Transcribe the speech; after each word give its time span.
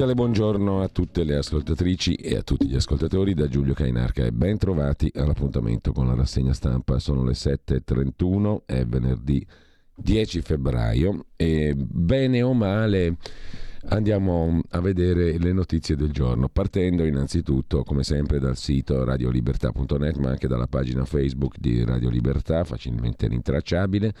Cordiale 0.00 0.14
buongiorno 0.14 0.80
a 0.80 0.88
tutte 0.88 1.24
le 1.24 1.36
ascoltatrici 1.36 2.14
e 2.14 2.36
a 2.36 2.42
tutti 2.42 2.66
gli 2.66 2.74
ascoltatori 2.74 3.34
da 3.34 3.48
Giulio 3.48 3.74
Cainarca 3.74 4.24
e 4.24 4.32
ben 4.32 4.56
trovati 4.56 5.12
all'appuntamento 5.14 5.92
con 5.92 6.06
la 6.06 6.14
rassegna 6.14 6.54
stampa. 6.54 6.98
Sono 6.98 7.22
le 7.22 7.32
7.31, 7.32 8.62
è 8.64 8.86
venerdì 8.86 9.46
10 9.94 10.40
febbraio 10.40 11.26
e 11.36 11.74
bene 11.76 12.40
o 12.40 12.54
male 12.54 13.18
andiamo 13.88 14.60
a 14.70 14.80
vedere 14.80 15.36
le 15.38 15.52
notizie 15.52 15.96
del 15.96 16.12
giorno, 16.12 16.48
partendo 16.48 17.04
innanzitutto 17.04 17.82
come 17.82 18.02
sempre 18.02 18.38
dal 18.38 18.56
sito 18.56 19.04
radiolibertà.net 19.04 20.16
ma 20.16 20.30
anche 20.30 20.48
dalla 20.48 20.66
pagina 20.66 21.04
Facebook 21.04 21.58
di 21.58 21.84
Radio 21.84 22.08
Libertà, 22.08 22.64
facilmente 22.64 23.28
rintracciabile 23.28 24.14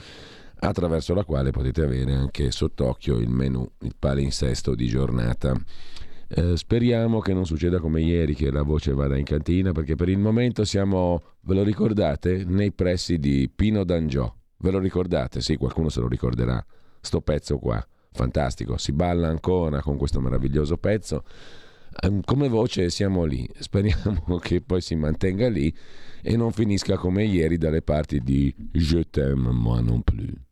attraverso 0.60 1.14
la 1.14 1.24
quale 1.24 1.50
potete 1.50 1.82
avere 1.82 2.14
anche 2.14 2.50
sott'occhio 2.50 3.16
il 3.16 3.28
menu, 3.28 3.66
il 3.80 3.94
palinsesto 3.98 4.74
di 4.74 4.86
giornata. 4.86 5.54
Eh, 6.32 6.56
speriamo 6.56 7.18
che 7.20 7.32
non 7.32 7.44
succeda 7.44 7.80
come 7.80 8.02
ieri 8.02 8.34
che 8.34 8.50
la 8.50 8.62
voce 8.62 8.92
vada 8.92 9.16
in 9.16 9.24
cantina 9.24 9.72
perché 9.72 9.96
per 9.96 10.08
il 10.08 10.18
momento 10.18 10.64
siamo, 10.64 11.22
ve 11.40 11.54
lo 11.54 11.62
ricordate, 11.62 12.44
nei 12.46 12.72
pressi 12.72 13.18
di 13.18 13.50
Pino 13.54 13.84
d'Angiò. 13.84 14.32
Ve 14.58 14.70
lo 14.70 14.78
ricordate? 14.78 15.40
Sì, 15.40 15.56
qualcuno 15.56 15.88
se 15.88 16.00
lo 16.00 16.08
ricorderà. 16.08 16.64
Sto 17.00 17.20
pezzo 17.22 17.58
qua, 17.58 17.84
fantastico, 18.12 18.76
si 18.76 18.92
balla 18.92 19.28
ancora 19.28 19.80
con 19.80 19.96
questo 19.96 20.20
meraviglioso 20.20 20.76
pezzo. 20.76 21.24
Eh, 22.02 22.20
come 22.24 22.48
voce 22.48 22.90
siamo 22.90 23.24
lì, 23.24 23.48
speriamo 23.58 24.38
che 24.38 24.60
poi 24.60 24.82
si 24.82 24.94
mantenga 24.94 25.48
lì 25.48 25.74
e 26.22 26.36
non 26.36 26.52
finisca 26.52 26.96
come 26.96 27.24
ieri 27.24 27.56
dalle 27.56 27.82
parti 27.82 28.20
di 28.20 28.54
Je 28.70 29.08
t'aime 29.08 29.50
moi 29.50 29.82
non 29.82 30.02
plus. 30.02 30.48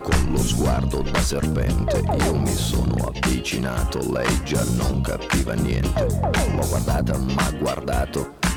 Con 0.00 0.30
lo 0.30 0.38
sguardo 0.38 1.02
da 1.02 1.20
serpente. 1.20 2.02
Io 2.24 2.34
mi 2.36 2.54
sono 2.54 2.94
avvicinato, 3.08 3.98
lei 4.12 4.44
già 4.44 4.62
non 4.76 5.00
capiva 5.00 5.54
niente. 5.54 6.04
L'ho 6.04 6.66
guardata, 6.68 7.18
ma 7.18 7.50
guardato 7.58 8.34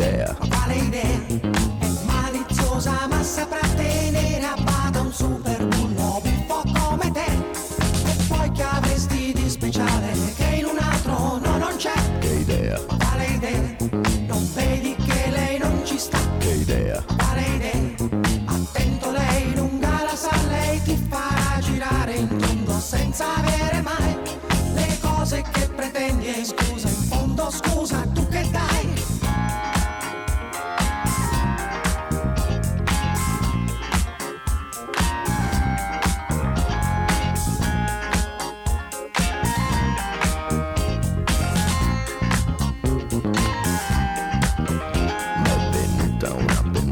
Idea? 0.00 0.34
Quale 0.48 0.74
idea? 0.74 1.26
È 1.78 1.88
maliziosa 2.06 3.06
ma 3.08 3.22
saprà 3.22 3.60
tenere 3.76 4.44
a 4.44 4.56
bada 4.62 5.00
un 5.00 5.12
super 5.12 5.66
bullo 5.66 6.22
buffo 6.22 6.62
come 6.72 7.10
te. 7.12 7.26
E 7.26 8.24
poi 8.28 8.50
che 8.52 8.62
avresti 8.62 9.32
di 9.34 9.50
speciale 9.50 10.12
che 10.36 10.56
in 10.56 10.64
un 10.64 10.78
altro 10.78 11.38
no 11.38 11.58
non 11.58 11.76
c'è. 11.76 11.92
Che 12.18 12.28
idea? 12.28 12.80
Quale 12.80 13.26
idea? 13.26 13.76
Non 14.26 14.48
vedi 14.54 14.96
che 14.96 15.30
lei 15.30 15.58
non 15.58 15.82
ci 15.84 15.98
sta. 15.98 16.18
Che 16.38 16.48
idea? 16.48 17.04
Quale 17.16 17.42
idea? 17.56 18.08
Attento 18.46 19.10
lei 19.10 19.54
lunga 19.54 20.02
la 20.02 20.16
sa, 20.16 20.34
lei 20.48 20.82
ti 20.82 20.96
farà 21.10 21.60
girare 21.60 22.14
in 22.14 22.38
tondo 22.38 22.78
senza 22.78 23.36
avere 23.36 23.49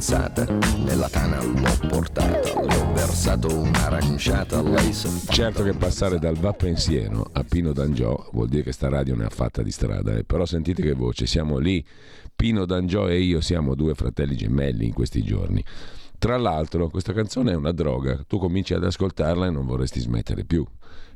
pensata, 0.08 0.46
nella 0.84 1.10
tana 1.10 1.42
l'ho 1.42 1.86
portata, 1.86 2.62
le 2.62 2.74
ho 2.76 2.92
versato 2.94 3.60
un'aranciata, 3.60 4.62
lei 4.62 4.90
si 4.94 5.06
Certo 5.28 5.62
che 5.62 5.74
passare 5.74 6.18
dal 6.18 6.36
Va 6.36 6.54
Pensiero 6.54 7.28
a 7.30 7.44
Pino 7.44 7.74
D'Angiò 7.74 8.30
vuol 8.32 8.48
dire 8.48 8.62
che 8.62 8.72
sta 8.72 8.88
radio 8.88 9.14
ne 9.14 9.26
ha 9.26 9.28
fatta 9.28 9.62
di 9.62 9.70
strada, 9.70 10.16
eh? 10.16 10.24
però 10.24 10.46
sentite 10.46 10.80
che 10.80 10.94
voce, 10.94 11.26
siamo 11.26 11.58
lì, 11.58 11.84
Pino 12.34 12.64
D'Angiò 12.64 13.06
e 13.06 13.20
io 13.20 13.42
siamo 13.42 13.74
due 13.74 13.94
fratelli 13.94 14.34
gemelli 14.34 14.86
in 14.86 14.94
questi 14.94 15.22
giorni. 15.22 15.62
Tra 16.18 16.36
l'altro, 16.36 16.88
questa 16.88 17.12
canzone 17.12 17.52
è 17.52 17.54
una 17.54 17.70
droga, 17.70 18.24
tu 18.26 18.38
cominci 18.38 18.74
ad 18.74 18.82
ascoltarla 18.82 19.46
e 19.46 19.50
non 19.50 19.66
vorresti 19.66 20.00
smettere 20.00 20.44
più. 20.44 20.66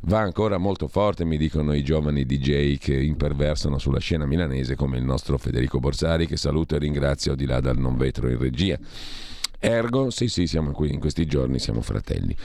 Va 0.02 0.20
ancora 0.20 0.58
molto 0.58 0.86
forte, 0.86 1.24
mi 1.24 1.36
dicono 1.36 1.72
i 1.74 1.82
giovani 1.82 2.24
DJ 2.24 2.78
che 2.78 2.94
imperversano 2.94 3.78
sulla 3.78 3.98
scena 3.98 4.26
milanese, 4.26 4.76
come 4.76 4.98
il 4.98 5.04
nostro 5.04 5.38
Federico 5.38 5.80
Borsari, 5.80 6.28
che 6.28 6.36
saluto 6.36 6.76
e 6.76 6.78
ringrazio 6.78 7.34
di 7.34 7.46
là 7.46 7.58
dal 7.58 7.78
non 7.78 7.96
vetro 7.96 8.28
in 8.28 8.38
regia. 8.38 8.78
Ergo, 9.58 10.10
sì, 10.10 10.28
sì, 10.28 10.46
siamo 10.46 10.70
qui 10.70 10.92
in 10.92 11.00
questi 11.00 11.26
giorni, 11.26 11.58
siamo 11.58 11.80
fratelli. 11.80 12.36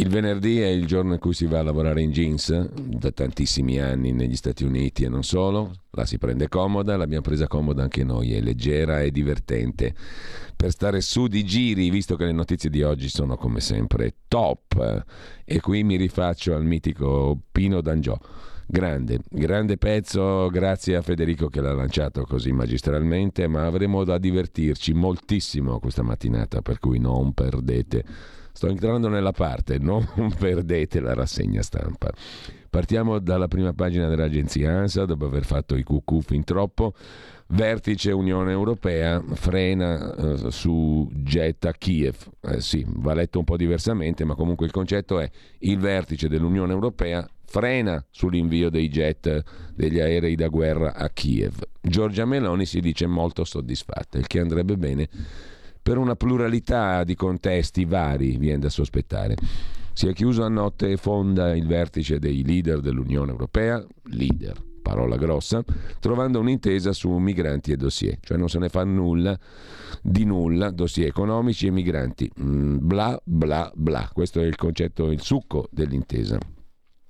Il 0.00 0.08
venerdì 0.08 0.58
è 0.62 0.66
il 0.66 0.86
giorno 0.86 1.12
in 1.12 1.18
cui 1.18 1.34
si 1.34 1.44
va 1.44 1.58
a 1.58 1.62
lavorare 1.62 2.00
in 2.00 2.10
jeans, 2.10 2.70
da 2.72 3.10
tantissimi 3.10 3.78
anni 3.80 4.12
negli 4.12 4.34
Stati 4.34 4.64
Uniti 4.64 5.04
e 5.04 5.10
non 5.10 5.22
solo. 5.22 5.72
La 5.90 6.06
si 6.06 6.16
prende 6.16 6.48
comoda, 6.48 6.96
l'abbiamo 6.96 7.20
presa 7.20 7.46
comoda 7.46 7.82
anche 7.82 8.02
noi, 8.02 8.32
è 8.32 8.40
leggera 8.40 9.02
e 9.02 9.10
divertente. 9.10 9.94
Per 10.56 10.70
stare 10.70 11.02
su 11.02 11.26
di 11.26 11.44
giri, 11.44 11.90
visto 11.90 12.16
che 12.16 12.24
le 12.24 12.32
notizie 12.32 12.70
di 12.70 12.82
oggi 12.82 13.10
sono 13.10 13.36
come 13.36 13.60
sempre 13.60 14.14
top. 14.26 15.04
E 15.44 15.60
qui 15.60 15.84
mi 15.84 15.96
rifaccio 15.96 16.54
al 16.54 16.64
mitico 16.64 17.38
Pino 17.52 17.82
D'Angiò. 17.82 18.18
Grande, 18.66 19.20
grande 19.28 19.76
pezzo, 19.76 20.48
grazie 20.48 20.96
a 20.96 21.02
Federico 21.02 21.48
che 21.48 21.60
l'ha 21.60 21.74
lanciato 21.74 22.22
così 22.22 22.52
magistralmente, 22.52 23.46
ma 23.48 23.66
avremo 23.66 24.04
da 24.04 24.16
divertirci 24.16 24.94
moltissimo 24.94 25.78
questa 25.78 26.02
mattinata, 26.02 26.62
per 26.62 26.78
cui 26.78 26.98
non 26.98 27.34
perdete 27.34 28.38
Sto 28.60 28.68
entrando 28.68 29.08
nella 29.08 29.32
parte, 29.32 29.78
non 29.78 30.06
perdete 30.38 31.00
la 31.00 31.14
rassegna 31.14 31.62
stampa. 31.62 32.12
Partiamo 32.68 33.18
dalla 33.18 33.48
prima 33.48 33.72
pagina 33.72 34.06
dell'agenzia 34.06 34.76
ANSA, 34.76 35.06
dopo 35.06 35.24
aver 35.24 35.46
fatto 35.46 35.76
i 35.76 35.82
cucù 35.82 36.20
fin 36.20 36.44
troppo. 36.44 36.92
Vertice 37.46 38.12
Unione 38.12 38.50
Europea 38.52 39.24
frena 39.32 40.14
eh, 40.14 40.50
su 40.50 41.08
jet 41.10 41.64
a 41.64 41.72
Kiev. 41.72 42.16
Eh, 42.42 42.60
sì, 42.60 42.84
va 42.86 43.14
letto 43.14 43.38
un 43.38 43.46
po' 43.46 43.56
diversamente, 43.56 44.26
ma 44.26 44.34
comunque 44.34 44.66
il 44.66 44.72
concetto 44.72 45.20
è 45.20 45.30
il 45.60 45.78
vertice 45.78 46.28
dell'Unione 46.28 46.74
Europea 46.74 47.26
frena 47.46 48.04
sull'invio 48.10 48.68
dei 48.68 48.90
jet 48.90 49.42
degli 49.74 50.00
aerei 50.00 50.34
da 50.34 50.48
guerra 50.48 50.92
a 50.94 51.08
Kiev. 51.08 51.62
Giorgia 51.80 52.26
Meloni 52.26 52.66
si 52.66 52.80
dice 52.80 53.06
molto 53.06 53.42
soddisfatta, 53.44 54.18
il 54.18 54.26
che 54.26 54.38
andrebbe 54.38 54.76
bene 54.76 55.08
per 55.82 55.98
una 55.98 56.16
pluralità 56.16 57.04
di 57.04 57.14
contesti 57.14 57.84
vari, 57.84 58.36
viene 58.36 58.60
da 58.60 58.68
sospettare. 58.68 59.36
Si 59.92 60.06
è 60.06 60.12
chiuso 60.12 60.44
a 60.44 60.48
notte 60.48 60.96
fonda 60.96 61.54
il 61.54 61.66
vertice 61.66 62.18
dei 62.18 62.44
leader 62.44 62.80
dell'Unione 62.80 63.30
Europea, 63.30 63.84
leader 64.04 64.68
parola 64.80 65.16
grossa, 65.16 65.62
trovando 66.00 66.40
un'intesa 66.40 66.92
su 66.92 67.10
migranti 67.10 67.70
e 67.70 67.76
dossier, 67.76 68.18
cioè 68.20 68.36
non 68.36 68.48
se 68.48 68.58
ne 68.58 68.68
fa 68.68 68.82
nulla 68.82 69.38
di 70.02 70.24
nulla, 70.24 70.70
dossier 70.70 71.06
economici 71.06 71.66
e 71.66 71.70
migranti, 71.70 72.30
mm, 72.40 72.78
bla 72.80 73.20
bla 73.22 73.70
bla, 73.74 74.10
questo 74.12 74.40
è 74.40 74.44
il 74.44 74.56
concetto, 74.56 75.10
il 75.10 75.20
succo 75.20 75.68
dell'intesa. 75.70 76.38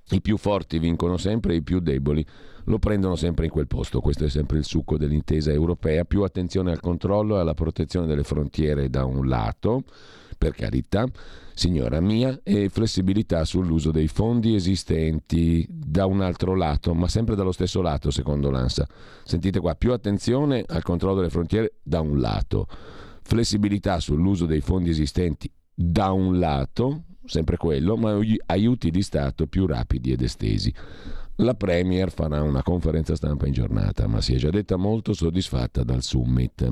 I 0.09 0.21
più 0.21 0.37
forti 0.37 0.77
vincono 0.77 1.17
sempre, 1.17 1.55
i 1.55 1.63
più 1.63 1.79
deboli 1.79 2.25
lo 2.65 2.79
prendono 2.79 3.15
sempre 3.15 3.45
in 3.45 3.51
quel 3.51 3.67
posto. 3.67 4.01
Questo 4.01 4.25
è 4.25 4.29
sempre 4.29 4.57
il 4.57 4.65
succo 4.65 4.97
dell'intesa 4.97 5.51
europea. 5.51 6.05
Più 6.05 6.23
attenzione 6.23 6.71
al 6.71 6.79
controllo 6.79 7.37
e 7.37 7.39
alla 7.39 7.53
protezione 7.53 8.07
delle 8.07 8.23
frontiere 8.23 8.89
da 8.89 9.05
un 9.05 9.27
lato, 9.27 9.83
per 10.37 10.53
carità, 10.53 11.05
signora 11.53 11.99
mia, 11.99 12.39
e 12.43 12.69
flessibilità 12.69 13.45
sull'uso 13.45 13.91
dei 13.91 14.07
fondi 14.07 14.55
esistenti 14.55 15.65
da 15.69 16.05
un 16.05 16.21
altro 16.21 16.55
lato, 16.55 16.93
ma 16.93 17.07
sempre 17.07 17.35
dallo 17.35 17.51
stesso 17.51 17.81
lato, 17.81 18.09
secondo 18.09 18.49
l'ANSA. 18.49 18.87
Sentite 19.23 19.59
qua, 19.59 19.75
più 19.75 19.91
attenzione 19.91 20.63
al 20.67 20.81
controllo 20.81 21.17
delle 21.17 21.29
frontiere 21.29 21.73
da 21.83 22.01
un 22.01 22.19
lato, 22.19 22.67
flessibilità 23.21 23.99
sull'uso 23.99 24.47
dei 24.47 24.61
fondi 24.61 24.89
esistenti 24.89 25.51
da 25.73 26.11
un 26.11 26.39
lato, 26.39 27.03
sempre 27.25 27.57
quello, 27.57 27.95
ma 27.95 28.17
aiuti 28.47 28.89
di 28.89 29.01
Stato 29.03 29.45
più 29.45 29.67
rapidi 29.67 30.11
ed 30.11 30.21
estesi. 30.21 30.73
La 31.41 31.55
Premier 31.55 32.11
farà 32.11 32.43
una 32.43 32.61
conferenza 32.61 33.15
stampa 33.15 33.47
in 33.47 33.53
giornata, 33.53 34.05
ma 34.05 34.21
si 34.21 34.35
è 34.35 34.37
già 34.37 34.51
detta 34.51 34.75
molto 34.75 35.13
soddisfatta 35.13 35.83
dal 35.83 36.03
summit. 36.03 36.69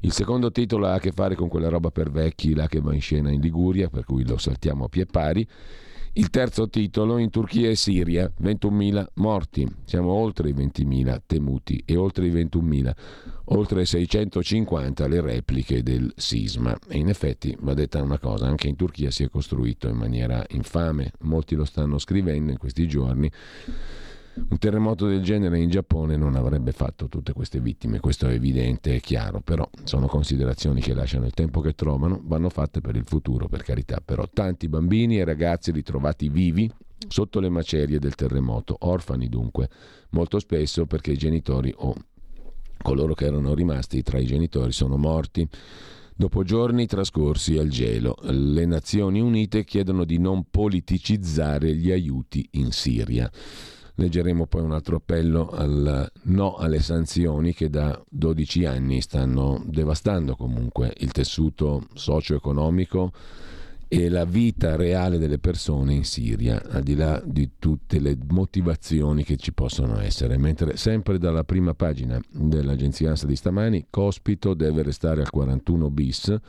Il 0.00 0.12
secondo 0.12 0.50
titolo 0.50 0.86
ha 0.86 0.94
a 0.94 0.98
che 0.98 1.12
fare 1.12 1.34
con 1.34 1.48
quella 1.48 1.68
roba 1.68 1.90
per 1.90 2.10
vecchi 2.10 2.54
là 2.54 2.66
che 2.66 2.80
va 2.80 2.94
in 2.94 3.02
scena 3.02 3.30
in 3.30 3.42
Liguria, 3.42 3.90
per 3.90 4.06
cui 4.06 4.26
lo 4.26 4.38
saltiamo 4.38 4.84
a 4.84 4.88
pie 4.88 5.04
pari. 5.04 5.46
Il 6.14 6.30
terzo 6.30 6.70
titolo 6.70 7.18
in 7.18 7.28
Turchia 7.28 7.68
e 7.68 7.76
Siria, 7.76 8.32
21.000 8.40 9.06
morti, 9.16 9.68
siamo 9.84 10.12
oltre 10.12 10.48
i 10.48 10.54
20.000 10.54 11.18
temuti 11.26 11.82
e 11.84 11.96
oltre 11.96 12.26
i 12.26 12.32
21.000, 12.32 12.92
oltre 13.52 13.84
650 13.84 15.06
le 15.06 15.20
repliche 15.20 15.82
del 15.82 16.12
sisma. 16.16 16.76
E 16.88 16.98
in 16.98 17.08
effetti 17.08 17.56
va 17.60 17.74
detta 17.74 18.02
una 18.02 18.18
cosa, 18.18 18.46
anche 18.46 18.68
in 18.68 18.76
Turchia 18.76 19.10
si 19.10 19.24
è 19.24 19.28
costruito 19.28 19.88
in 19.88 19.96
maniera 19.96 20.44
infame, 20.50 21.12
molti 21.20 21.54
lo 21.54 21.64
stanno 21.64 21.98
scrivendo 21.98 22.50
in 22.50 22.58
questi 22.58 22.86
giorni. 22.86 23.30
Un 24.32 24.58
terremoto 24.58 25.06
del 25.06 25.22
genere 25.22 25.58
in 25.58 25.68
Giappone 25.68 26.16
non 26.16 26.34
avrebbe 26.34 26.72
fatto 26.72 27.08
tutte 27.08 27.32
queste 27.32 27.60
vittime, 27.60 28.00
questo 28.00 28.26
è 28.26 28.32
evidente 28.32 28.94
e 28.94 29.00
chiaro, 29.00 29.40
però 29.40 29.68
sono 29.82 30.06
considerazioni 30.06 30.80
che 30.80 30.94
lasciano 30.94 31.26
il 31.26 31.32
tempo 31.32 31.60
che 31.60 31.74
trovano, 31.74 32.20
vanno 32.24 32.48
fatte 32.48 32.80
per 32.80 32.96
il 32.96 33.04
futuro, 33.04 33.48
per 33.48 33.62
carità, 33.62 34.00
però 34.02 34.26
tanti 34.32 34.68
bambini 34.68 35.18
e 35.18 35.24
ragazzi 35.24 35.72
ritrovati 35.72 36.28
vivi 36.28 36.70
sotto 37.08 37.40
le 37.40 37.48
macerie 37.48 37.98
del 37.98 38.14
terremoto, 38.14 38.76
orfani 38.80 39.28
dunque, 39.28 39.68
molto 40.10 40.38
spesso 40.38 40.86
perché 40.86 41.12
i 41.12 41.16
genitori 41.16 41.72
o 41.76 41.94
coloro 42.82 43.14
che 43.14 43.26
erano 43.26 43.54
rimasti 43.54 44.02
tra 44.02 44.18
i 44.18 44.26
genitori 44.26 44.72
sono 44.72 44.96
morti. 44.96 45.48
Dopo 46.14 46.42
giorni 46.42 46.86
trascorsi 46.86 47.56
al 47.56 47.68
gelo, 47.68 48.16
le 48.22 48.66
Nazioni 48.66 49.20
Unite 49.20 49.64
chiedono 49.64 50.04
di 50.04 50.18
non 50.18 50.44
politicizzare 50.50 51.74
gli 51.74 51.90
aiuti 51.90 52.46
in 52.52 52.72
Siria. 52.72 53.30
Leggeremo 53.94 54.46
poi 54.46 54.62
un 54.62 54.72
altro 54.72 54.96
appello 54.96 55.50
al 55.50 56.10
no 56.24 56.56
alle 56.56 56.80
sanzioni 56.80 57.54
che 57.54 57.68
da 57.68 57.98
12 58.08 58.64
anni 58.64 59.00
stanno 59.00 59.62
devastando 59.66 60.36
comunque 60.36 60.92
il 60.98 61.10
tessuto 61.10 61.86
socio-economico 61.94 63.12
e 63.92 64.08
la 64.08 64.24
vita 64.24 64.76
reale 64.76 65.18
delle 65.18 65.40
persone 65.40 65.94
in 65.94 66.04
Siria, 66.04 66.62
al 66.68 66.84
di 66.84 66.94
là 66.94 67.20
di 67.24 67.50
tutte 67.58 67.98
le 67.98 68.16
motivazioni 68.28 69.24
che 69.24 69.36
ci 69.36 69.52
possono 69.52 69.98
essere. 69.98 70.38
Mentre 70.38 70.76
sempre 70.76 71.18
dalla 71.18 71.42
prima 71.42 71.74
pagina 71.74 72.20
dell'agenzia 72.30 73.10
ANSA 73.10 73.26
di 73.26 73.34
stamani, 73.34 73.86
Cospito 73.90 74.54
deve 74.54 74.84
restare 74.84 75.22
al 75.22 75.30
41 75.30 75.90
bis 75.90 76.40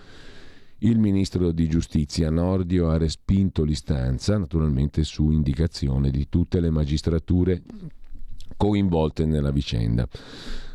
il 0.83 0.99
ministro 0.99 1.51
di 1.51 1.67
giustizia 1.67 2.29
Nordio 2.29 2.89
ha 2.89 2.97
respinto 2.97 3.63
l'istanza, 3.63 4.37
naturalmente 4.37 5.03
su 5.03 5.31
indicazione 5.31 6.11
di 6.11 6.27
tutte 6.29 6.59
le 6.59 6.69
magistrature 6.69 7.63
coinvolte 8.55 9.25
nella 9.25 9.51
vicenda. 9.51 10.07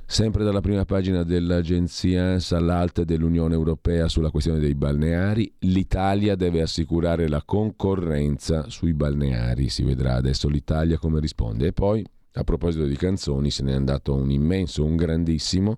Sempre 0.08 0.44
dalla 0.44 0.60
prima 0.60 0.84
pagina 0.84 1.24
dell'agenzia 1.24 2.34
ANSA 2.34 2.58
all'alta 2.58 3.02
dell'Unione 3.02 3.54
Europea 3.54 4.06
sulla 4.08 4.30
questione 4.30 4.60
dei 4.60 4.76
balneari, 4.76 5.52
l'Italia 5.60 6.36
deve 6.36 6.62
assicurare 6.62 7.28
la 7.28 7.42
concorrenza 7.44 8.70
sui 8.70 8.94
balneari. 8.94 9.68
Si 9.68 9.82
vedrà 9.82 10.14
adesso 10.14 10.48
l'Italia 10.48 10.96
come 10.96 11.18
risponde. 11.18 11.66
E 11.66 11.72
poi, 11.72 12.06
a 12.34 12.44
proposito 12.44 12.84
di 12.84 12.94
canzoni, 12.94 13.50
se 13.50 13.64
n'è 13.64 13.72
andato 13.72 14.14
un 14.14 14.30
immenso, 14.30 14.84
un 14.84 14.94
grandissimo 14.94 15.76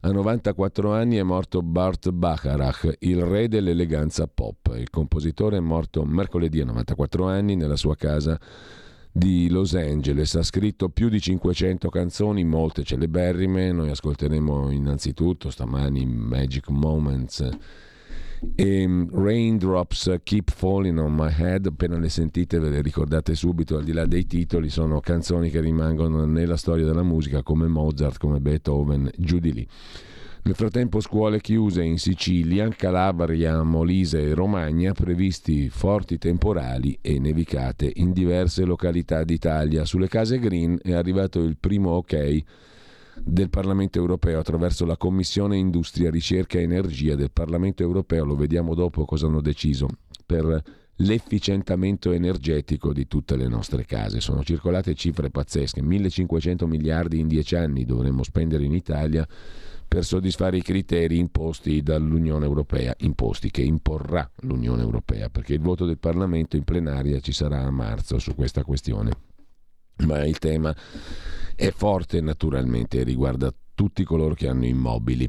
a 0.00 0.12
94 0.12 0.92
anni 0.92 1.16
è 1.16 1.24
morto 1.24 1.60
Bart 1.60 2.10
Bacharach, 2.10 2.98
il 3.00 3.20
re 3.20 3.48
dell'eleganza 3.48 4.28
pop. 4.28 4.72
Il 4.76 4.90
compositore 4.90 5.56
è 5.56 5.60
morto 5.60 6.04
mercoledì 6.04 6.60
a 6.60 6.66
94 6.66 7.26
anni 7.26 7.56
nella 7.56 7.74
sua 7.74 7.96
casa 7.96 8.38
di 9.12 9.48
Los 9.48 9.74
Angeles. 9.74 10.34
Ha 10.34 10.42
scritto 10.42 10.88
più 10.88 11.08
di 11.08 11.20
500 11.20 11.88
canzoni, 11.88 12.44
molte 12.44 12.82
celeberrime. 12.82 13.72
Noi 13.72 13.90
ascolteremo 13.90 14.70
innanzitutto 14.70 15.50
stamani 15.50 16.06
Magic 16.06 16.68
Moments 16.68 17.48
e 18.54 18.86
mm, 18.86 19.08
Raindrops 19.12 20.20
Keep 20.22 20.50
Falling 20.50 20.98
on 20.98 21.14
My 21.14 21.32
Head, 21.36 21.66
appena 21.66 21.98
le 21.98 22.08
sentite 22.08 22.58
ve 22.58 22.68
le 22.68 22.82
ricordate 22.82 23.34
subito, 23.34 23.76
al 23.76 23.84
di 23.84 23.92
là 23.92 24.06
dei 24.06 24.26
titoli, 24.26 24.68
sono 24.68 25.00
canzoni 25.00 25.50
che 25.50 25.60
rimangono 25.60 26.24
nella 26.24 26.56
storia 26.56 26.84
della 26.84 27.02
musica 27.02 27.42
come 27.42 27.66
Mozart, 27.66 28.18
come 28.18 28.40
Beethoven, 28.40 29.10
giù 29.16 29.38
di 29.38 29.52
lì. 29.52 29.68
Nel 30.48 30.56
frattempo 30.56 31.00
scuole 31.00 31.42
chiuse 31.42 31.82
in 31.82 31.98
Sicilia, 31.98 32.66
Calabria, 32.70 33.62
Molise 33.62 34.22
e 34.22 34.32
Romagna, 34.32 34.92
previsti 34.92 35.68
forti 35.68 36.16
temporali 36.16 36.98
e 37.02 37.18
nevicate 37.18 37.92
in 37.96 38.12
diverse 38.12 38.64
località 38.64 39.24
d'Italia. 39.24 39.84
Sulle 39.84 40.08
case 40.08 40.38
green 40.38 40.78
è 40.82 40.94
arrivato 40.94 41.40
il 41.40 41.58
primo 41.58 41.90
ok 41.96 42.42
del 43.22 43.50
Parlamento 43.50 43.98
europeo 43.98 44.38
attraverso 44.38 44.86
la 44.86 44.96
Commissione 44.96 45.58
Industria, 45.58 46.08
Ricerca 46.08 46.56
e 46.56 46.62
Energia 46.62 47.14
del 47.14 47.30
Parlamento 47.30 47.82
europeo, 47.82 48.24
lo 48.24 48.34
vediamo 48.34 48.74
dopo 48.74 49.04
cosa 49.04 49.26
hanno 49.26 49.42
deciso, 49.42 49.86
per 50.24 50.62
l'efficientamento 50.94 52.10
energetico 52.12 52.94
di 52.94 53.06
tutte 53.06 53.36
le 53.36 53.48
nostre 53.48 53.84
case. 53.84 54.22
Sono 54.22 54.42
circolate 54.42 54.94
cifre 54.94 55.28
pazzesche, 55.28 55.82
1500 55.82 56.66
miliardi 56.66 57.18
in 57.18 57.28
dieci 57.28 57.54
anni 57.54 57.84
dovremmo 57.84 58.22
spendere 58.22 58.64
in 58.64 58.72
Italia 58.72 59.28
per 59.88 60.04
soddisfare 60.04 60.58
i 60.58 60.62
criteri 60.62 61.18
imposti 61.18 61.82
dall'Unione 61.82 62.44
Europea, 62.44 62.94
imposti 62.98 63.50
che 63.50 63.62
imporrà 63.62 64.30
l'Unione 64.42 64.82
Europea, 64.82 65.30
perché 65.30 65.54
il 65.54 65.60
voto 65.60 65.86
del 65.86 65.98
Parlamento 65.98 66.56
in 66.56 66.64
plenaria 66.64 67.18
ci 67.20 67.32
sarà 67.32 67.62
a 67.62 67.70
marzo 67.70 68.18
su 68.18 68.34
questa 68.34 68.62
questione. 68.64 69.10
Ma 70.04 70.24
il 70.24 70.38
tema 70.38 70.76
è 71.56 71.70
forte 71.70 72.20
naturalmente 72.20 73.00
e 73.00 73.02
riguarda 73.02 73.52
tutti 73.74 74.04
coloro 74.04 74.34
che 74.34 74.46
hanno 74.46 74.66
immobili. 74.66 75.28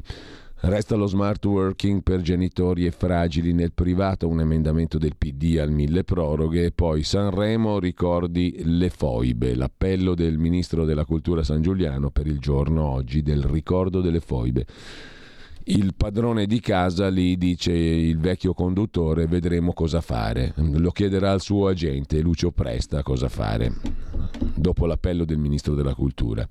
Resta 0.62 0.94
lo 0.94 1.06
smart 1.06 1.42
working 1.46 2.02
per 2.02 2.20
genitori 2.20 2.84
e 2.84 2.90
fragili 2.90 3.54
nel 3.54 3.72
privato, 3.72 4.28
un 4.28 4.40
emendamento 4.40 4.98
del 4.98 5.16
PD 5.16 5.56
al 5.58 5.70
mille 5.70 6.04
proroghe 6.04 6.66
e 6.66 6.70
poi 6.70 7.02
Sanremo 7.02 7.78
ricordi 7.78 8.60
le 8.64 8.90
foibe, 8.90 9.54
l'appello 9.54 10.14
del 10.14 10.36
ministro 10.36 10.84
della 10.84 11.06
cultura 11.06 11.42
San 11.42 11.62
Giuliano 11.62 12.10
per 12.10 12.26
il 12.26 12.38
giorno 12.38 12.84
oggi 12.84 13.22
del 13.22 13.42
ricordo 13.42 14.02
delle 14.02 14.20
foibe. 14.20 14.66
Il 15.64 15.94
padrone 15.96 16.44
di 16.44 16.60
casa 16.60 17.08
lì 17.08 17.38
dice 17.38 17.72
il 17.72 18.18
vecchio 18.18 18.52
conduttore 18.52 19.26
vedremo 19.26 19.72
cosa 19.72 20.02
fare, 20.02 20.52
lo 20.56 20.90
chiederà 20.90 21.32
al 21.32 21.40
suo 21.40 21.68
agente 21.68 22.20
Lucio 22.20 22.50
Presta 22.50 23.02
cosa 23.02 23.30
fare 23.30 23.72
dopo 24.54 24.84
l'appello 24.84 25.24
del 25.24 25.38
ministro 25.38 25.74
della 25.74 25.94
cultura. 25.94 26.46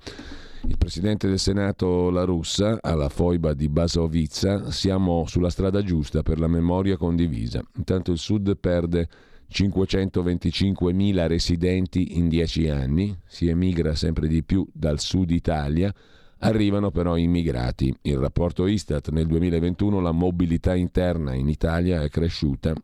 Il 0.68 0.76
presidente 0.76 1.26
del 1.26 1.38
Senato 1.38 2.10
La 2.10 2.24
Russa, 2.24 2.78
alla 2.82 3.08
foiba 3.08 3.54
di 3.54 3.68
Basovizza, 3.68 4.70
siamo 4.70 5.24
sulla 5.26 5.48
strada 5.48 5.82
giusta 5.82 6.22
per 6.22 6.38
la 6.38 6.48
memoria 6.48 6.98
condivisa. 6.98 7.62
Intanto 7.76 8.12
il 8.12 8.18
Sud 8.18 8.56
perde 8.58 9.08
525.000 9.50 11.26
residenti 11.26 12.18
in 12.18 12.28
10 12.28 12.68
anni, 12.68 13.18
si 13.26 13.48
emigra 13.48 13.94
sempre 13.94 14.28
di 14.28 14.44
più 14.44 14.66
dal 14.72 15.00
sud 15.00 15.30
Italia, 15.30 15.92
arrivano 16.40 16.90
però 16.90 17.16
immigrati. 17.16 17.94
Il 18.02 18.18
rapporto 18.18 18.66
Istat 18.66 19.08
nel 19.10 19.26
2021 19.26 20.00
la 20.00 20.12
mobilità 20.12 20.74
interna 20.74 21.34
in 21.34 21.48
Italia 21.48 22.02
è 22.02 22.08
cresciuta 22.08 22.74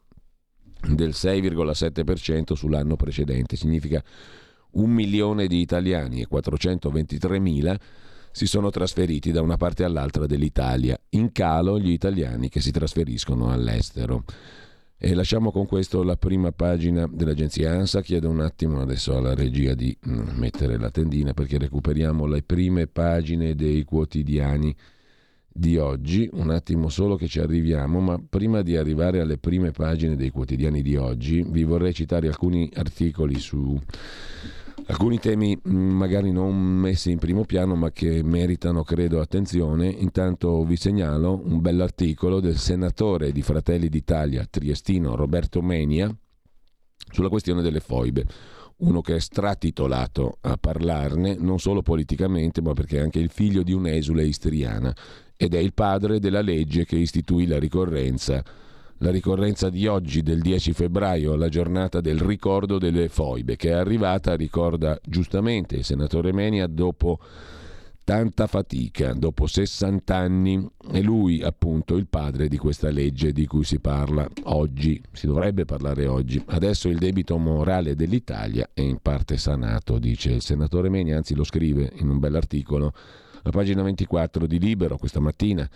del 0.88 1.11
6,7% 1.11 2.54
sull'anno 2.54 2.97
precedente, 2.97 3.56
significa 3.56 4.02
un 4.76 4.90
milione 4.90 5.47
di 5.47 5.61
italiani 5.61 6.21
e 6.23 6.28
423.000 6.30 7.76
si 8.30 8.47
sono 8.47 8.71
trasferiti 8.71 9.33
da 9.33 9.40
una 9.40 9.56
parte 9.56 9.85
all'altra 9.85 10.26
dell'Italia, 10.26 10.99
in 11.11 11.33
calo 11.33 11.78
gli 11.78 11.90
italiani 11.90 12.49
che 12.49 12.61
si 12.61 12.71
trasferiscono 12.71 13.50
all'estero. 13.50 14.25
E 14.99 15.14
lasciamo 15.14 15.50
con 15.50 15.66
questo 15.66 16.02
la 16.02 16.16
prima 16.16 16.52
pagina 16.52 17.06
dell'agenzia 17.11 17.73
ANSA. 17.73 18.00
Chiedo 18.02 18.28
un 18.28 18.40
attimo 18.40 18.80
adesso 18.80 19.16
alla 19.16 19.35
regia 19.35 19.75
di 19.75 19.97
mm, 20.06 20.38
mettere 20.38 20.78
la 20.78 20.90
tendina 20.90 21.33
perché 21.33 21.59
recuperiamo 21.59 22.26
le 22.26 22.42
prime 22.42 22.87
pagine 22.87 23.54
dei 23.54 23.85
quotidiani 23.85 24.75
di 25.50 25.76
oggi. 25.78 26.28
Un 26.33 26.50
attimo 26.50 26.88
solo 26.88 27.16
che 27.16 27.28
ci 27.28 27.40
arriviamo, 27.40 28.00
ma 28.00 28.18
prima 28.26 28.62
di 28.62 28.76
arrivare 28.76 29.21
alle 29.21 29.38
prime 29.38 29.71
pagine 29.71 30.16
dei 30.16 30.30
quotidiani 30.30 30.83
di 30.83 30.97
oggi 30.97 31.42
vi 31.42 31.64
vorrei 31.64 31.92
citare 31.92 32.28
alcuni 32.28 32.71
articoli 32.75 33.38
su 33.38 33.78
alcuni 34.87 35.19
temi 35.19 35.57
mm, 35.57 35.90
magari 35.90 36.31
non 36.31 36.57
messi 36.57 37.11
in 37.11 37.19
primo 37.19 37.45
piano 37.45 37.75
ma 37.75 37.90
che 37.90 38.23
meritano 38.23 38.83
credo 38.83 39.21
attenzione. 39.21 39.88
Intanto 39.88 40.64
vi 40.64 40.76
segnalo 40.76 41.40
un 41.45 41.61
bell'articolo 41.61 42.40
del 42.40 42.57
senatore 42.57 43.33
di 43.33 43.43
Fratelli 43.43 43.88
d'Italia 43.88 44.47
triestino 44.49 45.16
Roberto 45.16 45.62
Menia 45.62 46.14
sulla 47.11 47.28
questione 47.28 47.62
delle 47.62 47.81
foibe. 47.81 48.26
Uno 48.78 49.00
che 49.00 49.16
è 49.16 49.21
stratitolato 49.21 50.37
a 50.43 50.59
parlarne 50.59 51.37
non 51.38 51.59
solo 51.59 51.81
politicamente 51.81 52.61
ma 52.61 52.75
perché 52.75 52.99
è 52.99 53.02
anche 53.02 53.19
il 53.19 53.31
figlio 53.31 53.62
di 53.62 53.73
un'esule 53.73 54.25
istriana 54.26 54.95
ed 55.37 55.55
è 55.55 55.59
il 55.59 55.73
padre 55.73 56.19
della 56.19 56.43
legge 56.43 56.85
che 56.85 56.97
istituì 56.97 57.47
la 57.47 57.59
ricorrenza 57.59 58.43
la 58.99 59.11
ricorrenza 59.11 59.69
di 59.69 59.87
oggi, 59.87 60.23
del 60.23 60.41
10 60.41 60.73
febbraio, 60.73 61.37
la 61.37 61.49
giornata 61.49 62.00
del 62.00 62.19
ricordo 62.19 62.79
delle 62.79 63.09
foibe, 63.09 63.57
che 63.57 63.71
è 63.71 63.75
arrivata, 63.75 64.35
ricorda 64.35 64.99
giustamente 65.05 65.76
il 65.76 65.85
senatore 65.85 66.33
Menia, 66.33 66.67
dopo 66.67 67.19
tanta 68.07 68.47
fatica, 68.47 69.12
dopo 69.15 69.47
60 69.49 70.15
anni, 70.15 70.65
è 70.93 71.00
lui 71.00 71.43
appunto 71.43 71.97
il 71.97 72.07
padre 72.07 72.47
di 72.47 72.57
questa 72.57 72.88
legge 72.88 73.33
di 73.33 73.47
cui 73.47 73.65
si 73.65 73.81
parla 73.81 74.26
oggi, 74.45 75.03
si 75.12 75.26
dovrebbe 75.26 75.65
parlare 75.65 76.07
oggi. 76.07 76.41
Adesso 76.47 76.88
il 76.88 76.99
debito 76.99 77.37
morale 77.37 77.97
dell'Italia 77.97 78.71
è 78.73 78.81
in 78.81 78.99
parte 79.03 79.37
sanato, 79.37 79.99
dice 79.99 80.31
il 80.31 80.43
senatore 80.43 80.88
Menia, 80.88 81.17
anzi 81.17 81.35
lo 81.35 81.43
scrive 81.43 81.91
in 81.97 82.09
un 82.09 82.21
bell'articolo 82.21 82.93
la 83.47 83.53
pagina 83.53 83.83
24 83.83 84.45
di 84.45 84.59
Libero 84.59 84.97
questa 84.99 85.21
mattina. 85.21 85.69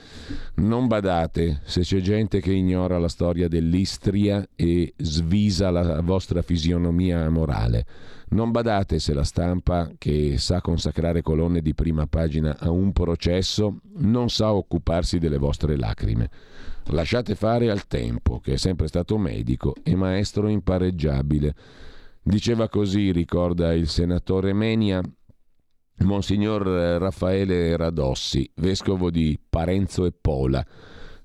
Non 0.56 0.88
badate 0.88 1.60
se 1.64 1.82
c'è 1.82 2.00
gente 2.00 2.40
che 2.40 2.52
ignora 2.52 2.98
la 2.98 3.06
storia 3.06 3.46
dell'Istria 3.46 4.44
e 4.56 4.92
svisa 4.96 5.70
la 5.70 6.00
vostra 6.00 6.42
fisionomia 6.42 7.30
morale. 7.30 7.86
Non 8.30 8.50
badate 8.50 8.98
se 8.98 9.14
la 9.14 9.22
stampa, 9.22 9.92
che 9.98 10.36
sa 10.38 10.60
consacrare 10.60 11.22
colonne 11.22 11.60
di 11.60 11.72
prima 11.72 12.08
pagina 12.08 12.56
a 12.58 12.70
un 12.70 12.92
processo, 12.92 13.78
non 13.98 14.30
sa 14.30 14.52
occuparsi 14.52 15.18
delle 15.18 15.38
vostre 15.38 15.76
lacrime. 15.76 16.28
Lasciate 16.86 17.36
fare 17.36 17.70
al 17.70 17.86
tempo, 17.86 18.40
che 18.40 18.54
è 18.54 18.56
sempre 18.56 18.88
stato 18.88 19.16
medico 19.16 19.76
e 19.84 19.94
maestro 19.94 20.48
impareggiabile. 20.48 21.54
Diceva 22.20 22.68
così, 22.68 23.12
ricorda 23.12 23.72
il 23.72 23.88
senatore 23.88 24.52
Menia, 24.52 25.00
Monsignor 26.04 26.66
eh, 26.66 26.98
Raffaele 26.98 27.76
Radossi, 27.76 28.50
vescovo 28.56 29.10
di 29.10 29.38
Parenzo 29.48 30.06
e 30.06 30.12
Pola, 30.18 30.64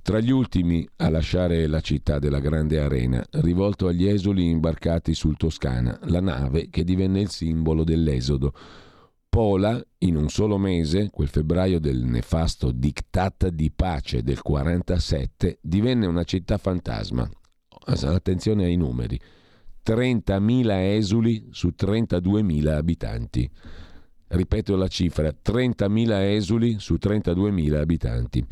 tra 0.01 0.20
gli 0.20 0.32
ultimi 0.32 0.88
a 0.98 1.10
lasciare 1.10 1.65
la 1.67 1.79
città 1.79 2.20
della 2.20 2.39
grande 2.39 2.79
arena, 2.79 3.25
rivolto 3.41 3.88
agli 3.88 4.05
esuli 4.05 4.50
imbarcati 4.50 5.13
sul 5.13 5.38
Toscana, 5.38 5.98
la 6.03 6.22
nave 6.22 6.70
che 6.70 6.84
divenne 6.84 7.22
il 7.22 7.29
simbolo 7.29 7.84
dell'esodo. 7.84 8.53
Pola, 9.29 9.82
in 10.00 10.15
un 10.15 10.29
solo 10.29 10.58
mese, 10.58 11.10
quel 11.10 11.29
febbraio 11.29 11.79
del 11.79 12.03
nefasto 12.03 12.72
diktat 12.72 13.48
di 13.48 13.72
pace 13.72 14.24
del 14.24 14.41
47, 14.41 15.58
divenne 15.62 16.05
una 16.05 16.24
città 16.24 16.58
fantasma. 16.58 17.27
Attenzione 17.86 18.65
ai 18.65 18.75
numeri. 18.75 19.20
30.000 19.86 20.96
esuli 20.96 21.48
su 21.51 21.74
32.000 21.77 22.67
abitanti 22.67 23.50
ripeto 24.27 24.75
la 24.75 24.88
cifra, 24.88 25.29
30.000 25.29 26.34
esuli 26.34 26.79
su 26.79 26.96
32.000 26.96 27.75
abitanti. 27.75 28.46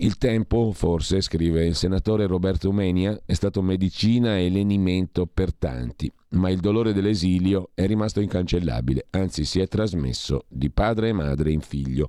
Il 0.00 0.16
tempo, 0.16 0.70
forse, 0.70 1.20
scrive 1.20 1.66
il 1.66 1.74
senatore 1.74 2.26
Roberto 2.26 2.70
Menia, 2.70 3.20
è 3.24 3.32
stato 3.32 3.62
medicina 3.62 4.38
e 4.38 4.48
lenimento 4.48 5.26
per 5.26 5.52
tanti, 5.52 6.08
ma 6.30 6.50
il 6.50 6.60
dolore 6.60 6.92
dell'esilio 6.92 7.70
è 7.74 7.84
rimasto 7.84 8.20
incancellabile, 8.20 9.06
anzi 9.10 9.44
si 9.44 9.58
è 9.58 9.66
trasmesso 9.66 10.44
di 10.46 10.70
padre 10.70 11.08
e 11.08 11.12
madre 11.12 11.50
in 11.50 11.60
figlio. 11.60 12.06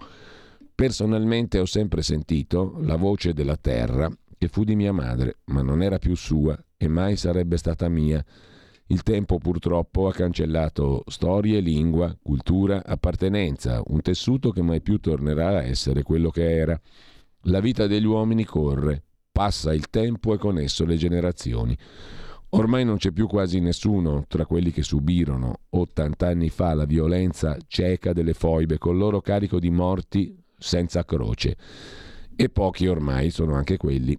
Personalmente 0.75 1.59
ho 1.59 1.65
sempre 1.65 2.03
sentito 2.03 2.77
la 2.81 2.95
voce 2.95 3.33
della 3.33 3.57
terra 3.57 4.07
che 4.37 4.47
fu 4.47 4.63
di 4.63 4.75
mia 4.75 4.93
madre, 4.93 5.39
ma 5.45 5.63
non 5.63 5.81
era 5.81 5.97
più 5.97 6.15
sua 6.15 6.57
e 6.77 6.87
mai 6.87 7.17
sarebbe 7.17 7.57
stata 7.57 7.89
mia. 7.89 8.23
Il 8.91 9.03
tempo 9.03 9.37
purtroppo 9.37 10.07
ha 10.07 10.11
cancellato 10.11 11.03
storie, 11.05 11.59
lingua, 11.59 12.17
cultura, 12.19 12.83
appartenenza, 12.83 13.83
un 13.85 14.01
tessuto 14.01 14.49
che 14.49 14.63
mai 14.63 14.81
più 14.81 14.99
tornerà 14.99 15.49
a 15.49 15.63
essere 15.63 16.01
quello 16.01 16.31
che 16.31 16.57
era. 16.57 16.81
La 17.43 17.59
vita 17.59 17.85
degli 17.85 18.05
uomini 18.05 18.45
corre, 18.45 19.03
passa 19.31 19.75
il 19.75 19.91
tempo 19.91 20.33
e 20.33 20.39
con 20.39 20.57
esso 20.57 20.85
le 20.85 20.95
generazioni. 20.95 21.77
Ormai 22.49 22.83
non 22.83 22.97
c'è 22.97 23.11
più 23.11 23.27
quasi 23.27 23.59
nessuno 23.59 24.25
tra 24.27 24.47
quelli 24.47 24.71
che 24.71 24.81
subirono 24.81 25.59
80 25.69 26.27
anni 26.27 26.49
fa 26.49 26.73
la 26.73 26.85
violenza 26.85 27.57
cieca 27.67 28.11
delle 28.11 28.33
foibe 28.33 28.79
col 28.79 28.97
loro 28.97 29.21
carico 29.21 29.59
di 29.59 29.69
morti 29.69 30.35
senza 30.57 31.05
croce. 31.05 31.55
E 32.35 32.49
pochi 32.49 32.87
ormai 32.87 33.29
sono 33.29 33.53
anche 33.53 33.77
quelli 33.77 34.17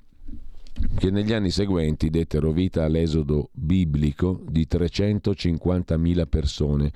che 0.96 1.10
negli 1.10 1.32
anni 1.32 1.50
seguenti 1.50 2.10
dettero 2.10 2.52
vita 2.52 2.84
all'esodo 2.84 3.50
biblico 3.52 4.42
di 4.48 4.66
350.000 4.70 6.26
persone, 6.28 6.92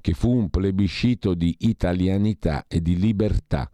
che 0.00 0.14
fu 0.14 0.34
un 0.34 0.48
plebiscito 0.48 1.34
di 1.34 1.54
italianità 1.60 2.64
e 2.66 2.80
di 2.80 2.98
libertà. 2.98 3.70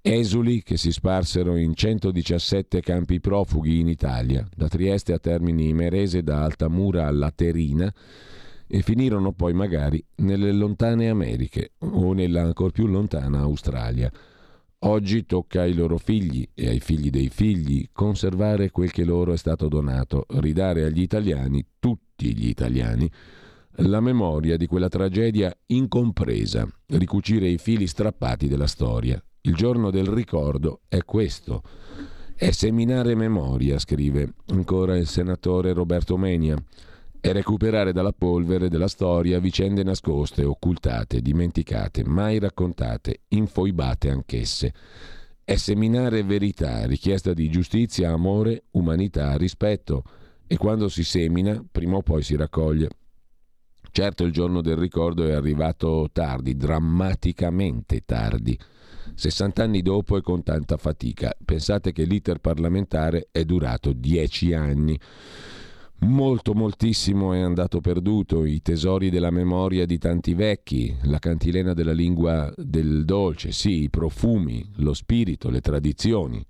Esuli 0.00 0.62
che 0.62 0.76
si 0.76 0.92
sparsero 0.92 1.56
in 1.56 1.74
117 1.74 2.80
campi 2.80 3.18
profughi 3.18 3.80
in 3.80 3.88
Italia, 3.88 4.46
da 4.54 4.68
Trieste 4.68 5.12
a 5.12 5.18
Termini 5.18 5.68
Imerese, 5.68 6.22
da 6.22 6.44
Altamura 6.44 7.06
a 7.06 7.10
Laterina, 7.10 7.92
e 8.68 8.82
finirono 8.82 9.32
poi 9.32 9.52
magari 9.52 10.04
nelle 10.16 10.52
lontane 10.52 11.08
Americhe 11.08 11.72
o 11.78 12.12
nella 12.12 12.42
ancor 12.42 12.72
più 12.72 12.86
lontana 12.86 13.40
Australia. 13.40 14.10
Oggi 14.80 15.24
tocca 15.24 15.62
ai 15.62 15.72
loro 15.72 15.96
figli 15.96 16.46
e 16.52 16.68
ai 16.68 16.80
figli 16.80 17.08
dei 17.08 17.30
figli 17.30 17.88
conservare 17.92 18.70
quel 18.70 18.90
che 18.90 19.04
loro 19.04 19.32
è 19.32 19.36
stato 19.38 19.68
donato, 19.68 20.26
ridare 20.28 20.84
agli 20.84 21.00
italiani, 21.00 21.64
tutti 21.78 22.36
gli 22.36 22.46
italiani, 22.48 23.10
la 23.80 24.00
memoria 24.00 24.58
di 24.58 24.66
quella 24.66 24.88
tragedia 24.88 25.54
incompresa, 25.66 26.68
ricucire 26.88 27.48
i 27.48 27.56
fili 27.56 27.86
strappati 27.86 28.48
della 28.48 28.66
storia. 28.66 29.20
Il 29.40 29.54
giorno 29.54 29.90
del 29.90 30.06
ricordo 30.08 30.82
è 30.88 31.04
questo. 31.04 31.62
È 32.34 32.50
seminare 32.50 33.14
memoria, 33.14 33.78
scrive 33.78 34.34
ancora 34.48 34.98
il 34.98 35.06
senatore 35.06 35.72
Roberto 35.72 36.18
Menia 36.18 36.62
e 37.26 37.32
recuperare 37.32 37.92
dalla 37.92 38.12
polvere 38.12 38.68
della 38.68 38.86
storia 38.86 39.40
vicende 39.40 39.82
nascoste, 39.82 40.44
occultate, 40.44 41.20
dimenticate, 41.20 42.04
mai 42.04 42.38
raccontate, 42.38 43.22
infoibate 43.30 44.10
anch'esse. 44.10 44.72
È 45.42 45.56
seminare 45.56 46.22
verità, 46.22 46.86
richiesta 46.86 47.32
di 47.32 47.50
giustizia, 47.50 48.12
amore, 48.12 48.66
umanità, 48.72 49.36
rispetto 49.36 50.04
e 50.46 50.56
quando 50.56 50.88
si 50.88 51.02
semina, 51.02 51.64
prima 51.68 51.96
o 51.96 52.02
poi 52.02 52.22
si 52.22 52.36
raccoglie. 52.36 52.90
Certo 53.90 54.22
il 54.22 54.30
giorno 54.30 54.60
del 54.60 54.76
ricordo 54.76 55.26
è 55.26 55.32
arrivato 55.32 56.08
tardi, 56.12 56.54
drammaticamente 56.54 58.04
tardi. 58.04 58.56
60 59.14 59.64
anni 59.64 59.82
dopo 59.82 60.16
e 60.16 60.20
con 60.20 60.44
tanta 60.44 60.76
fatica. 60.76 61.34
Pensate 61.44 61.90
che 61.90 62.04
l'iter 62.04 62.38
parlamentare 62.38 63.30
è 63.32 63.44
durato 63.44 63.92
10 63.92 64.54
anni. 64.54 65.00
Molto, 65.98 66.52
moltissimo 66.54 67.32
è 67.32 67.40
andato 67.40 67.80
perduto, 67.80 68.44
i 68.44 68.60
tesori 68.60 69.08
della 69.10 69.30
memoria 69.30 69.86
di 69.86 69.98
tanti 69.98 70.34
vecchi, 70.34 70.94
la 71.04 71.18
cantilena 71.18 71.72
della 71.72 71.92
lingua 71.92 72.52
del 72.56 73.04
dolce, 73.04 73.50
sì, 73.50 73.84
i 73.84 73.90
profumi, 73.90 74.64
lo 74.76 74.92
spirito, 74.92 75.48
le 75.48 75.60
tradizioni. 75.60 76.44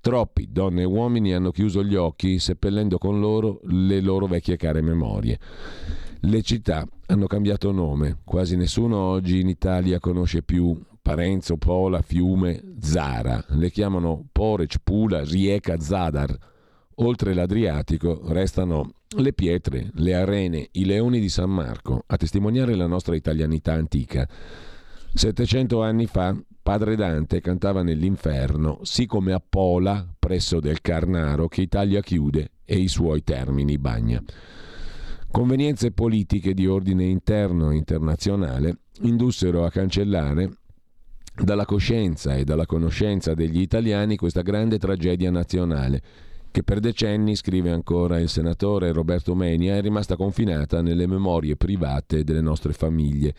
Troppi 0.00 0.48
donne 0.50 0.82
e 0.82 0.86
uomini 0.86 1.34
hanno 1.34 1.50
chiuso 1.50 1.82
gli 1.82 1.96
occhi 1.96 2.38
seppellendo 2.38 2.98
con 2.98 3.20
loro 3.20 3.60
le 3.64 4.00
loro 4.00 4.26
vecchie 4.26 4.56
care 4.56 4.80
memorie. 4.80 5.38
Le 6.20 6.42
città 6.42 6.86
hanno 7.06 7.26
cambiato 7.26 7.72
nome, 7.72 8.18
quasi 8.24 8.56
nessuno 8.56 8.96
oggi 8.96 9.40
in 9.40 9.48
Italia 9.48 9.98
conosce 9.98 10.42
più 10.42 10.78
Parenzo, 11.02 11.56
Pola, 11.58 12.00
Fiume, 12.00 12.76
Zara. 12.80 13.44
Le 13.48 13.70
chiamano 13.70 14.24
Porec, 14.30 14.76
Pula, 14.82 15.22
Rieca, 15.22 15.78
Zadar. 15.78 16.34
Oltre 16.98 17.34
l'Adriatico 17.34 18.20
restano 18.26 18.92
le 19.16 19.32
pietre, 19.32 19.90
le 19.94 20.14
arene, 20.14 20.68
i 20.72 20.84
leoni 20.84 21.18
di 21.18 21.28
San 21.28 21.50
Marco, 21.50 22.04
a 22.06 22.16
testimoniare 22.16 22.74
la 22.74 22.86
nostra 22.86 23.16
italianità 23.16 23.72
antica. 23.72 24.28
700 25.12 25.82
anni 25.82 26.06
fa 26.06 26.36
padre 26.62 26.96
Dante 26.96 27.40
cantava 27.40 27.82
nell'inferno, 27.82 28.78
sì 28.82 29.06
come 29.06 29.32
a 29.32 29.42
Pola, 29.46 30.06
presso 30.18 30.60
del 30.60 30.80
Carnaro, 30.80 31.48
che 31.48 31.62
Italia 31.62 32.00
chiude 32.00 32.52
e 32.64 32.78
i 32.78 32.88
suoi 32.88 33.22
termini 33.22 33.76
bagna. 33.76 34.22
Convenienze 35.30 35.90
politiche 35.90 36.54
di 36.54 36.66
ordine 36.66 37.04
interno 37.04 37.70
e 37.70 37.76
internazionale 37.76 38.78
indussero 39.00 39.64
a 39.64 39.70
cancellare 39.70 40.58
dalla 41.34 41.64
coscienza 41.64 42.36
e 42.36 42.44
dalla 42.44 42.66
conoscenza 42.66 43.34
degli 43.34 43.60
italiani 43.60 44.16
questa 44.16 44.42
grande 44.42 44.78
tragedia 44.78 45.32
nazionale 45.32 46.02
che 46.54 46.62
per 46.62 46.78
decenni, 46.78 47.34
scrive 47.34 47.72
ancora 47.72 48.20
il 48.20 48.28
senatore 48.28 48.92
Roberto 48.92 49.34
Menia, 49.34 49.74
è 49.74 49.80
rimasta 49.80 50.14
confinata 50.14 50.82
nelle 50.82 51.08
memorie 51.08 51.56
private 51.56 52.22
delle 52.22 52.40
nostre 52.40 52.72
famiglie, 52.72 53.34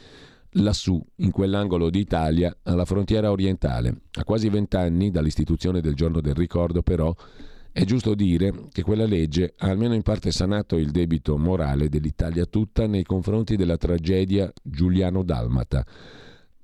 lassù, 0.55 1.01
in 1.19 1.31
quell'angolo 1.31 1.89
d'Italia, 1.89 2.53
alla 2.63 2.83
frontiera 2.83 3.31
orientale. 3.31 4.01
A 4.15 4.25
quasi 4.25 4.49
vent'anni 4.49 5.11
dall'istituzione 5.11 5.79
del 5.79 5.93
giorno 5.93 6.19
del 6.19 6.33
ricordo, 6.33 6.81
però, 6.81 7.15
è 7.71 7.85
giusto 7.85 8.15
dire 8.15 8.53
che 8.73 8.83
quella 8.83 9.05
legge 9.05 9.53
ha 9.59 9.69
almeno 9.69 9.93
in 9.93 10.01
parte 10.01 10.31
sanato 10.31 10.75
il 10.75 10.91
debito 10.91 11.37
morale 11.37 11.87
dell'Italia 11.87 12.43
tutta 12.43 12.85
nei 12.85 13.03
confronti 13.03 13.55
della 13.55 13.77
tragedia 13.77 14.51
Giuliano-Dalmata. 14.61 15.85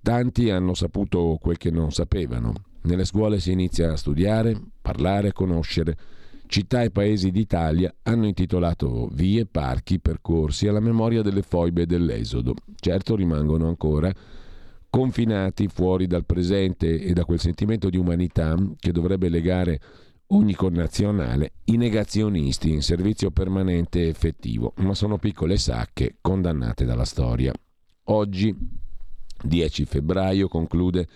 Tanti 0.01 0.49
hanno 0.49 0.73
saputo 0.73 1.37
quel 1.39 1.55
che 1.55 1.71
non 1.71 1.93
sapevano. 1.93 2.51
Nelle 2.81 3.05
scuole 3.05 3.39
si 3.39 3.53
inizia 3.53 3.93
a 3.93 3.95
studiare, 3.95 4.61
parlare, 4.81 5.31
conoscere 5.31 6.19
città 6.51 6.81
e 6.81 6.91
paesi 6.91 7.31
d'Italia 7.31 7.95
hanno 8.03 8.27
intitolato 8.27 9.07
vie, 9.13 9.45
parchi, 9.45 10.01
percorsi 10.01 10.67
alla 10.67 10.81
memoria 10.81 11.21
delle 11.21 11.43
foibe 11.43 11.85
dell'Esodo. 11.85 12.55
Certo 12.75 13.15
rimangono 13.15 13.69
ancora 13.69 14.13
confinati 14.89 15.69
fuori 15.69 16.07
dal 16.07 16.25
presente 16.25 16.99
e 16.99 17.13
da 17.13 17.23
quel 17.23 17.39
sentimento 17.39 17.89
di 17.89 17.95
umanità 17.95 18.57
che 18.77 18.91
dovrebbe 18.91 19.29
legare 19.29 19.79
ogni 20.27 20.53
connazionale 20.53 21.53
i 21.65 21.77
negazionisti 21.77 22.69
in 22.69 22.81
servizio 22.81 23.31
permanente 23.31 24.01
e 24.01 24.07
effettivo, 24.09 24.73
ma 24.79 24.93
sono 24.93 25.17
piccole 25.17 25.55
sacche 25.55 26.17
condannate 26.19 26.83
dalla 26.83 27.05
storia. 27.05 27.53
Oggi, 28.05 28.53
10 29.41 29.85
febbraio, 29.85 30.49
conclude 30.49 31.07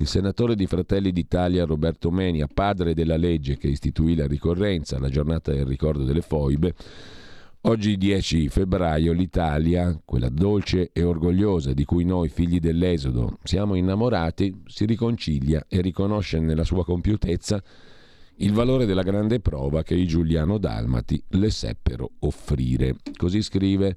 il 0.00 0.06
senatore 0.06 0.54
di 0.56 0.66
Fratelli 0.66 1.12
d'Italia 1.12 1.66
Roberto 1.66 2.10
Menia, 2.10 2.48
padre 2.52 2.94
della 2.94 3.18
legge 3.18 3.58
che 3.58 3.68
istituì 3.68 4.14
la 4.14 4.26
ricorrenza, 4.26 4.98
la 4.98 5.10
giornata 5.10 5.52
del 5.52 5.66
ricordo 5.66 6.04
delle 6.04 6.22
foibe, 6.22 6.74
Oggi 7.64 7.98
10 7.98 8.48
febbraio 8.48 9.12
l'Italia, 9.12 10.00
quella 10.02 10.30
dolce 10.30 10.92
e 10.94 11.02
orgogliosa 11.02 11.74
di 11.74 11.84
cui 11.84 12.04
noi 12.04 12.30
figli 12.30 12.58
dell'Esodo 12.58 13.36
siamo 13.42 13.74
innamorati, 13.74 14.62
si 14.64 14.86
riconcilia 14.86 15.66
e 15.68 15.82
riconosce 15.82 16.38
nella 16.38 16.64
sua 16.64 16.86
compiutezza 16.86 17.62
il 18.36 18.52
valore 18.54 18.86
della 18.86 19.02
grande 19.02 19.40
prova 19.40 19.82
che 19.82 19.94
i 19.94 20.06
Giuliano 20.06 20.56
Dalmati 20.56 21.22
le 21.32 21.50
seppero 21.50 22.12
offrire. 22.20 22.96
Così 23.14 23.42
scrive 23.42 23.94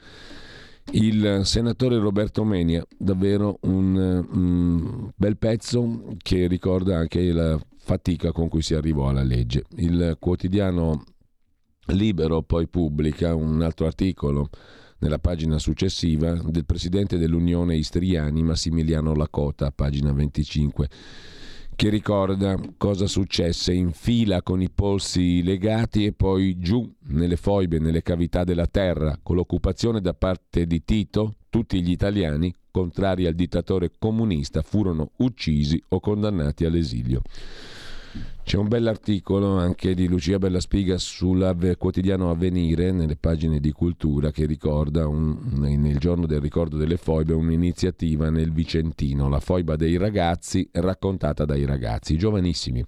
il 0.92 1.42
senatore 1.44 1.98
Roberto 1.98 2.44
Menia, 2.44 2.86
davvero 2.98 3.58
un, 3.62 3.96
un 4.30 5.12
bel 5.16 5.38
pezzo 5.38 6.16
che 6.18 6.48
ricorda 6.48 6.98
anche 6.98 7.32
la 7.32 7.60
fatica 7.78 8.32
con 8.32 8.50
cui 8.50 8.62
si 8.62 8.75
arrivò 8.75 9.10
alla 9.10 9.24
legge. 9.24 9.63
Il 9.78 10.17
quotidiano 10.19 11.04
Libero 11.88 12.41
poi 12.43 12.67
pubblica 12.67 13.36
un 13.36 13.62
altro 13.62 13.86
articolo 13.86 14.50
nella 15.00 15.19
pagina 15.19 15.60
successiva 15.60 16.32
del 16.34 16.65
presidente 16.65 17.17
dell'Unione 17.17 17.76
Istriani 17.76 18.41
Massimiliano 18.41 19.13
Lacota, 19.13 19.72
pagina 19.72 20.13
25 20.13 20.89
che 21.76 21.90
ricorda 21.90 22.60
cosa 22.78 23.08
successe 23.08 23.74
in 23.74 23.92
fila 23.92 24.42
con 24.42 24.62
i 24.62 24.70
polsi 24.70 25.44
legati 25.44 26.06
e 26.06 26.14
poi 26.14 26.58
giù 26.60 26.90
nelle 27.08 27.36
foibe, 27.36 27.80
nelle 27.80 28.02
cavità 28.02 28.44
della 28.44 28.68
terra, 28.68 29.18
con 29.22 29.36
l'occupazione 29.36 30.02
da 30.02 30.14
parte 30.14 30.66
di 30.66 30.84
Tito, 30.84 31.36
tutti 31.50 31.82
gli 31.82 31.92
italiani, 31.92 32.54
contrari 32.72 33.26
al 33.26 33.34
dittatore 33.34 33.92
comunista, 33.98 34.62
furono 34.62 35.12
uccisi 35.18 35.82
o 35.90 36.00
condannati 36.00 36.66
all'esilio. 36.66 37.22
C'è 38.43 38.58
un 38.58 38.67
bell'articolo 38.67 39.58
anche 39.58 39.95
di 39.95 40.08
Lucia 40.08 40.38
Bellaspiga 40.38 40.97
sul 40.97 41.76
quotidiano 41.78 42.30
Avvenire, 42.30 42.91
nelle 42.91 43.15
pagine 43.15 43.60
di 43.60 43.71
cultura, 43.71 44.32
che 44.32 44.45
ricorda 44.45 45.08
un, 45.08 45.38
nel 45.54 45.97
giorno 45.97 46.26
del 46.26 46.41
ricordo 46.41 46.78
delle 46.78 46.97
foibe 46.97 47.34
un'iniziativa 47.34 48.30
nel 48.30 48.52
Vicentino, 48.52 49.30
la 49.30 49.39
foiba 49.39 49.76
dei 49.76 49.97
ragazzi 49.97 50.67
raccontata 50.71 51.45
dai 51.45 51.65
ragazzi, 51.65 52.17
giovanissimi. 52.17 52.86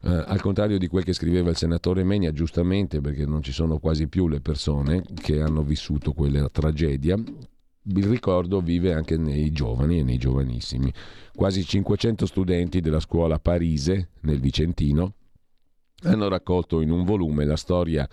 Uh, 0.00 0.22
al 0.26 0.40
contrario 0.42 0.76
di 0.76 0.86
quel 0.86 1.04
che 1.04 1.14
scriveva 1.14 1.48
il 1.48 1.56
senatore 1.56 2.04
Menia, 2.04 2.32
giustamente 2.32 3.00
perché 3.00 3.24
non 3.24 3.42
ci 3.42 3.52
sono 3.52 3.78
quasi 3.78 4.06
più 4.06 4.28
le 4.28 4.40
persone 4.40 5.02
che 5.14 5.40
hanno 5.40 5.62
vissuto 5.62 6.12
quella 6.12 6.46
tragedia, 6.50 7.16
il 7.86 8.04
ricordo 8.04 8.60
vive 8.60 8.92
anche 8.94 9.16
nei 9.16 9.50
giovani 9.52 9.98
e 9.98 10.02
nei 10.02 10.18
giovanissimi. 10.18 10.92
Quasi 11.34 11.64
500 11.64 12.26
studenti 12.26 12.80
della 12.80 13.00
scuola 13.00 13.38
Parise, 13.38 14.10
nel 14.20 14.40
Vicentino, 14.40 15.14
hanno 16.02 16.28
raccolto 16.28 16.80
in 16.80 16.90
un 16.90 17.04
volume 17.04 17.44
la 17.44 17.56
storia 17.56 18.08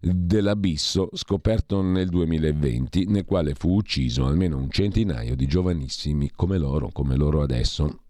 dell'abisso 0.00 1.08
scoperto 1.12 1.82
nel 1.82 2.08
2020, 2.08 3.06
nel 3.06 3.24
quale 3.24 3.54
fu 3.54 3.74
ucciso 3.74 4.26
almeno 4.26 4.56
un 4.56 4.70
centinaio 4.70 5.34
di 5.34 5.46
giovanissimi 5.46 6.30
come 6.34 6.58
loro, 6.58 6.90
come 6.92 7.16
loro 7.16 7.42
adesso, 7.42 8.00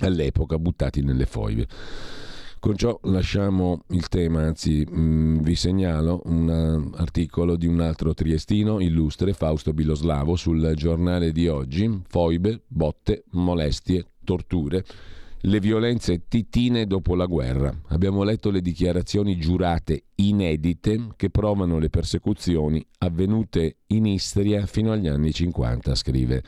all'epoca 0.00 0.58
buttati 0.58 1.02
nelle 1.02 1.26
foibe. 1.26 1.66
Con 2.60 2.76
ciò 2.76 2.98
lasciamo 3.04 3.84
il 3.90 4.08
tema, 4.08 4.42
anzi 4.42 4.84
mh, 4.84 5.00
mm, 5.00 5.38
vi 5.42 5.54
segnalo 5.54 6.22
un 6.24 6.90
uh, 6.92 6.96
articolo 6.96 7.54
di 7.54 7.66
un 7.66 7.80
altro 7.80 8.14
triestino 8.14 8.80
illustre, 8.80 9.32
Fausto 9.32 9.72
Biloslavo, 9.72 10.34
sul 10.34 10.72
giornale 10.74 11.30
di 11.30 11.46
oggi, 11.46 12.02
foibe, 12.08 12.62
botte, 12.66 13.22
molestie, 13.30 14.06
torture, 14.24 14.84
le 15.42 15.60
violenze 15.60 16.26
titine 16.26 16.86
dopo 16.86 17.14
la 17.14 17.26
guerra. 17.26 17.72
Abbiamo 17.88 18.24
letto 18.24 18.50
le 18.50 18.60
dichiarazioni 18.60 19.36
giurate 19.36 20.06
inedite 20.16 21.10
che 21.14 21.30
provano 21.30 21.78
le 21.78 21.90
persecuzioni 21.90 22.84
avvenute 22.98 23.76
in 23.88 24.04
Istria 24.04 24.66
fino 24.66 24.90
agli 24.90 25.06
anni 25.06 25.32
50, 25.32 25.94
scrive. 25.94 26.42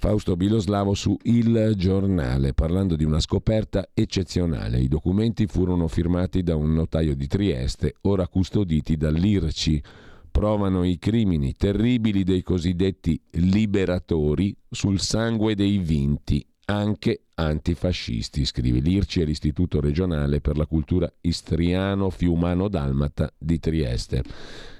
Fausto 0.00 0.34
Biloslavo 0.34 0.94
su 0.94 1.14
Il 1.24 1.74
Giornale, 1.76 2.54
parlando 2.54 2.96
di 2.96 3.04
una 3.04 3.20
scoperta 3.20 3.90
eccezionale. 3.92 4.80
I 4.80 4.88
documenti 4.88 5.46
furono 5.46 5.88
firmati 5.88 6.42
da 6.42 6.56
un 6.56 6.72
notaio 6.72 7.14
di 7.14 7.26
Trieste, 7.26 7.96
ora 8.00 8.26
custoditi 8.26 8.96
dall'IRCI. 8.96 9.82
Provano 10.30 10.84
i 10.84 10.98
crimini 10.98 11.52
terribili 11.52 12.24
dei 12.24 12.42
cosiddetti 12.42 13.20
liberatori 13.32 14.56
sul 14.70 15.00
sangue 15.00 15.54
dei 15.54 15.76
vinti, 15.76 16.42
anche 16.64 17.24
antifascisti, 17.34 18.46
scrive 18.46 18.78
l'IRCI 18.78 19.20
e 19.20 19.24
l'Istituto 19.26 19.82
regionale 19.82 20.40
per 20.40 20.56
la 20.56 20.64
cultura 20.64 21.12
istriano-fiumano-dalmata 21.20 23.34
di 23.36 23.58
Trieste 23.58 24.22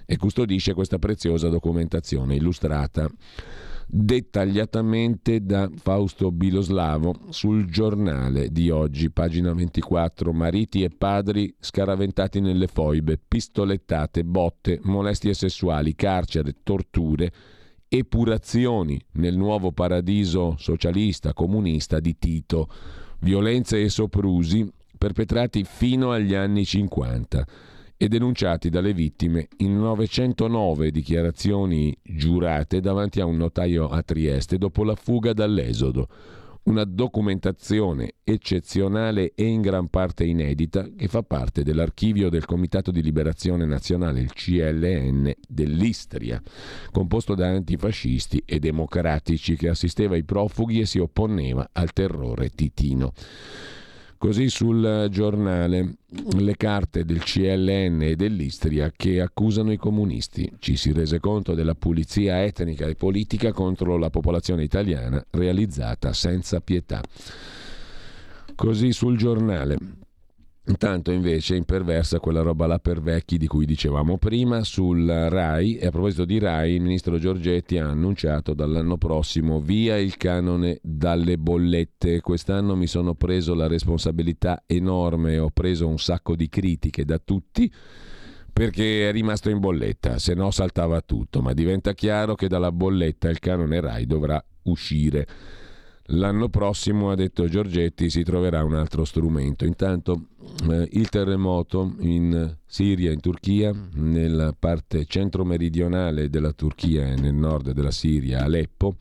e 0.07 0.17
custodisce 0.17 0.73
questa 0.73 0.99
preziosa 0.99 1.51
documentazione 1.51 2.37
illustrata 2.37 3.07
dettagliatamente 3.93 5.45
da 5.45 5.69
Fausto 5.75 6.31
Biloslavo 6.31 7.15
sul 7.31 7.67
giornale 7.67 8.51
di 8.51 8.71
oggi, 8.71 9.11
pagina 9.11 9.53
24, 9.53 10.33
mariti 10.33 10.85
e 10.85 10.91
padri 10.91 11.53
scaraventati 11.59 12.41
nelle 12.41 12.69
foibe, 12.69 13.19
pistolettate, 13.19 14.25
botte, 14.25 14.79
molestie 14.85 15.35
sessuali, 15.35 15.97
carcere, 15.97 16.59
torture, 16.63 17.33
epurazioni 17.89 19.01
nel 19.15 19.37
nuovo 19.37 19.73
paradiso 19.73 20.55
socialista, 20.57 21.33
comunista 21.33 21.99
di 21.99 22.17
Tito, 22.17 22.69
violenze 23.21 23.83
e 23.83 23.89
soprusi 23.89 24.71
perpetrati 24.97 25.65
fino 25.65 26.13
agli 26.13 26.35
anni 26.35 26.65
50 26.65 27.47
e 28.03 28.09
denunciati 28.09 28.71
dalle 28.71 28.95
vittime 28.95 29.49
in 29.59 29.77
909 29.77 30.91
dichiarazioni 30.91 31.95
giurate 32.03 32.81
davanti 32.81 33.21
a 33.21 33.27
un 33.27 33.37
notaio 33.37 33.89
a 33.89 34.03
Trieste 34.03 34.57
dopo 34.57 34.85
la 34.85 34.95
fuga 34.95 35.35
dall'esodo. 35.35 36.09
una 36.63 36.85
documentazione 36.85 38.15
eccezionale 38.25 39.33
e 39.35 39.45
in 39.45 39.61
gran 39.61 39.89
parte 39.89 40.25
inedita 40.25 40.89
che 40.97 41.09
fa 41.09 41.23
parte 41.23 41.63
dell'archivio 41.63 42.31
del 42.31 42.47
Comitato 42.47 42.91
di 42.91 43.03
Liberazione 43.03 43.65
Nazionale, 43.67 44.21
il 44.21 44.33
CLN 44.33 45.33
dell'Istria, 45.47 46.41
composto 46.93 47.35
da 47.35 47.49
antifascisti 47.49 48.43
e 48.47 48.59
democratici 48.61 49.57
che 49.57 49.69
assisteva 49.69 50.17
i 50.17 50.25
profughi 50.25 50.81
e 50.81 50.87
si 50.87 50.99
opponeva 50.99 51.69
al 51.73 51.93
terrore 51.93 52.49
titino. 52.51 53.13
Così 54.21 54.51
sul 54.51 55.09
giornale 55.11 55.95
le 56.37 56.55
carte 56.59 57.07
del 57.07 57.21
CLN 57.21 58.03
e 58.03 58.17
dell'Istria 58.17 58.93
che 58.95 59.19
accusano 59.19 59.73
i 59.73 59.79
comunisti. 59.79 60.57
Ci 60.59 60.77
si 60.77 60.93
rese 60.93 61.21
conto 61.21 61.55
della 61.55 61.75
pulizia 61.75 62.43
etnica 62.45 62.85
e 62.85 62.97
politica 62.97 63.55
contro 63.55 63.97
la 63.97 64.11
popolazione 64.11 64.63
italiana 64.63 65.25
realizzata 65.31 66.13
senza 66.13 66.61
pietà. 66.61 67.01
Così 68.55 68.93
sul 68.93 69.17
giornale. 69.17 69.79
Intanto 70.71 71.11
invece 71.11 71.57
imperversa 71.57 72.21
quella 72.21 72.43
roba 72.43 72.69
là 72.69 72.79
per 72.79 73.01
vecchi 73.01 73.39
di 73.39 73.49
cui 73.49 73.67
dicevamo 73.67 74.19
prima 74.19 74.63
sul 74.63 75.05
RAI 75.05 75.79
e 75.79 75.87
a 75.87 75.91
proposito 75.91 76.25
di 76.25 76.39
RAI 76.39 76.75
il 76.75 76.81
ministro 76.81 77.19
Giorgetti 77.19 77.77
ha 77.77 77.89
annunciato 77.89 78.55
dall'anno 78.55 78.97
prossimo 78.97 79.61
via 79.61 79.99
il 79.99 80.17
canone 80.17 80.79
dalle 80.81 81.39
bollette. 81.39 82.21
Quest'anno 82.21 82.77
mi 82.77 82.87
sono 82.87 83.15
preso 83.15 83.53
la 83.55 83.67
responsabilità 83.67 84.63
enorme, 84.65 85.39
ho 85.39 85.51
preso 85.51 85.89
un 85.89 85.99
sacco 85.99 86.37
di 86.37 86.49
critiche 86.49 87.05
da 87.05 87.19
tutti 87.19 87.71
perché 88.53 89.09
è 89.09 89.13
rimasto 89.13 89.51
in 89.51 89.59
bolletta, 89.59 90.21
se 90.21 90.35
no 90.35 90.53
saltava 90.53 91.01
tutto, 91.01 91.43
ma 91.43 91.53
diventa 91.53 91.95
chiaro 91.95 92.37
che 92.37 92.47
dalla 92.47 92.71
bolletta 92.71 93.29
il 93.29 93.41
canone 93.41 93.81
RAI 93.81 94.07
dovrà 94.07 94.43
uscire. 94.63 95.27
L'anno 96.13 96.49
prossimo, 96.49 97.11
ha 97.11 97.15
detto 97.15 97.49
Giorgetti, 97.49 98.11
si 98.11 98.25
troverà 98.25 98.65
un 98.65 98.75
altro 98.75 99.05
strumento. 99.05 99.65
Intanto 99.65 100.27
eh, 100.69 100.89
il 100.93 101.09
terremoto 101.09 101.95
in 102.01 102.57
Siria, 102.67 103.13
in 103.13 103.21
Turchia, 103.21 103.73
nella 103.95 104.53
parte 104.59 105.05
centro-meridionale 105.05 106.29
della 106.29 106.53
Turchia 106.53 107.07
e 107.07 107.15
nel 107.15 107.35
nord 107.35 107.71
della 107.71 107.93
Siria, 107.93 108.43
Aleppo. 108.43 108.97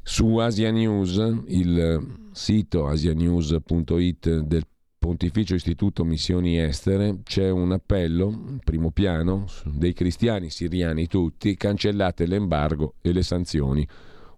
Su 0.00 0.36
Asia 0.36 0.70
News, 0.70 1.16
il 1.48 2.28
sito 2.30 2.86
asianews.it 2.86 4.40
del 4.42 4.62
Pontificio 4.98 5.56
Istituto 5.56 6.04
Missioni 6.04 6.58
Estere, 6.58 7.18
c'è 7.24 7.50
un 7.50 7.72
appello, 7.72 8.58
primo 8.62 8.92
piano, 8.92 9.46
dei 9.64 9.92
cristiani 9.92 10.50
siriani 10.50 11.08
tutti, 11.08 11.56
cancellate 11.56 12.26
l'embargo 12.26 12.94
e 13.00 13.12
le 13.12 13.22
sanzioni 13.22 13.86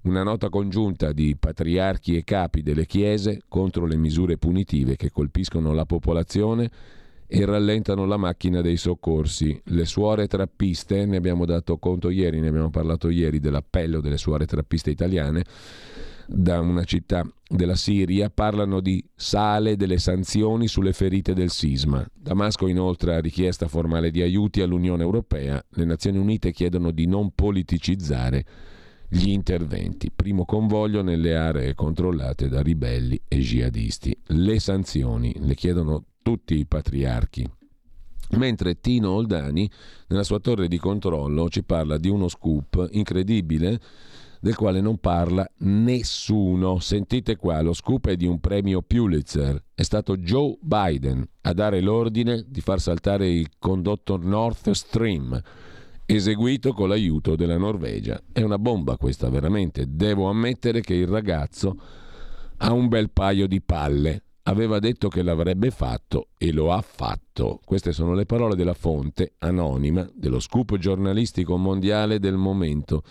una 0.02 0.22
nota 0.22 0.48
congiunta 0.48 1.12
di 1.12 1.36
patriarchi 1.38 2.16
e 2.16 2.24
capi 2.24 2.62
delle 2.62 2.86
chiese 2.86 3.42
contro 3.48 3.86
le 3.86 3.96
misure 3.96 4.38
punitive 4.38 4.96
che 4.96 5.10
colpiscono 5.10 5.72
la 5.72 5.84
popolazione 5.84 6.70
e 7.26 7.44
rallentano 7.44 8.06
la 8.06 8.16
macchina 8.16 8.60
dei 8.62 8.76
soccorsi. 8.76 9.60
Le 9.66 9.84
suore 9.84 10.26
trappiste, 10.26 11.04
ne 11.04 11.16
abbiamo 11.16 11.44
dato 11.44 11.76
conto 11.76 12.08
ieri, 12.08 12.40
ne 12.40 12.48
abbiamo 12.48 12.70
parlato 12.70 13.10
ieri 13.10 13.38
dell'appello 13.38 14.00
delle 14.00 14.16
suore 14.16 14.46
trappiste 14.46 14.90
italiane 14.90 15.44
da 16.30 16.60
una 16.60 16.84
città 16.84 17.26
della 17.46 17.74
Siria, 17.74 18.28
parlano 18.28 18.80
di 18.80 19.02
sale 19.14 19.76
delle 19.76 19.98
sanzioni 19.98 20.68
sulle 20.68 20.92
ferite 20.92 21.32
del 21.32 21.50
sisma. 21.50 22.06
Damasco 22.12 22.66
inoltre 22.66 23.14
ha 23.14 23.20
richiesta 23.20 23.66
formale 23.66 24.10
di 24.10 24.20
aiuti 24.20 24.60
all'Unione 24.60 25.02
Europea. 25.02 25.62
Le 25.70 25.84
Nazioni 25.84 26.18
Unite 26.18 26.52
chiedono 26.52 26.90
di 26.90 27.06
non 27.06 27.30
politicizzare 27.34 28.44
gli 29.08 29.30
interventi. 29.30 30.10
Primo 30.10 30.44
convoglio 30.44 31.02
nelle 31.02 31.36
aree 31.36 31.74
controllate 31.74 32.48
da 32.48 32.60
ribelli 32.60 33.20
e 33.26 33.38
jihadisti. 33.38 34.16
Le 34.26 34.58
sanzioni 34.60 35.34
le 35.38 35.54
chiedono 35.54 36.04
tutti 36.22 36.58
i 36.58 36.66
patriarchi. 36.66 37.48
Mentre 38.32 38.80
Tino 38.80 39.12
Oldani, 39.12 39.70
nella 40.08 40.22
sua 40.22 40.38
torre 40.38 40.68
di 40.68 40.78
controllo, 40.78 41.48
ci 41.48 41.64
parla 41.64 41.96
di 41.96 42.10
uno 42.10 42.28
scoop 42.28 42.88
incredibile 42.90 43.80
del 44.40 44.54
quale 44.54 44.82
non 44.82 44.98
parla 44.98 45.48
nessuno. 45.60 46.78
Sentite 46.78 47.36
qua, 47.36 47.62
lo 47.62 47.72
scoop 47.72 48.08
è 48.08 48.16
di 48.16 48.26
un 48.26 48.38
premio 48.38 48.82
Pulitzer. 48.82 49.64
È 49.74 49.82
stato 49.82 50.18
Joe 50.18 50.58
Biden 50.60 51.26
a 51.42 51.52
dare 51.54 51.80
l'ordine 51.80 52.44
di 52.46 52.60
far 52.60 52.80
saltare 52.80 53.30
il 53.30 53.48
condotto 53.58 54.18
North 54.18 54.70
Stream 54.72 55.42
eseguito 56.10 56.72
con 56.72 56.88
l'aiuto 56.88 57.36
della 57.36 57.58
Norvegia. 57.58 58.18
È 58.32 58.40
una 58.40 58.58
bomba 58.58 58.96
questa 58.96 59.28
veramente. 59.28 59.84
Devo 59.86 60.30
ammettere 60.30 60.80
che 60.80 60.94
il 60.94 61.06
ragazzo 61.06 61.76
ha 62.56 62.72
un 62.72 62.88
bel 62.88 63.10
paio 63.10 63.46
di 63.46 63.60
palle. 63.60 64.22
Aveva 64.44 64.78
detto 64.78 65.08
che 65.08 65.20
l'avrebbe 65.22 65.70
fatto 65.70 66.28
e 66.38 66.50
lo 66.50 66.72
ha 66.72 66.80
fatto. 66.80 67.60
Queste 67.62 67.92
sono 67.92 68.14
le 68.14 68.24
parole 68.24 68.56
della 68.56 68.72
fonte 68.72 69.34
anonima 69.40 70.08
dello 70.14 70.40
scoop 70.40 70.78
giornalistico 70.78 71.58
mondiale 71.58 72.18
del 72.18 72.36
momento. 72.36 73.02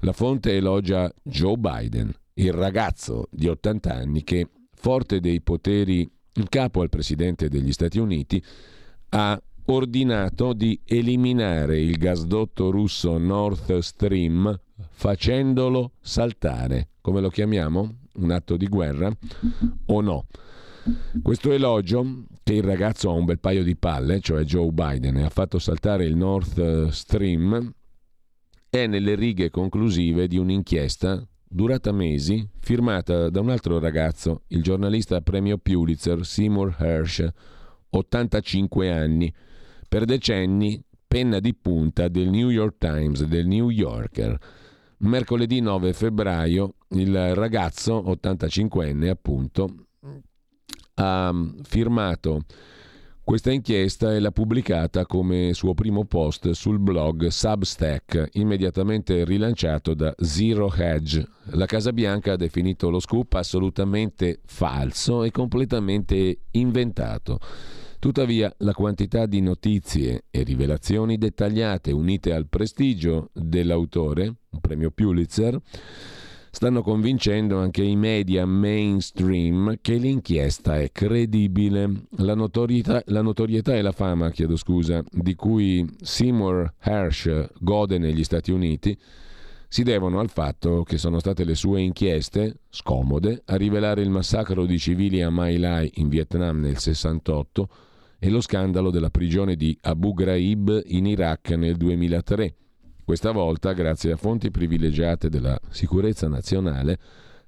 La 0.00 0.12
fonte 0.12 0.56
elogia 0.56 1.12
Joe 1.22 1.58
Biden, 1.58 2.10
il 2.34 2.52
ragazzo 2.54 3.28
di 3.30 3.46
80 3.46 3.92
anni 3.92 4.24
che, 4.24 4.48
forte 4.72 5.20
dei 5.20 5.42
poteri 5.42 6.10
in 6.36 6.48
capo 6.48 6.80
al 6.80 6.88
presidente 6.88 7.50
degli 7.50 7.72
Stati 7.72 7.98
Uniti, 7.98 8.42
ha 9.10 9.38
ordinato 9.70 10.52
di 10.52 10.80
eliminare 10.84 11.80
il 11.80 11.98
gasdotto 11.98 12.70
russo 12.70 13.18
Nord 13.18 13.78
Stream 13.78 14.58
facendolo 14.90 15.92
saltare. 16.00 16.90
Come 17.00 17.20
lo 17.20 17.28
chiamiamo? 17.28 17.96
Un 18.14 18.30
atto 18.30 18.56
di 18.56 18.66
guerra 18.66 19.10
o 19.86 20.00
no? 20.00 20.26
Questo 21.22 21.52
elogio, 21.52 22.24
che 22.42 22.54
il 22.54 22.62
ragazzo 22.62 23.10
ha 23.10 23.12
un 23.12 23.26
bel 23.26 23.40
paio 23.40 23.62
di 23.62 23.76
palle, 23.76 24.20
cioè 24.20 24.42
Joe 24.44 24.70
Biden, 24.70 25.18
e 25.18 25.24
ha 25.24 25.28
fatto 25.28 25.58
saltare 25.58 26.06
il 26.06 26.16
Nord 26.16 26.88
Stream, 26.88 27.72
è 28.70 28.86
nelle 28.86 29.14
righe 29.14 29.50
conclusive 29.50 30.26
di 30.26 30.38
un'inchiesta 30.38 31.22
durata 31.46 31.92
mesi, 31.92 32.48
firmata 32.58 33.28
da 33.28 33.40
un 33.40 33.50
altro 33.50 33.78
ragazzo, 33.78 34.44
il 34.48 34.62
giornalista 34.62 35.20
premio 35.20 35.58
Pulitzer 35.58 36.24
Seymour 36.24 36.74
Hersh, 36.78 37.28
85 37.90 38.92
anni, 38.92 39.32
per 39.88 40.04
decenni 40.04 40.82
penna 41.08 41.40
di 41.40 41.54
punta 41.54 42.08
del 42.08 42.28
New 42.28 42.50
York 42.50 42.76
Times 42.78 43.24
del 43.24 43.46
New 43.46 43.70
Yorker. 43.70 44.38
Mercoledì 44.98 45.60
9 45.60 45.92
febbraio 45.92 46.74
il 46.90 47.34
ragazzo, 47.34 48.02
85enne 48.02 49.08
appunto, 49.08 49.86
ha 50.94 51.32
firmato 51.62 52.42
questa 53.28 53.52
inchiesta 53.52 54.14
e 54.14 54.20
l'ha 54.20 54.32
pubblicata 54.32 55.04
come 55.04 55.52
suo 55.52 55.74
primo 55.74 56.06
post 56.06 56.50
sul 56.52 56.78
blog 56.78 57.26
Substack, 57.26 58.30
immediatamente 58.32 59.22
rilanciato 59.24 59.92
da 59.92 60.14
Zero 60.18 60.72
Hedge. 60.74 61.26
La 61.50 61.66
Casa 61.66 61.92
Bianca 61.92 62.32
ha 62.32 62.36
definito 62.36 62.88
lo 62.88 63.00
scoop 63.00 63.34
assolutamente 63.34 64.40
falso 64.46 65.24
e 65.24 65.30
completamente 65.30 66.38
inventato. 66.52 67.38
Tuttavia 68.00 68.54
la 68.58 68.74
quantità 68.74 69.26
di 69.26 69.40
notizie 69.40 70.26
e 70.30 70.44
rivelazioni 70.44 71.18
dettagliate 71.18 71.90
unite 71.90 72.32
al 72.32 72.46
prestigio 72.46 73.30
dell'autore, 73.32 74.26
un 74.50 74.60
premio 74.60 74.92
Pulitzer, 74.92 75.60
stanno 76.48 76.82
convincendo 76.82 77.58
anche 77.58 77.82
i 77.82 77.96
media 77.96 78.46
mainstream 78.46 79.78
che 79.80 79.96
l'inchiesta 79.96 80.78
è 80.78 80.92
credibile. 80.92 82.04
La 82.18 82.36
notorietà, 82.36 83.02
la 83.06 83.20
notorietà 83.20 83.74
e 83.74 83.82
la 83.82 83.90
fama, 83.90 84.30
chiedo 84.30 84.54
scusa, 84.54 85.02
di 85.10 85.34
cui 85.34 85.84
Seymour 86.00 86.74
Hersh 86.78 87.48
gode 87.58 87.98
negli 87.98 88.22
Stati 88.22 88.52
Uniti 88.52 88.96
si 89.66 89.82
devono 89.82 90.20
al 90.20 90.30
fatto 90.30 90.84
che 90.84 90.98
sono 90.98 91.18
state 91.18 91.42
le 91.42 91.56
sue 91.56 91.80
inchieste, 91.80 92.60
scomode, 92.70 93.42
a 93.46 93.56
rivelare 93.56 94.02
il 94.02 94.10
massacro 94.10 94.66
di 94.66 94.78
civili 94.78 95.20
a 95.20 95.30
My 95.32 95.56
Lai 95.56 95.90
in 95.96 96.08
Vietnam 96.08 96.60
nel 96.60 96.78
68 96.78 97.68
e 98.18 98.30
lo 98.30 98.40
scandalo 98.40 98.90
della 98.90 99.10
prigione 99.10 99.54
di 99.54 99.76
Abu 99.82 100.12
Ghraib 100.12 100.82
in 100.86 101.06
Iraq 101.06 101.50
nel 101.50 101.76
2003. 101.76 102.54
Questa 103.04 103.30
volta, 103.30 103.72
grazie 103.72 104.12
a 104.12 104.16
fonti 104.16 104.50
privilegiate 104.50 105.28
della 105.28 105.58
sicurezza 105.70 106.28
nazionale, 106.28 106.98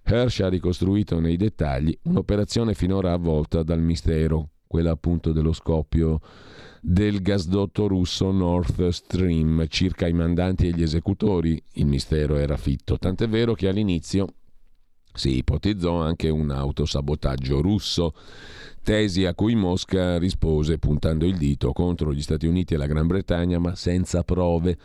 Hersh 0.02 0.40
ha 0.40 0.48
ricostruito 0.48 1.20
nei 1.20 1.36
dettagli 1.36 1.96
un'operazione 2.04 2.74
finora 2.74 3.12
avvolta 3.12 3.62
dal 3.62 3.80
mistero, 3.80 4.50
quella 4.66 4.92
appunto 4.92 5.32
dello 5.32 5.52
scoppio 5.52 6.20
del 6.80 7.20
gasdotto 7.20 7.86
russo 7.86 8.30
Nord 8.30 8.88
Stream, 8.88 9.66
circa 9.68 10.06
i 10.06 10.12
mandanti 10.12 10.68
e 10.68 10.70
gli 10.70 10.82
esecutori. 10.82 11.62
Il 11.74 11.86
mistero 11.86 12.36
era 12.36 12.56
fitto, 12.56 12.96
tant'è 12.96 13.28
vero 13.28 13.54
che 13.54 13.68
all'inizio 13.68 14.26
Si 15.12 15.36
ipotizzò 15.36 16.00
anche 16.00 16.28
un 16.28 16.50
autosabotaggio 16.50 17.60
russo, 17.60 18.14
tesi 18.82 19.24
a 19.24 19.34
cui 19.34 19.54
Mosca 19.54 20.18
rispose 20.18 20.78
puntando 20.78 21.26
il 21.26 21.36
dito 21.36 21.72
contro 21.72 22.12
gli 22.12 22.22
Stati 22.22 22.46
Uniti 22.46 22.74
e 22.74 22.76
la 22.76 22.86
Gran 22.86 23.06
Bretagna, 23.06 23.58
ma 23.58 23.74
senza 23.74 24.22
prove. 24.22 24.78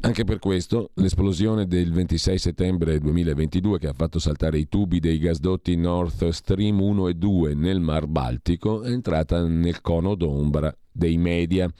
Anche 0.00 0.24
per 0.24 0.38
questo 0.38 0.90
l'esplosione 0.94 1.66
del 1.66 1.92
26 1.92 2.38
settembre 2.38 2.98
2022 2.98 3.78
che 3.78 3.88
ha 3.88 3.92
fatto 3.92 4.18
saltare 4.18 4.58
i 4.58 4.68
tubi 4.68 5.00
dei 5.00 5.18
gasdotti 5.18 5.76
Nord 5.76 6.28
Stream 6.30 6.80
1 6.80 7.08
e 7.08 7.14
2 7.14 7.54
nel 7.54 7.80
Mar 7.80 8.06
Baltico 8.06 8.82
è 8.82 8.90
entrata 8.90 9.44
nel 9.44 9.82
cono 9.82 10.14
d'ombra 10.14 10.74
dei 10.90 11.18
media, 11.18 11.70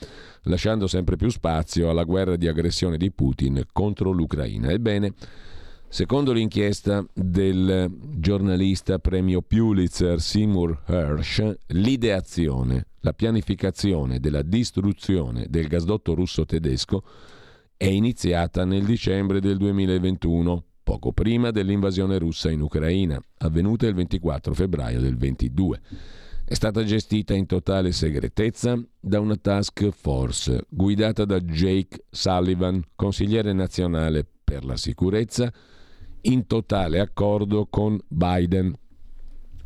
lasciando 0.42 0.86
sempre 0.86 1.16
più 1.16 1.30
spazio 1.30 1.88
alla 1.88 2.04
guerra 2.04 2.36
di 2.36 2.48
aggressione 2.48 2.98
di 2.98 3.10
Putin 3.10 3.64
contro 3.72 4.10
l'Ucraina. 4.10 4.70
Ebbene, 4.70 5.14
Secondo 5.92 6.32
l'inchiesta 6.32 7.04
del 7.12 7.94
giornalista 8.16 8.98
premio 8.98 9.42
Pulitzer 9.42 10.22
Seymour 10.22 10.84
Hersh, 10.86 11.56
l'ideazione, 11.66 12.86
la 13.00 13.12
pianificazione 13.12 14.18
della 14.18 14.40
distruzione 14.40 15.48
del 15.50 15.66
gasdotto 15.68 16.14
russo-tedesco 16.14 17.04
è 17.76 17.84
iniziata 17.84 18.64
nel 18.64 18.86
dicembre 18.86 19.38
del 19.38 19.58
2021, 19.58 20.64
poco 20.82 21.12
prima 21.12 21.50
dell'invasione 21.50 22.16
russa 22.16 22.50
in 22.50 22.62
Ucraina, 22.62 23.22
avvenuta 23.40 23.86
il 23.86 23.92
24 23.92 24.54
febbraio 24.54 24.98
del 24.98 25.18
22. 25.18 25.80
È 26.46 26.54
stata 26.54 26.84
gestita 26.84 27.34
in 27.34 27.44
totale 27.44 27.92
segretezza 27.92 28.82
da 28.98 29.20
una 29.20 29.36
task 29.36 29.90
force 29.90 30.64
guidata 30.70 31.26
da 31.26 31.38
Jake 31.38 32.06
Sullivan, 32.08 32.82
consigliere 32.96 33.52
nazionale 33.52 34.26
per 34.42 34.64
la 34.64 34.78
sicurezza, 34.78 35.52
in 36.22 36.46
totale 36.46 37.00
accordo 37.00 37.66
con 37.68 38.00
Biden. 38.06 38.74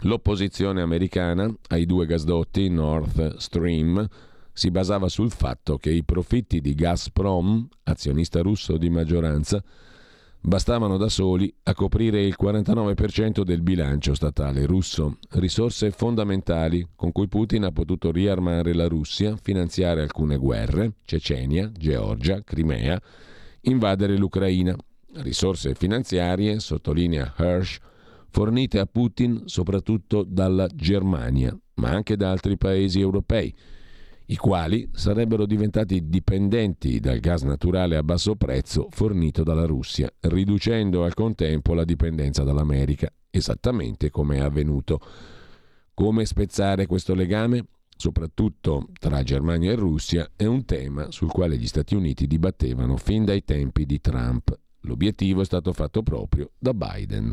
L'opposizione 0.00 0.82
americana 0.82 1.52
ai 1.68 1.86
due 1.86 2.06
gasdotti 2.06 2.68
North 2.68 3.36
Stream 3.36 4.06
si 4.52 4.70
basava 4.70 5.08
sul 5.08 5.30
fatto 5.30 5.76
che 5.76 5.90
i 5.90 6.04
profitti 6.04 6.60
di 6.60 6.74
Gazprom, 6.74 7.68
azionista 7.84 8.40
russo 8.40 8.78
di 8.78 8.88
maggioranza, 8.88 9.62
bastavano 10.40 10.96
da 10.96 11.08
soli 11.08 11.52
a 11.64 11.74
coprire 11.74 12.22
il 12.22 12.36
49% 12.40 13.42
del 13.42 13.62
bilancio 13.62 14.14
statale 14.14 14.64
russo, 14.64 15.18
risorse 15.32 15.90
fondamentali 15.90 16.86
con 16.94 17.12
cui 17.12 17.26
Putin 17.26 17.64
ha 17.64 17.72
potuto 17.72 18.10
riarmare 18.10 18.72
la 18.72 18.86
Russia, 18.86 19.36
finanziare 19.36 20.02
alcune 20.02 20.36
guerre, 20.36 20.94
Cecenia, 21.04 21.70
Georgia, 21.70 22.42
Crimea, 22.42 23.00
invadere 23.62 24.16
l'Ucraina, 24.16 24.76
risorse 25.22 25.74
finanziarie, 25.74 26.60
sottolinea 26.60 27.34
Hirsch, 27.38 27.78
fornite 28.30 28.78
a 28.78 28.86
Putin 28.86 29.42
soprattutto 29.46 30.22
dalla 30.22 30.66
Germania, 30.74 31.56
ma 31.74 31.90
anche 31.90 32.16
da 32.16 32.30
altri 32.30 32.56
paesi 32.56 33.00
europei 33.00 33.54
i 34.28 34.36
quali 34.36 34.88
sarebbero 34.92 35.46
diventati 35.46 36.08
dipendenti 36.08 36.98
dal 36.98 37.20
gas 37.20 37.42
naturale 37.42 37.96
a 37.96 38.02
basso 38.02 38.34
prezzo 38.34 38.88
fornito 38.90 39.44
dalla 39.44 39.66
Russia, 39.66 40.12
riducendo 40.20 41.04
al 41.04 41.14
contempo 41.14 41.74
la 41.74 41.84
dipendenza 41.84 42.42
dall'America, 42.42 43.08
esattamente 43.30 44.10
come 44.10 44.36
è 44.36 44.40
avvenuto. 44.40 45.00
Come 45.94 46.24
spezzare 46.24 46.86
questo 46.86 47.14
legame? 47.14 47.66
soprattutto 47.96 48.88
tra 48.98 49.22
Germania 49.22 49.72
e 49.72 49.74
Russia, 49.74 50.30
è 50.36 50.44
un 50.44 50.64
tema 50.64 51.10
sul 51.10 51.30
quale 51.30 51.56
gli 51.56 51.66
Stati 51.66 51.94
Uniti 51.94 52.26
dibattevano 52.26 52.96
fin 52.96 53.24
dai 53.24 53.42
tempi 53.42 53.86
di 53.86 54.00
Trump. 54.00 54.54
L'obiettivo 54.86 55.42
è 55.42 55.44
stato 55.44 55.72
fatto 55.72 56.02
proprio 56.02 56.50
da 56.58 56.72
Biden. 56.72 57.32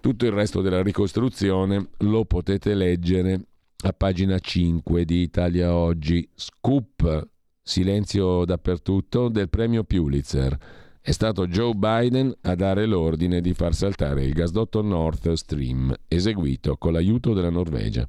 Tutto 0.00 0.26
il 0.26 0.32
resto 0.32 0.60
della 0.60 0.82
ricostruzione 0.82 1.90
lo 1.98 2.24
potete 2.24 2.74
leggere 2.74 3.46
a 3.82 3.92
pagina 3.92 4.38
5 4.38 5.04
di 5.04 5.22
Italia 5.22 5.74
Oggi, 5.74 6.28
scoop, 6.34 7.28
silenzio 7.62 8.44
dappertutto, 8.44 9.28
del 9.28 9.48
premio 9.48 9.84
Pulitzer. 9.84 10.56
È 11.02 11.12
stato 11.12 11.46
Joe 11.46 11.74
Biden 11.74 12.34
a 12.42 12.54
dare 12.54 12.84
l'ordine 12.84 13.40
di 13.40 13.54
far 13.54 13.74
saltare 13.74 14.24
il 14.24 14.32
gasdotto 14.32 14.82
Nord 14.82 15.32
Stream, 15.32 15.94
eseguito 16.08 16.76
con 16.76 16.92
l'aiuto 16.92 17.32
della 17.32 17.48
Norvegia. 17.48 18.06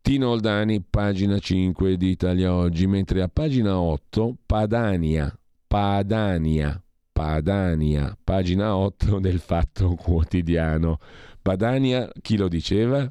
Tino 0.00 0.30
Oldani, 0.30 0.80
pagina 0.80 1.38
5 1.38 1.98
di 1.98 2.08
Italia 2.08 2.54
Oggi, 2.54 2.86
mentre 2.86 3.20
a 3.20 3.28
pagina 3.28 3.78
8 3.78 4.36
Padania, 4.46 5.38
Padania, 5.66 6.82
Padania, 7.18 8.16
pagina 8.22 8.76
8 8.76 9.18
del 9.18 9.40
Fatto 9.40 9.96
Quotidiano. 9.96 11.00
Padania, 11.42 12.08
chi 12.22 12.36
lo 12.36 12.46
diceva? 12.46 13.10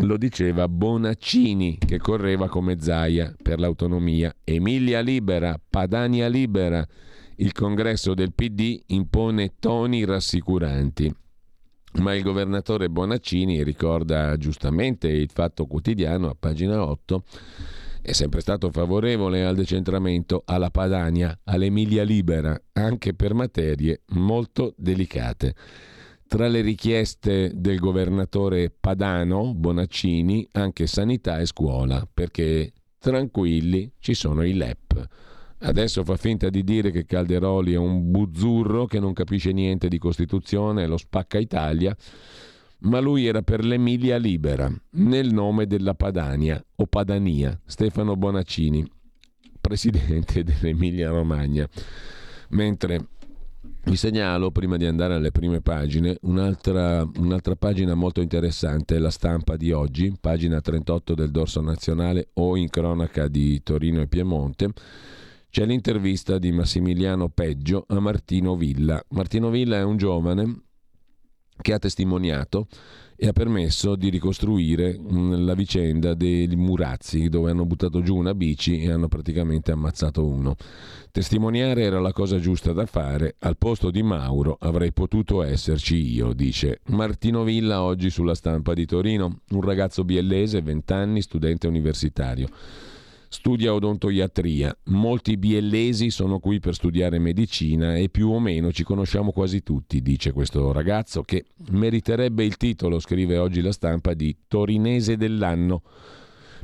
lo 0.00 0.16
diceva 0.16 0.68
Bonaccini 0.68 1.78
che 1.78 1.98
correva 1.98 2.48
come 2.48 2.80
Zaia 2.80 3.32
per 3.40 3.60
l'autonomia. 3.60 4.34
Emilia 4.42 5.00
libera, 5.00 5.56
Padania 5.70 6.26
libera. 6.26 6.84
Il 7.36 7.52
congresso 7.52 8.12
del 8.12 8.34
PD 8.34 8.82
impone 8.86 9.54
toni 9.60 10.04
rassicuranti. 10.04 11.14
Ma 12.00 12.16
il 12.16 12.24
governatore 12.24 12.90
Bonaccini 12.90 13.62
ricorda 13.62 14.36
giustamente 14.36 15.06
il 15.06 15.30
fatto 15.32 15.66
quotidiano 15.66 16.28
a 16.28 16.36
pagina 16.36 16.84
8 16.84 17.22
è 18.02 18.12
sempre 18.12 18.40
stato 18.40 18.70
favorevole 18.70 19.44
al 19.44 19.54
decentramento 19.54 20.42
alla 20.44 20.70
Padania, 20.70 21.38
all'Emilia 21.44 22.02
Libera, 22.02 22.60
anche 22.72 23.14
per 23.14 23.34
materie 23.34 24.02
molto 24.10 24.74
delicate. 24.76 25.54
Tra 26.26 26.46
le 26.46 26.60
richieste 26.60 27.52
del 27.54 27.78
governatore 27.78 28.70
padano 28.70 29.54
Bonaccini 29.54 30.46
anche 30.52 30.86
sanità 30.86 31.38
e 31.38 31.46
scuola, 31.46 32.06
perché 32.12 32.72
tranquilli 32.98 33.90
ci 33.98 34.14
sono 34.14 34.42
i 34.42 34.52
LEP. 34.52 35.06
Adesso 35.60 36.04
fa 36.04 36.16
finta 36.16 36.50
di 36.50 36.62
dire 36.62 36.90
che 36.90 37.04
Calderoli 37.04 37.72
è 37.72 37.78
un 37.78 38.10
buzzurro 38.10 38.86
che 38.86 39.00
non 39.00 39.12
capisce 39.12 39.52
niente 39.52 39.88
di 39.88 39.98
Costituzione 39.98 40.86
lo 40.86 40.96
spacca 40.96 41.38
Italia, 41.38 41.96
ma 42.80 43.00
lui 43.00 43.26
era 43.26 43.42
per 43.42 43.64
l'Emilia 43.64 44.16
Libera, 44.18 44.72
nel 44.90 45.32
nome 45.32 45.66
della 45.66 45.94
Padania 45.94 46.62
o 46.76 46.86
Padania, 46.86 47.58
Stefano 47.64 48.16
Bonaccini, 48.16 48.88
presidente 49.60 50.44
dell'Emilia 50.44 51.10
Romagna. 51.10 51.68
Mentre 52.50 53.08
vi 53.84 53.96
segnalo, 53.96 54.50
prima 54.50 54.76
di 54.76 54.84
andare 54.84 55.14
alle 55.14 55.32
prime 55.32 55.60
pagine, 55.60 56.16
un'altra, 56.22 57.08
un'altra, 57.16 57.56
pagina 57.56 57.94
molto 57.94 58.20
interessante, 58.20 58.98
la 58.98 59.10
stampa 59.10 59.56
di 59.56 59.72
oggi, 59.72 60.14
pagina 60.20 60.60
38 60.60 61.14
del 61.14 61.30
Dorso 61.30 61.60
Nazionale 61.60 62.28
o 62.34 62.56
in 62.56 62.68
cronaca 62.68 63.28
di 63.28 63.62
Torino 63.62 64.00
e 64.00 64.06
Piemonte. 64.06 64.72
C'è 65.50 65.64
l'intervista 65.64 66.38
di 66.38 66.52
Massimiliano 66.52 67.30
Peggio 67.30 67.84
a 67.88 67.98
Martino 67.98 68.54
Villa. 68.56 69.02
Martino 69.10 69.48
Villa 69.48 69.78
è 69.78 69.82
un 69.82 69.96
giovane 69.96 70.67
che 71.60 71.72
ha 71.72 71.78
testimoniato 71.78 72.66
e 73.20 73.26
ha 73.26 73.32
permesso 73.32 73.96
di 73.96 74.10
ricostruire 74.10 74.96
la 75.10 75.54
vicenda 75.54 76.14
dei 76.14 76.46
Murazzi 76.54 77.28
dove 77.28 77.50
hanno 77.50 77.66
buttato 77.66 78.00
giù 78.00 78.14
una 78.14 78.32
bici 78.32 78.80
e 78.80 78.92
hanno 78.92 79.08
praticamente 79.08 79.72
ammazzato 79.72 80.24
uno. 80.24 80.54
Testimoniare 81.10 81.82
era 81.82 81.98
la 81.98 82.12
cosa 82.12 82.38
giusta 82.38 82.72
da 82.72 82.86
fare, 82.86 83.34
al 83.40 83.56
posto 83.56 83.90
di 83.90 84.04
Mauro 84.04 84.56
avrei 84.60 84.92
potuto 84.92 85.42
esserci 85.42 85.96
io, 85.96 86.32
dice 86.32 86.80
Martino 86.90 87.42
Villa 87.42 87.82
oggi 87.82 88.08
sulla 88.08 88.36
stampa 88.36 88.72
di 88.72 88.86
Torino, 88.86 89.40
un 89.50 89.62
ragazzo 89.62 90.04
biellese, 90.04 90.62
20 90.62 90.92
anni, 90.92 91.20
studente 91.20 91.66
universitario 91.66 92.48
studia 93.28 93.74
odontoiatria. 93.74 94.76
Molti 94.84 95.36
biellesi 95.36 96.10
sono 96.10 96.38
qui 96.38 96.60
per 96.60 96.74
studiare 96.74 97.18
medicina 97.18 97.96
e 97.96 98.08
più 98.08 98.30
o 98.30 98.40
meno 98.40 98.72
ci 98.72 98.84
conosciamo 98.84 99.32
quasi 99.32 99.62
tutti, 99.62 100.02
dice 100.02 100.32
questo 100.32 100.72
ragazzo 100.72 101.22
che 101.22 101.44
meriterebbe 101.70 102.44
il 102.44 102.56
titolo, 102.56 102.98
scrive 102.98 103.38
oggi 103.38 103.60
la 103.60 103.72
stampa, 103.72 104.14
di 104.14 104.36
Torinese 104.46 105.16
dell'anno 105.16 105.82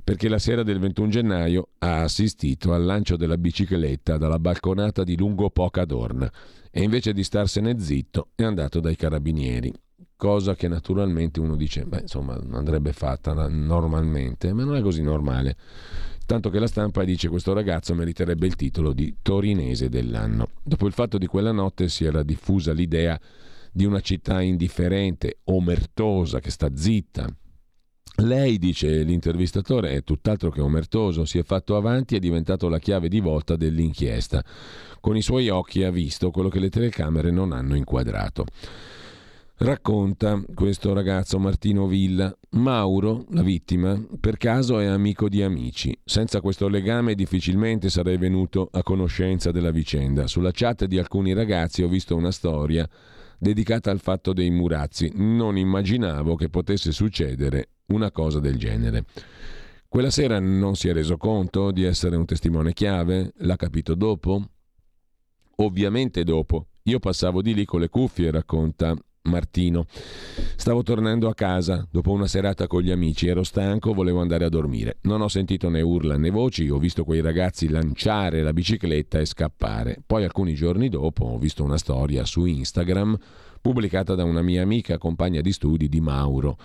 perché 0.05 0.29
la 0.29 0.38
sera 0.38 0.62
del 0.62 0.79
21 0.79 1.09
gennaio 1.09 1.68
ha 1.79 2.03
assistito 2.03 2.74
al 2.74 2.85
lancio 2.85 3.16
della 3.16 3.38
bicicletta 3.38 4.18
dalla 4.18 4.38
balconata 4.38 5.03
di 5.03 5.16
Lungo 5.16 5.48
Poca 5.48 5.87
d'Orna 5.87 6.31
e 6.70 6.83
invece 6.83 7.14
di 7.14 7.24
starsene 7.24 7.81
zitto 7.81 8.29
è 8.35 8.42
andato 8.42 8.81
dai 8.81 8.96
carabinieri. 8.96 9.72
Cosa 10.16 10.55
che 10.55 10.68
naturalmente 10.68 11.40
uno 11.40 11.57
dice, 11.57 11.85
beh, 11.87 12.03
insomma, 12.03 12.38
andrebbe 12.53 12.92
fatta 12.92 13.48
normalmente, 13.48 14.53
ma 14.53 14.64
non 14.64 14.77
è 14.77 14.81
così 14.81 15.03
normale 15.03 15.57
tanto 16.26 16.50
che 16.50 16.58
la 16.58 16.66
stampa 16.66 17.04
dice 17.04 17.28
questo 17.28 17.52
ragazzo 17.52 17.94
meriterebbe 17.94 18.46
il 18.46 18.56
titolo 18.56 18.92
di 18.92 19.16
torinese 19.22 19.88
dell'anno. 19.88 20.48
Dopo 20.62 20.87
il 20.87 20.92
fatto 20.92 21.18
di 21.18 21.26
quella 21.26 21.52
notte 21.52 21.88
si 21.88 22.04
era 22.04 22.22
diffusa 22.22 22.72
l'idea 22.72 23.18
di 23.72 23.84
una 23.84 24.00
città 24.00 24.40
indifferente, 24.40 25.38
omertosa, 25.44 26.40
che 26.40 26.50
sta 26.50 26.70
zitta. 26.74 27.26
Lei, 28.18 28.58
dice 28.58 29.02
l'intervistatore, 29.02 29.90
è 29.90 30.04
tutt'altro 30.04 30.50
che 30.50 30.60
omertoso, 30.60 31.24
si 31.24 31.38
è 31.38 31.42
fatto 31.42 31.76
avanti 31.76 32.14
e 32.14 32.18
è 32.18 32.20
diventato 32.20 32.68
la 32.68 32.78
chiave 32.78 33.08
di 33.08 33.18
volta 33.18 33.56
dell'inchiesta. 33.56 34.44
Con 35.00 35.16
i 35.16 35.22
suoi 35.22 35.48
occhi 35.48 35.82
ha 35.82 35.90
visto 35.90 36.30
quello 36.30 36.48
che 36.48 36.60
le 36.60 36.70
telecamere 36.70 37.32
non 37.32 37.50
hanno 37.52 37.74
inquadrato. 37.74 38.46
Racconta 39.56 40.42
questo 40.52 40.92
ragazzo 40.92 41.38
Martino 41.38 41.86
Villa. 41.86 42.36
Mauro, 42.50 43.24
la 43.30 43.42
vittima, 43.42 43.98
per 44.18 44.36
caso 44.36 44.80
è 44.80 44.86
amico 44.86 45.28
di 45.28 45.42
amici. 45.44 45.96
Senza 46.04 46.40
questo 46.40 46.66
legame 46.66 47.14
difficilmente 47.14 47.88
sarei 47.88 48.16
venuto 48.16 48.68
a 48.72 48.82
conoscenza 48.82 49.52
della 49.52 49.70
vicenda. 49.70 50.26
Sulla 50.26 50.50
chat 50.52 50.86
di 50.86 50.98
alcuni 50.98 51.32
ragazzi 51.34 51.84
ho 51.84 51.88
visto 51.88 52.16
una 52.16 52.32
storia 52.32 52.86
dedicata 53.38 53.92
al 53.92 54.00
fatto 54.00 54.32
dei 54.32 54.50
murazzi. 54.50 55.12
Non 55.14 55.56
immaginavo 55.56 56.34
che 56.34 56.48
potesse 56.48 56.90
succedere 56.90 57.68
una 57.86 58.10
cosa 58.10 58.40
del 58.40 58.58
genere. 58.58 59.04
Quella 59.88 60.10
sera 60.10 60.40
non 60.40 60.74
si 60.74 60.88
è 60.88 60.92
reso 60.92 61.16
conto 61.16 61.70
di 61.70 61.84
essere 61.84 62.16
un 62.16 62.24
testimone 62.24 62.72
chiave? 62.72 63.32
L'ha 63.38 63.56
capito 63.56 63.94
dopo? 63.94 64.50
Ovviamente 65.56 66.24
dopo. 66.24 66.66
Io 66.82 66.98
passavo 66.98 67.40
di 67.40 67.54
lì 67.54 67.64
con 67.64 67.78
le 67.78 67.88
cuffie, 67.88 68.32
racconta 68.32 68.96
Martino. 69.28 69.87
Stavo 70.56 70.82
tornando 70.82 71.28
a 71.28 71.34
casa 71.34 71.87
dopo 71.90 72.12
una 72.12 72.26
serata 72.26 72.66
con 72.66 72.82
gli 72.82 72.90
amici, 72.90 73.26
ero 73.26 73.42
stanco, 73.42 73.94
volevo 73.94 74.20
andare 74.20 74.44
a 74.44 74.50
dormire. 74.50 74.98
Non 75.02 75.22
ho 75.22 75.28
sentito 75.28 75.68
né 75.70 75.80
urla 75.80 76.16
né 76.16 76.30
voci, 76.30 76.68
ho 76.68 76.78
visto 76.78 77.04
quei 77.04 77.22
ragazzi 77.22 77.68
lanciare 77.68 78.42
la 78.42 78.52
bicicletta 78.52 79.18
e 79.18 79.24
scappare. 79.24 80.02
Poi 80.06 80.24
alcuni 80.24 80.54
giorni 80.54 80.88
dopo 80.88 81.24
ho 81.24 81.38
visto 81.38 81.64
una 81.64 81.78
storia 81.78 82.24
su 82.26 82.44
Instagram 82.44 83.18
pubblicata 83.62 84.14
da 84.14 84.24
una 84.24 84.42
mia 84.42 84.60
amica 84.60 84.98
compagna 84.98 85.40
di 85.40 85.52
studi 85.52 85.88
di 85.88 86.00
Mauro. 86.02 86.58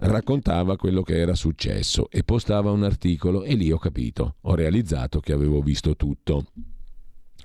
Raccontava 0.00 0.76
quello 0.76 1.02
che 1.02 1.18
era 1.18 1.34
successo 1.34 2.10
e 2.10 2.22
postava 2.22 2.70
un 2.70 2.82
articolo 2.82 3.44
e 3.44 3.54
lì 3.54 3.72
ho 3.72 3.78
capito, 3.78 4.36
ho 4.42 4.54
realizzato 4.54 5.20
che 5.20 5.32
avevo 5.32 5.62
visto 5.62 5.96
tutto. 5.96 6.44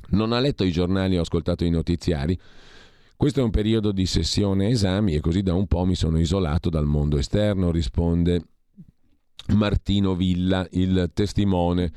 Non 0.10 0.34
ha 0.34 0.40
letto 0.40 0.66
i 0.66 0.72
giornali 0.72 1.18
o 1.18 1.22
ascoltato 1.22 1.64
i 1.64 1.70
notiziari? 1.70 2.38
Questo 3.20 3.42
è 3.42 3.44
un 3.44 3.50
periodo 3.50 3.92
di 3.92 4.06
sessione 4.06 4.70
esami 4.70 5.14
e 5.14 5.20
così 5.20 5.42
da 5.42 5.54
un 5.54 5.68
po' 5.68 5.84
mi 5.84 5.96
sono 5.96 6.22
isolato 6.22 6.70
dal 6.70 6.86
mondo 6.86 7.18
esterno, 7.18 7.70
risponde 7.70 8.42
Martino 9.48 10.16
Villa, 10.16 10.66
il 10.72 11.12
testimone 11.14 11.92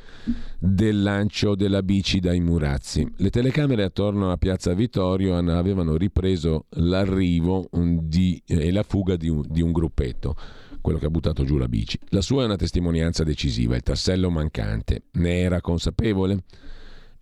del 0.59 1.01
lancio 1.01 1.55
della 1.55 1.85
bici 1.85 2.19
dai 2.19 2.41
Murazzi. 2.41 3.09
Le 3.19 3.31
telecamere 3.31 3.85
attorno 3.85 4.33
a 4.33 4.37
Piazza 4.37 4.75
Vittorio 4.75 5.37
avevano 5.37 5.97
ripreso 5.97 6.67
l'arrivo 6.71 7.69
di, 7.71 8.43
e 8.45 8.73
la 8.73 8.83
fuga 8.83 9.15
di 9.15 9.29
un, 9.29 9.45
di 9.49 9.63
un 9.63 9.71
gruppetto 9.71 10.35
quello 10.81 10.99
che 10.99 11.07
ha 11.07 11.11
buttato 11.11 11.45
giù 11.45 11.57
la 11.57 11.69
bici. 11.69 12.01
La 12.09 12.21
sua 12.21 12.43
è 12.43 12.47
una 12.47 12.57
testimonianza 12.57 13.23
decisiva, 13.23 13.77
il 13.77 13.83
tassello 13.83 14.29
mancante. 14.29 15.05
Ne 15.13 15.39
era 15.39 15.61
consapevole? 15.61 16.43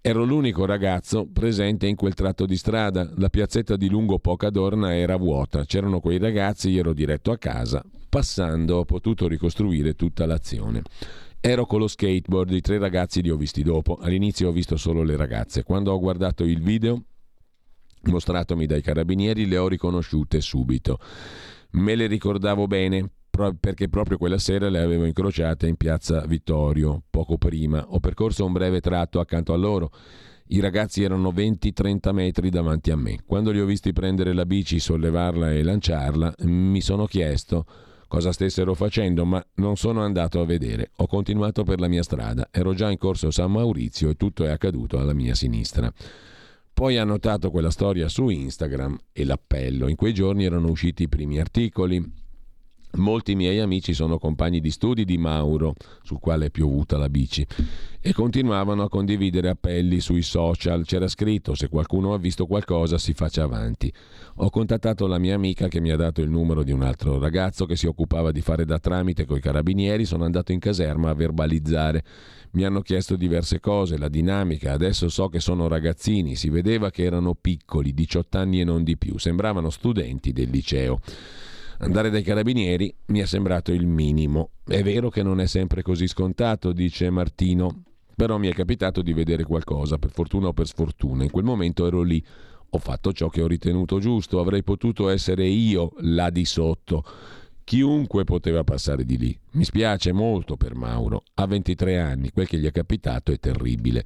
Ero 0.02 0.24
l'unico 0.24 0.64
ragazzo 0.64 1.28
presente 1.30 1.86
in 1.86 1.94
quel 1.94 2.14
tratto 2.14 2.46
di 2.46 2.56
strada. 2.56 3.06
La 3.16 3.28
piazzetta 3.28 3.76
di 3.76 3.90
Lungo 3.90 4.18
Pocadorna 4.18 4.96
era 4.96 5.16
vuota. 5.16 5.66
C'erano 5.66 6.00
quei 6.00 6.16
ragazzi, 6.16 6.74
ero 6.78 6.94
diretto 6.94 7.30
a 7.32 7.36
casa. 7.36 7.84
Passando 8.08 8.78
ho 8.78 8.84
potuto 8.86 9.28
ricostruire 9.28 9.92
tutta 9.96 10.24
l'azione. 10.24 10.80
Ero 11.38 11.66
con 11.66 11.80
lo 11.80 11.86
skateboard, 11.86 12.50
i 12.52 12.62
tre 12.62 12.78
ragazzi 12.78 13.20
li 13.20 13.28
ho 13.28 13.36
visti 13.36 13.62
dopo. 13.62 13.98
All'inizio 14.00 14.48
ho 14.48 14.52
visto 14.52 14.78
solo 14.78 15.02
le 15.02 15.16
ragazze. 15.16 15.64
Quando 15.64 15.92
ho 15.92 15.98
guardato 15.98 16.44
il 16.44 16.62
video 16.62 17.02
mostratomi 18.04 18.64
dai 18.64 18.80
carabinieri 18.80 19.46
le 19.46 19.58
ho 19.58 19.68
riconosciute 19.68 20.40
subito. 20.40 20.98
Me 21.72 21.94
le 21.94 22.06
ricordavo 22.06 22.66
bene, 22.66 23.10
perché 23.58 23.88
proprio 23.88 24.18
quella 24.18 24.38
sera 24.38 24.68
le 24.68 24.80
avevo 24.80 25.04
incrociate 25.04 25.66
in 25.66 25.76
piazza 25.76 26.24
Vittorio, 26.26 27.02
poco 27.10 27.38
prima. 27.38 27.84
Ho 27.88 28.00
percorso 28.00 28.44
un 28.44 28.52
breve 28.52 28.80
tratto 28.80 29.20
accanto 29.20 29.52
a 29.52 29.56
loro. 29.56 29.90
I 30.48 30.60
ragazzi 30.60 31.02
erano 31.02 31.30
20-30 31.30 32.12
metri 32.12 32.50
davanti 32.50 32.90
a 32.90 32.96
me. 32.96 33.20
Quando 33.24 33.50
li 33.50 33.60
ho 33.60 33.64
visti 33.64 33.92
prendere 33.92 34.32
la 34.32 34.44
bici, 34.44 34.78
sollevarla 34.80 35.52
e 35.52 35.62
lanciarla, 35.62 36.34
mi 36.40 36.80
sono 36.80 37.06
chiesto 37.06 37.64
cosa 38.10 38.32
stessero 38.32 38.74
facendo, 38.74 39.24
ma 39.24 39.44
non 39.54 39.76
sono 39.76 40.02
andato 40.02 40.40
a 40.40 40.44
vedere. 40.44 40.90
Ho 40.96 41.06
continuato 41.06 41.62
per 41.62 41.78
la 41.78 41.86
mia 41.86 42.02
strada. 42.02 42.48
Ero 42.50 42.74
già 42.74 42.90
in 42.90 42.98
corso 42.98 43.30
San 43.30 43.52
Maurizio 43.52 44.08
e 44.08 44.16
tutto 44.16 44.44
è 44.44 44.50
accaduto 44.50 44.98
alla 44.98 45.14
mia 45.14 45.36
sinistra. 45.36 45.92
Poi 46.74 46.98
ha 46.98 47.04
notato 47.04 47.52
quella 47.52 47.70
storia 47.70 48.08
su 48.08 48.28
Instagram 48.28 48.98
e 49.12 49.24
l'appello. 49.24 49.86
In 49.86 49.94
quei 49.94 50.12
giorni 50.12 50.44
erano 50.44 50.70
usciti 50.70 51.04
i 51.04 51.08
primi 51.08 51.38
articoli. 51.38 52.02
Molti 52.92 53.36
miei 53.36 53.60
amici 53.60 53.94
sono 53.94 54.18
compagni 54.18 54.60
di 54.60 54.70
studi 54.70 55.04
di 55.04 55.16
Mauro, 55.16 55.74
sul 56.02 56.18
quale 56.18 56.46
è 56.46 56.50
piovuta 56.50 56.98
la 56.98 57.08
bici, 57.08 57.46
e 58.00 58.12
continuavano 58.12 58.82
a 58.82 58.88
condividere 58.88 59.48
appelli 59.48 60.00
sui 60.00 60.22
social. 60.22 60.84
C'era 60.84 61.06
scritto: 61.06 61.54
se 61.54 61.68
qualcuno 61.68 62.12
ha 62.14 62.18
visto 62.18 62.46
qualcosa, 62.46 62.98
si 62.98 63.14
faccia 63.14 63.44
avanti. 63.44 63.92
Ho 64.36 64.50
contattato 64.50 65.06
la 65.06 65.18
mia 65.18 65.36
amica 65.36 65.68
che 65.68 65.80
mi 65.80 65.92
ha 65.92 65.96
dato 65.96 66.20
il 66.20 66.30
numero 66.30 66.64
di 66.64 66.72
un 66.72 66.82
altro 66.82 67.18
ragazzo 67.18 67.64
che 67.64 67.76
si 67.76 67.86
occupava 67.86 68.32
di 68.32 68.40
fare 68.40 68.64
da 68.64 68.80
tramite 68.80 69.24
coi 69.24 69.40
carabinieri. 69.40 70.04
Sono 70.04 70.24
andato 70.24 70.50
in 70.50 70.58
caserma 70.58 71.10
a 71.10 71.14
verbalizzare. 71.14 72.02
Mi 72.52 72.64
hanno 72.64 72.80
chiesto 72.80 73.14
diverse 73.14 73.60
cose, 73.60 73.98
la 73.98 74.08
dinamica. 74.08 74.72
Adesso 74.72 75.08
so 75.08 75.28
che 75.28 75.38
sono 75.38 75.68
ragazzini, 75.68 76.34
si 76.34 76.48
vedeva 76.48 76.90
che 76.90 77.04
erano 77.04 77.36
piccoli, 77.40 77.94
18 77.94 78.36
anni 78.36 78.60
e 78.60 78.64
non 78.64 78.82
di 78.82 78.96
più. 78.96 79.16
Sembravano 79.16 79.70
studenti 79.70 80.32
del 80.32 80.50
liceo. 80.50 81.00
Andare 81.82 82.10
dai 82.10 82.22
carabinieri 82.22 82.94
mi 83.06 83.20
è 83.20 83.24
sembrato 83.24 83.72
il 83.72 83.86
minimo. 83.86 84.50
È 84.66 84.82
vero 84.82 85.08
che 85.08 85.22
non 85.22 85.40
è 85.40 85.46
sempre 85.46 85.80
così 85.80 86.06
scontato, 86.06 86.72
dice 86.72 87.08
Martino, 87.08 87.84
però 88.14 88.36
mi 88.36 88.48
è 88.48 88.52
capitato 88.52 89.00
di 89.00 89.14
vedere 89.14 89.44
qualcosa, 89.44 89.96
per 89.96 90.10
fortuna 90.10 90.48
o 90.48 90.52
per 90.52 90.66
sfortuna. 90.66 91.24
In 91.24 91.30
quel 91.30 91.46
momento 91.46 91.86
ero 91.86 92.02
lì, 92.02 92.22
ho 92.68 92.78
fatto 92.78 93.14
ciò 93.14 93.30
che 93.30 93.40
ho 93.40 93.46
ritenuto 93.46 93.98
giusto, 93.98 94.40
avrei 94.40 94.62
potuto 94.62 95.08
essere 95.08 95.46
io 95.46 95.94
là 96.00 96.28
di 96.28 96.44
sotto. 96.44 97.02
Chiunque 97.64 98.24
poteva 98.24 98.62
passare 98.62 99.06
di 99.06 99.16
lì. 99.16 99.38
Mi 99.52 99.64
spiace 99.64 100.12
molto 100.12 100.58
per 100.58 100.74
Mauro, 100.74 101.22
ha 101.32 101.46
23 101.46 101.98
anni, 101.98 102.30
quel 102.30 102.46
che 102.46 102.58
gli 102.58 102.66
è 102.66 102.72
capitato 102.72 103.32
è 103.32 103.38
terribile. 103.38 104.04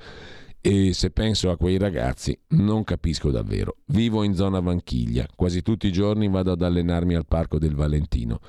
E 0.66 0.94
se 0.94 1.10
penso 1.10 1.50
a 1.50 1.58
quei 1.58 1.76
ragazzi, 1.76 2.34
non 2.52 2.84
capisco 2.84 3.30
davvero. 3.30 3.80
Vivo 3.88 4.22
in 4.22 4.34
zona 4.34 4.60
Vanchiglia, 4.60 5.28
quasi 5.36 5.60
tutti 5.60 5.86
i 5.86 5.92
giorni 5.92 6.26
vado 6.30 6.52
ad 6.52 6.62
allenarmi 6.62 7.14
al 7.14 7.26
Parco 7.26 7.58
del 7.58 7.74
Valentino. 7.74 8.40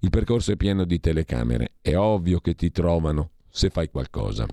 Il 0.00 0.10
percorso 0.10 0.52
è 0.52 0.56
pieno 0.56 0.84
di 0.84 1.00
telecamere, 1.00 1.76
è 1.80 1.96
ovvio 1.96 2.40
che 2.40 2.54
ti 2.54 2.70
trovano 2.70 3.30
se 3.48 3.70
fai 3.70 3.88
qualcosa. 3.88 4.46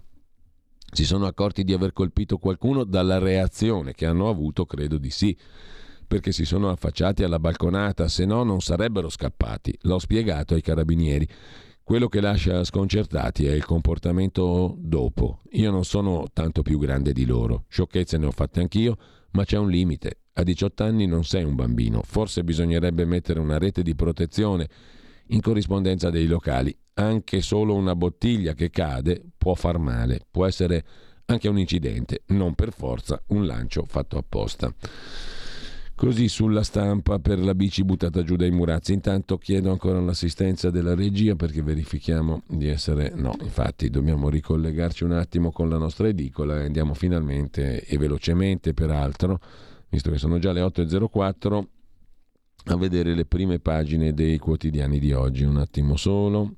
Si 0.94 1.04
sono 1.04 1.26
accorti 1.26 1.66
di 1.66 1.74
aver 1.74 1.92
colpito 1.92 2.38
qualcuno 2.38 2.86
dalla 2.86 3.18
reazione 3.18 3.92
che 3.92 4.06
hanno 4.06 4.30
avuto, 4.30 4.66
credo 4.66 4.98
di 4.98 5.10
sì, 5.10 5.38
perché 6.08 6.32
si 6.32 6.46
sono 6.46 6.70
affacciati 6.70 7.24
alla 7.24 7.38
balconata, 7.38 8.08
se 8.08 8.24
no 8.24 8.44
non 8.44 8.62
sarebbero 8.62 9.10
scappati. 9.10 9.78
L'ho 9.82 10.00
spiegato 10.00 10.54
ai 10.54 10.62
carabinieri 10.62 11.28
quello 11.90 12.08
che 12.08 12.22
lascia 12.22 12.64
sconcertati 12.64 13.48
è 13.48 13.52
il 13.52 13.66
comportamento 13.66 14.76
dopo. 14.78 15.40
Io 15.54 15.72
non 15.72 15.84
sono 15.86 16.28
tanto 16.32 16.62
più 16.62 16.78
grande 16.78 17.14
di 17.14 17.26
loro, 17.26 17.66
sciocchezze 17.68 18.20
ne 18.20 18.28
ho 18.28 18.32
fatte 18.32 18.60
anch'io, 18.60 18.96
ma 19.32 19.44
c'è 19.44 19.58
un 19.58 19.72
limite. 19.72 20.20
A 20.34 20.44
18 20.44 20.84
anni 20.84 21.08
non 21.08 21.24
sei 21.24 21.44
un 21.44 21.56
bambino, 21.56 22.04
forse 22.04 22.44
bisognerebbe 22.44 23.06
mettere 23.06 23.40
una 23.40 23.58
rete 23.58 23.82
di 23.82 23.96
protezione 23.96 24.70
in 25.30 25.42
corrispondenza 25.42 26.12
dei 26.12 26.28
locali. 26.28 26.78
Anche 26.94 27.42
solo 27.42 27.74
una 27.74 27.96
bottiglia 27.96 28.54
che 28.54 28.70
cade 28.70 29.24
può 29.36 29.56
far 29.56 29.80
male, 29.80 30.28
può 30.30 30.46
essere 30.46 30.86
anche 31.26 31.48
un 31.48 31.58
incidente, 31.58 32.22
non 32.28 32.54
per 32.54 32.72
forza 32.72 33.20
un 33.30 33.48
lancio 33.48 33.86
fatto 33.88 34.20
apposta. 34.20 34.72
Così 36.00 36.30
sulla 36.30 36.64
stampa 36.64 37.20
per 37.20 37.40
la 37.40 37.54
bici 37.54 37.84
buttata 37.84 38.24
giù 38.24 38.38
dai 38.38 38.52
murazzi. 38.52 38.94
Intanto 38.94 39.38
chiedo 39.38 39.70
ancora 39.70 40.00
l'assistenza 40.00 40.70
della 40.70 40.96
regia 40.96 41.36
perché 41.36 41.62
verifichiamo 41.62 42.44
di 42.48 42.70
essere... 42.70 43.12
No, 43.14 43.36
infatti 43.42 43.90
dobbiamo 43.90 44.30
ricollegarci 44.30 45.04
un 45.04 45.12
attimo 45.12 45.52
con 45.52 45.68
la 45.68 45.78
nostra 45.78 46.08
edicola 46.08 46.62
e 46.62 46.64
andiamo 46.68 46.94
finalmente 46.94 47.84
e 47.84 47.98
velocemente 47.98 48.74
peraltro, 48.74 49.42
visto 49.90 50.10
che 50.10 50.18
sono 50.18 50.40
già 50.40 50.54
le 50.54 50.62
8.04, 50.62 51.64
a 52.68 52.78
vedere 52.78 53.14
le 53.14 53.26
prime 53.26 53.60
pagine 53.60 54.14
dei 54.14 54.38
quotidiani 54.38 55.00
di 55.00 55.12
oggi. 55.12 55.44
Un 55.44 55.58
attimo 55.58 55.98
solo 55.98 56.54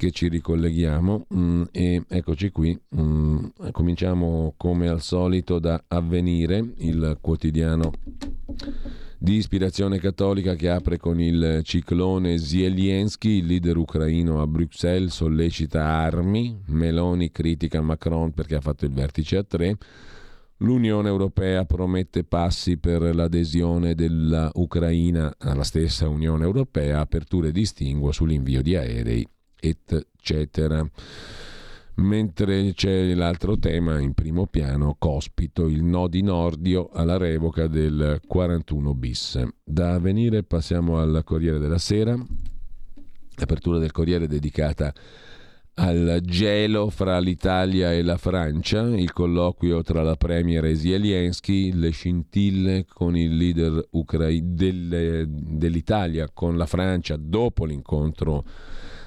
che 0.00 0.12
ci 0.12 0.28
ricolleghiamo 0.28 1.26
mm, 1.34 1.62
e 1.72 2.02
eccoci 2.08 2.48
qui. 2.48 2.78
Mm, 2.96 3.44
cominciamo 3.70 4.54
come 4.56 4.88
al 4.88 5.02
solito 5.02 5.58
da 5.58 5.84
Avvenire, 5.88 6.72
il 6.78 7.18
quotidiano 7.20 7.92
di 9.18 9.34
ispirazione 9.34 9.98
cattolica 9.98 10.54
che 10.54 10.70
apre 10.70 10.96
con 10.96 11.20
il 11.20 11.60
ciclone 11.64 12.38
Zelensky, 12.38 13.40
il 13.40 13.46
leader 13.46 13.76
ucraino 13.76 14.40
a 14.40 14.46
Bruxelles 14.46 15.12
sollecita 15.12 15.84
armi, 15.84 16.58
Meloni 16.68 17.30
critica 17.30 17.82
Macron 17.82 18.32
perché 18.32 18.54
ha 18.54 18.62
fatto 18.62 18.86
il 18.86 18.92
vertice 18.92 19.36
a 19.36 19.42
tre, 19.42 19.76
l'Unione 20.58 21.10
Europea 21.10 21.66
promette 21.66 22.24
passi 22.24 22.78
per 22.78 23.14
l'adesione 23.14 23.94
dell'Ucraina 23.94 25.34
alla 25.36 25.64
stessa 25.64 26.08
Unione 26.08 26.44
Europea, 26.44 27.00
aperture 27.00 27.52
distinguo 27.52 28.12
sull'invio 28.12 28.62
di 28.62 28.76
aerei 28.76 29.28
eccetera. 29.60 30.88
mentre 31.96 32.72
c'è 32.72 33.12
l'altro 33.14 33.58
tema 33.58 34.00
in 34.00 34.14
primo 34.14 34.46
piano, 34.46 34.96
Cospito, 34.98 35.66
il 35.66 35.82
no 35.82 36.08
di 36.08 36.22
Nordio 36.22 36.88
alla 36.92 37.18
revoca 37.18 37.66
del 37.66 38.20
41 38.26 38.94
bis. 38.94 39.42
Da 39.62 39.98
venire 39.98 40.42
passiamo 40.42 40.98
al 40.98 41.20
Corriere 41.24 41.58
della 41.58 41.78
Sera, 41.78 42.16
apertura 43.36 43.78
del 43.78 43.92
Corriere 43.92 44.26
dedicata 44.26 44.94
al 45.74 46.20
gelo 46.22 46.90
fra 46.90 47.18
l'Italia 47.18 47.92
e 47.92 48.02
la 48.02 48.18
Francia, 48.18 48.82
il 48.82 49.12
colloquio 49.12 49.82
tra 49.82 50.02
la 50.02 50.16
premier 50.16 50.76
Zelensky, 50.76 51.72
le 51.72 51.90
scintille 51.90 52.84
con 52.86 53.16
il 53.16 53.34
leader 53.34 53.86
ucra- 53.92 54.28
del, 54.30 55.26
dell'Italia 55.26 56.28
con 56.32 56.58
la 56.58 56.66
Francia 56.66 57.16
dopo 57.18 57.64
l'incontro 57.64 58.44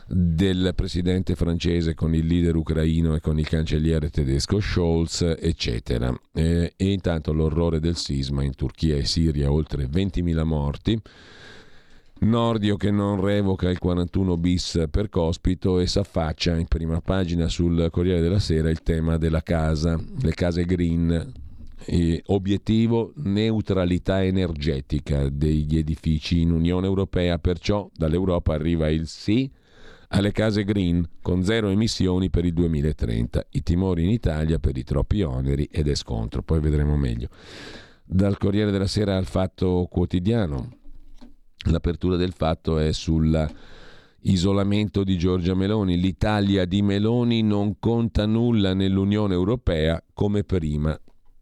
del 0.08 0.74
presidente 0.76 1.36
francese 1.36 1.94
con 1.94 2.14
il 2.14 2.26
leader 2.26 2.56
ucraino 2.56 3.16
e 3.16 3.20
con 3.20 3.40
il 3.40 3.48
cancelliere 3.48 4.10
tedesco 4.10 4.60
Scholz, 4.60 5.22
eccetera. 5.40 6.14
E, 6.34 6.74
e 6.76 6.92
intanto 6.92 7.34
l'orrore 7.34 7.80
del 7.80 7.96
sisma 7.96 8.44
in 8.44 8.56
Turchia 8.56 8.98
e 8.98 9.06
Siria, 9.06 9.52
oltre 9.52 9.86
20.000 9.86 10.44
morti. 10.44 11.02
Nordio 12.20 12.78
che 12.78 12.90
non 12.90 13.20
revoca 13.20 13.70
il 13.70 13.80
41 13.80 14.38
bis 14.38 14.86
per 14.90 15.10
Cospito 15.10 15.80
e 15.80 15.88
s'affaccia 15.88 16.56
in 16.56 16.68
prima 16.68 17.02
pagina 17.02 17.50
sul 17.50 17.90
Corriere 17.92 18.22
della 18.22 18.40
Sera 18.40 18.70
il 18.70 18.82
tema 18.82 19.18
della 19.18 19.42
casa, 19.42 20.00
le 20.22 20.34
case 20.34 20.66
green. 20.66 21.42
E 21.86 22.22
obiettivo 22.28 23.12
neutralità 23.16 24.24
energetica 24.24 25.28
degli 25.28 25.78
edifici 25.78 26.40
in 26.40 26.52
Unione 26.52 26.88
Europea, 26.88 27.40
perciò 27.40 27.90
dall'Europa 27.94 28.54
arriva 28.54 28.90
il 28.90 29.06
sì 29.08 29.52
alle 30.14 30.32
case 30.32 30.64
green 30.64 31.08
con 31.22 31.44
zero 31.44 31.70
emissioni 31.70 32.30
per 32.30 32.46
il 32.46 32.54
2030. 32.54 33.48
I 33.52 33.64
timori 33.64 34.04
in 34.04 34.12
Italia 34.12 34.60
per 34.60 34.78
i 34.78 34.84
troppi 34.84 35.24
oneri 35.24 35.68
ed 35.72 35.88
è 35.88 35.96
scontro, 35.96 36.44
poi 36.44 36.60
vedremo 36.60 36.96
meglio. 36.96 37.30
Dal 38.04 38.38
Corriere 38.38 38.70
della 38.70 38.86
Sera 38.86 39.18
al 39.18 39.26
Fatto 39.26 39.88
Quotidiano, 39.90 40.70
l'apertura 41.70 42.16
del 42.16 42.34
fatto 42.34 42.78
è 42.78 42.94
sull'isolamento 42.94 45.04
di 45.04 45.18
Giorgia 45.18 45.56
Meloni. 45.56 45.98
L'Italia 45.98 46.66
di 46.66 46.84
Meloni 46.84 47.42
non 47.42 47.80
conta 47.80 48.28
nulla 48.28 48.76
nell'Unione 48.76 49.34
Europea 49.34 50.00
come 50.14 50.44
prima. 50.44 50.96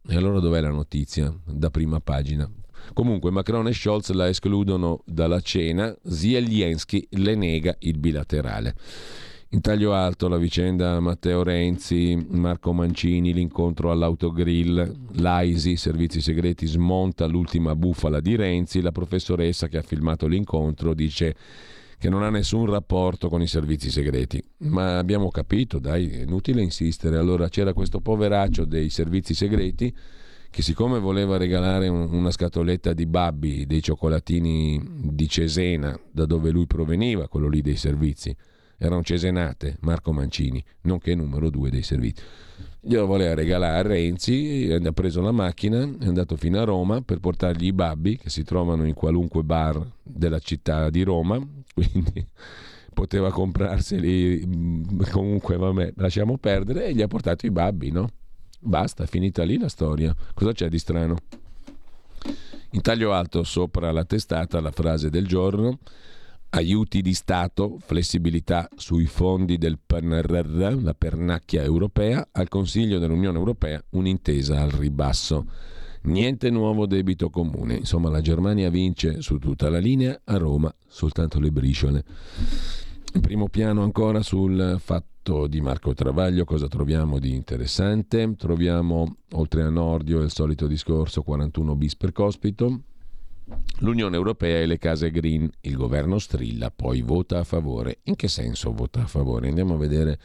E 0.07 0.15
allora 0.15 0.39
dov'è 0.39 0.61
la 0.61 0.71
notizia 0.71 1.37
da 1.45 1.69
prima 1.69 1.99
pagina? 1.99 2.49
Comunque 2.93 3.31
Macron 3.31 3.67
e 3.67 3.73
Scholz 3.73 4.11
la 4.11 4.27
escludono 4.27 5.01
dalla 5.05 5.39
cena, 5.39 5.95
Zelensky 6.03 7.07
le 7.11 7.35
nega 7.35 7.75
il 7.79 7.97
bilaterale. 7.97 8.75
In 9.53 9.59
taglio 9.59 9.93
alto 9.93 10.29
la 10.29 10.37
vicenda 10.37 10.97
Matteo 11.01 11.43
Renzi, 11.43 12.17
Marco 12.29 12.71
Mancini, 12.71 13.33
l'incontro 13.33 13.91
all'autogrill, 13.91 14.95
l'AISI, 15.15 15.75
servizi 15.75 16.21
segreti, 16.21 16.65
smonta 16.65 17.25
l'ultima 17.25 17.75
bufala 17.75 18.21
di 18.21 18.37
Renzi, 18.37 18.79
la 18.79 18.93
professoressa 18.93 19.67
che 19.67 19.77
ha 19.77 19.81
filmato 19.81 20.27
l'incontro 20.27 20.93
dice 20.93 21.35
che 21.97 22.09
non 22.09 22.23
ha 22.23 22.29
nessun 22.29 22.65
rapporto 22.65 23.27
con 23.27 23.41
i 23.41 23.47
servizi 23.47 23.91
segreti. 23.91 24.41
Ma 24.59 24.97
abbiamo 24.97 25.29
capito, 25.29 25.79
dai, 25.79 26.09
è 26.09 26.21
inutile 26.21 26.61
insistere. 26.61 27.17
Allora 27.17 27.49
c'era 27.49 27.73
questo 27.73 27.99
poveraccio 27.99 28.63
dei 28.63 28.89
servizi 28.89 29.33
segreti 29.33 29.93
che 30.51 30.61
siccome 30.61 30.99
voleva 30.99 31.37
regalare 31.37 31.87
un, 31.87 32.09
una 32.11 32.29
scatoletta 32.29 32.91
di 32.93 33.05
babbi, 33.05 33.65
dei 33.65 33.81
cioccolatini 33.81 34.83
di 35.13 35.27
Cesena, 35.29 35.97
da 36.11 36.25
dove 36.25 36.51
lui 36.51 36.67
proveniva, 36.67 37.29
quello 37.29 37.47
lì 37.47 37.61
dei 37.61 37.77
servizi, 37.77 38.35
erano 38.77 39.01
cesenate, 39.01 39.77
Marco 39.79 40.11
Mancini, 40.11 40.61
nonché 40.81 41.15
numero 41.15 41.49
due 41.49 41.69
dei 41.69 41.83
servizi. 41.83 42.21
Glielo 42.81 43.05
voleva 43.05 43.33
regalare 43.33 43.77
a 43.77 43.81
Renzi, 43.81 44.69
ha 44.71 44.91
preso 44.91 45.21
la 45.21 45.31
macchina, 45.31 45.83
è 45.83 46.05
andato 46.05 46.35
fino 46.35 46.59
a 46.59 46.65
Roma 46.65 47.01
per 47.01 47.19
portargli 47.19 47.67
i 47.67 47.73
babbi 47.73 48.17
che 48.17 48.29
si 48.29 48.43
trovano 48.43 48.85
in 48.85 48.93
qualunque 48.93 49.43
bar 49.43 49.81
della 50.03 50.39
città 50.39 50.89
di 50.89 51.03
Roma, 51.03 51.39
quindi 51.73 52.27
poteva 52.93 53.31
comprarseli, 53.31 54.43
mm, 54.45 54.83
comunque 55.11 55.55
vabbè, 55.55 55.93
lasciamo 55.95 56.37
perdere, 56.37 56.87
e 56.87 56.93
gli 56.93 57.01
ha 57.01 57.07
portato 57.07 57.45
i 57.45 57.51
babbi, 57.51 57.91
no? 57.91 58.09
Basta, 58.63 59.03
è 59.03 59.07
finita 59.07 59.43
lì 59.43 59.57
la 59.57 59.69
storia. 59.69 60.15
Cosa 60.33 60.53
c'è 60.53 60.69
di 60.69 60.77
strano? 60.77 61.17
In 62.71 62.81
taglio 62.81 63.11
alto 63.11 63.43
sopra 63.43 63.91
la 63.91 64.05
testata 64.05 64.61
la 64.61 64.71
frase 64.71 65.09
del 65.09 65.27
giorno 65.27 65.79
aiuti 66.53 67.01
di 67.01 67.13
Stato, 67.13 67.77
flessibilità 67.79 68.67
sui 68.75 69.05
fondi 69.05 69.57
del 69.57 69.79
PNRR, 69.83 70.81
la 70.81 70.93
pernacchia 70.93 71.63
europea, 71.63 72.27
al 72.31 72.49
Consiglio 72.49 72.99
dell'Unione 72.99 73.37
Europea 73.37 73.81
un'intesa 73.91 74.61
al 74.61 74.71
ribasso. 74.71 75.45
Niente 76.03 76.49
nuovo 76.49 76.87
debito 76.87 77.29
comune. 77.29 77.75
Insomma, 77.75 78.09
la 78.09 78.21
Germania 78.21 78.69
vince 78.69 79.21
su 79.21 79.37
tutta 79.37 79.69
la 79.69 79.77
linea, 79.79 80.19
a 80.25 80.37
Roma 80.37 80.73
soltanto 80.87 81.39
le 81.39 81.51
briciole. 81.51 82.03
In 83.13 83.21
primo 83.21 83.47
piano 83.47 83.83
ancora 83.83 84.21
sul 84.21 84.77
fatto 84.79 85.10
scritto 85.21 85.45
di 85.45 85.61
Marco 85.61 85.93
Travaglio 85.93 86.45
cosa 86.45 86.67
troviamo 86.67 87.19
di 87.19 87.35
interessante? 87.35 88.33
Troviamo, 88.35 89.17
oltre 89.33 89.61
a 89.61 89.69
Nordio, 89.69 90.21
il 90.21 90.31
solito 90.31 90.65
discorso 90.65 91.21
41 91.21 91.75
bis 91.75 91.95
per 91.95 92.11
cospito, 92.11 92.81
l'Unione 93.79 94.15
Europea 94.15 94.61
e 94.61 94.65
le 94.65 94.79
case 94.79 95.11
green, 95.11 95.47
il 95.61 95.75
governo 95.75 96.17
strilla, 96.17 96.71
poi 96.71 97.01
vota 97.01 97.37
a 97.37 97.43
favore. 97.43 97.99
In 98.05 98.15
che 98.15 98.27
senso 98.27 98.73
vota 98.73 99.03
a 99.03 99.05
favore? 99.05 99.47
Andiamo 99.47 99.75
a 99.75 99.77
vedere 99.77 100.19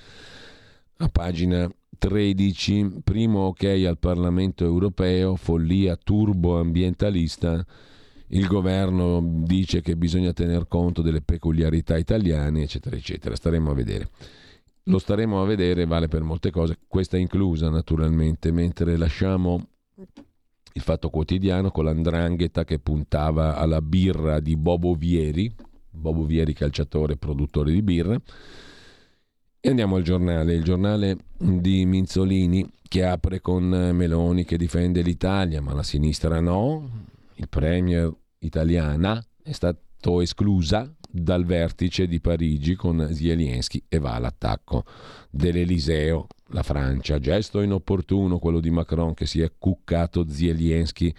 a 0.96 1.08
pagina 1.08 1.70
13, 1.98 3.00
primo 3.04 3.48
ok 3.48 3.84
al 3.86 3.98
Parlamento 3.98 4.64
europeo, 4.64 5.36
follia 5.36 5.96
turbo-ambientalista. 5.96 7.64
Il 8.28 8.46
governo 8.46 9.22
dice 9.44 9.82
che 9.82 9.94
bisogna 9.94 10.32
tener 10.32 10.66
conto 10.68 11.02
delle 11.02 11.20
peculiarità 11.20 11.98
italiane, 11.98 12.62
eccetera, 12.62 12.96
eccetera. 12.96 13.36
Staremo 13.36 13.70
a 13.70 13.74
vedere. 13.74 14.08
Lo 14.88 14.98
staremo 14.98 15.42
a 15.42 15.46
vedere, 15.46 15.84
vale 15.84 16.06
per 16.06 16.22
molte 16.22 16.50
cose, 16.52 16.78
questa 16.86 17.16
inclusa 17.16 17.68
naturalmente, 17.68 18.52
mentre 18.52 18.96
lasciamo 18.96 19.68
il 20.72 20.80
fatto 20.80 21.10
quotidiano 21.10 21.72
con 21.72 21.86
l'andrangheta 21.86 22.64
che 22.64 22.78
puntava 22.78 23.56
alla 23.56 23.82
birra 23.82 24.38
di 24.38 24.56
Bobo 24.56 24.94
Vieri, 24.94 25.52
Bobo 25.90 26.24
Vieri 26.24 26.52
calciatore, 26.52 27.16
produttore 27.16 27.72
di 27.72 27.82
birra, 27.82 28.16
e 29.58 29.68
andiamo 29.68 29.96
al 29.96 30.02
giornale, 30.02 30.54
il 30.54 30.62
giornale 30.62 31.16
di 31.36 31.84
Minzolini 31.84 32.70
che 32.86 33.04
apre 33.04 33.40
con 33.40 33.64
Meloni 33.64 34.44
che 34.44 34.56
difende 34.56 35.02
l'Italia, 35.02 35.60
ma 35.60 35.72
la 35.72 35.82
sinistra 35.82 36.38
no, 36.38 36.88
il 37.34 37.48
premier 37.48 38.14
italiana 38.38 39.20
è 39.42 39.50
stato 39.50 40.20
esclusa 40.20 40.94
dal 41.22 41.44
vertice 41.44 42.06
di 42.06 42.20
Parigi 42.20 42.74
con 42.74 43.08
Zelensky 43.12 43.82
e 43.88 43.98
va 43.98 44.14
all'attacco 44.14 44.84
dell'Eliseo, 45.30 46.26
la 46.48 46.62
Francia. 46.62 47.18
Gesto 47.18 47.60
inopportuno 47.60 48.38
quello 48.38 48.60
di 48.60 48.70
Macron 48.70 49.14
che 49.14 49.26
si 49.26 49.40
è 49.40 49.52
cuccato 49.58 50.28
Zelensky 50.28 51.12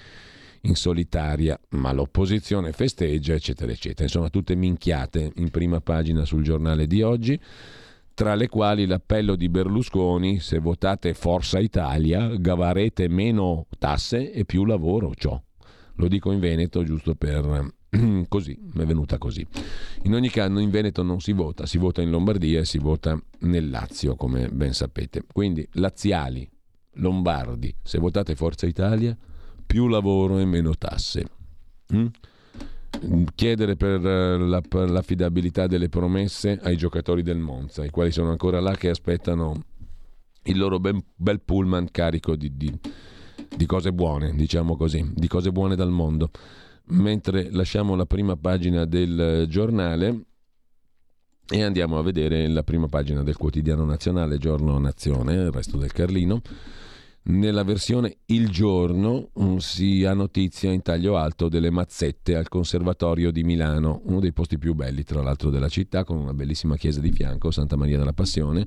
in 0.61 0.75
solitaria, 0.75 1.59
ma 1.69 1.91
l'opposizione 1.91 2.71
festeggia, 2.71 3.33
eccetera, 3.33 3.71
eccetera. 3.71 4.03
Insomma, 4.03 4.29
tutte 4.29 4.55
minchiate 4.55 5.31
in 5.35 5.49
prima 5.49 5.79
pagina 5.81 6.25
sul 6.25 6.43
giornale 6.43 6.87
di 6.87 7.01
oggi, 7.01 7.39
tra 8.13 8.35
le 8.35 8.47
quali 8.49 8.85
l'appello 8.85 9.35
di 9.35 9.47
Berlusconi, 9.47 10.39
se 10.39 10.59
votate 10.59 11.13
Forza 11.13 11.59
Italia, 11.59 12.35
gavarete 12.35 13.07
meno 13.07 13.67
tasse 13.77 14.31
e 14.31 14.43
più 14.43 14.65
lavoro, 14.65 15.13
ciò. 15.15 15.39
Lo 15.95 16.07
dico 16.07 16.31
in 16.31 16.39
Veneto 16.39 16.83
giusto 16.83 17.15
per 17.15 17.75
così, 18.27 18.57
mi 18.73 18.83
è 18.83 18.85
venuta 18.85 19.17
così. 19.17 19.45
In 20.03 20.13
ogni 20.13 20.29
caso 20.29 20.59
in 20.59 20.69
Veneto 20.69 21.03
non 21.03 21.19
si 21.19 21.31
vota, 21.31 21.65
si 21.65 21.77
vota 21.77 22.01
in 22.01 22.09
Lombardia 22.09 22.59
e 22.59 22.65
si 22.65 22.77
vota 22.77 23.19
nel 23.39 23.69
Lazio, 23.69 24.15
come 24.15 24.49
ben 24.49 24.73
sapete. 24.73 25.23
Quindi 25.31 25.67
laziali, 25.73 26.49
lombardi, 26.93 27.73
se 27.81 27.97
votate 27.99 28.35
Forza 28.35 28.65
Italia, 28.65 29.17
più 29.65 29.87
lavoro 29.87 30.39
e 30.39 30.45
meno 30.45 30.75
tasse. 30.75 31.29
Mm? 31.93 32.07
Chiedere 33.35 33.75
per, 33.75 34.01
la, 34.01 34.61
per 34.61 34.89
l'affidabilità 34.89 35.67
delle 35.67 35.89
promesse 35.89 36.59
ai 36.61 36.77
giocatori 36.77 37.21
del 37.21 37.37
Monza, 37.37 37.85
i 37.85 37.89
quali 37.89 38.11
sono 38.11 38.31
ancora 38.31 38.59
là 38.59 38.75
che 38.75 38.89
aspettano 38.89 39.63
il 40.43 40.57
loro 40.57 40.79
ben, 40.79 41.03
bel 41.15 41.41
pullman 41.41 41.89
carico 41.91 42.35
di, 42.35 42.55
di, 42.55 42.73
di 43.55 43.65
cose 43.65 43.93
buone, 43.93 44.33
diciamo 44.33 44.75
così, 44.75 45.11
di 45.13 45.27
cose 45.27 45.51
buone 45.51 45.75
dal 45.75 45.91
mondo 45.91 46.31
mentre 46.89 47.49
lasciamo 47.51 47.95
la 47.95 48.05
prima 48.05 48.35
pagina 48.35 48.85
del 48.85 49.45
giornale 49.49 50.25
e 51.49 51.63
andiamo 51.63 51.97
a 51.97 52.03
vedere 52.03 52.47
la 52.47 52.63
prima 52.63 52.87
pagina 52.87 53.23
del 53.23 53.37
quotidiano 53.37 53.85
nazionale, 53.85 54.37
Giorno 54.37 54.77
Nazione, 54.77 55.33
il 55.33 55.51
resto 55.51 55.77
del 55.77 55.91
Carlino. 55.93 56.41
Nella 57.29 57.63
versione 57.63 58.19
Il 58.27 58.49
Giorno 58.49 59.31
mm, 59.37 59.57
si 59.57 60.05
ha 60.05 60.13
notizia 60.13 60.71
in 60.71 60.81
taglio 60.81 61.17
alto 61.17 61.49
delle 61.49 61.69
mazzette 61.69 62.35
al 62.35 62.47
Conservatorio 62.47 63.31
di 63.31 63.43
Milano, 63.43 64.01
uno 64.05 64.21
dei 64.21 64.31
posti 64.31 64.57
più 64.57 64.73
belli 64.73 65.03
tra 65.03 65.21
l'altro 65.21 65.49
della 65.49 65.67
città, 65.67 66.05
con 66.05 66.17
una 66.17 66.33
bellissima 66.33 66.77
chiesa 66.77 67.01
di 67.01 67.11
fianco, 67.11 67.51
Santa 67.51 67.75
Maria 67.75 67.97
della 67.97 68.13
Passione 68.13 68.65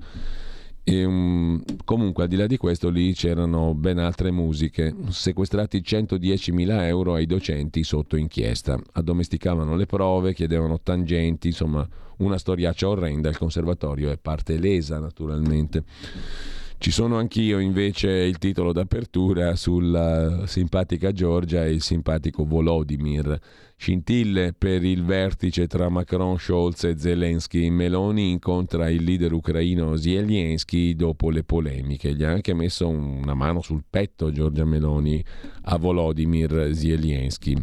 E, 0.91 1.05
um, 1.05 1.63
comunque, 1.85 2.25
al 2.25 2.29
di 2.29 2.35
là 2.35 2.49
di 2.49 2.57
questo, 2.57 2.89
lì 2.89 3.13
c'erano 3.13 3.75
ben 3.75 3.99
altre 3.99 4.33
musiche. 4.33 4.93
Sequestrati 5.09 5.79
110.000 5.79 6.83
euro 6.83 7.15
ai 7.15 7.27
docenti 7.27 7.85
sotto 7.85 8.17
inchiesta. 8.17 8.77
Addomesticavano 8.95 9.77
le 9.77 9.87
prove, 9.87 10.35
chiedevano 10.35 10.81
tangenti, 10.81 11.47
insomma, 11.47 11.89
una 12.19 12.39
storiaccia 12.39 12.89
orrenda. 12.89 13.29
Il 13.29 13.39
conservatorio 13.39 14.11
è 14.11 14.19
parte 14.19 14.59
lesa, 14.59 14.99
naturalmente. 14.99 15.85
Ci 16.81 16.93
sono 16.93 17.19
anch'io 17.19 17.59
invece 17.59 18.09
il 18.09 18.39
titolo 18.39 18.73
d'apertura 18.73 19.55
sulla 19.55 20.47
simpatica 20.47 21.13
Giorgia 21.13 21.63
e 21.63 21.73
il 21.73 21.83
simpatico 21.83 22.47
Volodymyr. 22.47 23.39
Scintille 23.77 24.55
per 24.57 24.83
il 24.83 25.05
vertice 25.05 25.67
tra 25.67 25.91
Macron, 25.91 26.39
Scholz 26.39 26.85
e 26.85 26.97
Zelensky. 26.97 27.69
Meloni 27.69 28.31
incontra 28.31 28.89
il 28.89 29.05
leader 29.05 29.31
ucraino 29.35 29.95
Zelensky 29.97 30.95
dopo 30.95 31.29
le 31.29 31.45
polemiche. 31.45 32.15
Gli 32.15 32.25
ha 32.25 32.31
anche 32.31 32.55
messo 32.55 32.89
una 32.89 33.35
mano 33.35 33.61
sul 33.61 33.85
petto 33.89 34.33
Giorgia 34.33 34.65
Meloni 34.65 35.23
a 35.65 35.77
Volodymyr 35.77 36.71
Zelensky 36.73 37.63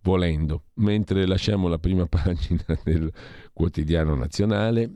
volendo. 0.00 0.62
Mentre 0.76 1.26
lasciamo 1.26 1.68
la 1.68 1.78
prima 1.78 2.06
pagina 2.08 2.64
del 2.82 3.12
quotidiano 3.52 4.14
nazionale, 4.14 4.90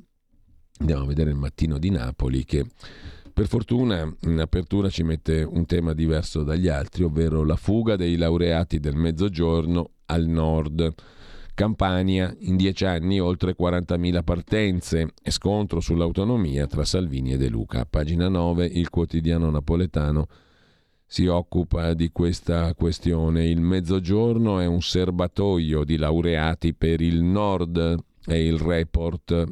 andiamo 0.78 1.02
a 1.02 1.06
vedere 1.06 1.28
il 1.28 1.36
mattino 1.36 1.76
di 1.76 1.90
Napoli 1.90 2.46
che 2.46 2.64
per 3.32 3.46
fortuna 3.46 4.14
in 4.22 4.38
apertura 4.38 4.88
ci 4.90 5.02
mette 5.02 5.42
un 5.42 5.64
tema 5.64 5.94
diverso 5.94 6.42
dagli 6.42 6.68
altri, 6.68 7.02
ovvero 7.02 7.44
la 7.44 7.56
fuga 7.56 7.96
dei 7.96 8.16
laureati 8.16 8.78
del 8.78 8.94
mezzogiorno 8.94 9.90
al 10.06 10.26
nord. 10.26 10.94
Campania, 11.54 12.34
in 12.40 12.56
dieci 12.56 12.84
anni 12.84 13.20
oltre 13.20 13.54
40.000 13.58 14.22
partenze 14.22 15.12
e 15.22 15.30
scontro 15.30 15.80
sull'autonomia 15.80 16.66
tra 16.66 16.84
Salvini 16.84 17.32
e 17.32 17.36
De 17.36 17.48
Luca. 17.48 17.84
Pagina 17.84 18.28
9 18.28 18.66
il 18.66 18.88
quotidiano 18.90 19.50
napoletano 19.50 20.26
si 21.06 21.26
occupa 21.26 21.92
di 21.92 22.10
questa 22.10 22.74
questione. 22.74 23.46
Il 23.46 23.60
mezzogiorno 23.60 24.60
è 24.60 24.66
un 24.66 24.80
serbatoio 24.80 25.84
di 25.84 25.96
laureati 25.96 26.72
per 26.74 27.02
il 27.02 27.22
nord, 27.22 28.02
è 28.24 28.34
il 28.34 28.58
report 28.58 29.46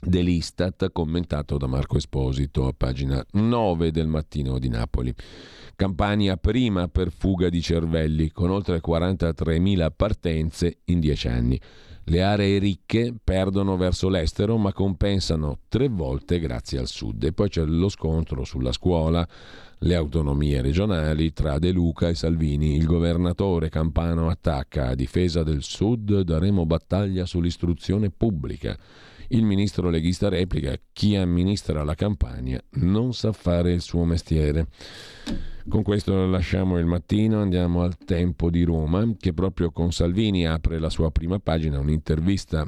dell'Istat 0.00 0.90
commentato 0.92 1.56
da 1.56 1.66
Marco 1.66 1.96
Esposito 1.96 2.66
a 2.66 2.74
pagina 2.76 3.24
9 3.32 3.90
del 3.90 4.06
mattino 4.06 4.58
di 4.58 4.68
Napoli. 4.68 5.14
Campania 5.74 6.36
prima 6.36 6.88
per 6.88 7.10
fuga 7.10 7.48
di 7.48 7.60
cervelli 7.60 8.30
con 8.30 8.50
oltre 8.50 8.80
43.000 8.80 9.90
partenze 9.94 10.78
in 10.84 11.00
10 11.00 11.28
anni. 11.28 11.60
Le 12.08 12.22
aree 12.22 12.58
ricche 12.58 13.12
perdono 13.22 13.76
verso 13.76 14.08
l'estero 14.08 14.56
ma 14.58 14.72
compensano 14.72 15.58
tre 15.68 15.88
volte 15.88 16.38
grazie 16.38 16.78
al 16.78 16.86
sud. 16.86 17.24
E 17.24 17.32
poi 17.32 17.48
c'è 17.48 17.64
lo 17.64 17.88
scontro 17.88 18.44
sulla 18.44 18.70
scuola, 18.70 19.26
le 19.78 19.94
autonomie 19.96 20.62
regionali 20.62 21.32
tra 21.32 21.58
De 21.58 21.72
Luca 21.72 22.08
e 22.08 22.14
Salvini. 22.14 22.76
Il 22.76 22.86
governatore 22.86 23.70
Campano 23.70 24.28
attacca 24.28 24.88
a 24.88 24.94
difesa 24.94 25.42
del 25.42 25.64
sud, 25.64 26.20
daremo 26.20 26.64
battaglia 26.64 27.26
sull'istruzione 27.26 28.10
pubblica. 28.10 28.78
Il 29.28 29.44
ministro 29.44 29.90
leghista 29.90 30.28
replica: 30.28 30.74
chi 30.92 31.16
amministra 31.16 31.82
la 31.82 31.94
campagna 31.94 32.60
non 32.74 33.12
sa 33.12 33.32
fare 33.32 33.72
il 33.72 33.80
suo 33.80 34.04
mestiere. 34.04 34.68
Con 35.68 35.82
questo 35.82 36.26
lasciamo 36.26 36.78
il 36.78 36.86
mattino, 36.86 37.40
andiamo 37.40 37.82
al 37.82 37.96
tempo 37.98 38.50
di 38.50 38.62
Roma, 38.62 39.04
che 39.18 39.32
proprio 39.32 39.72
con 39.72 39.92
Salvini 39.92 40.46
apre 40.46 40.78
la 40.78 40.90
sua 40.90 41.10
prima 41.10 41.40
pagina, 41.40 41.80
un'intervista 41.80 42.64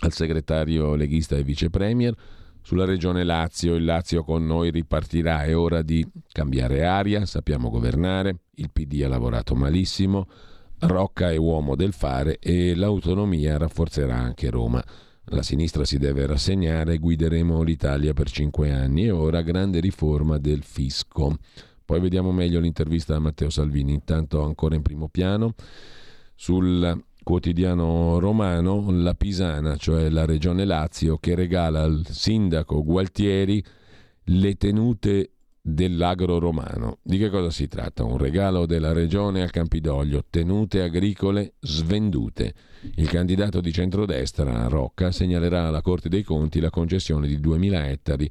al 0.00 0.12
segretario 0.12 0.94
leghista 0.94 1.36
e 1.36 1.42
vice 1.42 1.68
premier 1.68 2.14
sulla 2.62 2.86
regione 2.86 3.24
Lazio. 3.24 3.74
Il 3.74 3.84
Lazio 3.84 4.24
con 4.24 4.46
noi 4.46 4.70
ripartirà, 4.70 5.42
è 5.42 5.54
ora 5.54 5.82
di 5.82 6.06
cambiare 6.32 6.86
aria, 6.86 7.26
sappiamo 7.26 7.68
governare, 7.68 8.38
il 8.54 8.70
PD 8.72 9.02
ha 9.04 9.08
lavorato 9.08 9.54
malissimo, 9.54 10.26
Rocca 10.80 11.30
è 11.30 11.36
uomo 11.36 11.74
del 11.76 11.92
fare 11.92 12.38
e 12.38 12.74
l'autonomia 12.74 13.58
rafforzerà 13.58 14.16
anche 14.16 14.48
Roma. 14.48 14.82
La 15.30 15.42
sinistra 15.42 15.84
si 15.84 15.98
deve 15.98 16.26
rassegnare, 16.26 16.96
guideremo 16.96 17.62
l'Italia 17.62 18.14
per 18.14 18.30
cinque 18.30 18.72
anni 18.72 19.04
e 19.04 19.10
ora 19.10 19.42
grande 19.42 19.78
riforma 19.78 20.38
del 20.38 20.62
fisco. 20.62 21.36
Poi 21.84 22.00
vediamo 22.00 22.32
meglio 22.32 22.60
l'intervista 22.60 23.16
a 23.16 23.18
Matteo 23.18 23.50
Salvini. 23.50 23.92
Intanto 23.92 24.42
ancora 24.42 24.74
in 24.74 24.82
primo 24.82 25.08
piano 25.08 25.54
sul 26.34 27.04
quotidiano 27.22 28.18
romano 28.18 28.90
La 28.90 29.12
Pisana, 29.14 29.76
cioè 29.76 30.08
la 30.08 30.24
regione 30.24 30.64
Lazio, 30.64 31.18
che 31.18 31.34
regala 31.34 31.82
al 31.82 32.06
sindaco 32.08 32.82
Gualtieri 32.82 33.62
le 34.24 34.54
tenute 34.56 35.32
dell'agro 35.74 36.38
romano. 36.38 36.98
Di 37.02 37.18
che 37.18 37.28
cosa 37.28 37.50
si 37.50 37.68
tratta? 37.68 38.04
Un 38.04 38.16
regalo 38.16 38.66
della 38.66 38.92
regione 38.92 39.42
al 39.42 39.50
Campidoglio, 39.50 40.24
tenute 40.28 40.82
agricole 40.82 41.54
svendute. 41.60 42.54
Il 42.96 43.08
candidato 43.08 43.60
di 43.60 43.72
centrodestra, 43.72 44.66
Rocca, 44.68 45.12
segnalerà 45.12 45.66
alla 45.66 45.82
Corte 45.82 46.08
dei 46.08 46.22
Conti 46.22 46.60
la 46.60 46.70
concessione 46.70 47.26
di 47.26 47.38
2.000 47.38 47.84
ettari 47.86 48.30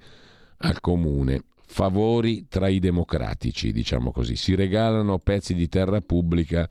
al 0.58 0.80
comune. 0.82 1.44
Favori 1.70 2.48
tra 2.48 2.70
i 2.70 2.80
democratici, 2.80 3.72
diciamo 3.72 4.12
così. 4.12 4.36
Si 4.36 4.56
regalano 4.56 5.20
pezzi 5.20 5.54
di 5.54 5.68
terra 5.68 6.02
pubblica 6.02 6.68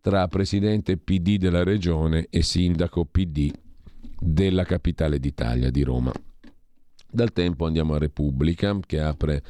tra 0.00 0.28
presidente 0.28 0.96
PD 0.96 1.36
della 1.36 1.64
regione 1.64 2.28
e 2.30 2.42
sindaco 2.42 3.04
PD 3.04 3.50
della 4.20 4.64
capitale 4.64 5.18
d'Italia, 5.18 5.70
di 5.70 5.82
Roma. 5.82 6.12
Dal 7.10 7.32
tempo 7.32 7.64
andiamo 7.64 7.94
a 7.94 7.98
Repubblica, 7.98 8.78
che 8.84 9.00
apre 9.00 9.42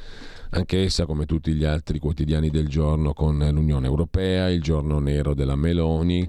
anch'essa 0.51 1.05
come 1.05 1.25
tutti 1.25 1.51
gli 1.53 1.65
altri 1.65 1.99
quotidiani 1.99 2.49
del 2.49 2.69
giorno 2.69 3.11
con 3.11 3.37
l'Unione 3.37 3.85
Europea, 3.85 4.49
il 4.49 4.61
giorno 4.61 4.99
nero 4.99 5.33
della 5.33 5.57
Meloni, 5.57 6.25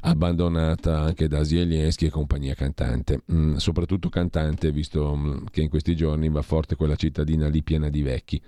abbandonata 0.00 1.00
anche 1.00 1.26
da 1.26 1.42
Zelensky 1.42 2.04
e 2.04 2.10
compagnia 2.10 2.52
cantante, 2.52 3.22
mm, 3.32 3.54
soprattutto 3.56 4.10
cantante 4.10 4.70
visto 4.72 5.16
mm, 5.16 5.46
che 5.50 5.62
in 5.62 5.70
questi 5.70 5.96
giorni 5.96 6.28
va 6.28 6.42
forte 6.42 6.76
quella 6.76 6.96
cittadina 6.96 7.48
lì 7.48 7.62
piena 7.62 7.88
di 7.88 8.02
vecchi. 8.02 8.38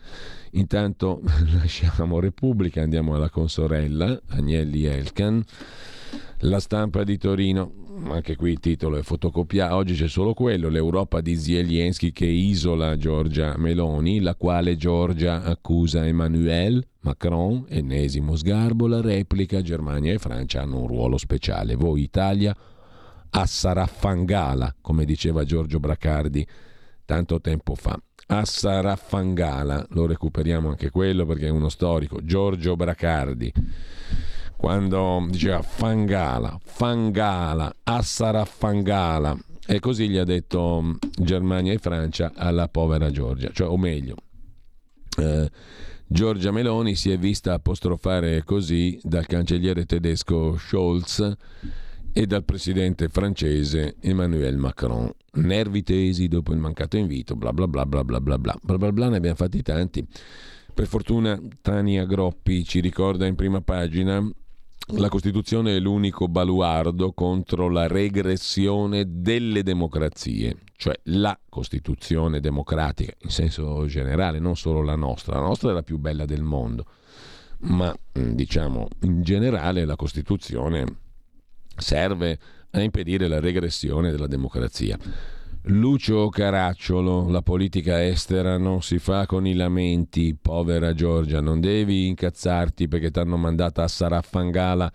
Intanto 0.53 1.23
lasciamo 1.57 2.21
Repubblica, 2.21 2.83
andiamo 2.83 3.15
alla 3.15 3.31
consorella 3.31 4.21
Agnelli 4.29 4.85
Elkan 4.85 5.43
la 6.47 6.61
stampa 6.61 7.03
di 7.03 7.19
Torino, 7.19 7.73
anche 8.09 8.37
qui 8.37 8.53
il 8.53 8.61
titolo 8.61 8.97
è 8.97 9.03
fotocopiato, 9.03 9.75
oggi 9.75 9.95
c'è 9.95 10.07
solo 10.07 10.33
quello, 10.33 10.69
l'Europa 10.69 11.21
di 11.21 11.37
Zelensky 11.37 12.13
che 12.13 12.27
isola 12.27 12.97
Giorgia 12.97 13.57
Meloni, 13.57 14.21
la 14.21 14.37
quale 14.37 14.77
Giorgia 14.77 15.43
accusa 15.43 16.07
Emmanuel 16.07 16.87
Macron, 17.01 17.65
ennesimo 17.69 18.37
sgarbo, 18.37 18.87
la 18.87 19.01
replica 19.01 19.61
Germania 19.61 20.13
e 20.13 20.19
Francia 20.19 20.63
hanno 20.63 20.81
un 20.81 20.87
ruolo 20.87 21.19
speciale. 21.19 21.75
Voi 21.75 22.03
Italia 22.03 22.57
a 23.31 23.47
Saraffangala, 23.47 24.77
come 24.81 25.05
diceva 25.05 25.43
Giorgio 25.43 25.81
Bracardi 25.81 26.47
tanto 27.05 27.41
tempo 27.41 27.75
fa. 27.75 28.01
A 28.29 28.45
Saraffangala, 28.45 29.87
lo 29.91 30.07
recuperiamo 30.07 30.69
anche 30.69 30.91
quello 30.91 31.27
perché 31.27 31.47
è 31.47 31.51
uno 31.51 31.69
storico, 31.69 32.21
Giorgio 32.23 32.77
Bracardi 32.77 33.53
quando 34.57 35.27
diceva 35.29 35.63
Fangala, 35.63 36.59
Fangala, 36.63 37.73
Assara 37.85 38.45
Fangala. 38.45 39.37
E 39.69 39.81
così 39.81 40.09
gli 40.09 40.17
ha 40.17 40.25
detto 40.25 40.81
mm, 40.83 40.95
Germania 41.19 41.73
e 41.73 41.79
Francia 41.79 42.33
alla 42.35 42.69
povera 42.69 43.11
Giorgia, 43.11 43.51
cioè, 43.53 43.69
o 43.69 43.77
meglio, 43.77 44.15
eh, 45.19 45.51
Giorgia 46.07 46.53
Meloni 46.53 46.95
si 46.95 47.11
è 47.11 47.19
vista 47.19 47.55
apostrofare 47.55 48.45
così 48.45 48.99
dal 49.03 49.27
cancelliere 49.27 49.85
tedesco 49.85 50.57
Scholz 50.57 51.37
e 52.13 52.27
dal 52.27 52.45
presidente 52.45 53.09
francese 53.09 53.97
Emmanuel 54.01 54.57
Macron. 54.57 55.11
Nervi 55.33 55.83
tesi 55.83 56.29
dopo 56.29 56.53
il 56.53 56.59
mancato 56.59 56.97
invito, 56.97 57.35
bla 57.35 57.53
bla 57.53 57.67
bla 57.67 57.85
bla 57.85 58.05
bla 58.05 58.21
bla 58.21 58.39
bla 58.39 58.57
bla 58.63 58.79
bla, 58.79 58.93
bla 58.93 59.09
ne 59.09 59.17
abbiamo 59.17 59.37
fatti 59.37 59.63
tanti. 59.63 60.07
Per 60.73 60.87
fortuna 60.87 61.41
Tania 61.61 62.05
Groppi 62.05 62.65
ci 62.65 62.81
ricorda 62.81 63.27
in 63.27 63.35
prima 63.35 63.61
pagina 63.61 64.25
la 64.91 65.09
Costituzione 65.09 65.77
è 65.77 65.81
l'unico 65.81 66.29
baluardo 66.29 67.13
contro 67.13 67.69
la 67.69 67.89
regressione 67.89 69.05
delle 69.21 69.65
democrazie, 69.65 70.59
cioè 70.77 70.95
la 71.05 71.37
Costituzione 71.49 72.39
democratica 72.39 73.13
in 73.23 73.31
senso 73.31 73.85
generale, 73.87 74.39
non 74.39 74.57
solo 74.57 74.83
la 74.83 74.95
nostra. 74.95 75.41
La 75.41 75.47
nostra 75.47 75.71
è 75.71 75.75
la 75.75 75.83
più 75.83 75.99
bella 75.99 76.25
del 76.25 76.43
mondo, 76.43 76.87
ma 77.63 77.93
mm, 77.93 78.31
diciamo 78.31 78.87
in 79.03 79.23
generale 79.23 79.85
la 79.85 79.97
Costituzione 79.97 80.85
serve 81.77 82.39
a 82.71 82.81
impedire 82.81 83.27
la 83.27 83.41
regressione 83.41 84.13
della 84.13 84.29
democrazia. 84.29 84.97
Lucio 85.69 86.29
Caracciolo, 86.29 87.29
la 87.29 87.43
politica 87.43 88.05
estera 88.05 88.57
non 88.57 88.83
si 88.83 89.01
fa 89.01 89.27
con 89.27 89.47
i 89.49 89.55
lamenti, 89.55 90.37
povera 90.41 90.95
Giorgia, 90.95 91.41
non 91.41 91.61
devi 91.61 92.07
incazzarti 92.07 92.87
perché 92.87 93.11
ti 93.11 93.19
hanno 93.19 93.37
mandata 93.37 93.83
a 93.83 93.89
Saraffangala 93.89 94.93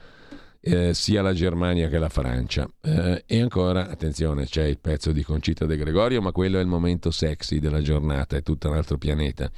eh, 0.62 0.94
sia 0.94 1.22
la 1.22 1.34
Germania 1.34 1.90
che 1.90 1.98
la 1.98 2.08
Francia. 2.08 2.70
Eh, 2.82 3.24
e 3.26 3.42
ancora, 3.42 3.90
attenzione, 3.90 4.46
c'è 4.46 4.64
il 4.64 4.80
pezzo 4.80 5.12
di 5.12 5.24
Concita 5.24 5.66
De 5.66 5.76
Gregorio, 5.76 6.22
ma 6.22 6.32
quello 6.32 6.58
è 6.58 6.62
il 6.62 6.68
momento 6.68 7.12
sexy 7.12 7.60
della 7.60 7.82
giornata, 7.82 8.38
è 8.38 8.42
tutto 8.42 8.70
un 8.70 8.78
altro 8.78 8.98
pianeta. 8.98 9.52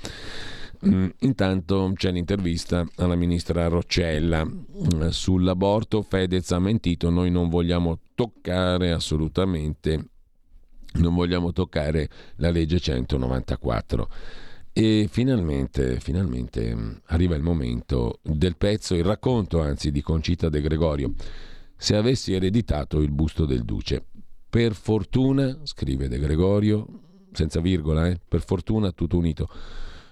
Mm, 0.88 1.10
intanto 1.20 1.92
c'è 1.96 2.12
l'intervista 2.12 2.86
alla 2.96 3.16
ministra 3.16 3.68
Roccella 3.68 4.44
mm, 4.44 5.10
sull'aborto. 5.10 6.02
Fedez 6.02 6.52
ha 6.52 6.60
mentito, 6.60 7.12
noi 7.12 7.30
non 7.30 7.50
vogliamo 7.50 8.00
toccare 8.16 8.92
assolutamente, 8.92 10.08
non 10.94 11.16
vogliamo 11.16 11.52
toccare 11.52 12.10
la 12.38 12.52
legge 12.52 12.80
194. 12.80 14.10
E 14.76 15.08
finalmente, 15.10 16.00
finalmente 16.00 16.76
mm, 16.76 16.92
arriva 17.08 17.36
il 17.36 17.44
momento 17.44 18.20
del 18.24 18.58
pezzo, 18.58 18.96
il 18.96 19.04
racconto 19.04 19.62
anzi 19.62 19.92
di 19.92 20.02
Concita 20.02 20.50
De 20.50 20.62
Gregorio. 20.62 21.14
Se 21.78 21.96
avessi 21.96 22.34
ereditato 22.34 23.02
il 23.02 23.12
busto 23.12 23.46
del 23.46 23.64
duce, 23.64 24.06
per 24.50 24.74
fortuna, 24.74 25.60
scrive 25.64 26.08
De 26.08 26.18
Gregorio, 26.18 26.88
senza 27.34 27.60
virgola, 27.60 28.08
eh, 28.08 28.20
per 28.28 28.42
fortuna 28.42 28.92
tutto 28.92 29.18
unito. 29.18 29.50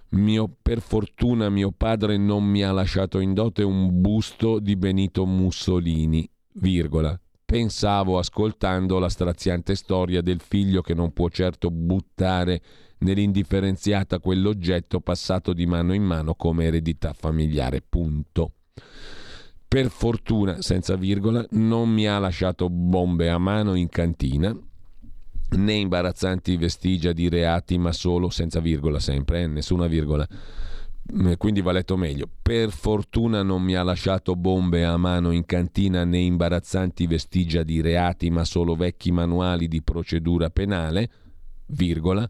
Mio, 0.10 0.54
per 0.62 0.82
fortuna 0.82 1.50
mio 1.50 1.72
padre 1.72 2.18
non 2.18 2.44
mi 2.44 2.64
ha 2.64 2.72
lasciato 2.72 3.20
in 3.20 3.34
dote 3.34 3.64
un 3.64 4.02
busto 4.02 4.60
di 4.60 4.76
Benito 4.76 5.26
Mussolini, 5.26 6.30
virgola. 6.56 7.18
Pensavo 7.52 8.18
ascoltando 8.18 8.98
la 8.98 9.10
straziante 9.10 9.76
storia 9.76 10.22
del 10.22 10.40
figlio 10.40 10.82
che 10.82 10.94
non 10.94 11.12
può 11.12 11.28
certo 11.28 11.70
buttare 11.70 12.62
nell'indifferenziata 13.00 14.20
quell'oggetto 14.20 15.02
passato 15.02 15.52
di 15.52 15.66
mano 15.66 15.94
in 15.94 16.02
mano 16.02 16.34
come 16.36 16.64
eredità 16.64 17.12
familiare. 17.12 17.82
Punto. 17.82 18.54
Per 19.68 19.90
fortuna, 19.90 20.62
senza 20.62 20.96
virgola, 20.96 21.46
non 21.50 21.90
mi 21.90 22.08
ha 22.08 22.20
lasciato 22.20 22.70
bombe 22.70 23.30
a 23.30 23.38
mano 23.38 23.76
in 23.76 23.90
cantina, 23.90 24.58
né 25.58 25.74
imbarazzanti 25.74 26.56
vestigia 26.56 27.12
di 27.12 27.28
reati, 27.28 27.78
ma 27.78 27.92
solo 27.92 28.30
senza 28.30 28.62
virgola 28.62 29.00
sempre, 29.00 29.42
eh, 29.42 29.48
nessuna 29.48 29.88
virgola. 29.88 30.26
Mm, 31.14 31.34
quindi 31.38 31.62
va 31.62 31.72
letto 31.72 31.98
meglio. 31.98 32.30
Per 32.42 32.72
fortuna 32.72 33.44
non 33.44 33.62
mi 33.62 33.76
ha 33.76 33.84
lasciato 33.84 34.36
bombe 34.36 34.86
a 34.86 34.98
mano 34.98 35.32
in 35.32 35.46
cantina 35.46 36.06
né 36.06 36.20
imbarazzanti 36.20 37.08
vestigia 37.08 37.64
di 37.64 37.82
reati, 37.82 38.30
ma 38.30 38.46
solo 38.46 38.76
vecchi 38.76 39.12
manuali 39.12 39.68
di 39.68 39.82
procedura 39.82 40.50
penale, 40.50 41.10
virgola 41.68 42.30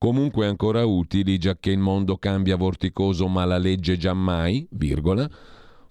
comunque 0.00 0.46
ancora 0.46 0.82
utili 0.86 1.36
giacché 1.36 1.70
il 1.70 1.78
mondo 1.78 2.16
cambia 2.16 2.56
vorticoso 2.56 3.28
ma 3.28 3.44
la 3.44 3.58
legge 3.58 3.98
giammai, 3.98 4.66
virgola, 4.70 5.28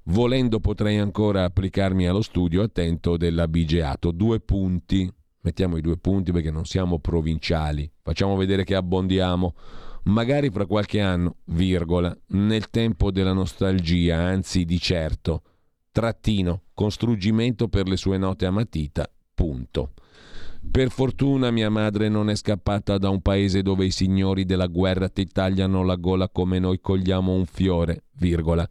volendo 0.05 0.59
potrei 0.59 0.97
ancora 0.97 1.43
applicarmi 1.43 2.07
allo 2.07 2.23
studio 2.23 2.63
attento 2.63 3.17
dell'abigeato. 3.17 4.09
Due 4.09 4.39
punti, 4.39 5.07
mettiamo 5.41 5.77
i 5.77 5.81
due 5.81 5.97
punti 5.97 6.31
perché 6.31 6.49
non 6.49 6.65
siamo 6.65 6.97
provinciali, 6.97 7.87
facciamo 8.01 8.35
vedere 8.35 8.63
che 8.63 8.73
abbondiamo, 8.73 9.53
magari 10.09 10.49
fra 10.49 10.65
qualche 10.65 10.99
anno, 11.01 11.37
virgola, 11.45 12.15
nel 12.27 12.69
tempo 12.69 13.11
della 13.11 13.33
nostalgia, 13.33 14.17
anzi 14.17 14.65
di 14.65 14.79
certo, 14.79 15.43
trattino, 15.91 16.63
con 16.73 16.91
struggimento 16.91 17.67
per 17.67 17.87
le 17.87 17.97
sue 17.97 18.17
note 18.17 18.45
a 18.45 18.51
matita, 18.51 19.09
punto. 19.33 19.93
Per 20.71 20.89
fortuna 20.89 21.51
mia 21.51 21.69
madre 21.69 22.09
non 22.09 22.29
è 22.29 22.35
scappata 22.35 22.97
da 22.97 23.09
un 23.09 23.21
paese 23.21 23.61
dove 23.61 23.85
i 23.85 23.91
signori 23.91 24.45
della 24.45 24.67
guerra 24.67 25.07
ti 25.07 25.25
tagliano 25.25 25.83
la 25.83 25.95
gola 25.95 26.27
come 26.27 26.59
noi 26.59 26.81
cogliamo 26.81 27.31
un 27.31 27.45
fiore, 27.45 28.03
virgola. 28.17 28.67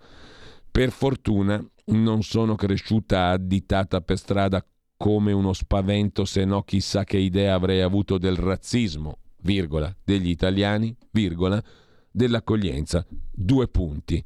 Per 0.71 0.91
fortuna 0.91 1.65
non 1.87 2.23
sono 2.23 2.57
cresciuta 2.57 3.29
additata 3.29 4.03
per 4.03 4.19
strada 4.19 4.65
come 4.97 5.33
uno 5.33 5.53
spavento, 5.53 6.25
se 6.25 6.45
no 6.45 6.63
chissà 6.63 7.05
che 7.05 7.17
idea 7.17 7.55
avrei 7.55 7.81
avuto 7.81 8.19
del 8.19 8.37
razzismo, 8.37 9.19
virgola, 9.49 9.97
degli 10.05 10.29
italiani, 10.29 10.95
virgola, 11.11 11.63
dell'accoglienza, 12.11 13.07
due 13.33 13.67
punti. 13.67 14.23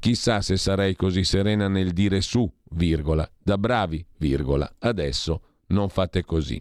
Chissà 0.00 0.40
se 0.40 0.56
sarei 0.56 0.96
così 0.96 1.22
serena 1.22 1.68
nel 1.68 1.92
dire 1.92 2.20
su, 2.20 2.50
virgola, 2.70 3.30
da 3.38 3.56
bravi, 3.56 4.04
virgola, 4.18 4.68
adesso 4.80 5.42
non 5.68 5.88
fate 5.88 6.24
così. 6.24 6.60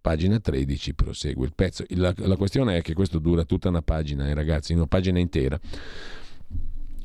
Pagina 0.00 0.40
13 0.40 0.94
prosegue 0.94 1.44
il 1.44 1.52
pezzo. 1.54 1.84
La, 1.88 2.14
la 2.16 2.36
questione 2.36 2.78
è 2.78 2.82
che 2.82 2.94
questo 2.94 3.18
dura 3.18 3.44
tutta 3.44 3.68
una 3.68 3.82
pagina, 3.82 4.26
eh, 4.26 4.32
ragazzi, 4.32 4.72
una 4.72 4.86
pagina 4.86 5.18
intera. 5.18 5.60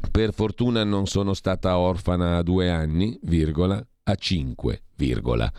Per 0.09 0.34
fortuna 0.34 0.86
non 0.86 1.05
sono 1.05 1.34
stata 1.34 1.78
orfana 1.78 2.38
a 2.38 2.43
due 2.43 2.69
anni, 2.69 3.19
virgola, 3.24 3.86
a 4.03 4.15
cinque, 4.15 4.84
virgola. 4.95 5.51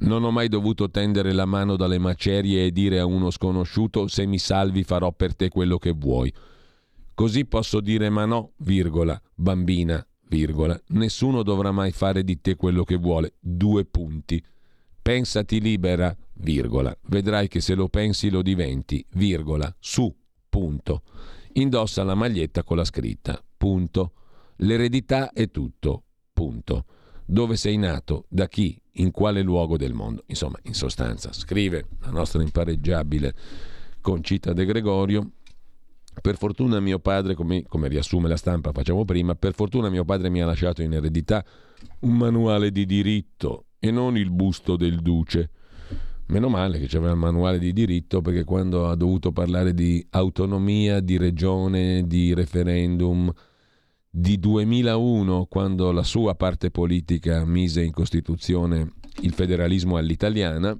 Non 0.00 0.24
ho 0.24 0.30
mai 0.30 0.48
dovuto 0.48 0.90
tendere 0.90 1.32
la 1.32 1.44
mano 1.44 1.76
dalle 1.76 1.98
macerie 1.98 2.64
e 2.64 2.70
dire 2.70 3.00
a 3.00 3.04
uno 3.04 3.30
sconosciuto 3.30 4.06
se 4.06 4.24
mi 4.24 4.38
salvi 4.38 4.82
farò 4.82 5.12
per 5.12 5.34
te 5.34 5.48
quello 5.50 5.76
che 5.76 5.92
vuoi. 5.92 6.32
Così 7.12 7.44
posso 7.44 7.80
dire 7.80 8.08
ma 8.08 8.24
no, 8.24 8.52
virgola, 8.58 9.20
bambina, 9.34 10.04
virgola, 10.28 10.80
nessuno 10.88 11.42
dovrà 11.42 11.70
mai 11.70 11.92
fare 11.92 12.24
di 12.24 12.40
te 12.40 12.56
quello 12.56 12.82
che 12.82 12.96
vuole. 12.96 13.34
Due 13.38 13.84
punti. 13.84 14.42
Pensati 15.02 15.60
libera, 15.60 16.16
virgola. 16.34 16.96
Vedrai 17.08 17.48
che 17.48 17.60
se 17.60 17.74
lo 17.74 17.88
pensi 17.88 18.30
lo 18.30 18.40
diventi, 18.40 19.04
virgola, 19.10 19.74
su, 19.78 20.14
punto. 20.48 21.02
Indossa 21.54 22.04
la 22.04 22.14
maglietta 22.14 22.62
con 22.62 22.78
la 22.78 22.84
scritta, 22.84 23.42
punto. 23.56 24.12
L'eredità 24.56 25.32
è 25.32 25.50
tutto, 25.50 26.04
punto. 26.32 26.84
Dove 27.30 27.56
sei 27.56 27.76
nato, 27.76 28.24
da 28.28 28.48
chi, 28.48 28.80
in 28.94 29.10
quale 29.10 29.42
luogo 29.42 29.76
del 29.76 29.94
mondo. 29.94 30.24
Insomma, 30.26 30.58
in 30.62 30.74
sostanza, 30.74 31.32
scrive 31.32 31.86
la 32.00 32.10
nostra 32.10 32.42
impareggiabile 32.42 33.34
Concita 34.00 34.52
De 34.52 34.64
Gregorio. 34.64 35.30
Per 36.20 36.36
fortuna 36.36 36.80
mio 36.80 36.98
padre, 36.98 37.34
come, 37.34 37.62
come 37.66 37.88
riassume 37.88 38.28
la 38.28 38.36
stampa, 38.36 38.72
facciamo 38.72 39.04
prima, 39.04 39.34
per 39.34 39.54
fortuna 39.54 39.88
mio 39.88 40.04
padre 40.04 40.28
mi 40.28 40.42
ha 40.42 40.46
lasciato 40.46 40.82
in 40.82 40.92
eredità 40.92 41.44
un 42.00 42.16
manuale 42.16 42.72
di 42.72 42.84
diritto 42.84 43.66
e 43.78 43.90
non 43.90 44.16
il 44.16 44.30
busto 44.30 44.76
del 44.76 45.00
duce 45.00 45.50
Meno 46.30 46.48
male 46.48 46.78
che 46.78 46.86
c'era 46.86 47.10
il 47.10 47.16
manuale 47.16 47.58
di 47.58 47.72
diritto 47.72 48.20
perché 48.20 48.44
quando 48.44 48.88
ha 48.88 48.94
dovuto 48.94 49.32
parlare 49.32 49.74
di 49.74 50.04
autonomia, 50.10 51.00
di 51.00 51.16
regione, 51.16 52.06
di 52.06 52.32
referendum, 52.34 53.32
di 54.12 54.40
2001, 54.40 55.46
quando 55.46 55.92
la 55.92 56.02
sua 56.02 56.34
parte 56.34 56.72
politica 56.72 57.44
mise 57.44 57.82
in 57.82 57.92
Costituzione 57.92 58.94
il 59.20 59.32
federalismo 59.32 59.96
all'italiana, 59.96 60.76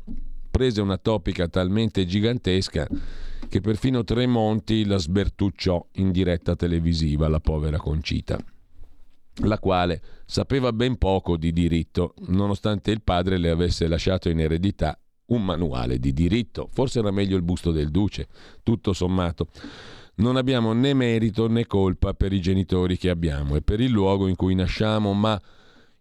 prese 0.51 0.81
una 0.81 0.97
topica 0.97 1.47
talmente 1.47 2.05
gigantesca 2.07 2.89
che 3.49 3.61
perfino 3.61 4.03
Tremonti 4.03 4.85
la 4.85 4.99
sbertucciò 4.99 5.87
in 5.93 6.11
diretta 6.11 6.57
televisiva, 6.57 7.29
la 7.29 7.41
povera 7.41 7.79
Concita, 7.79 8.37
la 9.45 9.59
quale 9.61 10.03
sapeva 10.27 10.73
ben 10.73 10.99
poco 10.99 11.37
di 11.37 11.53
diritto, 11.53 12.15
nonostante 12.29 12.91
il 12.91 13.03
padre 13.03 13.39
le 13.39 13.51
avesse 13.51 13.87
lasciato 13.87 14.29
in 14.29 14.41
eredità 14.41 14.99
un 15.27 15.45
manuale 15.45 15.99
di 15.99 16.13
diritto. 16.13 16.69
Forse 16.73 16.99
era 16.99 17.13
meglio 17.13 17.37
il 17.37 17.43
busto 17.43 17.71
del 17.71 17.91
duce, 17.91 18.27
tutto 18.65 18.93
sommato. 18.93 19.49
Non 20.21 20.37
abbiamo 20.37 20.75
né 20.75 20.93
merito 20.93 21.49
né 21.49 21.67
colpa 21.67 22.13
per 22.13 22.35
i 22.35 22.43
genitori 22.43 22.99
che 22.99 23.09
abbiamo 23.09 23.57
e 23.57 23.63
per 23.63 23.81
il 23.81 23.91
luogo 23.91 24.29
in 24.29 24.37
cui 24.37 24.55
nasciamo, 24.55 25.15
ma 25.15 25.41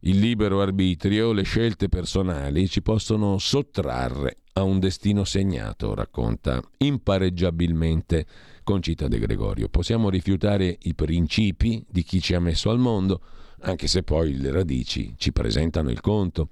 il 0.01 0.19
libero 0.19 0.59
arbitrio, 0.61 1.31
le 1.31 1.43
scelte 1.43 1.87
personali 1.87 2.67
ci 2.67 2.81
possono 2.81 3.37
sottrarre 3.37 4.39
a 4.53 4.63
un 4.63 4.79
destino 4.79 5.23
segnato, 5.23 5.95
racconta 5.95 6.61
impareggiabilmente 6.79 8.25
Concita 8.61 9.07
De 9.07 9.19
Gregorio. 9.19 9.69
Possiamo 9.69 10.09
rifiutare 10.09 10.77
i 10.81 10.93
principi 10.95 11.85
di 11.89 12.03
chi 12.03 12.19
ci 12.19 12.35
ha 12.35 12.41
messo 12.41 12.69
al 12.69 12.77
mondo, 12.77 13.21
anche 13.61 13.87
se 13.87 14.03
poi 14.03 14.35
le 14.35 14.51
radici 14.51 15.13
ci 15.15 15.31
presentano 15.31 15.89
il 15.91 16.01
conto. 16.01 16.49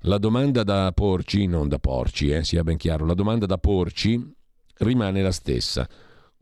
La 0.00 0.18
domanda 0.18 0.64
da 0.64 0.90
porci, 0.92 1.46
non 1.46 1.68
da 1.68 1.78
porci, 1.78 2.30
eh, 2.30 2.42
sia 2.42 2.64
ben 2.64 2.76
chiaro, 2.76 3.06
la 3.06 3.14
domanda 3.14 3.46
da 3.46 3.56
porci 3.56 4.20
rimane 4.78 5.22
la 5.22 5.30
stessa. 5.30 5.88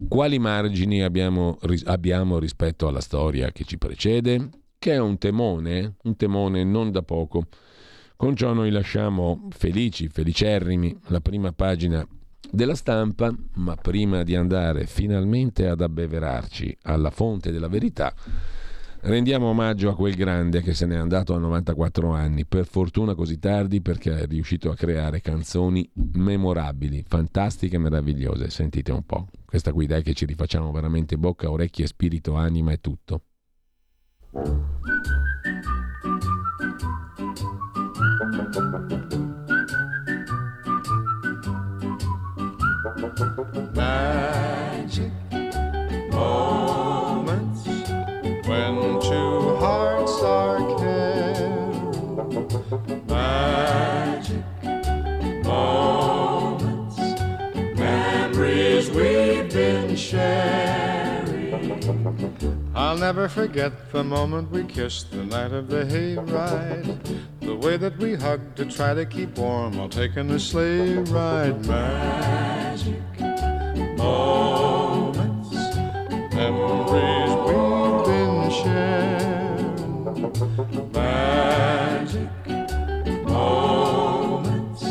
Quali 0.09 0.39
margini 0.39 1.03
abbiamo, 1.03 1.59
abbiamo 1.85 2.39
rispetto 2.39 2.89
alla 2.89 3.01
storia 3.01 3.51
che 3.51 3.65
ci 3.65 3.79
precede? 3.79 4.51
Che 4.79 4.93
è 4.93 4.99
un 4.99 5.17
temone, 5.19 5.97
un 6.03 6.17
temone 6.17 6.65
non 6.65 6.91
da 6.91 7.03
poco. 7.03 7.47
Con 8.17 8.37
ciò 8.37 8.53
noi 8.53 8.71
lasciamo 8.71 9.49
felici, 9.51 10.09
felicerrimi, 10.09 10.97
la 11.07 11.21
prima 11.21 11.53
pagina 11.53 12.07
della 12.51 12.75
stampa, 12.75 13.35
ma 13.55 13.75
prima 13.77 14.23
di 14.23 14.37
andare 14.37 14.87
finalmente 14.87 15.67
ad 15.67 15.81
abbeverarci 15.81 16.79
alla 16.83 17.11
fonte 17.11 17.51
della 17.51 17.69
verità, 17.69 18.15
Rendiamo 19.05 19.47
omaggio 19.47 19.91
a 19.91 19.97
quel 19.97 20.15
grande 20.15 20.63
che 20.63 20.75
se 20.75 20.87
n'è 20.87 20.95
andato 20.95 21.35
a 21.35 21.39
94 21.39 22.11
anni, 22.11 22.47
per 22.47 22.67
fortuna 22.67 23.17
così 23.17 23.41
tardi 23.41 23.83
perché 23.83 24.17
è 24.17 24.27
riuscito 24.29 24.71
a 24.71 24.77
creare 24.77 25.21
canzoni 25.21 25.91
memorabili, 25.95 27.05
fantastiche 27.09 27.75
e 27.75 27.79
meravigliose. 27.81 28.49
Sentite 28.49 28.93
un 28.93 29.03
po', 29.05 29.27
questa 29.45 29.73
qui 29.73 29.87
dai 29.87 30.05
che 30.05 30.15
ci 30.15 30.25
rifacciamo 30.25 30.71
veramente 30.71 31.19
bocca, 31.19 31.51
orecchie, 31.51 31.89
spirito, 31.89 32.37
anima 32.37 32.71
e 32.71 32.81
tutto. 32.81 33.23
I'll 62.75 62.99
never 62.99 63.29
forget 63.29 63.91
the 63.93 64.05
moment 64.05 64.51
we 64.51 64.65
kissed 64.65 65.11
the 65.13 65.25
night 65.25 65.53
of 65.53 65.69
the 65.69 65.85
hayride. 65.85 66.99
The 67.41 67.57
way 67.57 67.77
that 67.77 67.97
we 67.99 68.15
hugged 68.15 68.57
to 68.57 68.65
try 68.67 68.93
to 68.95 69.07
keep 69.07 69.39
warm 69.39 69.77
while 69.79 69.89
taking 69.89 70.29
the 70.29 70.39
sleigh 70.39 70.95
ride. 70.99 71.67
Magic 71.67 73.21
moments, 73.97 75.55
memories 76.35 77.33
we've 77.47 78.05
been 78.07 78.51
sharing. 78.61 79.73
Magic 80.93 82.31
moments 83.27 84.83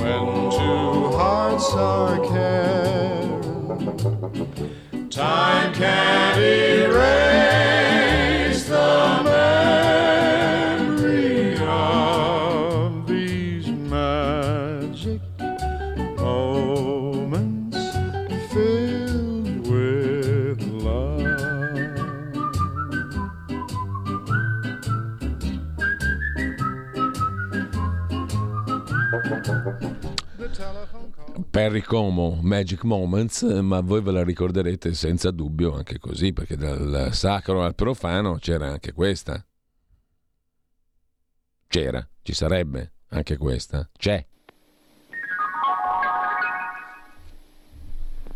when 0.00 0.50
two 0.50 1.16
hearts 1.16 1.68
are 1.74 2.18
caring. 2.26 3.17
Time 3.98 5.74
can't 5.74 6.38
erase 6.38 7.08
the 8.68 9.22
memory 10.84 11.56
of 11.58 13.08
these 13.08 13.66
magic 13.66 15.20
moments 16.16 17.76
filled 18.52 19.66
with 19.66 20.62
love. 20.62 21.18
Perry 31.50 31.80
Como, 31.80 32.38
Magic 32.40 32.84
Moments, 32.84 33.42
ma 33.42 33.80
voi 33.80 34.00
ve 34.00 34.12
la 34.12 34.22
ricorderete 34.22 34.94
senza 34.94 35.32
dubbio 35.32 35.74
anche 35.74 35.98
così, 35.98 36.32
perché 36.32 36.56
dal 36.56 37.08
sacro 37.12 37.64
al 37.64 37.74
profano 37.74 38.36
c'era 38.36 38.68
anche 38.68 38.92
questa. 38.92 39.44
C'era, 41.66 42.08
ci 42.22 42.34
sarebbe 42.34 42.92
anche 43.08 43.36
questa. 43.36 43.88
C'è. 43.98 44.24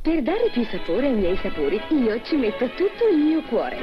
Per 0.03 0.22
dare 0.22 0.50
più 0.53 0.64
sapore 0.64 1.07
ai 1.07 1.14
miei 1.14 1.36
sapori, 1.36 1.80
io 1.90 2.20
ci 2.24 2.34
metto 2.34 2.66
tutto 2.70 3.09
il 3.09 3.18
mio 3.18 3.42
cuore. 3.44 3.78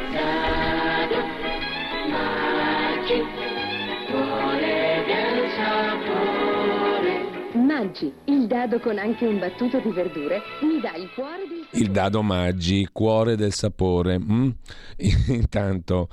Maggi, 7.80 8.12
il 8.26 8.46
dado 8.46 8.78
con 8.82 8.98
anche 8.98 9.26
un 9.26 9.40
battuto 9.40 9.80
di 9.80 9.90
verdure, 9.92 10.42
mi 10.64 10.82
dà 10.82 10.98
il 10.98 11.10
cuore 11.16 11.48
del 11.48 11.82
Il 11.82 11.92
dado 11.92 12.22
Maggi, 12.22 12.90
cuore 12.92 13.38
del 13.38 13.54
sapore. 13.54 14.20
mm? 14.20 14.50
Intanto 15.30 16.10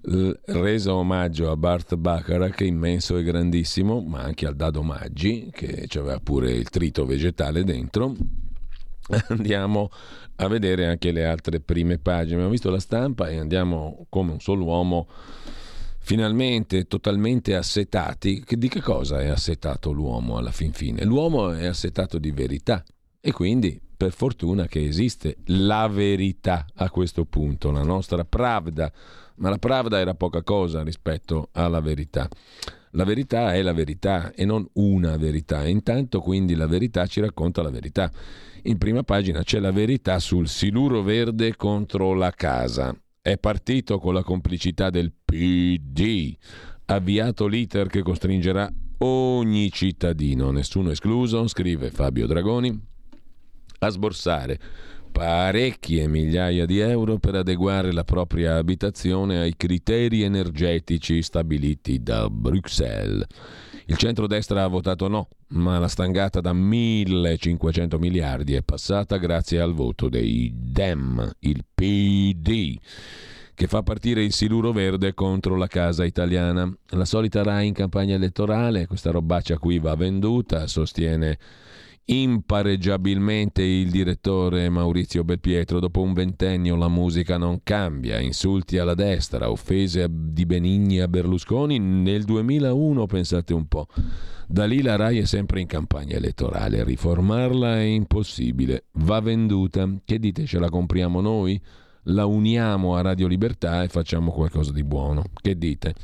reso 0.00 0.94
omaggio 0.94 1.50
a 1.50 1.56
Bart 1.56 1.96
Bacharach, 1.96 2.60
immenso 2.60 3.16
e 3.16 3.24
grandissimo, 3.24 4.00
ma 4.00 4.20
anche 4.20 4.46
al 4.46 4.54
dado 4.54 4.84
Maggi, 4.84 5.50
che 5.52 5.88
aveva 5.96 6.20
pure 6.20 6.52
il 6.52 6.68
trito 6.68 7.04
vegetale 7.04 7.64
dentro. 7.64 8.14
Andiamo 9.26 9.90
a 10.36 10.46
vedere 10.46 10.86
anche 10.86 11.10
le 11.10 11.26
altre 11.26 11.58
prime 11.58 11.98
pagine. 11.98 12.34
Abbiamo 12.34 12.52
visto 12.52 12.70
la 12.70 12.78
stampa 12.78 13.28
e 13.28 13.38
andiamo 13.38 14.06
come 14.08 14.30
un 14.30 14.40
solo 14.40 14.66
uomo 14.66 15.08
finalmente 16.08 16.86
totalmente 16.86 17.54
assetati. 17.54 18.42
Di 18.48 18.68
che 18.68 18.80
cosa 18.80 19.20
è 19.20 19.26
assetato 19.26 19.92
l'uomo 19.92 20.38
alla 20.38 20.52
fin 20.52 20.72
fine? 20.72 21.04
L'uomo 21.04 21.50
è 21.50 21.66
assetato 21.66 22.16
di 22.16 22.30
verità 22.30 22.82
e 23.20 23.30
quindi 23.30 23.78
per 23.94 24.12
fortuna 24.12 24.64
che 24.64 24.86
esiste 24.86 25.36
la 25.48 25.86
verità 25.86 26.64
a 26.76 26.88
questo 26.88 27.26
punto, 27.26 27.70
la 27.70 27.82
nostra 27.82 28.24
pravda, 28.24 28.90
ma 29.34 29.50
la 29.50 29.58
pravda 29.58 29.98
era 29.98 30.14
poca 30.14 30.42
cosa 30.42 30.82
rispetto 30.82 31.50
alla 31.52 31.80
verità. 31.80 32.26
La 32.92 33.04
verità 33.04 33.52
è 33.52 33.60
la 33.60 33.74
verità 33.74 34.32
e 34.32 34.46
non 34.46 34.66
una 34.74 35.14
verità. 35.18 35.66
Intanto 35.66 36.22
quindi 36.22 36.54
la 36.54 36.66
verità 36.66 37.06
ci 37.06 37.20
racconta 37.20 37.60
la 37.60 37.68
verità. 37.68 38.10
In 38.62 38.78
prima 38.78 39.02
pagina 39.02 39.42
c'è 39.42 39.58
la 39.58 39.72
verità 39.72 40.18
sul 40.20 40.48
siluro 40.48 41.02
verde 41.02 41.54
contro 41.54 42.14
la 42.14 42.30
casa. 42.30 42.98
È 43.20 43.36
partito 43.36 43.98
con 43.98 44.14
la 44.14 44.22
complicità 44.22 44.90
del 44.90 45.12
PD. 45.12 46.34
Avviato 46.86 47.46
l'iter 47.46 47.88
che 47.88 48.02
costringerà 48.02 48.72
ogni 48.98 49.70
cittadino, 49.70 50.50
nessuno 50.50 50.90
escluso, 50.90 51.46
scrive 51.46 51.90
Fabio 51.90 52.26
Dragoni, 52.26 52.80
a 53.80 53.88
sborsare 53.88 54.58
parecchie 55.10 56.06
migliaia 56.06 56.64
di 56.64 56.78
euro 56.78 57.18
per 57.18 57.34
adeguare 57.34 57.92
la 57.92 58.04
propria 58.04 58.56
abitazione 58.56 59.40
ai 59.40 59.56
criteri 59.56 60.22
energetici 60.22 61.22
stabiliti 61.22 62.02
da 62.02 62.30
Bruxelles. 62.30 63.26
Il 63.90 63.96
centrodestra 63.96 64.64
ha 64.64 64.66
votato 64.66 65.08
no, 65.08 65.28
ma 65.48 65.78
la 65.78 65.88
stangata 65.88 66.42
da 66.42 66.52
1500 66.52 67.98
miliardi 67.98 68.52
è 68.52 68.62
passata 68.62 69.16
grazie 69.16 69.60
al 69.60 69.72
voto 69.72 70.10
dei 70.10 70.52
Dem, 70.54 71.32
il 71.38 71.64
PD 71.74 72.78
che 73.54 73.66
fa 73.66 73.82
partire 73.82 74.22
il 74.22 74.34
siluro 74.34 74.72
verde 74.72 75.14
contro 75.14 75.56
la 75.56 75.68
casa 75.68 76.04
italiana. 76.04 76.70
La 76.90 77.06
solita 77.06 77.42
RAI 77.42 77.68
in 77.68 77.72
campagna 77.72 78.14
elettorale, 78.14 78.86
questa 78.86 79.10
robaccia 79.10 79.56
qui 79.56 79.78
va 79.78 79.96
venduta, 79.96 80.66
sostiene 80.66 81.38
impareggiabilmente 82.10 83.62
il 83.62 83.90
direttore 83.90 84.68
Maurizio 84.70 85.24
Belpietro. 85.24 85.78
Dopo 85.78 86.00
un 86.00 86.14
ventennio 86.14 86.76
la 86.76 86.88
musica 86.88 87.36
non 87.36 87.60
cambia, 87.62 88.18
insulti 88.18 88.78
alla 88.78 88.94
destra, 88.94 89.50
offese 89.50 90.06
di 90.10 90.46
Benigni 90.46 91.00
a 91.00 91.08
Berlusconi 91.08 91.78
nel 91.78 92.24
2001, 92.24 93.06
pensate 93.06 93.52
un 93.52 93.66
po'. 93.66 93.86
Da 94.46 94.64
lì 94.64 94.80
la 94.80 94.96
RAI 94.96 95.18
è 95.18 95.24
sempre 95.26 95.60
in 95.60 95.66
campagna 95.66 96.16
elettorale, 96.16 96.82
riformarla 96.82 97.76
è 97.76 97.82
impossibile, 97.82 98.84
va 98.92 99.20
venduta. 99.20 99.86
Che 100.02 100.18
dite, 100.18 100.46
ce 100.46 100.58
la 100.58 100.70
compriamo 100.70 101.20
noi? 101.20 101.60
La 102.04 102.24
uniamo 102.24 102.96
a 102.96 103.02
Radio 103.02 103.26
Libertà 103.26 103.82
e 103.82 103.88
facciamo 103.88 104.30
qualcosa 104.30 104.72
di 104.72 104.82
buono. 104.82 105.24
Che 105.38 105.58
dite? 105.58 105.94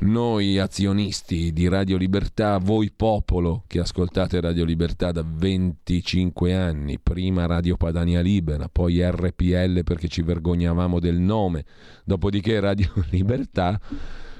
Noi 0.00 0.58
azionisti 0.58 1.52
di 1.52 1.68
Radio 1.68 1.96
Libertà, 1.96 2.58
voi 2.58 2.90
popolo 2.90 3.62
che 3.68 3.78
ascoltate 3.78 4.40
Radio 4.40 4.64
Libertà 4.64 5.12
da 5.12 5.24
25 5.24 6.52
anni, 6.52 6.98
prima 6.98 7.46
Radio 7.46 7.76
Padania 7.76 8.20
Libera, 8.20 8.68
poi 8.68 9.00
RPL 9.00 9.84
perché 9.84 10.08
ci 10.08 10.22
vergognavamo 10.22 10.98
del 10.98 11.20
nome, 11.20 11.64
dopodiché 12.04 12.58
Radio 12.58 12.90
Libertà 13.10 13.80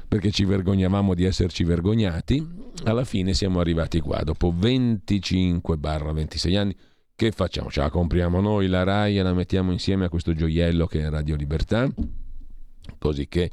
perché 0.08 0.32
ci 0.32 0.44
vergognavamo 0.44 1.14
di 1.14 1.22
esserci 1.24 1.62
vergognati, 1.62 2.44
alla 2.84 3.04
fine 3.04 3.32
siamo 3.32 3.60
arrivati 3.60 4.00
qua, 4.00 4.24
dopo 4.24 4.52
25-26 4.52 6.56
anni, 6.56 6.76
che 7.14 7.30
facciamo? 7.30 7.70
Ce 7.70 7.78
la 7.80 7.90
compriamo 7.90 8.40
noi 8.40 8.66
la 8.66 8.82
RAI 8.82 9.18
e 9.18 9.22
la 9.22 9.32
mettiamo 9.32 9.70
insieme 9.70 10.04
a 10.04 10.08
questo 10.08 10.34
gioiello 10.34 10.86
che 10.86 11.00
è 11.00 11.08
Radio 11.08 11.36
Libertà? 11.36 11.88
Così 12.98 13.28
che 13.28 13.50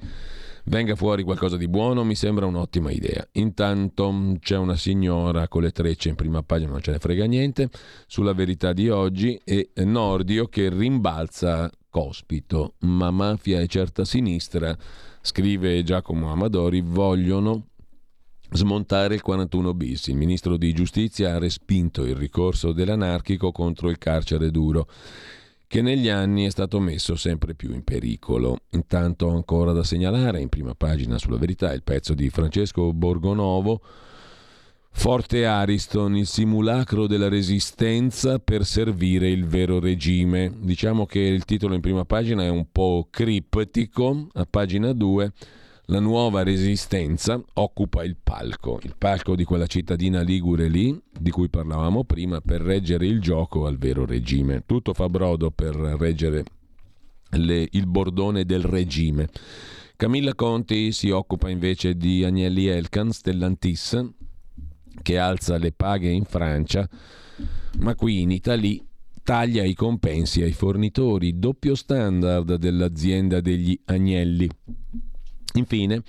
venga 0.66 0.96
fuori 0.96 1.24
qualcosa 1.24 1.58
di 1.58 1.68
buono 1.68 2.04
mi 2.04 2.16
sembra 2.16 2.46
un'ottima 2.46 2.92
idea. 2.92 3.28
Intanto 3.34 4.36
c'è 4.40 4.58
una 4.58 4.76
signora 4.76 5.48
con 5.48 5.64
le 5.64 5.72
trecce 5.72 6.10
in 6.10 6.16
prima 6.16 6.44
pagina, 6.44 6.72
non 6.72 6.82
ce 6.82 6.92
ne 6.92 7.00
frega 7.00 7.26
niente, 7.26 7.70
sulla 8.08 8.34
verità 8.34 8.74
di 8.74 8.90
oggi 8.90 9.40
e 9.44 9.72
Nordio 9.76 10.48
che 10.48 10.70
rimbalza 10.70 11.70
Cospito, 11.90 12.76
ma 12.82 13.12
mafia 13.12 13.60
e 13.60 13.68
certa 13.68 14.06
sinistra, 14.06 14.76
scrive 15.22 15.84
Giacomo 15.84 16.32
Amadori, 16.32 16.80
vogliono 16.80 17.68
smontare 18.52 19.16
il 19.16 19.22
41 19.22 19.74
bis. 19.74 20.08
Il 20.08 20.16
ministro 20.16 20.58
di 20.58 20.74
giustizia 20.74 21.36
ha 21.36 21.38
respinto 21.38 22.06
il 22.06 22.16
ricorso 22.16 22.72
dell'anarchico 22.72 23.52
contro 23.52 23.90
il 23.90 23.98
carcere 23.98 24.52
duro 24.52 24.88
che 25.72 25.82
negli 25.82 26.10
anni 26.10 26.46
è 26.46 26.50
stato 26.50 26.82
messo 26.82 27.16
sempre 27.16 27.56
più 27.56 27.74
in 27.74 27.86
pericolo. 27.86 28.58
Intanto 28.72 29.30
ancora 29.30 29.72
da 29.72 29.86
segnalare 29.86 30.42
in 30.42 30.50
prima 30.50 30.76
pagina 30.76 31.18
sulla 31.18 31.38
verità 31.38 31.72
il 31.72 31.82
pezzo 31.82 32.14
di 32.14 32.30
Francesco 32.30 32.92
Borgonovo 32.92 33.82
Forte 34.92 35.46
Ariston, 35.46 36.18
il 36.18 36.28
simulacro 36.28 37.08
della 37.08 37.30
resistenza 37.30 38.40
per 38.40 38.66
servire 38.66 39.30
il 39.30 39.46
vero 39.46 39.80
regime. 39.80 40.52
Diciamo 40.60 41.06
che 41.06 41.20
il 41.22 41.46
titolo 41.46 41.74
in 41.74 41.80
prima 41.80 42.04
pagina 42.04 42.44
è 42.44 42.50
un 42.50 42.66
po' 42.70 43.08
criptico, 43.10 44.28
a 44.34 44.46
pagina 44.50 44.92
2 44.92 45.32
la 45.92 46.00
nuova 46.00 46.42
resistenza 46.42 47.44
occupa 47.56 48.06
il 48.06 48.16
palco, 48.16 48.80
il 48.82 48.96
palco 48.98 49.36
di 49.36 49.44
quella 49.44 49.68
cittadina 49.68 50.22
ligure 50.22 50.70
lì, 50.70 50.98
di 51.12 51.32
cui 51.32 51.50
parlavamo 51.50 52.06
prima, 52.06 52.40
per 52.40 52.62
reggere 52.62 53.06
il 53.06 53.20
gioco 53.20 53.66
al 53.66 53.78
vero 53.78 54.06
regime. 54.06 54.64
Tutto 54.66 54.94
fa 54.94 55.10
brodo 55.10 55.52
per 55.52 55.76
reggere 55.76 56.46
le, 57.32 57.68
il 57.70 57.88
bordone 57.88 58.46
del 58.46 58.64
regime. 58.64 59.28
Camilla 59.98 60.34
Conti 60.34 60.94
si 60.94 61.10
occupa 61.10 61.50
invece 61.50 61.98
di 61.98 62.24
Agnelli 62.24 62.68
Elkan, 62.68 63.12
Stellantis, 63.12 64.02
che 65.02 65.18
alza 65.18 65.58
le 65.58 65.74
paghe 65.74 66.10
in 66.10 66.24
Francia, 66.24 66.88
ma 67.80 67.96
qui 67.96 68.22
in 68.22 68.32
Italia 68.32 68.82
taglia 69.24 69.64
i 69.64 69.74
compensi 69.74 70.42
ai 70.42 70.54
fornitori, 70.54 71.38
doppio 71.38 71.76
standard 71.76 72.56
dell'azienda 72.56 73.42
degli 73.42 73.78
Agnelli. 73.86 74.50
Infine, 75.54 76.04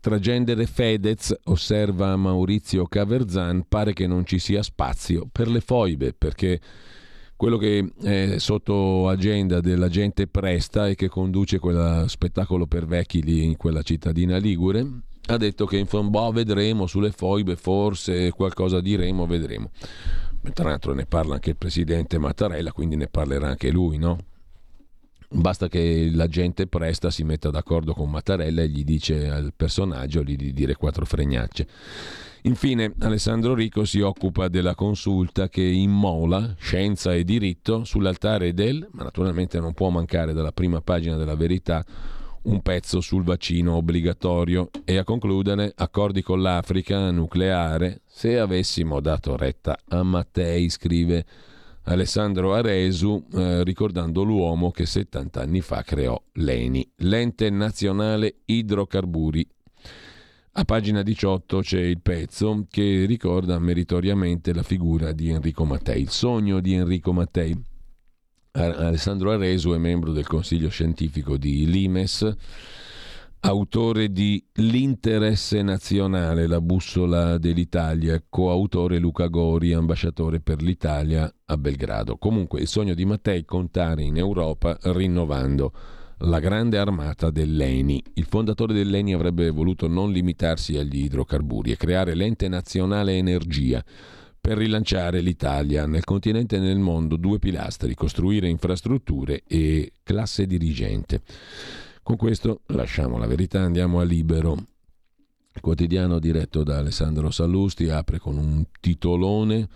tra 0.00 0.18
gender 0.18 0.60
e 0.60 0.66
Fedez, 0.66 1.34
osserva 1.44 2.14
Maurizio 2.16 2.86
Caverzan, 2.86 3.64
pare 3.68 3.92
che 3.92 4.06
non 4.06 4.24
ci 4.26 4.38
sia 4.38 4.62
spazio 4.62 5.28
per 5.30 5.48
le 5.48 5.60
foibe, 5.60 6.12
perché 6.12 6.60
quello 7.36 7.56
che 7.56 7.92
è 8.02 8.38
sotto 8.38 9.08
agenda 9.08 9.60
della 9.60 9.88
gente 9.88 10.26
presta 10.26 10.88
e 10.88 10.94
che 10.94 11.08
conduce 11.08 11.58
quel 11.58 12.04
spettacolo 12.08 12.66
per 12.66 12.86
vecchi 12.86 13.22
lì 13.22 13.42
in 13.42 13.56
quella 13.56 13.82
cittadina 13.82 14.36
ligure, 14.36 14.86
ha 15.26 15.36
detto 15.36 15.64
che 15.64 15.78
in 15.78 15.86
boh, 15.90 16.30
vedremo 16.32 16.86
sulle 16.86 17.10
foibe, 17.10 17.56
forse 17.56 18.30
qualcosa 18.30 18.80
diremo, 18.80 19.26
vedremo. 19.26 19.70
Tra 20.52 20.68
l'altro 20.68 20.92
ne 20.92 21.06
parla 21.06 21.34
anche 21.34 21.50
il 21.50 21.56
presidente 21.56 22.18
Mattarella, 22.18 22.72
quindi 22.72 22.96
ne 22.96 23.08
parlerà 23.08 23.48
anche 23.48 23.70
lui, 23.70 23.96
no? 23.96 24.18
Basta 25.36 25.68
che 25.68 26.10
la 26.12 26.28
gente 26.28 26.68
presta 26.68 27.10
si 27.10 27.24
metta 27.24 27.50
d'accordo 27.50 27.92
con 27.92 28.08
Mattarella 28.08 28.62
e 28.62 28.68
gli 28.68 28.84
dice 28.84 29.28
al 29.28 29.52
personaggio 29.54 30.22
di 30.22 30.52
dire 30.52 30.76
quattro 30.76 31.04
fregnacce. 31.04 31.66
Infine, 32.42 32.94
Alessandro 33.00 33.52
Rico 33.52 33.84
si 33.84 34.00
occupa 34.00 34.46
della 34.46 34.76
consulta 34.76 35.48
che 35.48 35.62
immola 35.62 36.54
scienza 36.58 37.12
e 37.14 37.24
diritto 37.24 37.84
sull'altare 37.84 38.54
del, 38.54 38.86
ma 38.92 39.02
naturalmente 39.02 39.58
non 39.58 39.74
può 39.74 39.88
mancare 39.88 40.34
dalla 40.34 40.52
prima 40.52 40.80
pagina 40.80 41.16
della 41.16 41.34
verità, 41.34 41.84
un 42.42 42.62
pezzo 42.62 43.00
sul 43.00 43.24
vaccino 43.24 43.74
obbligatorio 43.74 44.70
e 44.84 44.98
a 44.98 45.04
concludere 45.04 45.72
accordi 45.74 46.22
con 46.22 46.42
l'Africa 46.42 47.10
nucleare 47.10 48.02
se 48.06 48.38
avessimo 48.38 49.00
dato 49.00 49.36
retta 49.36 49.78
a 49.88 50.02
Mattei, 50.02 50.68
scrive 50.68 51.24
Alessandro 51.84 52.54
Aresu, 52.54 53.26
eh, 53.32 53.62
ricordando 53.62 54.22
l'uomo 54.22 54.70
che 54.70 54.86
70 54.86 55.40
anni 55.42 55.60
fa 55.60 55.82
creò 55.82 56.20
l'ENI, 56.32 56.92
l'ente 56.98 57.50
nazionale 57.50 58.36
idrocarburi. 58.46 59.46
A 60.56 60.64
pagina 60.64 61.02
18 61.02 61.60
c'è 61.60 61.80
il 61.80 62.00
pezzo 62.00 62.66
che 62.70 63.04
ricorda 63.06 63.58
meritoriamente 63.58 64.54
la 64.54 64.62
figura 64.62 65.12
di 65.12 65.30
Enrico 65.30 65.64
Mattei, 65.64 66.00
il 66.00 66.10
sogno 66.10 66.60
di 66.60 66.74
Enrico 66.74 67.12
Mattei. 67.12 67.60
Alessandro 68.52 69.32
Aresu 69.32 69.72
è 69.72 69.78
membro 69.78 70.12
del 70.12 70.28
consiglio 70.28 70.68
scientifico 70.68 71.36
di 71.36 71.66
Limes 71.66 72.36
autore 73.46 74.10
di 74.10 74.42
L'interesse 74.54 75.60
nazionale, 75.60 76.46
la 76.46 76.62
bussola 76.62 77.36
dell'Italia, 77.36 78.22
coautore 78.26 78.98
Luca 78.98 79.26
Gori, 79.26 79.74
ambasciatore 79.74 80.40
per 80.40 80.62
l'Italia 80.62 81.30
a 81.44 81.56
Belgrado. 81.58 82.16
Comunque 82.16 82.60
il 82.62 82.68
sogno 82.68 82.94
di 82.94 83.04
Mattei 83.04 83.44
contare 83.44 84.02
in 84.02 84.16
Europa 84.16 84.78
rinnovando 84.84 85.72
la 86.18 86.38
grande 86.38 86.78
armata 86.78 87.28
dell'ENI. 87.28 88.02
Il 88.14 88.24
fondatore 88.24 88.72
dell'ENI 88.72 89.12
avrebbe 89.12 89.50
voluto 89.50 89.88
non 89.88 90.10
limitarsi 90.10 90.78
agli 90.78 91.04
idrocarburi 91.04 91.72
e 91.72 91.76
creare 91.76 92.14
l'ente 92.14 92.48
nazionale 92.48 93.18
energia 93.18 93.84
per 94.40 94.56
rilanciare 94.56 95.20
l'Italia 95.20 95.86
nel 95.86 96.04
continente 96.04 96.56
e 96.56 96.60
nel 96.60 96.78
mondo, 96.78 97.16
due 97.16 97.38
pilastri, 97.38 97.94
costruire 97.94 98.48
infrastrutture 98.48 99.42
e 99.46 99.92
classe 100.02 100.46
dirigente. 100.46 101.20
Con 102.04 102.16
questo 102.16 102.60
lasciamo 102.66 103.16
la 103.16 103.26
verità, 103.26 103.62
andiamo 103.62 103.98
a 103.98 104.04
Libero. 104.04 104.52
Il 105.54 105.60
quotidiano 105.62 106.18
diretto 106.18 106.62
da 106.62 106.76
Alessandro 106.76 107.30
Sallusti 107.30 107.88
apre 107.88 108.18
con 108.18 108.36
un 108.36 108.62
titolone 108.78 109.66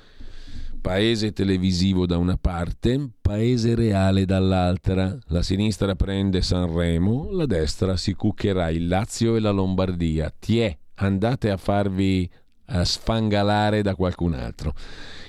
Paese 0.79 1.33
televisivo 1.33 2.05
da 2.05 2.18
una 2.18 2.37
parte, 2.37 3.12
paese 3.20 3.74
reale 3.74 4.26
dall'altra. 4.26 5.18
La 5.29 5.43
sinistra 5.43 5.95
prende 5.97 6.43
Sanremo, 6.43 7.31
la 7.33 7.47
destra 7.47 7.97
si 7.97 8.12
cuccherà 8.12 8.68
il 8.68 8.87
Lazio 8.89 9.35
e 9.35 9.41
la 9.41 9.51
Lombardia. 9.51 10.33
Tiè, 10.39 10.76
andate 10.97 11.51
a 11.51 11.57
farvi 11.57 12.31
a 12.66 12.85
sfangalare 12.85 13.81
da 13.81 13.95
qualcun 13.95 14.35
altro. 14.35 14.74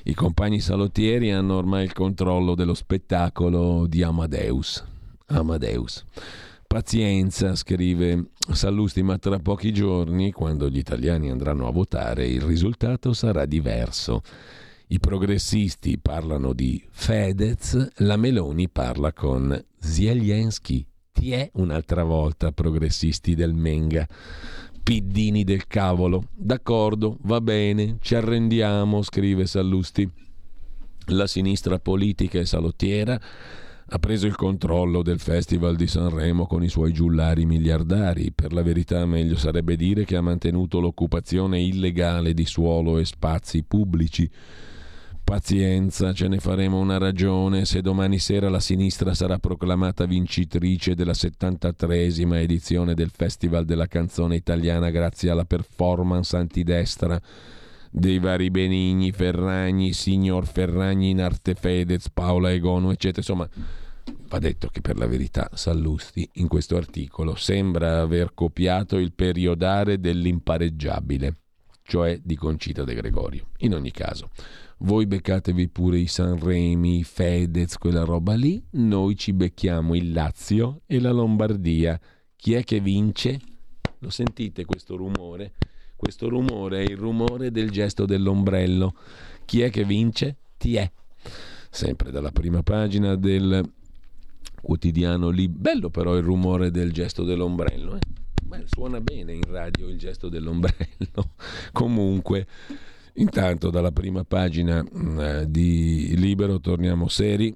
I 0.04 0.14
compagni 0.14 0.60
salottieri 0.60 1.32
hanno 1.32 1.56
ormai 1.56 1.86
il 1.86 1.94
controllo 1.94 2.56
dello 2.56 2.74
spettacolo 2.74 3.88
di 3.88 4.04
Amadeus. 4.04 4.84
Amadeus. 5.28 6.06
Pazienza, 6.72 7.56
scrive 7.56 8.30
Sallusti, 8.52 9.02
ma 9.02 9.18
tra 9.18 9.40
pochi 9.40 9.74
giorni, 9.74 10.32
quando 10.32 10.70
gli 10.70 10.78
italiani 10.78 11.32
andranno 11.32 11.68
a 11.68 11.72
votare, 11.72 12.28
il 12.28 12.44
risultato 12.44 13.12
sarà 13.12 13.48
diverso. 13.48 14.22
I 14.90 15.00
progressisti 15.00 15.98
parlano 15.98 16.54
di 16.54 16.80
Fedez, 16.92 17.88
la 18.02 18.18
Meloni 18.18 18.70
parla 18.70 19.12
con 19.14 19.60
Zelensky. 19.80 20.86
Ti 21.12 21.32
è 21.32 21.50
un'altra 21.54 22.04
volta 22.04 22.52
progressisti 22.52 23.34
del 23.34 23.56
Menga. 23.56 24.08
Piddini 24.84 25.44
del 25.44 25.66
cavolo. 25.66 26.26
D'accordo, 26.36 27.18
va 27.22 27.42
bene, 27.42 27.98
ci 28.00 28.14
arrendiamo, 28.14 29.02
scrive 29.02 29.48
Sallusti. 29.48 30.08
La 31.08 31.26
sinistra 31.26 31.80
politica 31.80 32.38
e 32.38 32.46
salottiera 32.46 33.20
ha 33.92 33.98
preso 33.98 34.28
il 34.28 34.36
controllo 34.36 35.02
del 35.02 35.20
Festival 35.20 35.76
di 35.76 35.88
Sanremo 35.88 36.46
con 36.46 36.64
i 36.64 36.70
suoi 36.70 36.94
giullari 36.94 37.46
miliardari. 37.46 38.32
Per 38.32 38.54
la 38.54 38.62
verità 38.62 39.04
meglio 39.08 39.36
sarebbe 39.36 39.76
dire 39.76 40.06
che 40.06 40.16
ha 40.16 40.22
mantenuto 40.22 40.80
l'occupazione 40.80 41.60
illegale 41.60 42.36
di 42.36 42.46
suolo 42.46 43.00
e 43.00 43.06
spazi 43.06 43.64
pubblici. 43.64 44.30
Pazienza, 45.24 46.14
ce 46.14 46.28
ne 46.28 46.38
faremo 46.38 46.80
una 46.80 47.00
ragione 47.00 47.66
se 47.66 47.82
domani 47.82 48.20
sera 48.20 48.50
la 48.50 48.60
sinistra 48.60 49.16
sarà 49.16 49.40
proclamata 49.40 50.06
vincitrice 50.06 50.94
della 50.94 51.12
73esima 51.12 52.36
edizione 52.36 52.94
del 52.94 53.12
Festival 53.12 53.66
della 53.66 53.88
canzone 53.88 54.36
italiana 54.36 54.92
grazie 54.92 55.32
alla 55.32 55.46
performance 55.46 56.36
antidestra 56.36 57.20
dei 57.92 58.20
vari 58.20 58.52
Benigni, 58.52 59.12
Ferragni, 59.12 59.94
Signor 59.94 60.46
Ferragni 60.46 61.10
in 61.10 61.22
arte 61.22 61.56
Fedez, 61.56 62.10
Paola 62.10 62.52
Egonu, 62.52 62.92
eccetera. 62.92 63.20
Insomma, 63.20 63.50
va 64.28 64.40
detto 64.40 64.68
che 64.68 64.82
per 64.82 64.98
la 64.98 65.08
verità 65.08 65.50
Sallusti 65.54 66.28
in 66.34 66.48
questo 66.48 66.76
articolo 66.78 67.36
sembra 67.36 68.02
aver 68.02 68.34
copiato 68.34 68.98
il 68.98 69.14
periodare 69.14 70.00
dell'impareggiabile, 70.00 71.36
cioè 71.84 72.20
di 72.22 72.36
Concita 72.36 72.84
De 72.84 72.94
Gregorio. 72.94 73.48
In 73.60 73.74
ogni 73.74 73.92
caso, 73.92 74.30
voi 74.80 75.08
beccatevi 75.08 75.68
pure 75.70 75.98
i 75.98 76.08
Sanremi, 76.08 77.00
i 77.00 77.04
Fedez, 77.04 77.78
quella 77.78 78.04
roba 78.04 78.36
lì, 78.36 78.64
noi 78.72 79.16
ci 79.16 79.34
becchiamo 79.34 79.96
il 79.96 80.12
Lazio 80.12 80.82
e 80.86 81.00
la 81.00 81.12
Lombardia. 81.12 82.00
Chi 82.36 82.54
è 82.54 82.64
che 82.64 82.80
vince? 82.80 83.40
Lo 84.00 84.10
sentite 84.10 84.66
questo 84.66 84.96
rumore? 84.96 85.54
Questo 85.96 86.30
rumore 86.30 86.86
è 86.86 86.90
il 86.90 86.98
rumore 86.98 87.52
del 87.52 87.72
gesto 87.72 88.06
dell'ombrello. 88.06 88.96
Chi 89.44 89.62
è 89.62 89.70
che 89.70 89.84
vince? 89.84 90.38
Ti 90.58 90.76
è. 90.78 90.90
Sempre 91.70 92.12
dalla 92.12 92.32
prima 92.32 92.64
pagina 92.64 93.16
del 93.16 93.70
quotidiano 94.62 95.30
lì. 95.30 95.48
Bello 95.48 95.90
però 95.90 96.16
il 96.16 96.24
rumore 96.24 96.72
del 96.72 96.92
gesto 96.92 97.24
dell'ombrello. 97.24 97.96
Eh? 97.96 98.00
Beh, 98.44 98.64
suona 98.66 99.00
bene 99.00 99.34
in 99.34 99.44
radio 99.44 99.88
il 99.88 99.98
gesto 99.98 100.30
dell'ombrello. 100.30 101.36
Comunque, 101.72 102.48
intanto 103.14 103.70
dalla 103.70 103.92
prima 103.92 104.24
pagina 104.24 104.84
mm, 104.84 105.44
di 105.44 106.16
Libero 106.18 106.60
torniamo 106.60 107.08
seri 107.08 107.54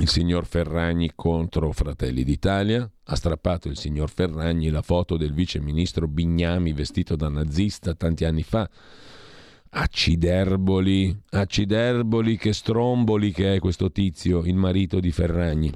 il 0.00 0.08
signor 0.08 0.46
Ferragni 0.46 1.12
contro 1.14 1.72
Fratelli 1.72 2.24
d'Italia, 2.24 2.90
ha 3.04 3.14
strappato 3.14 3.68
il 3.68 3.76
signor 3.76 4.08
Ferragni 4.08 4.70
la 4.70 4.80
foto 4.80 5.18
del 5.18 5.34
vice 5.34 5.60
ministro 5.60 6.08
Bignami 6.08 6.72
vestito 6.72 7.16
da 7.16 7.28
nazista 7.28 7.94
tanti 7.94 8.24
anni 8.24 8.42
fa. 8.42 8.68
Acciderboli, 9.72 11.16
acciderboli, 11.30 12.36
che 12.36 12.52
stromboli 12.52 13.30
che 13.30 13.54
è 13.54 13.58
questo 13.60 13.92
tizio, 13.92 14.40
il 14.40 14.56
marito 14.56 14.98
di 14.98 15.12
Ferragni. 15.12 15.72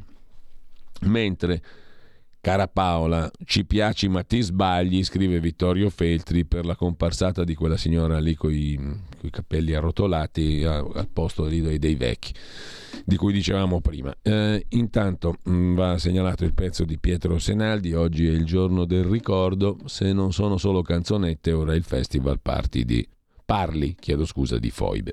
Mentre 1.03 1.62
Cara 2.45 2.68
Paola, 2.68 3.30
ci 3.47 3.64
piaci 3.64 4.07
ma 4.09 4.22
ti 4.22 4.42
sbagli, 4.42 5.03
scrive 5.03 5.40
Vittorio 5.40 5.88
Feltri 5.88 6.45
per 6.45 6.66
la 6.66 6.76
comparsata 6.76 7.42
di 7.42 7.55
quella 7.55 7.78
signora 7.78 8.18
lì 8.18 8.34
con 8.34 8.53
i 8.53 9.30
capelli 9.30 9.72
arrotolati 9.72 10.62
al 10.62 11.09
posto 11.11 11.47
lì 11.47 11.78
dei 11.78 11.95
vecchi, 11.95 12.34
di 13.03 13.16
cui 13.16 13.32
dicevamo 13.32 13.80
prima. 13.80 14.14
Eh, 14.20 14.66
intanto 14.70 15.38
mh, 15.42 15.51
mm, 15.51 15.74
va 15.74 15.97
segnalato 15.97 16.45
il 16.45 16.53
pezzo 16.53 16.84
di 16.84 16.99
Pietro 16.99 17.38
Senaldi, 17.38 17.95
oggi 17.95 18.26
è 18.26 18.32
il 18.32 18.45
giorno 18.45 18.84
del 18.84 19.05
ricordo, 19.05 19.78
se 19.86 20.12
non 20.12 20.30
sono 20.30 20.59
solo 20.59 20.82
canzonette, 20.82 21.51
ora 21.53 21.72
è 21.72 21.76
il 21.76 21.84
festival 21.84 22.40
party 22.40 22.84
di 22.84 23.09
Parli, 23.45 23.95
chiedo 23.99 24.24
scusa, 24.24 24.59
di 24.59 24.70
Foibe. 24.70 25.12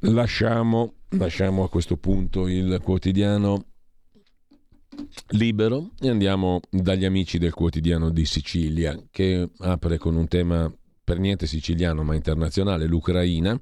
Lasciamo, 0.00 0.94
lasciamo 1.10 1.64
a 1.64 1.68
questo 1.68 1.96
punto 1.96 2.48
il 2.48 2.80
quotidiano 2.82 3.66
libero 5.30 5.90
e 6.00 6.08
andiamo 6.08 6.60
dagli 6.68 7.04
amici 7.04 7.38
del 7.38 7.54
quotidiano 7.54 8.10
di 8.10 8.24
Sicilia 8.26 9.00
che 9.10 9.48
apre 9.58 9.98
con 9.98 10.16
un 10.16 10.28
tema 10.28 10.72
per 11.04 11.18
niente 11.18 11.46
siciliano 11.46 12.02
ma 12.02 12.14
internazionale, 12.14 12.86
l'Ucraina, 12.86 13.58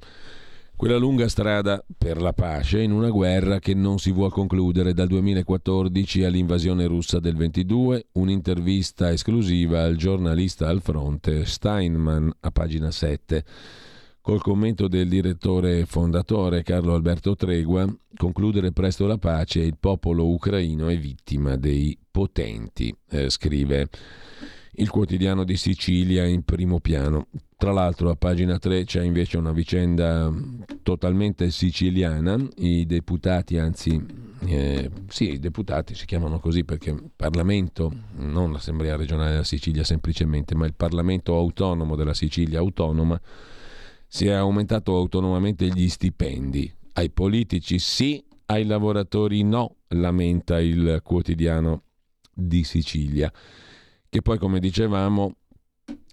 quella 0.81 0.97
lunga 0.97 1.28
strada 1.28 1.85
per 1.99 2.22
la 2.22 2.33
pace 2.33 2.81
in 2.81 2.91
una 2.91 3.11
guerra 3.11 3.59
che 3.59 3.74
non 3.74 3.99
si 3.99 4.12
vuole 4.12 4.31
concludere 4.31 4.95
dal 4.95 5.09
2014 5.09 6.24
all'invasione 6.24 6.87
russa 6.87 7.20
del 7.20 7.37
22, 7.37 8.07
un'intervista 8.12 9.12
esclusiva 9.12 9.83
al 9.83 9.97
giornalista 9.97 10.68
al 10.68 10.81
fronte 10.81 11.45
Steinman 11.45 12.33
a 12.41 12.51
pagina 12.51 12.91
7 12.91 13.45
col 14.22 14.41
commento 14.41 14.89
del 14.89 15.11
direttore 15.11 15.85
fondatore 15.85 16.62
Carlo 16.62 16.95
Alberto 16.95 17.37
Tregua, 17.37 17.87
concludere 18.16 18.72
presto 18.72 19.07
la 19.07 19.18
pace, 19.18 19.61
il 19.61 19.76
popolo 19.78 20.31
ucraino 20.31 20.89
è 20.89 20.97
vittima 20.97 21.57
dei 21.57 21.95
potenti, 22.11 22.91
eh, 23.11 23.28
scrive 23.28 23.87
il 24.76 24.89
quotidiano 24.89 25.45
di 25.45 25.59
Sicilia 25.59 26.24
in 26.24 26.43
primo 26.43 26.81
piano. 26.81 27.26
Tra 27.61 27.73
l'altro 27.73 28.09
a 28.09 28.17
pagina 28.17 28.59
3 28.59 28.85
c'è 28.85 29.03
invece 29.03 29.37
una 29.37 29.53
vicenda 29.53 30.33
totalmente 30.83 31.51
siciliana, 31.51 32.35
i 32.57 32.87
deputati, 32.87 33.59
anzi 33.59 34.03
eh, 34.47 34.91
sì, 35.09 35.33
i 35.33 35.39
deputati 35.39 35.95
si 35.95 36.07
chiamano 36.07 36.41
così 36.41 36.65
perché 36.65 36.97
Parlamento, 37.15 37.93
non 38.13 38.51
l'Assemblea 38.53 38.97
regionale 38.97 39.33
della 39.33 39.45
Sicilia 39.45 39.85
semplicemente, 39.85 40.55
ma 40.55 40.65
il 40.65 40.73
Parlamento 40.73 41.37
autonomo 41.37 41.97
della 41.97 42.15
Sicilia 42.15 42.61
autonoma, 42.61 43.21
si 44.07 44.27
è 44.27 44.33
aumentato 44.33 44.97
autonomamente 44.97 45.67
gli 45.67 45.91
stipendi. 45.91 46.73
Ai 46.95 47.11
politici 47.11 47.79
sì, 47.79 48.25
ai 48.47 48.65
lavoratori 48.65 49.43
no, 49.43 49.77
lamenta 49.89 50.59
il 50.59 51.03
quotidiano 51.05 51.83
di 52.33 52.65
Sicilia, 52.65 53.31
che 54.09 54.23
poi 54.23 54.39
come 54.39 54.61
dicevamo 54.61 55.35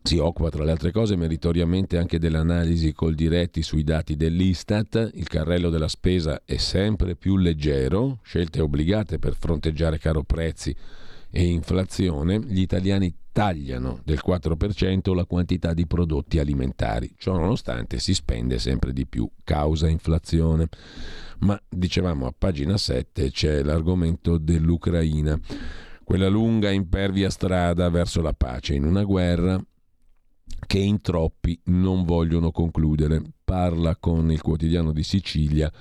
si 0.03 0.17
occupa 0.17 0.49
tra 0.49 0.63
le 0.63 0.71
altre 0.71 0.91
cose 0.91 1.15
meritoriamente 1.15 1.97
anche 1.97 2.19
dell'analisi 2.19 2.93
col 2.93 3.13
diretti 3.13 3.61
sui 3.61 3.83
dati 3.83 4.15
dell'Istat, 4.15 5.11
il 5.13 5.27
carrello 5.27 5.69
della 5.69 5.87
spesa 5.87 6.41
è 6.45 6.57
sempre 6.57 7.15
più 7.15 7.37
leggero, 7.37 8.19
scelte 8.23 8.61
obbligate 8.61 9.19
per 9.19 9.35
fronteggiare 9.35 9.97
caro 9.97 10.23
prezzi 10.23 10.75
e 11.29 11.43
inflazione, 11.43 12.39
gli 12.39 12.61
italiani 12.61 13.13
tagliano 13.31 13.99
del 14.03 14.19
4% 14.25 15.13
la 15.13 15.25
quantità 15.25 15.73
di 15.73 15.85
prodotti 15.85 16.39
alimentari. 16.39 17.13
Ciò 17.17 17.33
nonostante 17.33 17.99
si 17.99 18.13
spende 18.13 18.57
sempre 18.57 18.93
di 18.93 19.05
più, 19.05 19.29
causa 19.43 19.87
inflazione. 19.87 20.69
Ma 21.39 21.61
dicevamo 21.69 22.25
a 22.25 22.33
pagina 22.35 22.77
7 22.77 23.29
c'è 23.29 23.61
l'argomento 23.61 24.37
dell'Ucraina, 24.37 25.39
quella 26.03 26.29
lunga 26.29 26.71
impervia 26.71 27.29
strada 27.29 27.89
verso 27.89 28.21
la 28.21 28.33
pace 28.33 28.73
in 28.73 28.85
una 28.85 29.03
guerra 29.03 29.61
che 30.65 30.79
in 30.79 31.01
troppi 31.01 31.59
non 31.65 32.03
vogliono 32.03 32.51
concludere. 32.51 33.21
Parla 33.43 33.95
con 33.95 34.31
il 34.31 34.41
quotidiano 34.41 34.91
di 34.91 35.03
Sicilia 35.03 35.71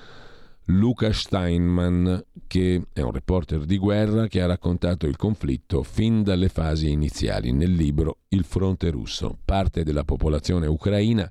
Luca 0.71 1.13
Steinman, 1.13 2.25
che 2.49 2.83
è 2.93 3.01
un 3.01 3.13
reporter 3.13 3.65
di 3.65 3.79
guerra 3.79 4.27
che 4.27 4.41
ha 4.43 4.47
raccontato 4.47 5.07
il 5.07 5.17
conflitto 5.17 5.85
fin 5.85 6.25
dalle 6.25 6.49
fasi 6.49 6.91
iniziali 6.91 7.53
nel 7.53 7.73
libro 7.73 8.19
Il 8.29 8.45
fronte 8.45 8.91
russo. 8.91 9.39
Parte 9.45 9.85
della 9.85 10.03
popolazione 10.03 10.67
ucraina 10.67 11.31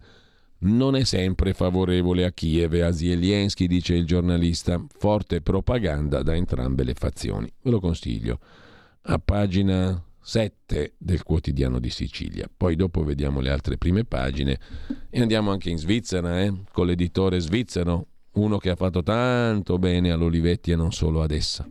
non 0.60 0.96
è 0.96 1.04
sempre 1.04 1.54
favorevole 1.54 2.24
a 2.24 2.32
Kiev 2.32 2.76
e 2.76 2.82
a 2.82 2.94
Zelensky, 2.94 3.68
dice 3.68 3.94
il 3.96 4.06
giornalista. 4.06 4.82
Forte 4.98 5.42
propaganda 5.42 6.24
da 6.24 6.34
entrambe 6.34 6.86
le 6.86 6.94
fazioni. 6.94 7.52
Ve 7.62 7.72
lo 7.72 7.82
consiglio. 7.82 8.40
A 9.08 9.20
pagina 9.20 10.02
7 10.28 10.96
del 10.98 11.22
quotidiano 11.22 11.80
di 11.80 11.92
Sicilia. 11.92 12.50
Poi 12.56 12.76
dopo 12.76 13.04
vediamo 13.04 13.42
le 13.42 13.52
altre 13.52 13.78
prime 13.78 14.06
pagine 14.06 14.60
e 15.12 15.22
andiamo 15.22 15.52
anche 15.52 15.70
in 15.70 15.78
Svizzera, 15.78 16.42
eh? 16.42 16.52
con 16.72 16.88
l'editore 16.88 17.40
svizzero 17.40 18.08
uno 18.34 18.58
che 18.58 18.72
ha 18.72 18.76
fatto 18.76 19.04
tanto 19.04 19.78
bene 19.78 20.10
all'Olivetti 20.12 20.72
e 20.72 20.76
non 20.76 20.92
solo 20.92 21.22
ad 21.22 21.30
essa. 21.30 21.70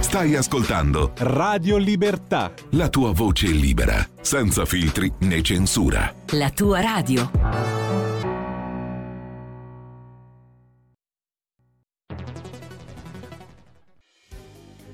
Stai 0.00 0.34
ascoltando 0.34 1.12
Radio 1.18 1.78
Libertà. 1.78 2.52
La 2.70 2.90
tua 2.90 3.12
voce 3.12 3.46
libera, 3.46 4.06
senza 4.20 4.66
filtri 4.66 5.10
né 5.20 5.40
censura. 5.40 6.12
La 6.32 6.50
tua 6.50 6.80
radio. 6.80 7.89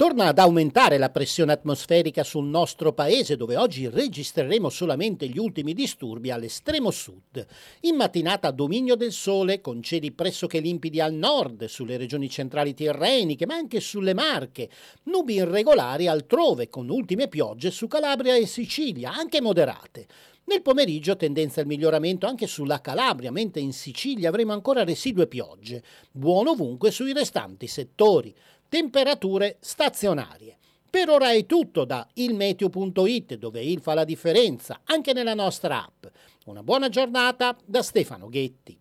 Torna 0.00 0.28
ad 0.28 0.38
aumentare 0.38 0.96
la 0.96 1.10
pressione 1.10 1.52
atmosferica 1.52 2.24
sul 2.24 2.46
nostro 2.46 2.94
paese, 2.94 3.36
dove 3.36 3.58
oggi 3.58 3.86
registreremo 3.86 4.70
solamente 4.70 5.28
gli 5.28 5.36
ultimi 5.36 5.74
disturbi 5.74 6.30
all'estremo 6.30 6.90
sud. 6.90 7.46
In 7.80 7.96
mattinata 7.96 8.50
dominio 8.50 8.94
del 8.94 9.12
sole, 9.12 9.60
con 9.60 9.82
cieli 9.82 10.10
pressoché 10.12 10.58
limpidi 10.60 11.02
al 11.02 11.12
nord, 11.12 11.66
sulle 11.66 11.98
regioni 11.98 12.30
centrali 12.30 12.72
tirreniche, 12.72 13.44
ma 13.44 13.56
anche 13.56 13.80
sulle 13.80 14.14
Marche. 14.14 14.70
Nubi 15.02 15.34
irregolari 15.34 16.06
altrove, 16.06 16.70
con 16.70 16.88
ultime 16.88 17.28
piogge 17.28 17.70
su 17.70 17.86
Calabria 17.86 18.34
e 18.34 18.46
Sicilia, 18.46 19.12
anche 19.12 19.42
moderate. 19.42 20.06
Nel 20.44 20.62
pomeriggio 20.62 21.14
tendenza 21.14 21.60
al 21.60 21.66
miglioramento 21.66 22.26
anche 22.26 22.46
sulla 22.46 22.80
Calabria, 22.80 23.30
mentre 23.30 23.60
in 23.60 23.74
Sicilia 23.74 24.30
avremo 24.30 24.54
ancora 24.54 24.82
residue 24.82 25.26
piogge. 25.26 25.82
Buono 26.10 26.52
ovunque 26.52 26.90
sui 26.90 27.12
restanti 27.12 27.66
settori 27.66 28.34
temperature 28.70 29.58
stazionarie. 29.60 30.56
Per 30.88 31.08
ora 31.10 31.32
è 31.32 31.44
tutto 31.44 31.84
da 31.84 32.06
ilmeteo.it 32.14 33.34
dove 33.34 33.62
il 33.62 33.80
fa 33.80 33.94
la 33.94 34.04
differenza 34.04 34.80
anche 34.84 35.12
nella 35.12 35.34
nostra 35.34 35.84
app. 35.84 36.06
Una 36.46 36.62
buona 36.62 36.88
giornata 36.88 37.56
da 37.64 37.82
Stefano 37.82 38.28
Ghetti. 38.28 38.78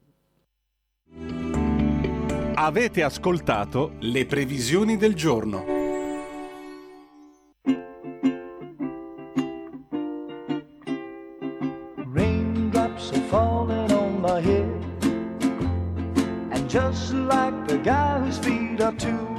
Avete 2.53 3.03
ascoltato 3.03 3.95
le 3.99 4.25
previsioni 4.25 4.95
del 4.95 5.15
giorno. 5.15 5.77
Raindrops 12.11 13.11
are 13.11 13.21
falling 13.29 13.91
on 13.91 14.21
my 14.21 14.41
head 14.41 14.87
And 16.51 16.69
just 16.69 17.13
like 17.13 17.67
the 17.67 17.77
guy 17.77 18.19
whose 18.19 18.37
feet 18.39 18.81
are 18.81 18.95
too 18.95 19.38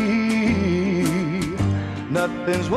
Nothing's. 2.11 2.67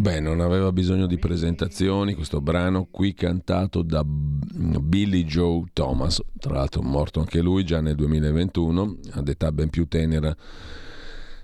Beh, 0.00 0.18
non 0.18 0.40
aveva 0.40 0.72
bisogno 0.72 1.06
di 1.06 1.18
presentazioni 1.18 2.14
questo 2.14 2.40
brano 2.40 2.88
qui 2.90 3.12
cantato 3.12 3.82
da 3.82 4.02
Billy 4.02 5.24
Joe 5.24 5.64
Thomas, 5.74 6.22
tra 6.38 6.54
l'altro 6.54 6.80
morto 6.80 7.20
anche 7.20 7.42
lui 7.42 7.64
già 7.64 7.82
nel 7.82 7.96
2021, 7.96 8.96
ad 9.10 9.28
età 9.28 9.52
ben 9.52 9.68
più 9.68 9.86
tenera 9.88 10.34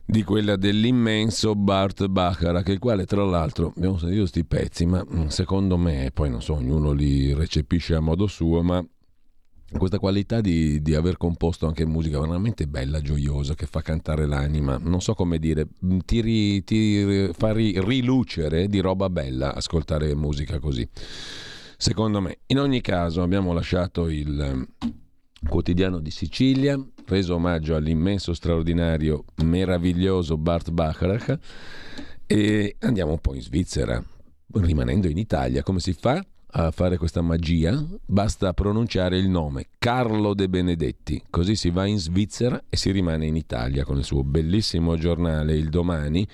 di 0.07 0.23
quella 0.23 0.57
dell'immenso 0.57 1.55
Bart 1.55 2.07
Bacharach, 2.07 2.69
il 2.69 2.79
quale 2.79 3.05
tra 3.05 3.23
l'altro 3.25 3.75
abbiamo 3.77 3.99
sentito 3.99 4.21
questi 4.21 4.47
pezzi, 4.47 4.87
ma 4.87 5.05
secondo 5.27 5.77
me, 5.77 6.11
poi 6.15 6.31
non 6.31 6.41
so, 6.41 6.55
ognuno 6.55 6.93
li 6.93 7.35
recepisce 7.35 7.95
a 7.95 8.01
modo 8.01 8.27
suo, 8.27 8.63
ma 8.63 8.83
questa 9.73 9.99
qualità 9.99 10.41
di, 10.41 10.81
di, 10.81 10.95
aver 10.95 11.17
composto 11.17 11.67
anche 11.67 11.85
musica 11.85 12.21
veramente 12.21 12.67
bella, 12.67 13.01
gioiosa, 13.01 13.55
che 13.55 13.67
fa 13.67 13.83
cantare 13.83 14.27
l'anima, 14.27 14.79
non 14.81 15.01
so 15.01 15.15
come 15.15 15.39
dire, 15.39 15.67
ti, 16.05 16.21
ri, 16.21 16.63
ti 16.65 17.31
fa 17.33 17.53
ri, 17.53 17.81
rilucere 17.81 18.69
di 18.69 18.79
roba 18.79 19.11
bella 19.11 19.55
ascoltare 19.55 20.15
musica 20.15 20.59
così, 20.59 20.89
secondo 21.77 22.21
me. 22.21 22.39
In 22.47 22.61
ogni 22.61 22.81
caso 22.81 23.23
abbiamo 23.23 23.53
lasciato 23.53 24.09
il 24.09 24.67
quotidiano 25.49 25.99
di 25.99 26.11
Sicilia, 26.11 26.81
reso 27.07 27.35
omaggio 27.35 27.75
all'immenso, 27.75 28.35
straordinario, 28.35 29.25
meraviglioso 29.45 30.37
Bart 30.37 30.71
Bacharach 30.71 31.39
e 32.27 32.77
andiamo 32.81 33.13
un 33.13 33.21
po' 33.21 33.35
in 33.35 33.43
Svizzera, 33.43 34.03
rimanendo 34.55 35.09
in 35.09 35.19
Italia, 35.19 35.63
come 35.63 35.81
si 35.81 35.93
fa? 35.93 36.25
A 36.59 36.71
fare 36.71 36.97
questa 36.97 37.21
magia, 37.21 37.85
basta 38.07 38.55
pronunciare 38.55 39.19
il 39.19 39.29
nome 39.29 39.67
Carlo 39.77 40.33
De 40.33 40.49
Benedetti, 40.49 41.23
così 41.29 41.55
si 41.55 41.69
va 41.69 41.85
in 41.85 41.99
Svizzera 41.99 42.65
e 42.71 42.79
si 42.79 42.91
rimane 42.93 43.27
in 43.27 43.37
Italia 43.37 43.85
con 43.85 43.99
il 43.99 44.05
suo 44.05 44.25
bellissimo 44.25 44.97
giornale 44.97 45.55
Il 45.55 45.69
Domani, 45.69 46.27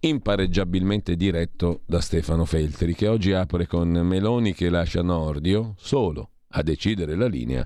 impareggiabilmente 0.00 1.14
diretto 1.14 1.82
da 1.86 2.00
Stefano 2.00 2.44
Feltri, 2.46 2.96
che 2.96 3.06
oggi 3.06 3.32
apre 3.32 3.68
con 3.68 3.90
Meloni 3.90 4.54
che 4.54 4.70
lascia 4.70 5.02
Nordio 5.02 5.74
solo 5.76 6.30
a 6.48 6.62
decidere 6.62 7.14
la 7.14 7.28
linea 7.28 7.64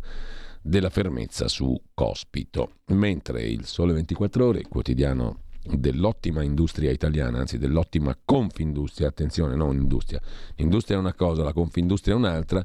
della 0.61 0.91
fermezza 0.91 1.49
su 1.49 1.75
Cospito, 1.95 2.81
mentre 2.89 3.45
il 3.45 3.65
Sole 3.65 3.95
24 3.95 4.47
Ore, 4.47 4.63
quotidiano 4.69 5.44
dell'ottima 5.65 6.43
industria 6.43 6.91
italiana, 6.91 7.39
anzi 7.39 7.59
dell'ottima 7.59 8.17
confindustria, 8.23 9.09
attenzione, 9.09 9.55
non 9.55 9.77
industria. 9.77 10.21
L'industria 10.57 10.97
è 10.97 11.01
una 11.01 11.15
cosa, 11.15 11.43
la 11.43 11.53
confindustria 11.53 12.15
è 12.15 12.17
un'altra 12.17 12.65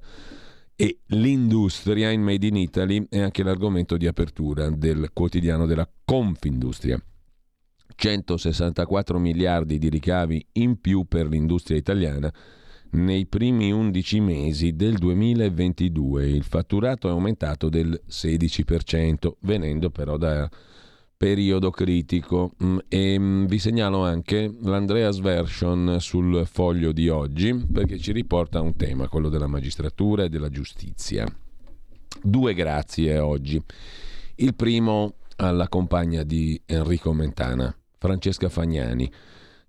e 0.75 0.99
l'industria 1.07 2.09
in 2.09 2.21
Made 2.21 2.47
in 2.47 2.55
Italy 2.55 3.05
è 3.09 3.19
anche 3.19 3.43
l'argomento 3.43 3.97
di 3.97 4.07
apertura 4.07 4.69
del 4.69 5.09
quotidiano 5.13 5.65
della 5.65 5.89
confindustria. 6.05 7.01
164 7.95 9.19
miliardi 9.19 9.77
di 9.77 9.89
ricavi 9.89 10.45
in 10.53 10.79
più 10.79 11.05
per 11.05 11.27
l'industria 11.27 11.77
italiana 11.77 12.33
nei 12.91 13.25
primi 13.25 13.71
11 13.71 14.19
mesi 14.21 14.75
del 14.75 14.97
2022. 14.97 16.29
Il 16.29 16.43
fatturato 16.43 17.09
è 17.09 17.11
aumentato 17.11 17.67
del 17.67 18.01
16%, 18.07 19.33
venendo 19.41 19.89
però 19.89 20.15
da 20.15 20.49
periodo 21.19 21.69
critico 21.69 22.53
e 22.87 23.17
vi 23.19 23.59
segnalo 23.59 24.05
anche 24.05 24.55
l'Andreas 24.61 25.19
Version 25.19 25.97
sul 25.99 26.47
foglio 26.49 26.93
di 26.93 27.09
oggi 27.09 27.53
perché 27.53 27.97
ci 27.97 28.13
riporta 28.13 28.61
un 28.61 28.77
tema, 28.77 29.09
quello 29.09 29.27
della 29.27 29.45
magistratura 29.45 30.23
e 30.23 30.29
della 30.29 30.47
giustizia. 30.47 31.27
Due 32.23 32.53
grazie 32.53 33.19
oggi. 33.19 33.61
Il 34.35 34.55
primo 34.55 35.15
alla 35.35 35.67
compagna 35.67 36.23
di 36.23 36.61
Enrico 36.65 37.11
Mentana, 37.11 37.77
Francesca 37.97 38.47
Fagnani, 38.47 39.11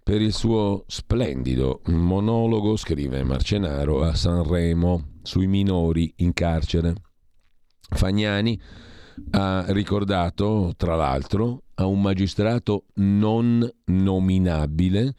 per 0.05 0.20
il 0.20 0.32
suo 0.32 0.84
splendido 0.86 1.80
monologo, 1.86 2.76
scrive 2.76 3.24
Marcenaro, 3.24 4.05
a 4.05 4.14
Sanremo 4.14 5.14
sui 5.22 5.48
minori 5.48 6.12
in 6.18 6.32
carcere. 6.32 6.94
Fagnani 7.88 8.88
ha 9.30 9.64
ricordato, 9.68 10.72
tra 10.76 10.96
l'altro, 10.96 11.62
a 11.74 11.86
un 11.86 12.00
magistrato 12.00 12.84
non 12.94 13.68
nominabile 13.86 15.14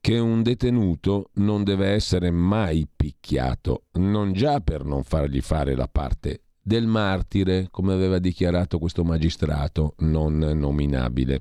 che 0.00 0.18
un 0.18 0.42
detenuto 0.42 1.30
non 1.34 1.64
deve 1.64 1.88
essere 1.88 2.30
mai 2.30 2.86
picchiato, 2.94 3.84
non 3.94 4.32
già 4.32 4.60
per 4.60 4.84
non 4.84 5.02
fargli 5.02 5.40
fare 5.40 5.74
la 5.74 5.88
parte 5.88 6.42
del 6.62 6.86
martire, 6.86 7.68
come 7.70 7.92
aveva 7.92 8.18
dichiarato 8.18 8.78
questo 8.78 9.02
magistrato 9.02 9.94
non 9.98 10.38
nominabile, 10.38 11.40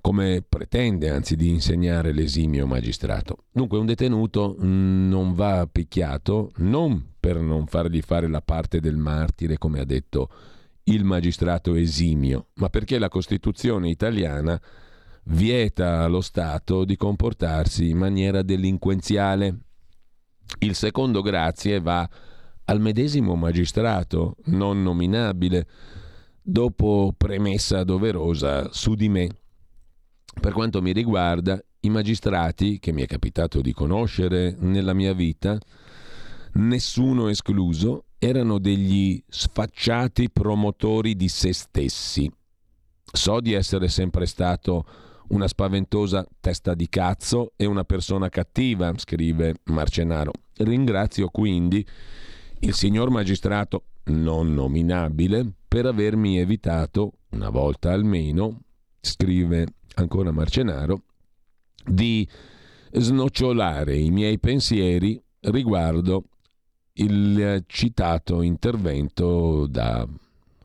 come 0.00 0.44
pretende 0.48 1.10
anzi 1.10 1.36
di 1.36 1.50
insegnare 1.50 2.12
l'esimio 2.12 2.66
magistrato. 2.66 3.44
Dunque 3.50 3.78
un 3.78 3.86
detenuto 3.86 4.56
non 4.58 5.34
va 5.34 5.68
picchiato 5.70 6.52
non 6.58 7.14
per 7.18 7.40
non 7.40 7.66
fargli 7.66 8.00
fare 8.00 8.28
la 8.28 8.40
parte 8.40 8.80
del 8.80 8.96
martire, 8.96 9.58
come 9.58 9.80
ha 9.80 9.84
detto 9.84 10.30
il 10.88 11.04
magistrato 11.04 11.74
esimio, 11.74 12.48
ma 12.54 12.68
perché 12.68 12.98
la 12.98 13.08
Costituzione 13.08 13.88
italiana 13.88 14.60
vieta 15.24 16.02
allo 16.02 16.20
Stato 16.20 16.84
di 16.84 16.96
comportarsi 16.96 17.90
in 17.90 17.98
maniera 17.98 18.42
delinquenziale. 18.42 19.58
Il 20.60 20.74
secondo 20.74 21.20
grazie 21.20 21.80
va 21.80 22.08
al 22.64 22.80
medesimo 22.80 23.34
magistrato 23.34 24.36
non 24.46 24.82
nominabile, 24.82 25.66
dopo 26.40 27.14
premessa 27.16 27.84
doverosa 27.84 28.72
su 28.72 28.94
di 28.94 29.08
me. 29.08 29.28
Per 30.40 30.52
quanto 30.52 30.80
mi 30.80 30.92
riguarda, 30.92 31.62
i 31.80 31.90
magistrati 31.90 32.78
che 32.78 32.92
mi 32.92 33.02
è 33.02 33.06
capitato 33.06 33.60
di 33.60 33.72
conoscere 33.72 34.56
nella 34.58 34.94
mia 34.94 35.12
vita, 35.12 35.58
nessuno 36.54 37.28
escluso, 37.28 38.04
erano 38.18 38.58
degli 38.58 39.22
sfacciati 39.28 40.30
promotori 40.30 41.14
di 41.14 41.28
se 41.28 41.52
stessi. 41.52 42.30
So 43.10 43.40
di 43.40 43.52
essere 43.52 43.88
sempre 43.88 44.26
stato 44.26 44.84
una 45.28 45.46
spaventosa 45.46 46.26
testa 46.40 46.74
di 46.74 46.88
cazzo 46.88 47.52
e 47.56 47.64
una 47.64 47.84
persona 47.84 48.28
cattiva, 48.28 48.92
scrive 48.96 49.56
Marcenaro. 49.64 50.32
Ringrazio 50.56 51.28
quindi 51.28 51.86
il 52.60 52.74
signor 52.74 53.10
magistrato 53.10 53.84
non 54.04 54.52
nominabile 54.54 55.46
per 55.68 55.86
avermi 55.86 56.38
evitato, 56.38 57.12
una 57.30 57.50
volta 57.50 57.92
almeno, 57.92 58.62
scrive 59.00 59.66
ancora 59.94 60.32
Marcenaro, 60.32 61.02
di 61.84 62.26
snocciolare 62.90 63.96
i 63.96 64.10
miei 64.10 64.38
pensieri 64.38 65.20
riguardo 65.40 66.24
il 66.98 67.64
citato 67.66 68.42
intervento 68.42 69.66
da 69.66 70.06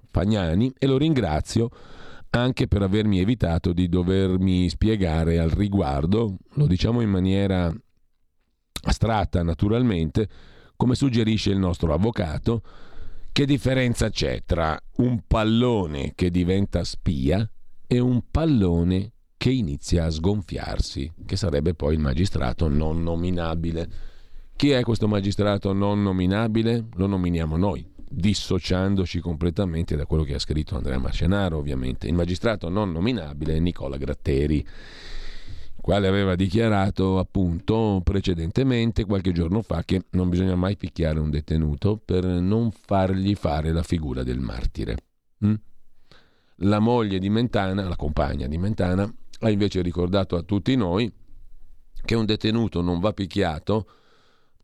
Fagnani 0.10 0.74
e 0.78 0.86
lo 0.88 0.98
ringrazio 0.98 1.70
anche 2.32 2.68
per 2.68 2.82
avermi 2.82 3.20
evitato 3.20 3.74
di 3.74 3.88
dovermi 3.88 4.68
spiegare 4.70 5.38
al 5.40 5.50
riguardo, 5.50 6.38
lo 6.54 6.66
diciamo 6.66 7.02
in 7.02 7.10
maniera 7.10 7.72
astratta 8.86 9.44
naturalmente, 9.44 10.28
come 10.76 10.96
suggerisce 10.96 11.52
il 11.52 11.60
nostro 11.60 11.94
avvocato, 11.94 12.64
che 13.32 13.46
differenza 13.46 14.10
c'è 14.10 14.44
tra 14.46 14.80
un 14.98 15.22
pallone 15.28 16.14
che 16.16 16.30
diventa 16.30 16.84
spia 16.84 17.48
e 17.86 18.00
un 18.00 18.24
pallone 18.30 19.12
che 19.38 19.52
inizia 19.52 20.06
a 20.06 20.10
sgonfiarsi, 20.10 21.12
che 21.26 21.36
sarebbe 21.36 21.74
poi 21.74 21.96
il 21.96 22.00
magistrato 22.00 22.68
non 22.68 23.04
nominabile. 23.04 23.90
Chi 24.56 24.70
è 24.70 24.82
questo 24.84 25.08
magistrato 25.08 25.74
non 25.74 26.02
nominabile? 26.02 26.86
Lo 26.96 27.08
nominiamo 27.08 27.58
noi, 27.58 27.86
dissociandoci 27.96 29.20
completamente 29.20 29.96
da 29.96 30.06
quello 30.06 30.24
che 30.24 30.36
ha 30.36 30.40
scritto 30.40 30.76
Andrea 30.76 31.00
Marcenaro, 31.00 31.58
ovviamente. 31.58 32.08
Il 32.08 32.14
magistrato 32.14 32.70
non 32.70 32.92
nominabile 32.92 33.56
è 33.56 33.60
Nicola 33.60 33.98
Gratteri, 33.98 34.66
quale 35.82 36.08
aveva 36.08 36.36
dichiarato 36.36 37.20
appunto 37.20 38.00
precedentemente, 38.06 39.04
qualche 39.04 39.34
giorno 39.34 39.62
fa, 39.62 39.84
che 39.84 40.06
non 40.12 40.30
bisogna 40.30 40.56
mai 40.56 40.78
picchiare 40.78 41.20
un 41.20 41.30
detenuto 41.30 41.98
per 41.98 42.24
non 42.24 42.72
fargli 42.72 43.36
fare 43.36 43.74
la 43.74 43.84
figura 43.84 44.24
del 44.24 44.40
martire. 44.40 44.96
Mm? 45.46 45.54
La 46.58 46.80
moglie 46.80 47.20
di 47.20 47.30
Mentana, 47.30 47.86
la 47.86 47.98
compagna 47.98 48.48
di 48.48 48.58
Mentana, 48.58 49.14
ha 49.40 49.50
invece 49.50 49.82
ricordato 49.82 50.38
a 50.38 50.44
tutti 50.44 50.74
noi 50.78 51.12
che 52.06 52.16
un 52.16 52.26
detenuto 52.26 52.82
non 52.82 53.02
va 53.02 53.12
picchiato 53.12 53.86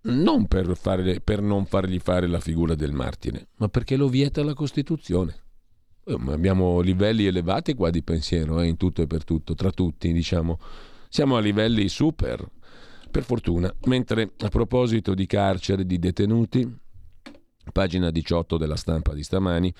non 0.02 0.48
per, 0.48 0.76
fare, 0.78 1.20
per 1.20 1.42
non 1.42 1.66
fargli 1.66 2.00
fare 2.00 2.28
la 2.28 2.40
figura 2.40 2.76
del 2.76 2.92
martire, 2.92 3.48
ma 3.58 3.68
perché 3.68 3.96
lo 3.96 4.08
vieta 4.08 4.44
la 4.44 4.54
Costituzione. 4.54 5.36
Eh, 6.06 6.18
abbiamo 6.28 6.80
livelli 6.80 7.26
elevati 7.26 7.74
qua 7.74 7.90
di 7.90 8.02
pensiero, 8.02 8.60
eh, 8.62 8.68
in 8.68 8.78
tutto 8.78 9.02
e 9.02 9.08
per 9.08 9.24
tutto, 9.24 9.56
tra 9.56 9.72
tutti, 9.72 10.12
diciamo. 10.12 10.60
Siamo 11.10 11.36
a 11.38 11.40
livelli 11.40 11.88
super, 11.90 12.48
per 13.12 13.24
fortuna. 13.24 13.74
Mentre 13.86 14.32
a 14.40 14.50
proposito 14.50 15.14
di 15.14 15.26
carcere, 15.26 15.86
di 15.86 16.00
detenuti, 16.00 16.68
pagina 17.72 18.10
18 18.10 18.58
della 18.58 18.76
stampa 18.76 19.14
di 19.14 19.24
stamani, 19.24 19.74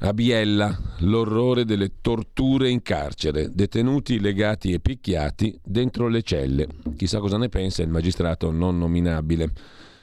a 0.00 0.12
Biella, 0.12 0.78
l'orrore 1.00 1.64
delle 1.64 2.00
torture 2.02 2.68
in 2.68 2.82
carcere, 2.82 3.50
detenuti 3.52 4.20
legati 4.20 4.72
e 4.72 4.80
picchiati 4.80 5.58
dentro 5.64 6.08
le 6.08 6.22
celle. 6.22 6.66
Chissà 6.96 7.18
cosa 7.18 7.38
ne 7.38 7.48
pensa 7.48 7.82
il 7.82 7.88
magistrato 7.88 8.50
non 8.50 8.78
nominabile 8.78 9.52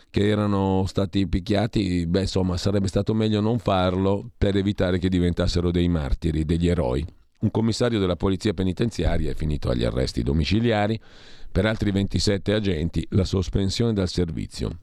che 0.10 0.28
erano 0.28 0.86
stati 0.88 1.28
picchiati, 1.28 2.06
beh 2.06 2.22
insomma 2.22 2.56
sarebbe 2.58 2.88
stato 2.88 3.14
meglio 3.14 3.42
non 3.42 3.58
farlo 3.58 4.30
per 4.38 4.56
evitare 4.56 5.00
che 5.00 5.10
diventassero 5.10 5.72
dei 5.72 5.88
martiri, 5.88 6.46
degli 6.46 6.68
eroi. 6.68 7.06
Un 7.40 7.52
commissario 7.52 8.00
della 8.00 8.16
polizia 8.16 8.54
penitenziaria 8.54 9.32
è 9.32 9.36
finito 9.36 9.70
agli 9.70 9.84
arresti 9.84 10.22
domiciliari, 10.24 11.00
per 11.52 11.66
altri 11.66 11.92
27 11.92 12.54
agenti 12.54 13.06
la 13.10 13.26
sospensione 13.26 13.94
dal 13.94 14.08
servizio. 14.08 14.78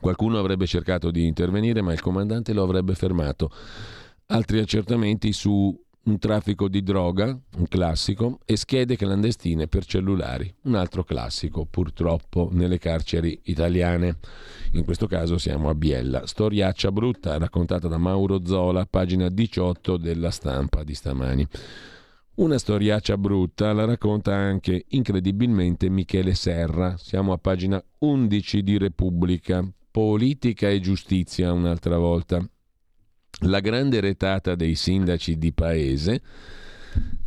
Qualcuno 0.00 0.38
avrebbe 0.38 0.66
cercato 0.66 1.10
di 1.10 1.26
intervenire 1.26 1.82
ma 1.82 1.92
il 1.92 2.00
comandante 2.00 2.52
lo 2.52 2.62
avrebbe 2.62 2.94
fermato 2.94 3.50
altri 4.30 4.58
accertamenti 4.58 5.32
su 5.32 5.74
un 6.04 6.18
traffico 6.18 6.68
di 6.68 6.82
droga, 6.82 7.26
un 7.26 7.66
classico, 7.68 8.40
e 8.44 8.56
schede 8.56 8.96
clandestine 8.96 9.68
per 9.68 9.84
cellulari, 9.84 10.52
un 10.62 10.74
altro 10.74 11.04
classico 11.04 11.66
purtroppo 11.66 12.48
nelle 12.52 12.78
carceri 12.78 13.38
italiane. 13.44 14.18
In 14.72 14.84
questo 14.84 15.06
caso 15.06 15.38
siamo 15.38 15.68
a 15.68 15.74
Biella. 15.74 16.26
Storiaccia 16.26 16.90
brutta 16.92 17.36
raccontata 17.36 17.88
da 17.88 17.98
Mauro 17.98 18.44
Zola, 18.44 18.86
pagina 18.86 19.28
18 19.28 19.96
della 19.96 20.30
stampa 20.30 20.82
di 20.82 20.94
stamani. 20.94 21.46
Una 22.36 22.58
storiaccia 22.58 23.16
brutta 23.18 23.72
la 23.72 23.84
racconta 23.84 24.34
anche 24.34 24.84
incredibilmente 24.88 25.88
Michele 25.88 26.34
Serra. 26.34 26.96
Siamo 26.96 27.32
a 27.32 27.38
pagina 27.38 27.82
11 27.98 28.62
di 28.62 28.78
Repubblica. 28.78 29.66
Politica 29.90 30.68
e 30.68 30.80
giustizia 30.80 31.52
un'altra 31.52 31.98
volta 31.98 32.46
la 33.40 33.60
grande 33.60 34.00
retata 34.00 34.54
dei 34.54 34.74
sindaci 34.74 35.38
di 35.38 35.52
paese 35.52 36.22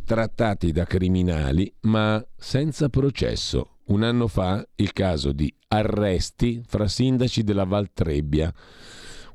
trattati 0.04 0.72
da 0.72 0.84
criminali 0.84 1.72
ma 1.82 2.24
senza 2.36 2.88
processo. 2.88 3.78
Un 3.84 4.02
anno 4.02 4.28
fa 4.28 4.66
il 4.76 4.92
caso 4.92 5.32
di 5.32 5.52
arresti 5.68 6.62
fra 6.66 6.86
sindaci 6.86 7.42
della 7.42 7.64
Val 7.64 7.90
Trebbia, 7.92 8.52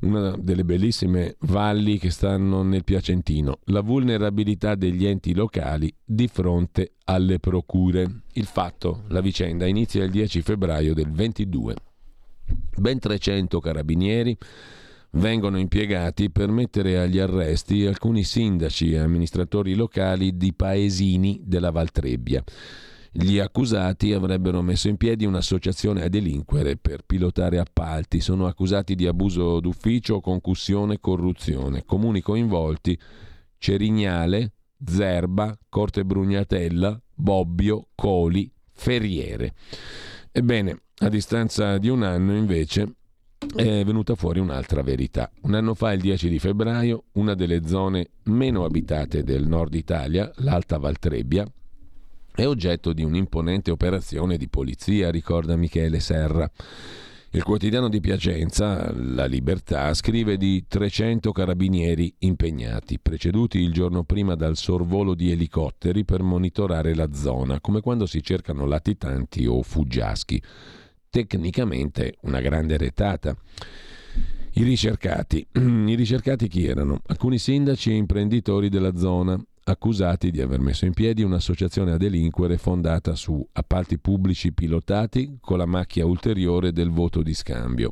una 0.01 0.35
delle 0.37 0.63
bellissime 0.63 1.35
valli 1.41 1.97
che 1.97 2.11
stanno 2.11 2.63
nel 2.63 2.83
Piacentino, 2.83 3.59
la 3.65 3.81
vulnerabilità 3.81 4.75
degli 4.75 5.05
enti 5.05 5.33
locali 5.33 5.93
di 6.03 6.27
fronte 6.27 6.93
alle 7.05 7.39
procure. 7.39 8.21
Il 8.33 8.45
fatto, 8.45 9.03
la 9.07 9.21
vicenda, 9.21 9.65
inizia 9.65 10.03
il 10.03 10.11
10 10.11 10.41
febbraio 10.41 10.93
del 10.93 11.11
22. 11.11 11.75
Ben 12.77 12.99
300 12.99 13.59
carabinieri 13.59 14.37
vengono 15.11 15.57
impiegati 15.57 16.29
per 16.29 16.49
mettere 16.49 16.97
agli 16.99 17.19
arresti 17.19 17.85
alcuni 17.85 18.23
sindaci 18.23 18.91
e 18.91 18.99
amministratori 18.99 19.73
locali 19.73 20.37
di 20.37 20.53
paesini 20.53 21.41
della 21.43 21.71
Valtrebbia. 21.71 22.43
Gli 23.11 23.39
accusati 23.39 24.13
avrebbero 24.13 24.61
messo 24.61 24.89
in 24.89 24.97
piedi 24.97 25.25
un'associazione 25.25 26.03
a 26.03 26.07
delinquere 26.07 26.77
per 26.77 27.01
pilotare 27.03 27.57
appalti. 27.57 28.19
Sono 28.19 28.45
accusati 28.45 28.93
di 28.93 29.07
abuso 29.07 29.59
d'ufficio, 29.59 30.19
concussione 30.19 30.95
e 30.95 30.99
corruzione. 30.99 31.83
Comuni 31.83 32.21
coinvolti 32.21 32.99
Cerignale, 33.57 34.53
Zerba, 34.85 35.57
Corte 35.67 36.05
Brugnatella, 36.05 37.01
Bobbio, 37.15 37.87
Coli, 37.95 38.51
Ferriere. 38.71 39.55
Ebbene, 40.31 40.81
a 40.99 41.09
distanza 41.09 41.79
di 41.79 41.89
un 41.89 42.03
anno 42.03 42.35
invece 42.35 42.97
è 43.55 43.83
venuta 43.83 44.15
fuori 44.15 44.39
un'altra 44.39 44.81
verità. 44.81 45.31
Un 45.41 45.53
anno 45.53 45.73
fa, 45.73 45.91
il 45.91 46.01
10 46.01 46.29
di 46.29 46.39
febbraio, 46.39 47.05
una 47.13 47.33
delle 47.33 47.65
zone 47.65 48.09
meno 48.23 48.65
abitate 48.65 49.23
del 49.23 49.47
nord 49.47 49.73
Italia, 49.73 50.31
l'Alta 50.37 50.77
Valtrebbia, 50.77 51.45
è 52.33 52.45
oggetto 52.45 52.93
di 52.93 53.03
un'imponente 53.03 53.71
operazione 53.71 54.37
di 54.37 54.47
polizia, 54.47 55.09
ricorda 55.09 55.55
Michele 55.55 55.99
Serra. 55.99 56.49
Il 57.31 57.43
quotidiano 57.43 57.89
di 57.89 57.99
Piacenza, 57.99 58.91
La 58.93 59.25
Libertà, 59.25 59.93
scrive 59.93 60.37
di 60.37 60.65
300 60.67 61.31
carabinieri 61.31 62.13
impegnati, 62.19 62.99
preceduti 62.99 63.59
il 63.59 63.73
giorno 63.73 64.03
prima 64.03 64.35
dal 64.35 64.55
sorvolo 64.55 65.13
di 65.13 65.31
elicotteri 65.31 66.05
per 66.05 66.21
monitorare 66.21 66.95
la 66.95 67.11
zona, 67.11 67.59
come 67.59 67.81
quando 67.81 68.05
si 68.05 68.23
cercano 68.23 68.65
latitanti 68.65 69.45
o 69.45 69.61
fuggiaschi 69.61 70.41
tecnicamente 71.09 72.17
una 72.21 72.41
grande 72.41 72.77
retata. 72.77 73.35
I 74.53 74.63
ricercati. 74.63 75.45
I 75.53 75.95
ricercati 75.95 76.47
chi 76.47 76.65
erano? 76.65 77.01
Alcuni 77.07 77.37
sindaci 77.37 77.91
e 77.91 77.95
imprenditori 77.95 78.69
della 78.69 78.95
zona 78.95 79.39
accusati 79.63 80.31
di 80.31 80.41
aver 80.41 80.59
messo 80.59 80.85
in 80.85 80.93
piedi 80.93 81.23
un'associazione 81.23 81.91
a 81.91 81.97
delinquere 81.97 82.57
fondata 82.57 83.15
su 83.15 83.45
appalti 83.51 83.99
pubblici 83.99 84.53
pilotati 84.53 85.37
con 85.41 85.57
la 85.57 85.65
macchia 85.65 86.05
ulteriore 86.05 86.71
del 86.71 86.89
voto 86.89 87.21
di 87.21 87.33
scambio. 87.33 87.89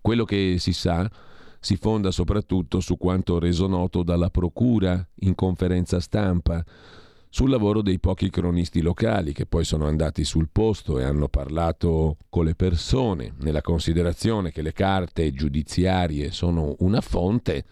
Quello 0.00 0.24
che 0.24 0.56
si 0.58 0.72
sa 0.72 1.08
si 1.60 1.76
fonda 1.76 2.10
soprattutto 2.10 2.80
su 2.80 2.96
quanto 2.96 3.38
reso 3.38 3.68
noto 3.68 4.02
dalla 4.02 4.30
Procura 4.30 5.06
in 5.20 5.34
conferenza 5.36 6.00
stampa 6.00 6.64
sul 7.34 7.48
lavoro 7.48 7.80
dei 7.80 7.98
pochi 7.98 8.28
cronisti 8.28 8.82
locali 8.82 9.32
che 9.32 9.46
poi 9.46 9.64
sono 9.64 9.86
andati 9.86 10.22
sul 10.22 10.50
posto 10.52 10.98
e 10.98 11.04
hanno 11.04 11.28
parlato 11.28 12.18
con 12.28 12.44
le 12.44 12.54
persone, 12.54 13.32
nella 13.38 13.62
considerazione 13.62 14.52
che 14.52 14.60
le 14.60 14.74
carte 14.74 15.32
giudiziarie 15.32 16.30
sono 16.30 16.76
una 16.80 17.00
fonte, 17.00 17.64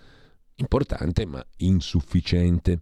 importante 0.55 1.27
ma 1.27 1.45
insufficiente. 1.59 2.81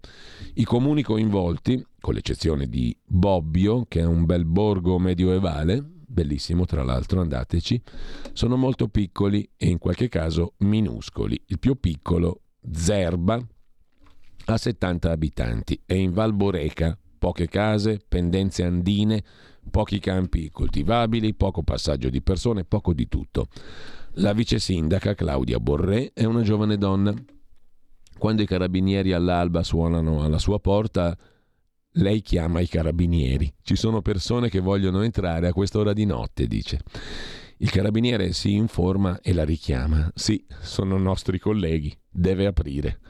I 0.55 0.63
comuni 0.63 1.03
coinvolti, 1.03 1.85
con 2.01 2.15
l'eccezione 2.15 2.69
di 2.69 2.97
Bobbio, 3.05 3.87
che 3.89 3.99
è 3.99 4.07
un 4.07 4.25
bel 4.25 4.45
borgo 4.45 5.01
medioevale, 5.01 5.85
bellissimo 5.85 6.65
tra 6.65 6.85
l'altro, 6.85 7.21
andateci, 7.21 7.83
sono 8.33 8.57
molto 8.57 8.87
piccoli 8.87 9.51
e 9.57 9.67
in 9.67 9.79
qualche 9.79 10.09
caso 10.09 10.55
minuscoli. 10.59 11.43
Il 11.47 11.59
più 11.59 11.75
piccolo, 11.81 12.43
Zerba, 12.71 13.45
ha 14.51 14.57
70 14.57 15.11
abitanti 15.11 15.79
e 15.85 15.97
in 15.97 16.13
Valboreca, 16.13 16.97
poche 17.19 17.49
case, 17.49 18.01
pendenze 18.07 18.65
andine, 18.65 19.23
pochi 19.71 19.99
campi 19.99 20.49
coltivabili, 20.51 21.35
poco 21.35 21.63
passaggio 21.63 22.09
di 22.09 22.23
persone, 22.23 22.65
poco 22.65 22.95
di 22.95 23.09
tutto. 23.09 23.49
La 24.15 24.33
vice 24.33 24.59
sindaca 24.59 25.15
Claudia 25.15 25.61
Borré 25.61 26.13
è 26.15 26.25
una 26.25 26.41
giovane 26.41 26.79
donna. 26.79 27.15
Quando 28.17 28.41
i 28.41 28.47
carabinieri 28.47 29.13
all'alba 29.13 29.63
suonano 29.63 30.23
alla 30.23 30.39
sua 30.39 30.59
porta, 30.59 31.17
lei 31.93 32.23
chiama 32.23 32.61
i 32.61 32.69
carabinieri. 32.69 33.53
Ci 33.61 33.77
sono 33.77 34.01
persone 34.01 34.49
che 34.49 34.61
vogliono 34.61 35.03
entrare 35.03 35.49
a 35.49 35.53
quest'ora 35.53 35.93
di 35.93 36.07
notte, 36.07 36.47
dice. 36.47 36.81
Il 37.61 37.71
carabiniere 37.71 38.33
si 38.33 38.55
informa 38.55 39.21
e 39.21 39.33
la 39.33 39.45
richiama. 39.45 40.11
Sì, 40.15 40.45
sono 40.61 40.97
nostri 40.97 41.41
colleghi, 41.41 41.93
deve 42.09 42.47
aprire. 42.47 43.01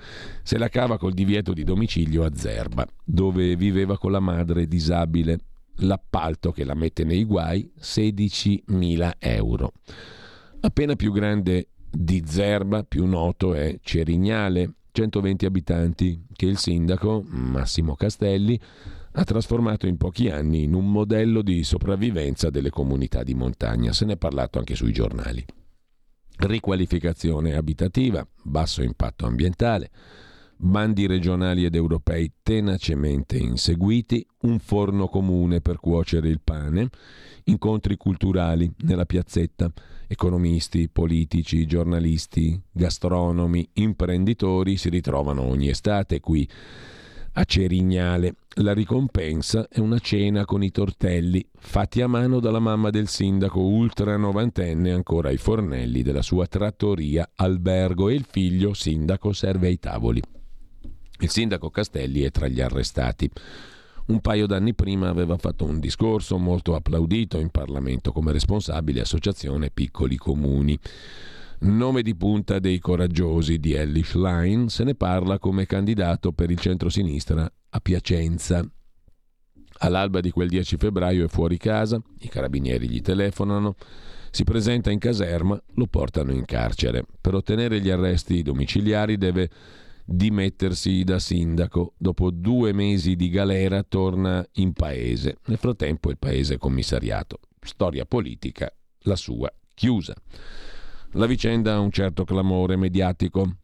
Se 0.42 0.56
la 0.56 0.68
cava 0.68 0.96
col 0.96 1.12
divieto 1.12 1.52
di 1.52 1.64
domicilio 1.64 2.24
a 2.24 2.34
Zerba, 2.34 2.86
dove 3.04 3.56
viveva 3.56 3.98
con 3.98 4.10
la 4.10 4.20
madre 4.20 4.66
disabile. 4.66 5.38
L'appalto 5.80 6.50
che 6.50 6.64
la 6.64 6.74
mette 6.74 7.04
nei 7.04 7.24
guai, 7.24 7.70
16.000 7.78 9.12
euro. 9.18 9.72
Appena 10.60 10.96
più 10.96 11.12
grande 11.12 11.68
di 11.90 12.22
Zerba, 12.26 12.84
più 12.84 13.04
noto 13.04 13.52
è 13.52 13.78
Cerignale, 13.82 14.76
120 14.92 15.44
abitanti, 15.44 16.24
che 16.32 16.46
il 16.46 16.56
sindaco, 16.56 17.22
Massimo 17.28 17.94
Castelli, 17.94 18.58
ha 19.18 19.24
trasformato 19.24 19.88
in 19.88 19.96
pochi 19.96 20.28
anni 20.28 20.62
in 20.62 20.74
un 20.74 20.92
modello 20.92 21.42
di 21.42 21.64
sopravvivenza 21.64 22.50
delle 22.50 22.70
comunità 22.70 23.24
di 23.24 23.34
montagna. 23.34 23.92
Se 23.92 24.04
ne 24.04 24.12
è 24.12 24.16
parlato 24.16 24.60
anche 24.60 24.76
sui 24.76 24.92
giornali. 24.92 25.44
Riqualificazione 26.36 27.56
abitativa, 27.56 28.24
basso 28.44 28.80
impatto 28.80 29.26
ambientale, 29.26 29.90
bandi 30.56 31.08
regionali 31.08 31.64
ed 31.64 31.74
europei 31.74 32.30
tenacemente 32.44 33.36
inseguiti, 33.36 34.24
un 34.42 34.60
forno 34.60 35.08
comune 35.08 35.60
per 35.60 35.80
cuocere 35.80 36.28
il 36.28 36.40
pane, 36.40 36.88
incontri 37.44 37.96
culturali 37.96 38.72
nella 38.82 39.04
piazzetta, 39.04 39.72
economisti, 40.06 40.88
politici, 40.88 41.66
giornalisti, 41.66 42.60
gastronomi, 42.70 43.68
imprenditori 43.72 44.76
si 44.76 44.88
ritrovano 44.90 45.42
ogni 45.42 45.70
estate 45.70 46.20
qui 46.20 46.48
a 47.32 47.44
Cerignale. 47.44 48.34
La 48.60 48.72
ricompensa 48.72 49.68
è 49.68 49.78
una 49.78 50.00
cena 50.00 50.44
con 50.44 50.64
i 50.64 50.72
tortelli, 50.72 51.46
fatti 51.56 52.00
a 52.00 52.08
mano 52.08 52.40
dalla 52.40 52.58
mamma 52.58 52.90
del 52.90 53.06
sindaco 53.06 53.60
ultra 53.60 54.16
novantenne 54.16 54.90
ancora 54.90 55.28
ai 55.28 55.36
fornelli 55.36 56.02
della 56.02 56.22
sua 56.22 56.48
trattoria 56.48 57.30
albergo 57.36 58.08
e 58.08 58.14
il 58.14 58.26
figlio 58.28 58.74
sindaco 58.74 59.32
serve 59.32 59.68
ai 59.68 59.78
tavoli. 59.78 60.20
Il 61.20 61.30
sindaco 61.30 61.70
Castelli 61.70 62.22
è 62.22 62.32
tra 62.32 62.48
gli 62.48 62.60
arrestati. 62.60 63.30
Un 64.06 64.20
paio 64.20 64.46
d'anni 64.46 64.74
prima 64.74 65.08
aveva 65.08 65.36
fatto 65.36 65.64
un 65.64 65.78
discorso 65.78 66.36
molto 66.36 66.74
applaudito 66.74 67.38
in 67.38 67.50
Parlamento 67.50 68.10
come 68.10 68.32
responsabile 68.32 69.02
associazione 69.02 69.70
Piccoli 69.70 70.16
Comuni. 70.16 70.76
Nome 71.60 72.02
di 72.02 72.14
punta 72.14 72.60
dei 72.60 72.78
coraggiosi 72.78 73.58
di 73.58 73.72
Ellie 73.72 74.04
Schlein, 74.04 74.68
se 74.68 74.84
ne 74.84 74.94
parla 74.94 75.40
come 75.40 75.66
candidato 75.66 76.30
per 76.30 76.52
il 76.52 76.58
centro-sinistra 76.58 77.50
a 77.70 77.80
Piacenza. 77.80 78.64
All'alba 79.80 80.20
di 80.20 80.30
quel 80.30 80.48
10 80.48 80.76
febbraio 80.76 81.24
è 81.24 81.28
fuori 81.28 81.56
casa, 81.56 82.00
i 82.20 82.28
carabinieri 82.28 82.88
gli 82.88 83.00
telefonano, 83.00 83.74
si 84.30 84.44
presenta 84.44 84.92
in 84.92 85.00
caserma, 85.00 85.60
lo 85.74 85.86
portano 85.86 86.30
in 86.30 86.44
carcere. 86.44 87.04
Per 87.20 87.34
ottenere 87.34 87.80
gli 87.80 87.90
arresti 87.90 88.42
domiciliari 88.42 89.16
deve 89.16 89.50
dimettersi 90.04 91.02
da 91.02 91.18
sindaco. 91.18 91.94
Dopo 91.96 92.30
due 92.30 92.72
mesi 92.72 93.16
di 93.16 93.30
galera 93.30 93.82
torna 93.82 94.46
in 94.52 94.74
paese. 94.74 95.38
Nel 95.46 95.58
frattempo 95.58 96.10
il 96.10 96.18
paese 96.18 96.54
è 96.54 96.58
commissariato. 96.58 97.40
Storia 97.60 98.04
politica, 98.06 98.72
la 99.00 99.16
sua 99.16 99.52
chiusa. 99.74 100.14
La 101.12 101.24
vicenda 101.26 101.74
ha 101.74 101.78
un 101.78 101.90
certo 101.90 102.24
clamore 102.24 102.76
mediatico 102.76 103.56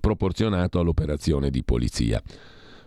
proporzionato 0.00 0.78
all'operazione 0.78 1.50
di 1.50 1.62
polizia. 1.62 2.22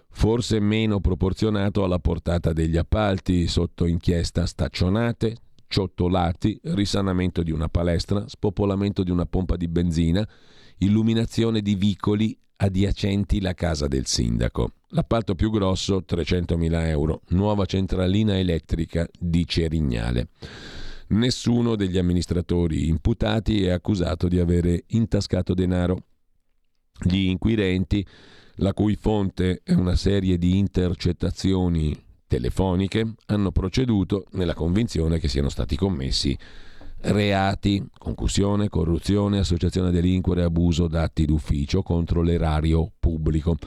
Forse 0.09 0.59
meno 0.59 0.99
proporzionato 0.99 1.83
alla 1.83 1.99
portata 1.99 2.53
degli 2.53 2.75
appalti 2.75 3.47
sotto 3.47 3.85
inchiesta 3.85 4.47
staccionate, 4.47 5.37
ciottolati, 5.67 6.59
risanamento 6.63 7.43
di 7.43 7.51
una 7.51 7.67
palestra, 7.67 8.27
spopolamento 8.27 9.03
di 9.03 9.11
una 9.11 9.25
pompa 9.27 9.57
di 9.57 9.67
benzina, 9.67 10.27
illuminazione 10.77 11.61
di 11.61 11.75
vicoli 11.75 12.35
adiacenti 12.57 13.41
la 13.41 13.53
casa 13.53 13.87
del 13.87 14.07
sindaco. 14.07 14.71
L'appalto 14.89 15.35
più 15.35 15.51
grosso, 15.51 16.03
300.000 16.07 16.87
euro, 16.87 17.21
nuova 17.29 17.65
centralina 17.65 18.37
elettrica 18.39 19.07
di 19.19 19.45
Cerignale. 19.45 20.29
Nessuno 21.07 21.75
degli 21.75 21.97
amministratori 21.97 22.87
imputati 22.87 23.63
è 23.63 23.69
accusato 23.69 24.27
di 24.27 24.39
avere 24.39 24.85
intascato 24.87 25.53
denaro. 25.53 26.03
Gli 26.99 27.27
inquirenti, 27.27 28.05
la 28.55 28.73
cui 28.73 28.95
fonte 28.95 29.61
è 29.63 29.73
una 29.73 29.95
serie 29.95 30.37
di 30.37 30.57
intercettazioni 30.57 31.95
telefoniche, 32.25 33.15
hanno 33.27 33.51
proceduto 33.51 34.25
nella 34.31 34.55
convinzione 34.55 35.19
che 35.19 35.27
siano 35.27 35.49
stati 35.49 35.75
commessi 35.75 36.37
reati, 37.01 37.87
concussione, 37.97 38.69
corruzione, 38.69 39.39
associazione 39.39 39.89
a 39.89 39.91
delinquere, 39.91 40.43
abuso 40.43 40.87
d'atti 40.87 41.25
d'ufficio 41.25 41.83
contro 41.83 42.23
l'erario 42.23 42.91
pubblico. 42.99 43.57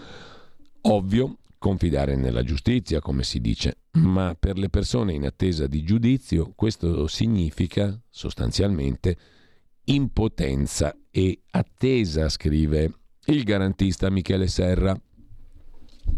Ovvio 0.82 1.36
confidare 1.59 2.16
nella 2.16 2.43
giustizia, 2.43 3.01
come 3.01 3.24
si 3.24 3.40
dice, 3.40 3.78
ma 3.93 4.36
per 4.39 4.56
le 4.56 4.68
persone 4.68 5.12
in 5.12 5.24
attesa 5.24 5.66
di 5.66 5.82
giudizio 5.82 6.52
questo 6.55 7.06
significa 7.09 8.01
sostanzialmente 8.09 9.16
impotenza 9.85 10.94
e 11.10 11.43
attesa, 11.51 12.28
scrive 12.28 12.93
il 13.26 13.43
garantista 13.43 14.10
Michele 14.10 14.47
Serra. 14.47 14.98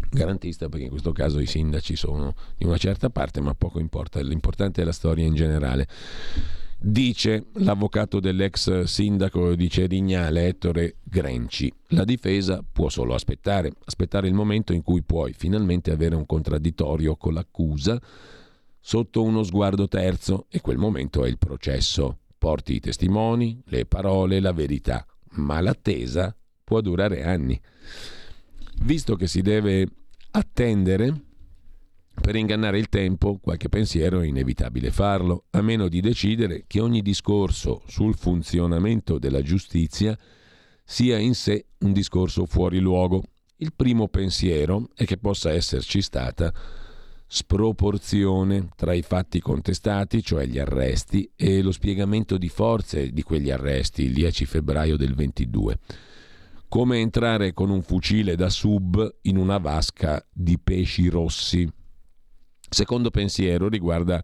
Garantista 0.09 0.69
perché 0.69 0.85
in 0.85 0.91
questo 0.91 1.11
caso 1.11 1.39
i 1.39 1.45
sindaci 1.45 1.95
sono 1.95 2.35
di 2.55 2.65
una 2.65 2.77
certa 2.77 3.09
parte, 3.09 3.41
ma 3.41 3.53
poco 3.53 3.79
importa, 3.79 4.21
l'importante 4.21 4.81
è 4.81 4.85
la 4.85 4.91
storia 4.91 5.25
in 5.25 5.35
generale. 5.35 5.87
Dice 6.83 7.45
l'avvocato 7.57 8.19
dell'ex 8.19 8.85
sindaco 8.85 9.53
di 9.53 9.69
Cerignale, 9.69 10.47
Ettore 10.47 10.95
Grenci, 11.03 11.71
la 11.89 12.03
difesa 12.03 12.65
può 12.69 12.89
solo 12.89 13.13
aspettare, 13.13 13.71
aspettare 13.85 14.27
il 14.27 14.33
momento 14.33 14.73
in 14.73 14.81
cui 14.81 15.03
puoi 15.03 15.33
finalmente 15.33 15.91
avere 15.91 16.15
un 16.15 16.25
contraddittorio 16.25 17.17
con 17.17 17.35
l'accusa 17.35 18.01
sotto 18.79 19.21
uno 19.21 19.43
sguardo 19.43 19.87
terzo 19.87 20.47
e 20.49 20.59
quel 20.59 20.77
momento 20.77 21.23
è 21.23 21.27
il 21.27 21.37
processo. 21.37 22.17
Porti 22.35 22.73
i 22.73 22.79
testimoni, 22.79 23.61
le 23.65 23.85
parole, 23.85 24.39
la 24.39 24.51
verità, 24.51 25.05
ma 25.33 25.61
l'attesa 25.61 26.35
può 26.63 26.81
durare 26.81 27.23
anni. 27.23 27.61
Visto 28.81 29.15
che 29.15 29.27
si 29.27 29.43
deve 29.43 29.87
attendere, 30.31 31.25
per 32.19 32.35
ingannare 32.35 32.77
il 32.77 32.89
tempo, 32.89 33.39
qualche 33.41 33.69
pensiero 33.69 34.21
è 34.21 34.27
inevitabile 34.27 34.91
farlo, 34.91 35.45
a 35.51 35.61
meno 35.61 35.87
di 35.87 36.01
decidere 36.01 36.65
che 36.67 36.79
ogni 36.79 37.01
discorso 37.01 37.81
sul 37.87 38.15
funzionamento 38.15 39.17
della 39.17 39.41
giustizia 39.41 40.17
sia 40.83 41.17
in 41.17 41.33
sé 41.33 41.65
un 41.79 41.93
discorso 41.93 42.45
fuori 42.45 42.79
luogo. 42.79 43.23
Il 43.57 43.73
primo 43.73 44.07
pensiero 44.07 44.89
è 44.93 45.05
che 45.05 45.17
possa 45.17 45.51
esserci 45.51 46.01
stata 46.01 46.53
sproporzione 47.27 48.67
tra 48.75 48.93
i 48.93 49.01
fatti 49.01 49.39
contestati, 49.39 50.21
cioè 50.21 50.45
gli 50.45 50.59
arresti, 50.59 51.31
e 51.35 51.61
lo 51.61 51.71
spiegamento 51.71 52.37
di 52.37 52.49
forze 52.49 53.11
di 53.11 53.23
quegli 53.23 53.49
arresti 53.49 54.03
il 54.03 54.13
10 54.13 54.45
febbraio 54.45 54.97
del 54.97 55.15
22. 55.15 55.79
Come 56.67 56.97
entrare 56.99 57.53
con 57.53 57.69
un 57.69 57.81
fucile 57.81 58.35
da 58.35 58.49
sub 58.49 59.17
in 59.21 59.37
una 59.37 59.57
vasca 59.57 60.25
di 60.31 60.59
pesci 60.59 61.07
rossi 61.07 61.71
Secondo 62.73 63.09
pensiero 63.09 63.67
riguarda 63.67 64.23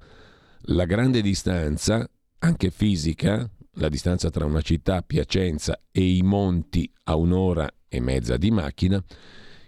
la 0.69 0.85
grande 0.85 1.21
distanza, 1.21 2.09
anche 2.39 2.69
fisica, 2.69 3.45
la 3.73 3.89
distanza 3.89 4.29
tra 4.29 4.45
una 4.45 4.61
città, 4.61 5.01
Piacenza, 5.01 5.77
e 5.91 6.15
i 6.15 6.21
monti 6.21 6.89
a 7.03 7.15
un'ora 7.17 7.69
e 7.89 7.99
mezza 7.99 8.37
di 8.37 8.49
macchina, 8.49 9.03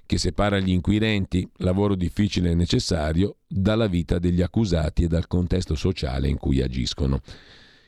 che 0.05 0.17
separa 0.17 0.59
gli 0.59 0.71
inquirenti, 0.71 1.45
lavoro 1.57 1.93
difficile 1.93 2.51
e 2.51 2.55
necessario, 2.55 3.39
dalla 3.45 3.87
vita 3.87 4.17
degli 4.17 4.41
accusati 4.41 5.03
e 5.03 5.07
dal 5.09 5.27
contesto 5.27 5.75
sociale 5.75 6.29
in 6.29 6.37
cui 6.37 6.61
agiscono. 6.61 7.19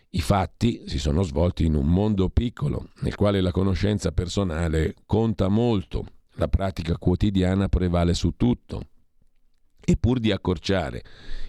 I 0.10 0.20
fatti 0.20 0.84
si 0.88 1.00
sono 1.00 1.24
svolti 1.24 1.64
in 1.64 1.76
un 1.76 1.88
mondo 1.88 2.28
piccolo, 2.28 2.90
nel 3.00 3.16
quale 3.16 3.40
la 3.40 3.52
conoscenza 3.52 4.12
personale 4.12 4.96
conta 5.06 5.48
molto, 5.48 6.06
la 6.34 6.50
pratica 6.50 6.98
quotidiana 6.98 7.70
prevale 7.70 8.14
su 8.14 8.34
tutto. 8.36 8.88
E 9.84 9.98
pur 9.98 10.20
di 10.20 10.32
accorciare 10.32 11.04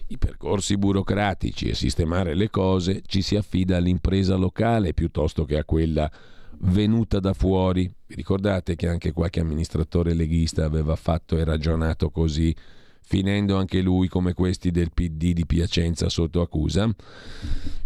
i 0.07 0.17
percorsi 0.17 0.77
burocratici 0.77 1.69
e 1.69 1.75
sistemare 1.75 2.33
le 2.33 2.49
cose, 2.49 3.01
ci 3.05 3.21
si 3.21 3.35
affida 3.35 3.77
all'impresa 3.77 4.35
locale 4.35 4.93
piuttosto 4.93 5.45
che 5.45 5.57
a 5.57 5.63
quella 5.63 6.11
venuta 6.59 7.19
da 7.19 7.33
fuori. 7.33 7.91
Vi 8.05 8.15
ricordate 8.15 8.75
che 8.75 8.87
anche 8.87 9.11
qualche 9.11 9.39
amministratore 9.39 10.13
leghista 10.13 10.65
aveva 10.65 10.95
fatto 10.95 11.37
e 11.37 11.43
ragionato 11.43 12.09
così, 12.09 12.55
finendo 13.01 13.57
anche 13.57 13.81
lui 13.81 14.07
come 14.07 14.33
questi 14.33 14.71
del 14.71 14.91
PD 14.93 15.33
di 15.33 15.45
Piacenza 15.45 16.09
sotto 16.09 16.41
accusa? 16.41 16.89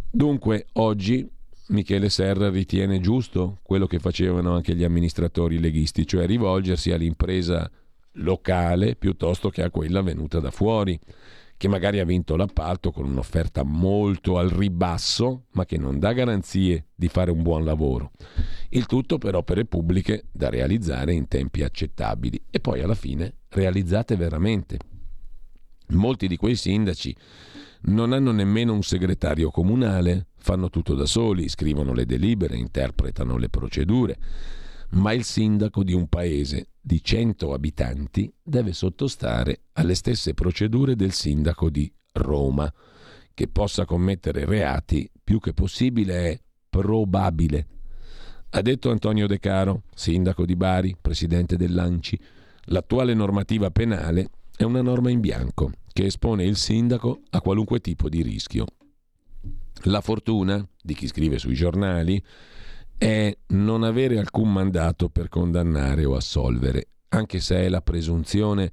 Dunque, 0.10 0.68
oggi 0.74 1.30
Michele 1.68 2.10
Serra 2.10 2.49
ritiene 2.49 2.99
giusto 2.99 3.60
quello 3.61 3.88
che 3.88 3.99
facevano 3.99 4.53
anche 4.56 4.76
gli 4.76 4.84
amministratori 4.84 5.60
leghisti, 5.60 6.07
cioè 6.07 6.26
rivolgersi 6.26 6.91
all'impresa 6.91 7.69
locale 8.18 8.95
piuttosto 8.95 9.49
che 9.49 9.64
a 9.64 9.72
quella 9.72 10.02
venuta 10.02 10.39
da 10.39 10.52
fuori, 10.52 10.99
che 11.57 11.68
magari 11.68 11.99
ha 11.99 12.06
vinto 12.06 12.35
l'appalto 12.35 12.91
con 12.91 13.06
un'offerta 13.06 13.64
molto 13.64 14.38
al 14.38 14.49
ribasso, 14.49 15.45
ma 15.53 15.65
che 15.65 15.77
non 15.77 15.98
dà 15.98 16.14
garanzie 16.14 16.89
di 16.94 17.07
fare 17.07 17.31
un 17.31 17.41
buon 17.41 17.65
lavoro. 17.65 18.11
Il 18.69 18.85
tutto 18.85 19.18
per 19.18 19.35
opere 19.35 19.65
pubbliche 19.65 20.26
da 20.31 20.49
realizzare 20.49 21.14
in 21.14 21.27
tempi 21.27 21.64
accettabili 21.64 22.45
e 22.52 22.60
poi 22.60 22.81
alla 22.81 22.95
fine 22.95 23.38
realizzate 23.49 24.15
veramente. 24.15 24.77
Molti 25.89 26.27
di 26.27 26.38
quei 26.38 26.56
sindaci 26.56 27.15
non 27.81 28.11
hanno 28.11 28.31
nemmeno 28.31 28.73
un 28.73 28.84
segretario 28.84 29.49
comunale, 29.49 30.27
fanno 30.38 30.69
tutto 30.69 30.94
da 30.94 31.06
soli, 31.06 31.49
scrivono 31.49 31.94
le 31.94 32.06
delibere, 32.06 32.57
interpretano 32.57 33.38
le 33.38 33.49
procedure, 33.49 34.18
ma 34.91 35.14
il 35.14 35.23
sindaco 35.23 35.84
di 35.84 35.93
un 35.93 36.07
paese 36.07 36.69
di 36.80 37.03
100 37.03 37.53
abitanti 37.53 38.31
deve 38.41 38.73
sottostare 38.73 39.61
alle 39.73 39.95
stesse 39.95 40.34
procedure 40.34 40.95
del 40.95 41.11
sindaco 41.11 41.69
di 41.69 41.91
Roma. 42.14 42.72
Che 43.34 43.47
possa 43.47 43.85
commettere 43.85 44.45
reati 44.45 45.09
più 45.23 45.39
che 45.39 45.53
possibile 45.53 46.31
è 46.31 46.39
probabile. 46.69 47.68
Ha 48.51 48.61
detto 48.61 48.89
Antonio 48.89 49.27
De 49.27 49.39
Caro, 49.39 49.84
sindaco 49.93 50.45
di 50.45 50.55
Bari, 50.55 50.95
presidente 50.99 51.57
dell'ANCI, 51.57 52.19
l'attuale 52.65 53.14
normativa 53.14 53.69
penale 53.69 54.30
è 54.55 54.64
una 54.64 54.81
norma 54.81 55.11
in 55.11 55.19
bianco 55.19 55.72
che 55.91 56.05
espone 56.05 56.45
il 56.45 56.55
sindaco 56.55 57.22
a 57.31 57.41
qualunque 57.41 57.80
tipo 57.80 58.09
di 58.09 58.22
rischio. 58.22 58.65
La 59.84 60.01
fortuna 60.01 60.68
di 60.81 60.93
chi 60.95 61.07
scrive 61.07 61.38
sui 61.38 61.53
giornali 61.53 62.23
è 62.98 63.36
non 63.49 63.84
avere 63.84 64.18
alcun 64.18 64.52
mandato 64.52 65.10
per 65.10 65.30
condannare 65.30 66.03
o 66.03 66.15
assolvere, 66.15 66.88
anche 67.10 67.40
se 67.40 67.57
è 67.57 67.69
la 67.69 67.82
presunzione 67.82 68.72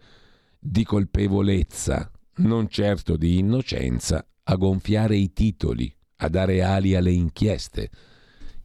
di 0.59 0.83
colpevolezza, 0.85 2.11
non 2.37 2.69
certo 2.69 3.17
di 3.17 3.39
innocenza, 3.39 4.27
a 4.45 4.57
gonfiare 4.57 5.17
i 5.17 5.33
titoli, 5.33 5.95
a 6.17 6.29
dare 6.29 6.63
ali 6.63 6.95
alle 6.95 7.13
inchieste. 7.13 7.91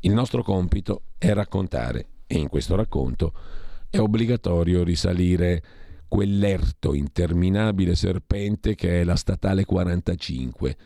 Il 0.02 0.14
nostro 0.14 0.44
compito 0.44 1.04
è 1.18 1.34
raccontare 1.34 2.08
e 2.26 2.38
in 2.38 2.48
questo 2.48 2.76
racconto 2.76 3.34
è 3.90 4.00
obbligatorio 4.00 4.84
risalire 4.84 5.62
quell'erto 6.08 6.94
interminabile 6.94 7.96
serpente 7.96 8.76
che 8.76 9.02
è 9.02 9.04
la 9.04 9.16
statale 9.16 9.66
45, 9.66 10.78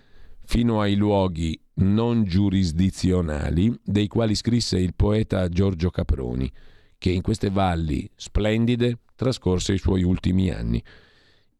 fino 0.45 0.81
ai 0.81 0.95
luoghi 0.95 1.62
non 1.75 2.23
giurisdizionali 2.23 3.77
dei 3.83 4.07
quali 4.07 4.35
scrisse 4.35 4.77
il 4.77 4.93
poeta 4.93 5.49
Giorgio 5.49 5.89
Caproni, 5.89 6.51
che 6.97 7.09
in 7.09 7.21
queste 7.21 7.49
valli 7.49 8.09
splendide 8.15 8.99
trascorse 9.15 9.73
i 9.73 9.77
suoi 9.77 10.03
ultimi 10.03 10.49
anni. 10.51 10.83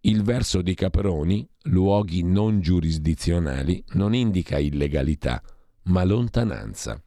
Il 0.01 0.23
verso 0.23 0.61
di 0.61 0.73
Caproni, 0.73 1.47
luoghi 1.63 2.23
non 2.23 2.59
giurisdizionali, 2.59 3.83
non 3.93 4.13
indica 4.13 4.59
illegalità, 4.59 5.41
ma 5.83 6.03
lontananza. 6.03 7.01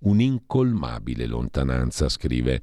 Un'incolmabile 0.00 1.26
lontananza, 1.26 2.08
scrive 2.08 2.62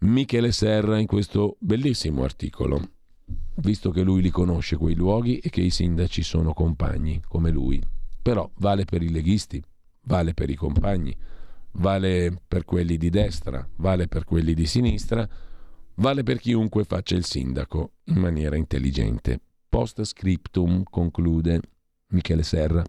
Michele 0.00 0.52
Serra 0.52 0.98
in 0.98 1.06
questo 1.06 1.56
bellissimo 1.58 2.24
articolo, 2.24 2.90
visto 3.56 3.90
che 3.90 4.02
lui 4.02 4.22
li 4.22 4.30
conosce 4.30 4.76
quei 4.76 4.94
luoghi 4.94 5.38
e 5.38 5.50
che 5.50 5.60
i 5.60 5.70
sindaci 5.70 6.22
sono 6.22 6.52
compagni 6.52 7.20
come 7.26 7.50
lui. 7.50 7.82
Però 8.24 8.50
vale 8.54 8.86
per 8.86 9.02
i 9.02 9.10
leghisti, 9.10 9.62
vale 10.04 10.32
per 10.32 10.48
i 10.48 10.54
compagni, 10.54 11.14
vale 11.72 12.34
per 12.48 12.64
quelli 12.64 12.96
di 12.96 13.10
destra, 13.10 13.68
vale 13.76 14.08
per 14.08 14.24
quelli 14.24 14.54
di 14.54 14.64
sinistra, 14.64 15.28
vale 15.96 16.22
per 16.22 16.38
chiunque 16.38 16.84
faccia 16.84 17.16
il 17.16 17.26
sindaco 17.26 17.96
in 18.04 18.16
maniera 18.16 18.56
intelligente. 18.56 19.38
Post 19.68 20.02
scriptum 20.04 20.84
conclude 20.84 21.60
Michele 22.12 22.44
Serra. 22.44 22.82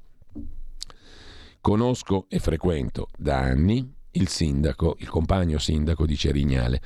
Conosco 1.60 2.28
e 2.30 2.40
frequento 2.40 3.10
da 3.18 3.40
anni 3.40 3.94
il 4.12 4.30
sindaco, 4.30 4.96
il 5.00 5.10
compagno 5.10 5.58
sindaco 5.58 6.06
di 6.06 6.16
Cerignale. 6.16 6.82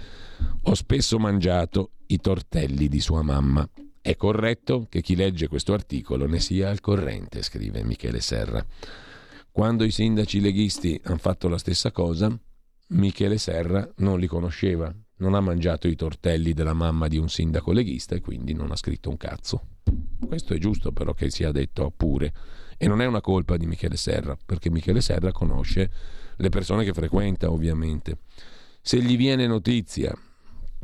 Ho 0.64 0.74
spesso 0.74 1.20
mangiato 1.20 1.92
i 2.08 2.18
tortelli 2.18 2.88
di 2.88 3.00
sua 3.00 3.22
mamma. 3.22 3.70
È 4.10 4.16
corretto 4.16 4.88
che 4.90 5.04
chi 5.04 5.16
legge 5.16 5.48
questo 5.48 5.72
articolo 5.72 6.26
ne 6.26 6.40
sia 6.40 6.72
al 6.72 6.82
corrente, 6.82 7.44
scrive 7.44 7.84
Michele 7.84 8.22
Serra. 8.22 8.66
Quando 9.52 9.84
i 9.84 9.92
sindaci 9.92 10.42
leghisti 10.42 11.00
hanno 11.04 11.20
fatto 11.20 11.48
la 11.48 11.60
stessa 11.60 11.92
cosa, 11.92 12.36
Michele 12.88 13.38
Serra 13.38 13.88
non 13.98 14.20
li 14.20 14.26
conosceva, 14.26 14.92
non 15.18 15.36
ha 15.36 15.42
mangiato 15.42 15.88
i 15.88 15.96
tortelli 15.96 16.54
della 16.54 16.74
mamma 16.74 17.08
di 17.08 17.20
un 17.20 17.30
sindaco 17.30 17.72
leghista 17.72 18.16
e 18.16 18.20
quindi 18.20 18.54
non 18.54 18.72
ha 18.72 18.76
scritto 18.76 19.12
un 19.12 19.18
cazzo. 19.18 19.68
Questo 20.26 20.56
è 20.56 20.58
giusto 20.58 20.92
però 20.92 21.14
che 21.14 21.30
sia 21.30 21.52
detto 21.52 21.94
pure. 21.96 22.34
E 22.80 22.88
non 22.88 23.02
è 23.02 23.06
una 23.06 23.22
colpa 23.22 23.58
di 23.58 23.68
Michele 23.68 23.96
Serra, 23.96 24.36
perché 24.44 24.72
Michele 24.72 25.02
Serra 25.02 25.32
conosce 25.32 25.92
le 26.36 26.50
persone 26.50 26.84
che 26.84 26.94
frequenta 26.94 27.52
ovviamente. 27.52 28.22
Se 28.82 29.00
gli 29.04 29.16
viene 29.16 29.46
notizia, 29.46 30.18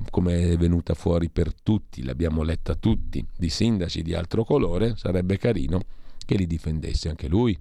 come 0.09 0.51
è 0.51 0.57
venuta 0.57 0.93
fuori 0.93 1.30
per 1.30 1.53
tutti, 1.53 2.03
l'abbiamo 2.03 2.43
letta 2.43 2.76
tutti, 2.76 3.26
di 3.35 3.49
sindaci 3.49 4.01
di 4.01 4.13
altro 4.13 4.43
colore, 4.43 4.95
sarebbe 4.97 5.38
carino 5.38 5.81
che 6.26 6.35
li 6.35 6.47
difendesse 6.47 7.09
anche 7.09 7.27
lui, 7.27 7.57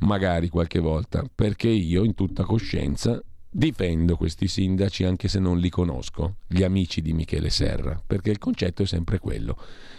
magari 0.00 0.48
qualche 0.48 0.80
volta, 0.80 1.24
perché 1.32 1.68
io 1.68 2.04
in 2.04 2.14
tutta 2.14 2.44
coscienza 2.44 3.22
difendo 3.54 4.16
questi 4.16 4.48
sindaci 4.48 5.04
anche 5.04 5.28
se 5.28 5.38
non 5.38 5.58
li 5.58 5.68
conosco, 5.68 6.36
gli 6.46 6.62
amici 6.62 7.02
di 7.02 7.12
Michele 7.12 7.50
Serra, 7.50 8.02
perché 8.04 8.30
il 8.30 8.38
concetto 8.38 8.82
è 8.82 8.86
sempre 8.86 9.18
quello 9.18 9.56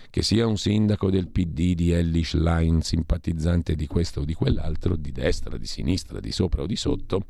che 0.10 0.22
sia 0.22 0.46
un 0.46 0.58
sindaco 0.58 1.10
del 1.10 1.30
PD 1.30 1.74
di 1.74 1.92
Ellis 1.92 2.36
Line, 2.36 2.84
simpatizzante 2.84 3.76
di 3.76 3.88
questo 3.88 4.22
o 4.22 4.26
di 4.26 4.36
quell'altro, 4.36 4.96
di 4.96 5.12
destra, 5.12 5.58
di 5.58 5.66
sinistra, 5.66 6.20
di 6.20 6.32
sopra 6.32 6.62
o 6.62 6.66
di 6.68 6.76
sotto, 6.76 7.26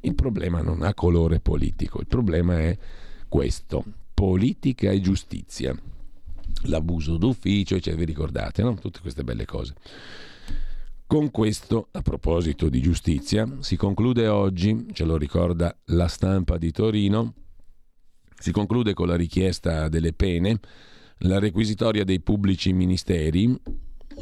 il 0.00 0.14
problema 0.14 0.60
non 0.60 0.82
ha 0.82 0.94
colore 0.94 1.40
politico, 1.40 1.98
il 1.98 2.06
problema 2.06 2.60
è 2.60 2.78
questo, 3.34 3.84
politica 4.14 4.92
e 4.92 5.00
giustizia. 5.00 5.76
L'abuso 6.66 7.16
d'ufficio, 7.16 7.80
cioè, 7.80 7.96
vi 7.96 8.04
ricordate, 8.04 8.62
no? 8.62 8.76
tutte 8.76 9.00
queste 9.00 9.24
belle 9.24 9.44
cose. 9.44 9.74
Con 11.04 11.32
questo, 11.32 11.88
a 11.90 12.00
proposito 12.00 12.68
di 12.68 12.80
giustizia, 12.80 13.44
si 13.58 13.74
conclude 13.74 14.28
oggi, 14.28 14.86
ce 14.92 15.02
lo 15.02 15.16
ricorda 15.16 15.76
la 15.86 16.06
stampa 16.06 16.58
di 16.58 16.70
Torino, 16.70 17.34
si 18.38 18.52
conclude 18.52 18.94
con 18.94 19.08
la 19.08 19.16
richiesta 19.16 19.88
delle 19.88 20.12
pene 20.12 20.60
la 21.18 21.40
requisitoria 21.40 22.04
dei 22.04 22.20
pubblici 22.20 22.72
ministeri 22.72 23.52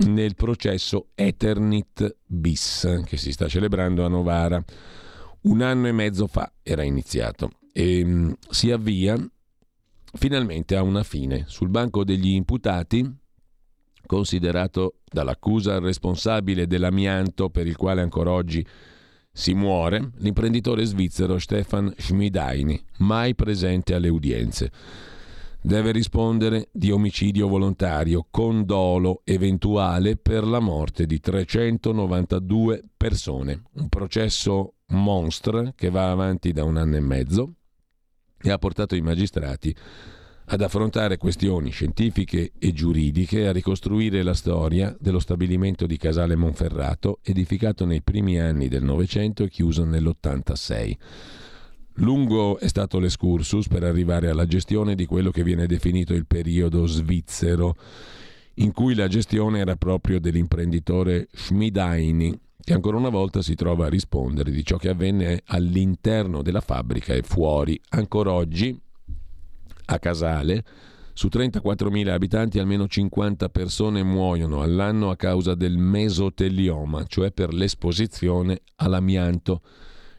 nel 0.06 0.34
processo 0.36 1.08
Eternit 1.14 2.16
bis 2.24 3.02
che 3.04 3.18
si 3.18 3.30
sta 3.32 3.46
celebrando 3.46 4.06
a 4.06 4.08
Novara. 4.08 4.64
Un 5.42 5.60
anno 5.60 5.86
e 5.86 5.92
mezzo 5.92 6.26
fa 6.26 6.50
era 6.62 6.82
iniziato 6.82 7.50
e 7.72 8.04
mm, 8.04 8.32
si 8.50 8.70
avvia 8.70 9.16
finalmente 10.14 10.76
a 10.76 10.82
una 10.82 11.02
fine. 11.02 11.44
Sul 11.46 11.68
banco 11.68 12.04
degli 12.04 12.28
imputati, 12.28 13.10
considerato 14.06 14.98
dall'accusa 15.04 15.78
responsabile 15.78 16.66
dell'amianto 16.66 17.50
per 17.50 17.66
il 17.66 17.76
quale 17.76 18.02
ancora 18.02 18.30
oggi 18.32 18.64
si 19.32 19.54
muore, 19.54 20.10
l'imprenditore 20.18 20.84
svizzero 20.84 21.38
Stefan 21.38 21.92
Schmidaini, 21.96 22.84
mai 22.98 23.34
presente 23.34 23.94
alle 23.94 24.10
udienze 24.10 24.70
deve 25.62 25.92
rispondere 25.92 26.68
di 26.72 26.90
omicidio 26.90 27.46
volontario 27.46 28.26
con 28.28 28.64
dolo 28.64 29.22
eventuale 29.24 30.16
per 30.16 30.44
la 30.44 30.58
morte 30.58 31.06
di 31.06 31.20
392 31.20 32.82
persone. 32.96 33.62
Un 33.74 33.88
processo 33.88 34.74
monstre 34.88 35.72
che 35.76 35.88
va 35.88 36.10
avanti 36.10 36.52
da 36.52 36.64
un 36.64 36.76
anno 36.76 36.96
e 36.96 37.00
mezzo 37.00 37.54
e 38.42 38.50
ha 38.50 38.58
portato 38.58 38.94
i 38.94 39.00
magistrati 39.00 39.74
ad 40.46 40.60
affrontare 40.60 41.16
questioni 41.16 41.70
scientifiche 41.70 42.52
e 42.58 42.72
giuridiche, 42.72 43.46
a 43.46 43.52
ricostruire 43.52 44.22
la 44.22 44.34
storia 44.34 44.94
dello 44.98 45.20
stabilimento 45.20 45.86
di 45.86 45.96
Casale 45.96 46.36
Monferrato, 46.36 47.20
edificato 47.22 47.86
nei 47.86 48.02
primi 48.02 48.38
anni 48.38 48.68
del 48.68 48.82
Novecento 48.82 49.44
e 49.44 49.48
chiuso 49.48 49.84
nell'86. 49.84 50.96
Lungo 51.96 52.58
è 52.58 52.68
stato 52.68 52.98
l'escursus 52.98 53.68
per 53.68 53.84
arrivare 53.84 54.28
alla 54.28 54.46
gestione 54.46 54.94
di 54.94 55.06
quello 55.06 55.30
che 55.30 55.44
viene 55.44 55.66
definito 55.66 56.12
il 56.12 56.26
periodo 56.26 56.86
svizzero, 56.86 57.76
in 58.54 58.72
cui 58.72 58.94
la 58.94 59.08
gestione 59.08 59.60
era 59.60 59.76
proprio 59.76 60.18
dell'imprenditore 60.18 61.28
Schmidaini, 61.32 62.38
che 62.64 62.72
ancora 62.72 62.96
una 62.96 63.08
volta 63.08 63.42
si 63.42 63.54
trova 63.54 63.86
a 63.86 63.88
rispondere 63.88 64.50
di 64.50 64.64
ciò 64.64 64.76
che 64.76 64.88
avvenne 64.88 65.42
all'interno 65.46 66.42
della 66.42 66.60
fabbrica 66.60 67.12
e 67.12 67.22
fuori. 67.22 67.80
Ancora 67.90 68.32
oggi, 68.32 68.78
a 69.86 69.98
Casale, 69.98 70.64
su 71.12 71.28
34.000 71.30 72.08
abitanti 72.08 72.58
almeno 72.58 72.86
50 72.86 73.48
persone 73.48 74.02
muoiono 74.02 74.62
all'anno 74.62 75.10
a 75.10 75.16
causa 75.16 75.54
del 75.54 75.76
mesotelioma, 75.76 77.04
cioè 77.06 77.32
per 77.32 77.52
l'esposizione 77.52 78.60
all'amianto. 78.76 79.60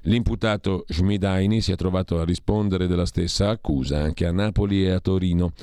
L'imputato 0.02 0.84
Schmidaini 0.88 1.62
si 1.62 1.72
è 1.72 1.76
trovato 1.76 2.20
a 2.20 2.26
rispondere 2.26 2.88
della 2.88 3.06
stessa 3.06 3.50
accusa 3.50 4.02
anche 4.02 4.26
a 4.26 4.34
Napoli 4.34 4.84
e 4.84 4.92
a 4.92 5.00
Torino. 5.00 5.54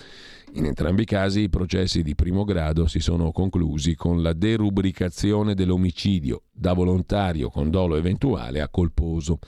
In 0.55 0.65
entrambi 0.65 1.03
i 1.03 1.07
casi 1.07 1.43
i 1.43 1.49
processi 1.49 2.03
di 2.03 2.17
primo 2.17 2.43
grado 2.43 2.89
si 2.89 2.99
sono 2.99 3.31
conclusi 3.31 3.95
con 3.95 4.21
la 4.21 4.33
derubricazione 4.33 5.55
dell'omicidio 5.55 6.43
da 6.51 6.73
volontario 6.73 7.51
con 7.51 7.71
dolo 7.71 7.97
eventuale 7.97 8.61
a 8.61 8.69
colposo. 8.69 9.39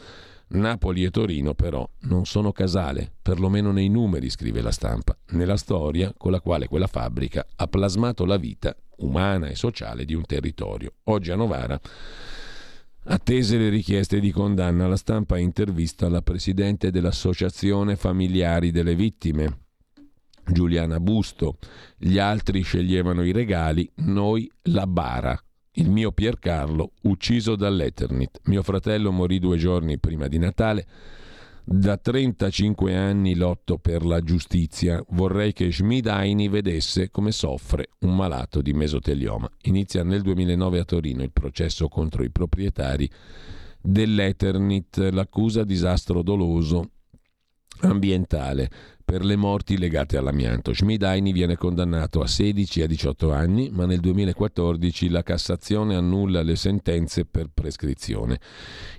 Napoli 0.49 1.03
e 1.03 1.11
Torino 1.11 1.55
però 1.55 1.89
non 2.03 2.24
sono 2.24 2.53
casale, 2.53 3.11
perlomeno 3.20 3.73
nei 3.73 3.89
numeri, 3.89 4.31
scrive 4.31 4.61
la 4.61 4.70
stampa, 4.70 5.16
nella 5.31 5.57
storia 5.57 6.15
con 6.16 6.31
la 6.31 6.41
quale 6.41 6.69
quella 6.69 6.87
fabbrica 6.87 7.45
ha 7.57 7.66
plasmato 7.66 8.24
la 8.24 8.37
vita 8.37 8.77
umana 8.99 9.49
e 9.49 9.57
sociale 9.57 10.05
di 10.05 10.15
un 10.15 10.24
territorio. 10.24 10.93
Oggi 11.05 11.33
a 11.33 11.37
Novara, 11.37 11.81
attese 13.05 13.59
le 13.59 13.70
richieste 13.70 14.20
di 14.20 14.31
condanna, 14.31 14.87
la 14.87 14.97
stampa 14.97 15.37
intervista 15.37 16.09
la 16.09 16.23
presidente 16.23 16.91
dell'Associazione 16.91 17.97
Familiari 17.97 18.70
delle 18.70 18.95
Vittime, 18.95 19.61
Giuliana 20.44 21.01
Busto. 21.01 21.59
Gli 21.97 22.19
altri 22.19 22.62
sceglievano 22.62 23.24
i 23.24 23.32
regali, 23.32 23.89
noi 23.97 24.51
la 24.62 24.86
bara 24.86 25.40
il 25.77 25.89
mio 25.89 26.12
Piercarlo 26.12 26.93
ucciso 27.02 27.56
dall'Eternit. 27.56 28.40
Mio 28.44 28.62
fratello 28.62 29.10
morì 29.12 29.39
due 29.39 29.56
giorni 29.56 29.98
prima 29.98 30.28
di 30.28 30.39
Natale. 30.39 30.86
Da 31.64 31.97
35 31.97 32.97
anni 32.97 33.36
lotto 33.36 33.78
per 33.78 34.05
la 34.05 34.20
giustizia. 34.20 35.02
Vorrei 35.10 35.52
che 35.52 35.70
Schmidaini 35.70 36.48
vedesse 36.48 37.10
come 37.10 37.31
soffre 37.31 37.90
un 38.01 38.16
malato 38.16 38.60
di 38.60 38.73
mesotelioma. 38.73 39.48
Inizia 39.62 40.02
nel 40.02 40.23
2009 40.23 40.81
a 40.81 40.85
Torino 40.85 41.23
il 41.23 41.32
processo 41.32 41.89
contro 41.89 42.24
i 42.24 42.31
proprietari 42.31 43.09
dell'Eternit, 43.81 45.09
l'accusa 45.12 45.64
disastro 45.64 46.23
doloso 46.23 46.90
ambientale 47.81 48.70
per 49.12 49.26
le 49.26 49.36
morti 49.36 49.76
legate 49.76 50.16
all'amianto. 50.16 50.72
Schmidaini 50.72 51.32
viene 51.32 51.55
condannato 51.55 52.22
a 52.22 52.26
16 52.26 52.80
e 52.80 52.84
a 52.84 52.86
18 52.86 53.30
anni, 53.30 53.68
ma 53.70 53.84
nel 53.84 54.01
2014 54.01 55.10
la 55.10 55.22
Cassazione 55.22 55.94
annulla 55.94 56.40
le 56.40 56.56
sentenze 56.56 57.26
per 57.26 57.51
prescrizione. 57.52 58.40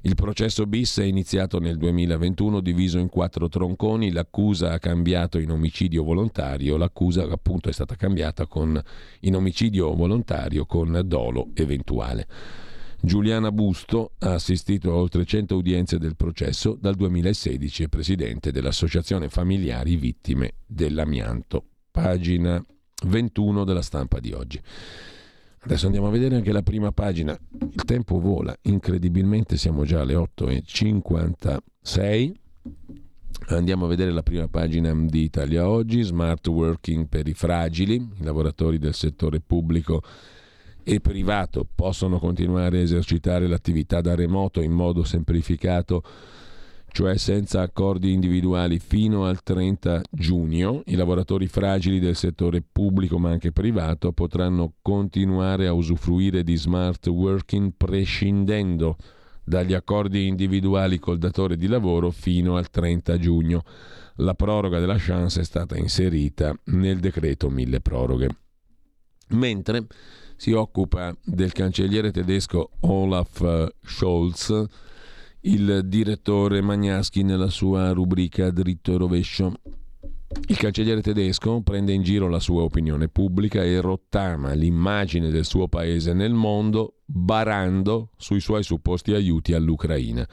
Il 0.02 0.14
processo 0.14 0.68
bis 0.68 1.00
è 1.00 1.04
iniziato 1.04 1.58
nel 1.58 1.78
2021 1.78 2.60
diviso 2.60 3.00
in 3.00 3.10
quattro 3.10 3.50
tronconi, 3.50 4.12
l'accusa 4.12 4.74
ha 4.74 4.78
cambiato 4.78 5.40
in 5.40 5.50
omicidio 5.50 6.04
volontario, 6.04 6.78
l'accusa 6.78 7.24
appunto 7.24 7.70
è 7.70 7.74
stata 7.74 7.96
cambiata 7.96 8.46
con 8.46 8.80
in 9.22 9.36
omicidio 9.36 9.96
volontario 9.96 10.68
con 10.68 11.02
dolo 11.06 11.48
eventuale. 11.56 12.28
Giuliana 13.06 13.52
Busto 13.52 14.14
ha 14.20 14.36
assistito 14.36 14.92
a 14.92 14.96
oltre 14.96 15.26
100 15.26 15.58
udienze 15.58 15.98
del 15.98 16.16
processo, 16.16 16.78
dal 16.80 16.96
2016 16.96 17.84
è 17.84 17.90
presidente 17.90 18.54
dell'Associazione 18.54 19.28
Familiari 19.28 19.98
Vittime 19.98 20.54
dell'Amianto. 20.66 21.66
Pagina 21.92 22.66
21 23.06 23.66
della 23.66 23.82
stampa 23.82 24.22
di 24.22 24.32
oggi. 24.32 24.58
Adesso 25.60 25.86
andiamo 25.86 26.08
a 26.08 26.12
vedere 26.12 26.38
anche 26.38 26.54
la 26.54 26.62
prima 26.62 26.94
pagina. 26.94 27.38
Il 27.60 27.84
tempo 27.84 28.22
vola, 28.22 28.56
incredibilmente 28.62 29.58
siamo 29.58 29.84
già 29.84 30.00
alle 30.00 30.16
8.56. 30.16 32.32
Andiamo 33.48 33.84
a 33.84 33.90
vedere 33.90 34.12
la 34.12 34.24
prima 34.24 34.48
pagina 34.48 34.94
di 34.94 35.24
Italia 35.24 35.68
Oggi, 35.68 36.04
smart 36.04 36.48
working 36.48 37.10
per 37.10 37.28
i 37.28 37.34
fragili, 37.34 37.96
i 37.96 38.24
lavoratori 38.24 38.78
del 38.78 38.94
settore 38.94 39.42
pubblico 39.42 40.02
e 40.84 41.00
privato 41.00 41.68
possono 41.74 42.20
continuare 42.20 42.80
a 42.80 42.82
esercitare 42.82 43.48
l'attività 43.48 44.02
da 44.02 44.16
remoto 44.16 44.62
in 44.62 44.72
modo 44.72 45.04
semplificato, 45.04 46.04
cioè 46.88 47.18
senza 47.18 47.62
accordi 47.62 48.14
individuali 48.14 48.80
fino 48.80 49.26
al 49.26 49.42
30 49.42 50.02
giugno, 50.12 50.84
i 50.86 50.96
lavoratori 50.96 51.48
fragili 51.48 52.00
del 52.00 52.16
settore 52.16 52.62
pubblico 52.62 53.18
ma 53.18 53.32
anche 53.32 53.52
privato 53.52 54.12
potranno 54.12 54.74
continuare 54.82 55.68
a 55.68 55.74
usufruire 55.74 56.44
di 56.44 56.56
smart 56.56 57.08
working 57.08 57.74
prescindendo 57.76 58.98
dagli 59.44 59.74
accordi 59.74 60.28
individuali 60.28 61.00
col 61.00 61.18
datore 61.18 61.58
di 61.58 61.68
lavoro 61.68 62.12
fino 62.12 62.56
al 62.56 62.70
30 62.70 63.18
giugno. 63.18 63.64
La 64.18 64.36
proroga 64.36 64.80
della 64.80 64.98
chance 64.98 65.42
è 65.42 65.44
stata 65.44 65.76
inserita 65.76 66.56
nel 66.66 67.00
decreto 67.00 67.50
mille 67.50 67.82
proroghe. 67.82 68.30
Mentre 69.30 69.88
si 70.44 70.52
occupa 70.52 71.16
del 71.24 71.54
cancelliere 71.54 72.12
tedesco 72.12 72.72
Olaf 72.82 73.40
eh, 73.44 73.76
Scholz, 73.82 74.66
il 75.44 75.84
direttore 75.86 76.60
Magnaschi 76.60 77.24
nella 77.24 77.48
sua 77.48 77.94
rubrica 77.94 78.52
Dritto 78.52 78.92
e 78.92 78.98
rovescio. 78.98 79.54
Il 80.48 80.58
cancelliere 80.58 81.02
tedesco 81.02 81.62
prende 81.62 81.94
in 81.94 82.04
giro 82.04 82.28
la 82.28 82.42
sua 82.42 82.64
opinione 82.64 83.08
pubblica 83.08 83.64
e 83.64 83.80
rottama 83.80 84.52
l'immagine 84.52 85.30
del 85.30 85.46
suo 85.46 85.70
paese 85.70 86.12
nel 86.12 86.34
mondo 86.34 86.96
barando 87.06 88.10
sui 88.18 88.42
suoi 88.42 88.64
supposti 88.64 89.14
aiuti 89.14 89.54
all'Ucraina. 89.54 90.28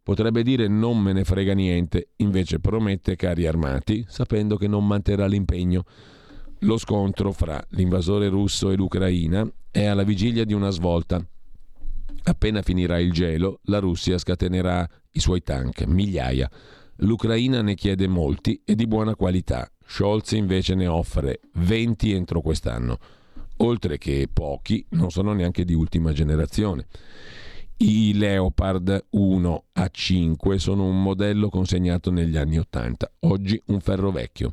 Potrebbe 0.00 0.44
dire 0.44 0.68
non 0.68 0.96
me 0.96 1.12
ne 1.12 1.24
frega 1.24 1.54
niente, 1.54 2.10
invece 2.18 2.60
promette 2.60 3.16
carri 3.16 3.48
armati, 3.48 4.04
sapendo 4.06 4.56
che 4.56 4.68
non 4.68 4.86
manterrà 4.86 5.26
l'impegno. 5.26 5.82
Lo 6.64 6.76
scontro 6.76 7.32
fra 7.32 7.64
l'invasore 7.70 8.28
russo 8.28 8.70
e 8.70 8.76
l'Ucraina 8.76 9.50
è 9.70 9.86
alla 9.86 10.02
vigilia 10.02 10.44
di 10.44 10.52
una 10.52 10.68
svolta. 10.68 11.24
Appena 12.24 12.60
finirà 12.60 12.98
il 12.98 13.12
gelo, 13.12 13.60
la 13.64 13.78
Russia 13.78 14.18
scatenerà 14.18 14.86
i 15.12 15.20
suoi 15.20 15.42
tank, 15.42 15.86
migliaia. 15.86 16.50
L'Ucraina 16.96 17.62
ne 17.62 17.74
chiede 17.74 18.08
molti 18.08 18.60
e 18.62 18.74
di 18.74 18.86
buona 18.86 19.16
qualità. 19.16 19.70
Scholz 19.86 20.32
invece 20.32 20.74
ne 20.74 20.86
offre 20.86 21.40
20 21.54 22.12
entro 22.12 22.42
quest'anno. 22.42 22.98
Oltre 23.58 23.96
che 23.96 24.28
pochi, 24.30 24.84
non 24.90 25.10
sono 25.10 25.32
neanche 25.32 25.64
di 25.64 25.72
ultima 25.72 26.12
generazione. 26.12 26.86
I 27.78 28.12
Leopard 28.12 29.06
1 29.08 29.64
a 29.72 29.88
5 29.88 30.58
sono 30.58 30.84
un 30.84 31.02
modello 31.02 31.48
consegnato 31.48 32.10
negli 32.10 32.36
anni 32.36 32.58
80, 32.58 33.12
oggi 33.20 33.60
un 33.68 33.80
ferro 33.80 34.10
vecchio. 34.10 34.52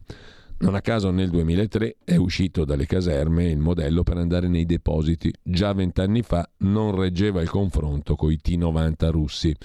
Non 0.59 0.73
a 0.73 0.81
caso 0.81 1.11
nel 1.11 1.29
2003 1.29 1.97
è 2.03 2.15
uscito 2.15 2.65
dalle 2.65 2.87
caserme 2.87 3.45
il 3.45 3.59
modello 3.59 4.01
per 4.01 4.17
andare 4.17 4.47
nei 4.47 4.65
depositi. 4.65 5.31
Già 5.43 5.71
vent'anni 5.71 6.23
fa 6.23 6.49
non 6.59 6.95
reggeva 6.95 7.41
il 7.41 7.49
confronto 7.49 8.15
con 8.15 8.31
i 8.31 8.37
T-90 8.37 9.11
russi. 9.11 9.55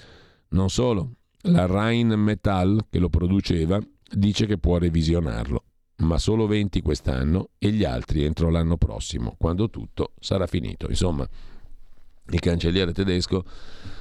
Non 0.49 0.69
solo, 0.69 1.15
la 1.45 1.65
Rheinmetall 1.65 2.85
che 2.91 2.99
lo 2.99 3.09
produceva 3.09 3.81
dice 4.07 4.45
che 4.45 4.59
può 4.59 4.77
revisionarlo, 4.77 5.63
ma 5.97 6.19
solo 6.19 6.45
20 6.45 6.81
quest'anno 6.81 7.49
e 7.57 7.71
gli 7.71 7.83
altri 7.83 8.23
entro 8.23 8.51
l'anno 8.51 8.77
prossimo, 8.77 9.33
quando 9.39 9.71
tutto 9.71 10.13
sarà 10.19 10.45
finito. 10.45 10.85
Insomma, 10.89 11.27
il 12.29 12.39
cancelliere 12.39 12.93
tedesco 12.93 13.43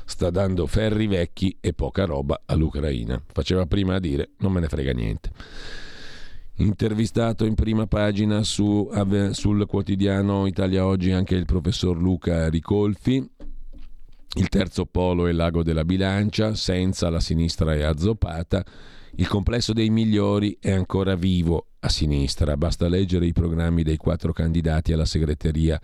sta 0.05 0.28
dando 0.28 0.66
ferri 0.66 1.06
vecchi 1.06 1.56
e 1.59 1.73
poca 1.73 2.05
roba 2.05 2.43
all'Ucraina. 2.44 3.23
Faceva 3.32 3.64
prima 3.64 3.94
a 3.94 3.98
dire 3.98 4.32
non 4.40 4.52
me 4.52 4.60
ne 4.60 4.69
frega 4.69 4.93
niente 4.93 5.31
intervistato 6.56 7.44
in 7.44 7.54
prima 7.54 7.86
pagina 7.86 8.42
su, 8.42 8.90
sul 9.32 9.66
quotidiano 9.66 10.46
Italia 10.46 10.86
Oggi 10.86 11.10
anche 11.10 11.34
il 11.34 11.46
professor 11.46 11.96
Luca 11.96 12.48
Ricolfi. 12.48 13.28
Il 14.34 14.48
terzo 14.48 14.86
polo 14.86 15.26
è 15.26 15.32
l'ago 15.32 15.62
della 15.62 15.84
bilancia, 15.84 16.54
senza 16.54 17.10
la 17.10 17.20
sinistra 17.20 17.74
è 17.74 17.82
azzoppata. 17.82 18.64
Il 19.16 19.28
complesso 19.28 19.74
dei 19.74 19.90
migliori 19.90 20.56
è 20.58 20.70
ancora 20.70 21.14
vivo 21.16 21.66
a 21.80 21.88
sinistra, 21.90 22.56
basta 22.56 22.88
leggere 22.88 23.26
i 23.26 23.32
programmi 23.32 23.82
dei 23.82 23.98
quattro 23.98 24.32
candidati 24.32 24.92
alla 24.92 25.04
segreteria 25.04 25.78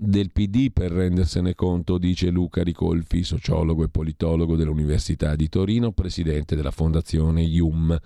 del 0.00 0.30
PD 0.30 0.70
per 0.70 0.92
rendersene 0.92 1.56
conto, 1.56 1.98
dice 1.98 2.30
Luca 2.30 2.62
Ricolfi, 2.62 3.24
sociologo 3.24 3.82
e 3.82 3.88
politologo 3.88 4.54
dell'Università 4.54 5.34
di 5.34 5.48
Torino, 5.48 5.90
presidente 5.90 6.54
della 6.54 6.70
fondazione 6.70 7.42
IUM. 7.42 7.98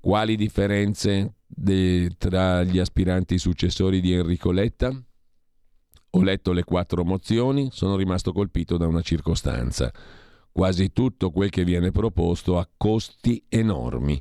Quali 0.00 0.36
differenze 0.36 1.34
de, 1.46 2.10
tra 2.16 2.62
gli 2.62 2.78
aspiranti 2.78 3.38
successori 3.38 4.00
di 4.00 4.12
Enrico 4.12 4.50
Letta? 4.50 4.90
Ho 6.12 6.22
letto 6.22 6.52
le 6.52 6.64
quattro 6.64 7.04
mozioni, 7.04 7.68
sono 7.70 7.96
rimasto 7.96 8.32
colpito 8.32 8.76
da 8.76 8.86
una 8.86 9.02
circostanza 9.02 9.92
quasi 10.52 10.92
tutto 10.92 11.30
quel 11.30 11.50
che 11.50 11.64
viene 11.64 11.90
proposto 11.90 12.58
ha 12.58 12.68
costi 12.76 13.42
enormi. 13.48 14.20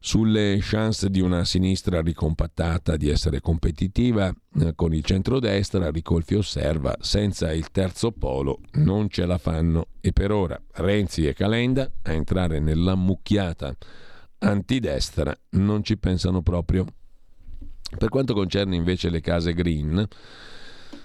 Sulle 0.00 0.58
chance 0.60 1.10
di 1.10 1.20
una 1.20 1.44
sinistra 1.44 2.00
ricompattata 2.00 2.96
di 2.96 3.08
essere 3.08 3.40
competitiva 3.40 4.32
eh, 4.60 4.74
con 4.74 4.94
il 4.94 5.04
centrodestra, 5.04 5.90
Ricolfi 5.90 6.34
osserva, 6.34 6.96
senza 7.00 7.52
il 7.52 7.70
terzo 7.70 8.12
polo 8.12 8.60
non 8.74 9.08
ce 9.08 9.26
la 9.26 9.38
fanno 9.38 9.88
e 10.00 10.12
per 10.12 10.30
ora 10.30 10.60
Renzi 10.72 11.26
e 11.26 11.34
Calenda 11.34 11.90
a 12.02 12.12
entrare 12.12 12.58
nella 12.58 12.94
mucchiata 12.94 13.76
antidestra 14.38 15.36
non 15.50 15.82
ci 15.82 15.96
pensano 15.98 16.42
proprio. 16.42 16.86
Per 17.98 18.08
quanto 18.08 18.34
concerne 18.34 18.76
invece 18.76 19.10
le 19.10 19.20
case 19.20 19.52
green, 19.54 20.06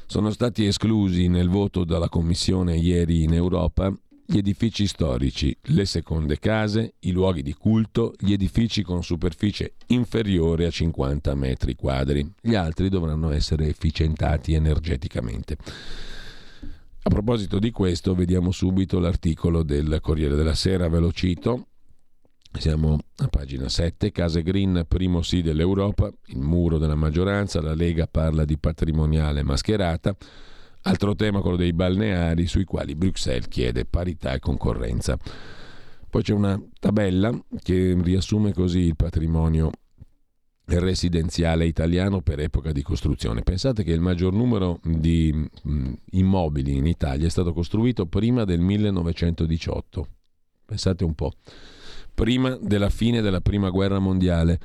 sono 0.06 0.32
stati 0.32 0.66
esclusi 0.66 1.28
nel 1.28 1.50
voto 1.50 1.84
dalla 1.84 2.10
Commissione 2.10 2.76
ieri 2.76 3.24
in 3.24 3.34
Europa 3.34 3.94
gli 4.32 4.38
edifici 4.38 4.88
storici, 4.88 5.54
le 5.64 5.84
seconde 5.84 6.40
case, 6.40 6.94
i 7.00 7.12
luoghi 7.12 7.42
di 7.42 7.54
culto, 7.54 8.14
gli 8.18 8.32
edifici 8.32 8.82
con 8.82 9.04
superficie 9.04 9.74
inferiore 9.88 10.66
a 10.66 10.70
50 10.70 11.36
metri 11.36 11.76
quadri. 11.76 12.26
Gli 12.40 12.56
altri 12.56 12.88
dovranno 12.88 13.32
essere 13.32 13.68
efficientati 13.68 14.54
energeticamente. 14.54 15.58
A 17.04 17.10
proposito 17.10 17.60
di 17.60 17.72
questo, 17.72 18.16
vediamo 18.16 18.52
subito 18.52 19.00
l'articolo 19.00 19.64
del 19.64 20.00
Corriere 20.02 20.36
della 20.36 20.56
Sera, 20.56 20.88
ve 20.88 21.00
lo 21.00 21.12
cito. 21.12 21.66
Siamo 22.54 23.00
a 23.18 23.28
pagina 23.28 23.70
7, 23.70 24.12
Case 24.12 24.44
Green, 24.44 24.86
primo 24.88 25.22
sì 25.22 25.42
dell'Europa, 25.42 26.12
il 26.28 26.40
muro 26.40 26.78
della 26.78 26.96
maggioranza, 26.96 27.62
la 27.62 27.74
Lega 27.74 28.08
parla 28.08 28.46
di 28.46 28.58
patrimoniale 28.58 29.42
mascherata. 29.42 30.16
Altro 30.84 31.16
tema, 31.16 31.42
quello 31.42 31.56
dei 31.58 31.74
balneari, 31.74 32.46
sui 32.48 32.66
quali 32.66 32.94
Bruxelles 32.96 33.48
chiede 33.48 33.86
parità 33.86 34.34
e 34.34 34.40
concorrenza. 34.40 35.18
Poi 36.10 36.22
c'è 36.22 36.34
una 36.34 36.62
tabella 36.80 37.32
che 37.64 37.98
riassume 38.00 38.54
così 38.54 38.80
il 38.80 38.96
patrimonio 38.96 39.72
residenziale 40.66 41.66
italiano 41.66 42.22
per 42.22 42.40
epoca 42.40 42.72
di 42.72 42.82
costruzione. 42.82 43.42
Pensate 43.42 43.84
che 43.84 43.92
il 43.92 44.02
maggior 44.02 44.34
numero 44.34 44.80
di 44.84 45.34
mm, 45.34 45.94
immobili 46.12 46.76
in 46.76 46.86
Italia 46.86 47.28
è 47.28 47.30
stato 47.30 47.54
costruito 47.54 48.06
prima 48.06 48.44
del 48.44 48.60
1918. 48.60 50.08
Pensate 50.66 51.04
un 51.04 51.14
po'. 51.16 51.34
Prima 52.22 52.56
della 52.62 52.92
fine 52.92 53.22
della 53.22 53.42
Prima 53.42 53.72
Guerra 53.72 53.98
Mondiale 53.98 54.60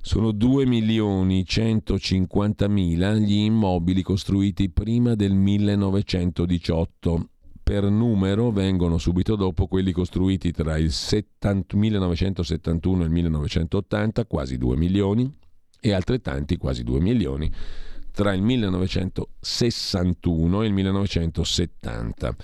sono 0.00 0.32
2 0.32 0.66
milioni 0.66 1.46
150 1.46 2.66
mila 2.66 3.14
gli 3.14 3.36
immobili 3.36 4.02
costruiti 4.02 4.70
prima 4.70 5.14
del 5.14 5.34
1918. 5.34 7.28
Per 7.62 7.84
numero 7.84 8.50
vengono 8.50 8.98
subito 8.98 9.36
dopo 9.36 9.68
quelli 9.68 9.92
costruiti 9.92 10.50
tra 10.50 10.76
il 10.76 10.90
70, 10.90 11.76
1971 11.76 13.02
e 13.02 13.04
il 13.04 13.10
1980, 13.12 14.24
quasi 14.24 14.58
2 14.58 14.76
milioni, 14.76 15.32
e 15.78 15.92
altrettanti, 15.92 16.56
quasi 16.56 16.82
2 16.82 16.98
milioni, 16.98 17.48
tra 18.10 18.32
il 18.32 18.42
1961 18.42 20.62
e 20.62 20.66
il 20.66 20.72
1970. 20.72 22.36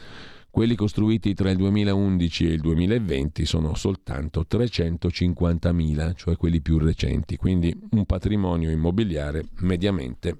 Quelli 0.50 0.74
costruiti 0.74 1.32
tra 1.32 1.50
il 1.50 1.56
2011 1.56 2.48
e 2.48 2.52
il 2.52 2.60
2020 2.60 3.44
sono 3.44 3.74
soltanto 3.74 4.46
350.000, 4.50 6.14
cioè 6.16 6.36
quelli 6.36 6.60
più 6.60 6.78
recenti, 6.78 7.36
quindi 7.36 7.74
un 7.90 8.04
patrimonio 8.04 8.70
immobiliare 8.70 9.46
mediamente 9.60 10.36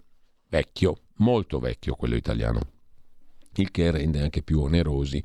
vecchio, 0.49 0.97
molto 1.17 1.61
vecchio 1.61 1.95
quello 1.95 2.17
italiano, 2.17 2.61
il 3.55 3.71
che 3.71 3.91
rende 3.91 4.21
anche 4.21 4.43
più 4.43 4.61
onerosi 4.61 5.23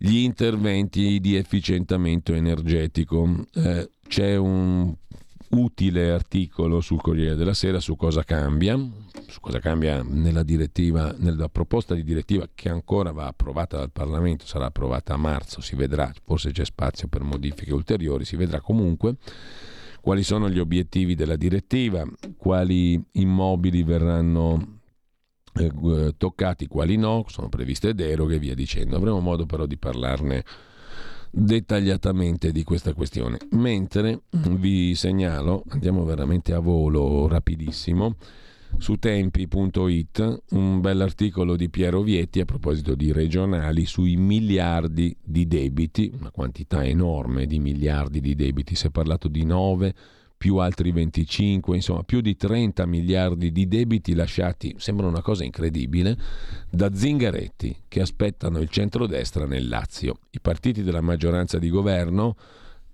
gli 0.00 0.18
interventi 0.18 1.18
di 1.18 1.34
efficientamento 1.34 2.32
energetico. 2.32 3.46
Eh, 3.54 3.90
c'è 4.06 4.36
un 4.36 4.94
utile 5.50 6.10
articolo 6.10 6.80
sul 6.80 7.00
Corriere 7.00 7.34
della 7.34 7.54
Sera 7.54 7.80
su 7.80 7.96
cosa 7.96 8.22
cambia, 8.24 8.76
su 9.26 9.40
cosa 9.40 9.60
cambia 9.60 10.02
nella, 10.02 10.44
nella 11.16 11.48
proposta 11.48 11.94
di 11.94 12.04
direttiva 12.04 12.48
che 12.54 12.68
ancora 12.68 13.12
va 13.12 13.26
approvata 13.26 13.78
dal 13.78 13.90
Parlamento, 13.90 14.46
sarà 14.46 14.66
approvata 14.66 15.14
a 15.14 15.16
marzo, 15.16 15.60
si 15.60 15.76
vedrà, 15.76 16.12
forse 16.24 16.50
c'è 16.50 16.64
spazio 16.64 17.08
per 17.08 17.22
modifiche 17.22 17.72
ulteriori, 17.72 18.24
si 18.24 18.36
vedrà 18.36 18.60
comunque 18.60 19.16
quali 20.00 20.22
sono 20.22 20.48
gli 20.48 20.58
obiettivi 20.58 21.14
della 21.14 21.36
direttiva, 21.36 22.06
quali 22.36 23.02
immobili 23.12 23.82
verranno 23.82 24.78
eh, 25.54 26.14
toccati, 26.16 26.66
quali 26.66 26.96
no, 26.96 27.24
sono 27.28 27.48
previste 27.48 27.94
deroghe 27.94 28.36
e 28.36 28.38
via 28.38 28.54
dicendo. 28.54 28.96
Avremo 28.96 29.20
modo 29.20 29.44
però 29.44 29.66
di 29.66 29.76
parlarne 29.76 30.44
dettagliatamente 31.30 32.52
di 32.52 32.62
questa 32.64 32.94
questione. 32.94 33.38
Mentre 33.50 34.22
vi 34.30 34.94
segnalo, 34.94 35.64
andiamo 35.68 36.04
veramente 36.04 36.52
a 36.52 36.58
volo 36.58 37.26
rapidissimo, 37.28 38.16
su 38.76 38.96
tempi.it 38.96 40.42
un 40.50 40.80
bell'articolo 40.80 41.56
di 41.56 41.70
Piero 41.70 42.02
Vietti 42.02 42.40
a 42.40 42.44
proposito 42.44 42.94
di 42.94 43.12
regionali 43.12 43.86
sui 43.86 44.16
miliardi 44.16 45.16
di 45.22 45.46
debiti, 45.46 46.12
una 46.18 46.30
quantità 46.30 46.84
enorme 46.84 47.46
di 47.46 47.58
miliardi 47.58 48.20
di 48.20 48.34
debiti, 48.34 48.74
si 48.74 48.86
è 48.86 48.90
parlato 48.90 49.28
di 49.28 49.44
9 49.44 49.94
più 50.38 50.56
altri 50.58 50.92
25, 50.92 51.74
insomma 51.74 52.04
più 52.04 52.20
di 52.20 52.36
30 52.36 52.86
miliardi 52.86 53.50
di 53.50 53.66
debiti 53.66 54.14
lasciati, 54.14 54.72
sembra 54.78 55.08
una 55.08 55.20
cosa 55.20 55.42
incredibile, 55.42 56.16
da 56.70 56.94
Zingaretti 56.94 57.76
che 57.88 58.00
aspettano 58.00 58.60
il 58.60 58.68
centrodestra 58.68 59.46
nel 59.46 59.66
Lazio. 59.66 60.20
I 60.30 60.40
partiti 60.40 60.84
della 60.84 61.00
maggioranza 61.00 61.58
di 61.58 61.68
governo, 61.68 62.36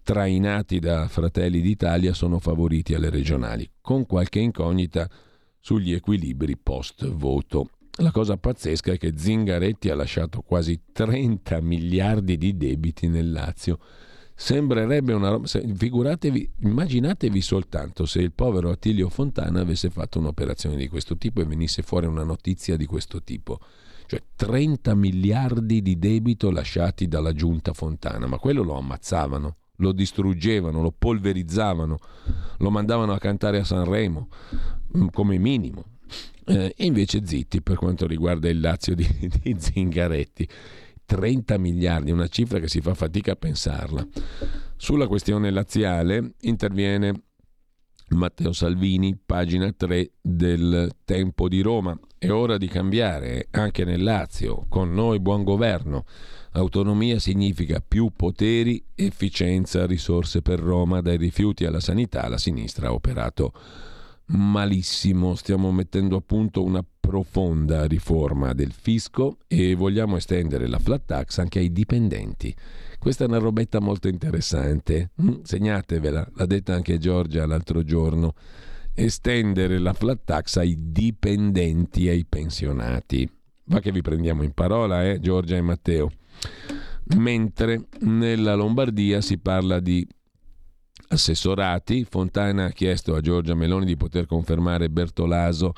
trainati 0.03 0.79
da 0.79 1.07
Fratelli 1.07 1.61
d'Italia, 1.61 2.15
sono 2.15 2.39
favoriti 2.39 2.95
alle 2.95 3.11
regionali, 3.11 3.71
con 3.83 4.07
qualche 4.07 4.39
incognita 4.41 5.09
sugli 5.61 5.93
equilibri 5.93 6.57
post 6.57 7.07
voto. 7.07 7.69
La 7.99 8.11
cosa 8.11 8.39
pazzesca 8.39 8.93
è 8.93 8.99
che 8.99 9.13
Zingaretti 9.17 9.91
ha 9.91 9.95
lasciato 9.95 10.41
quasi 10.41 10.81
30 10.93 11.61
miliardi 11.61 12.39
di 12.39 12.57
debiti 12.57 13.07
nel 13.07 13.31
Lazio 13.31 13.79
Sembrerebbe 14.37 15.13
una 15.13 15.29
roba. 15.29 15.47
Figuratevi, 15.47 16.51
immaginatevi 16.61 17.41
soltanto 17.41 18.05
se 18.05 18.21
il 18.21 18.33
povero 18.33 18.71
Attilio 18.71 19.09
Fontana 19.09 19.61
avesse 19.61 19.91
fatto 19.91 20.19
un'operazione 20.19 20.77
di 20.77 20.89
questo 20.89 21.17
tipo 21.17 21.41
e 21.41 21.45
venisse 21.45 21.83
fuori 21.83 22.07
una 22.07 22.25
notizia 22.25 22.77
di 22.77 22.87
questo 22.87 23.23
tipo. 23.23 23.61
Cioè 24.07 24.21
30 24.35 24.95
miliardi 24.95 25.81
di 25.81 25.99
debito 25.99 26.51
lasciati 26.51 27.07
dalla 27.07 27.33
giunta 27.33 27.73
Fontana, 27.73 28.27
ma 28.27 28.39
quello 28.39 28.63
lo 28.63 28.77
ammazzavano, 28.77 29.57
lo 29.77 29.93
distruggevano, 29.93 30.83
lo 30.83 30.93
polverizzavano, 30.97 31.99
lo 32.59 32.71
mandavano 32.71 33.13
a 33.13 33.19
cantare 33.19 33.59
a 33.59 33.65
Sanremo, 33.65 34.29
mm, 34.97 35.07
come 35.13 35.39
minimo. 35.39 35.85
Eh, 36.47 36.75
e 36.77 36.85
invece 36.85 37.25
zitti 37.25 37.63
per 37.63 37.77
quanto 37.77 38.07
riguarda 38.07 38.49
il 38.49 38.61
Lazio 38.61 38.95
di, 38.95 39.07
di 39.43 39.57
Zingaretti. 39.59 40.49
30 41.05 41.59
miliardi, 41.59 42.11
una 42.11 42.29
cifra 42.29 42.59
che 42.59 42.69
si 42.69 42.81
fa 42.81 42.95
fatica 42.95 43.33
a 43.33 43.37
pensarla. 43.37 44.07
Sulla 44.77 45.07
questione 45.07 45.51
laziale 45.51 46.35
interviene 46.41 47.23
Matteo 48.09 48.53
Salvini, 48.53 49.17
pagina 49.17 49.73
3 49.73 50.13
del 50.21 50.91
Tempo 51.05 51.49
di 51.49 51.61
Roma. 51.61 51.99
È 52.19 52.31
ora 52.31 52.59
di 52.59 52.69
cambiare 52.69 53.49
anche 53.51 53.85
nel 53.85 54.03
Lazio, 54.03 54.67
con 54.69 54.93
noi 54.93 55.21
buon 55.21 55.43
governo. 55.43 56.05
Autonomia 56.53 57.19
significa 57.19 57.83
più 57.87 58.13
poteri, 58.15 58.83
efficienza, 58.95 59.87
risorse 59.87 60.43
per 60.43 60.61
Roma, 60.61 61.01
dai 61.01 61.17
rifiuti 61.17 61.65
alla 61.65 61.81
sanità, 61.81 62.29
la 62.29 62.39
sinistra 62.39 62.89
ha 62.89 62.93
operato 62.93 63.53
malissimo. 64.27 65.35
Stiamo 65.35 65.73
mettendo 65.73 66.17
a 66.17 66.23
punto 66.25 66.63
una 66.63 66.85
profonda 67.07 67.85
riforma 67.85 68.55
del 68.55 68.73
fisco 68.73 69.37
e 69.47 69.75
vogliamo 69.75 70.17
estendere 70.17 70.67
la 70.67 70.79
flat 70.79 71.05
tax 71.05 71.37
anche 71.39 71.59
ai 71.59 71.71
dipendenti. 71.71 72.55
Questa 72.99 73.25
è 73.25 73.27
una 73.27 73.37
robetta 73.37 73.79
molto 73.79 74.09
interessante, 74.09 75.11
mm, 75.21 75.43
segnatevela, 75.43 76.31
l'ha 76.35 76.47
detta 76.47 76.73
anche 76.73 76.97
Giorgia 76.97 77.45
l'altro 77.45 77.83
giorno. 77.83 78.33
Estendere 78.95 79.79
la 79.79 79.93
flat 79.93 80.21
tax 80.25 80.57
ai 80.57 80.77
dipendenti 80.79 82.07
e 82.07 82.11
ai 82.11 82.25
pensionati. 82.25 83.31
Va 83.65 83.81
che 83.81 83.93
vi 83.93 84.01
prendiamo 84.01 84.43
in 84.43 84.53
parola, 84.53 85.05
eh, 85.05 85.21
Giorgia 85.21 85.57
e 85.57 85.61
Matteo. 85.61 86.11
Mentre 87.17 87.89
nella 88.01 88.55
Lombardia 88.55 89.21
si 89.21 89.37
parla 89.37 89.79
di 89.79 90.07
assessorati, 91.09 92.07
Fontana 92.09 92.65
ha 92.67 92.71
chiesto 92.71 93.15
a 93.15 93.21
Giorgia 93.21 93.55
Meloni 93.55 93.85
di 93.85 93.97
poter 93.97 94.25
confermare 94.25 94.89
Bertolaso 94.89 95.75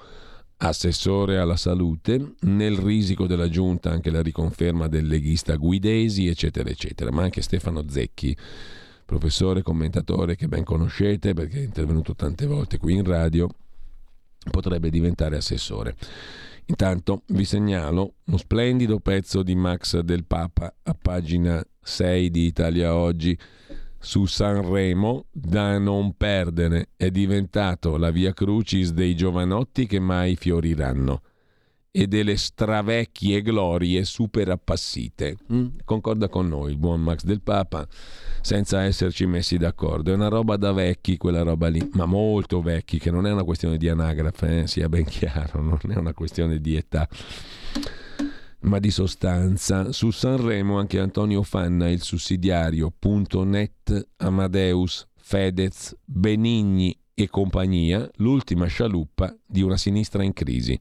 assessore 0.59 1.39
alla 1.39 1.57
salute, 1.57 2.35
nel 2.41 2.77
risico 2.77 3.27
della 3.27 3.49
giunta 3.49 3.91
anche 3.91 4.11
la 4.11 4.23
riconferma 4.23 4.89
del 4.89 5.07
leghista 5.07 5.57
Guidesi, 5.57 6.27
eccetera, 6.27 6.71
eccetera, 6.71 7.11
ma 7.11 7.23
anche 7.23 7.43
Stefano 7.43 7.85
Zecchi 7.89 8.37
professore, 9.07 9.63
commentatore 9.63 10.35
che 10.35 10.49
ben 10.49 10.65
conoscete 10.65 11.33
perché 11.33 11.61
è 11.61 11.65
intervenuto 11.65 12.15
tante 12.15 12.45
volte 12.45 12.77
qui 12.77 12.95
in 12.95 13.05
radio, 13.05 13.49
potrebbe 14.51 14.91
diventare 14.91 15.37
assessore. 15.37 15.95
Intanto 16.67 17.23
vi 17.29 17.45
segnalo 17.45 18.15
uno 18.25 18.37
splendido 18.37 18.99
pezzo 18.99 19.45
di 19.45 19.55
Max 19.55 20.01
del 20.01 20.25
Papa 20.25 20.75
a 20.83 20.97
pagina 21.01 21.65
6 21.81 22.31
di 22.31 22.47
Italia 22.47 22.97
Oggi 22.97 23.39
su 23.99 24.27
Sanremo 24.27 25.27
da 25.31 25.79
non 25.79 26.15
perdere 26.17 26.91
è 26.97 27.11
diventato 27.11 27.97
la 27.97 28.11
via 28.11 28.33
crucis 28.33 28.93
dei 28.93 29.17
giovanotti 29.17 29.87
che 29.87 29.99
mai 29.99 30.37
fioriranno 30.37 31.23
e 31.91 32.07
delle 32.07 32.37
stravecchie 32.37 33.41
glorie 33.41 34.05
super 34.05 34.51
appassite. 34.51 35.39
Mm? 35.51 35.67
Concorda 35.83 36.29
con 36.29 36.47
noi 36.47 36.73
il 36.73 36.77
buon 36.77 37.01
Max 37.01 37.25
del 37.25 37.41
Papa, 37.41 37.87
senza 38.43 38.83
esserci 38.83 39.25
messi 39.25 39.57
d'accordo. 39.57 40.13
È 40.13 40.15
una 40.15 40.29
roba 40.29 40.57
da 40.57 40.73
vecchi 40.73 41.17
quella 41.17 41.41
roba 41.41 41.69
lì, 41.69 41.89
ma 41.95 42.05
molto 42.05 42.61
vecchi, 42.61 42.99
che 42.99 43.11
non 43.11 43.27
è 43.27 43.33
una 43.33 43.45
questione 43.45 43.79
di 43.79 43.89
anagrafe, 43.89 44.61
eh? 44.61 44.67
sia 44.67 44.91
ben 44.91 45.05
chiaro, 45.09 45.63
non 45.63 45.79
è 45.89 45.97
una 45.97 46.13
questione 46.13 46.61
di 46.61 46.77
età 46.77 47.09
ma 48.61 48.79
di 48.79 48.91
sostanza. 48.91 49.93
Su 49.93 50.11
Sanremo 50.11 50.79
anche 50.79 50.99
Antonio 50.99 51.43
Fanna, 51.43 51.89
il 51.89 52.03
sussidiario.net, 52.03 54.09
Amadeus, 54.17 55.07
Fedez, 55.15 55.97
Benigni 56.05 56.99
e 57.15 57.29
compagnia, 57.29 58.09
l'ultima 58.17 58.67
scialuppa 58.67 59.35
di 59.47 59.63
una 59.63 59.77
sinistra 59.77 60.23
in 60.23 60.33
crisi. 60.33 60.79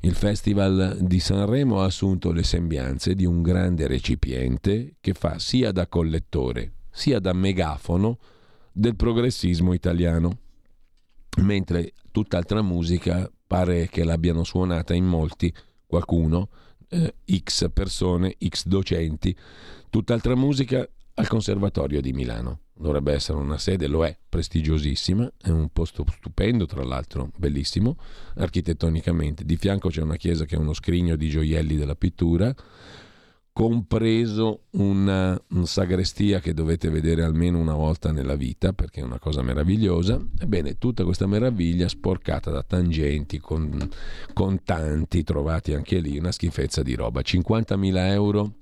Il 0.00 0.14
Festival 0.14 0.98
di 1.00 1.20
Sanremo 1.20 1.80
ha 1.80 1.84
assunto 1.84 2.32
le 2.32 2.42
sembianze 2.42 3.14
di 3.14 3.24
un 3.24 3.40
grande 3.40 3.86
recipiente 3.86 4.96
che 5.00 5.14
fa 5.14 5.38
sia 5.38 5.70
da 5.70 5.86
collettore 5.86 6.72
sia 6.92 7.18
da 7.18 7.32
megafono 7.32 8.18
del 8.70 8.94
progressismo 8.94 9.72
italiano, 9.72 10.38
mentre 11.38 11.94
tutt'altra 12.12 12.62
musica 12.62 13.28
pare 13.46 13.88
che 13.88 14.04
l'abbiano 14.04 14.44
suonata 14.44 14.94
in 14.94 15.06
molti, 15.06 15.52
qualcuno, 15.86 16.48
eh, 16.92 17.14
X 17.38 17.70
persone, 17.72 18.36
X 18.46 18.66
docenti, 18.66 19.34
tutt'altra 19.88 20.36
musica 20.36 20.86
al 21.14 21.28
Conservatorio 21.28 22.00
di 22.00 22.12
Milano. 22.12 22.60
Dovrebbe 22.74 23.12
essere 23.12 23.38
una 23.38 23.58
sede, 23.58 23.86
lo 23.86 24.04
è, 24.04 24.16
prestigiosissima, 24.28 25.30
è 25.40 25.50
un 25.50 25.68
posto 25.72 26.04
stupendo, 26.10 26.66
tra 26.66 26.82
l'altro, 26.82 27.30
bellissimo, 27.36 27.96
architettonicamente. 28.36 29.44
Di 29.44 29.56
fianco 29.56 29.88
c'è 29.88 30.02
una 30.02 30.16
chiesa 30.16 30.44
che 30.44 30.56
è 30.56 30.58
uno 30.58 30.72
scrigno 30.72 31.16
di 31.16 31.28
gioielli 31.28 31.76
della 31.76 31.94
pittura, 31.94 32.54
compreso 33.52 34.64
una, 34.72 35.38
una 35.50 35.66
sagrestia 35.66 36.40
che 36.40 36.54
dovete 36.54 36.88
vedere 36.88 37.22
almeno 37.22 37.58
una 37.58 37.74
volta 37.74 38.10
nella 38.10 38.34
vita, 38.34 38.72
perché 38.72 39.00
è 39.00 39.04
una 39.04 39.18
cosa 39.18 39.42
meravigliosa. 39.42 40.20
Ebbene, 40.38 40.78
tutta 40.78 41.04
questa 41.04 41.26
meraviglia 41.26 41.88
sporcata 41.88 42.50
da 42.50 42.62
tangenti, 42.62 43.38
con 43.38 43.88
contanti 44.32 45.22
trovati 45.22 45.74
anche 45.74 45.98
lì, 45.98 46.18
una 46.18 46.32
schifezza 46.32 46.82
di 46.82 46.94
roba. 46.94 47.20
50.000 47.20 47.96
euro 48.10 48.52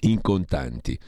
in 0.00 0.20
contanti 0.20 0.98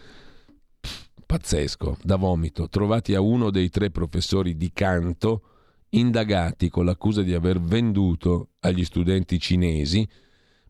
pazzesco, 1.26 1.98
da 2.02 2.16
vomito, 2.16 2.68
trovati 2.68 3.14
a 3.14 3.20
uno 3.20 3.50
dei 3.50 3.68
tre 3.68 3.90
professori 3.90 4.56
di 4.56 4.70
canto 4.72 5.42
indagati 5.90 6.68
con 6.68 6.84
l'accusa 6.84 7.22
di 7.22 7.34
aver 7.34 7.60
venduto 7.60 8.50
agli 8.60 8.84
studenti 8.84 9.38
cinesi, 9.40 10.08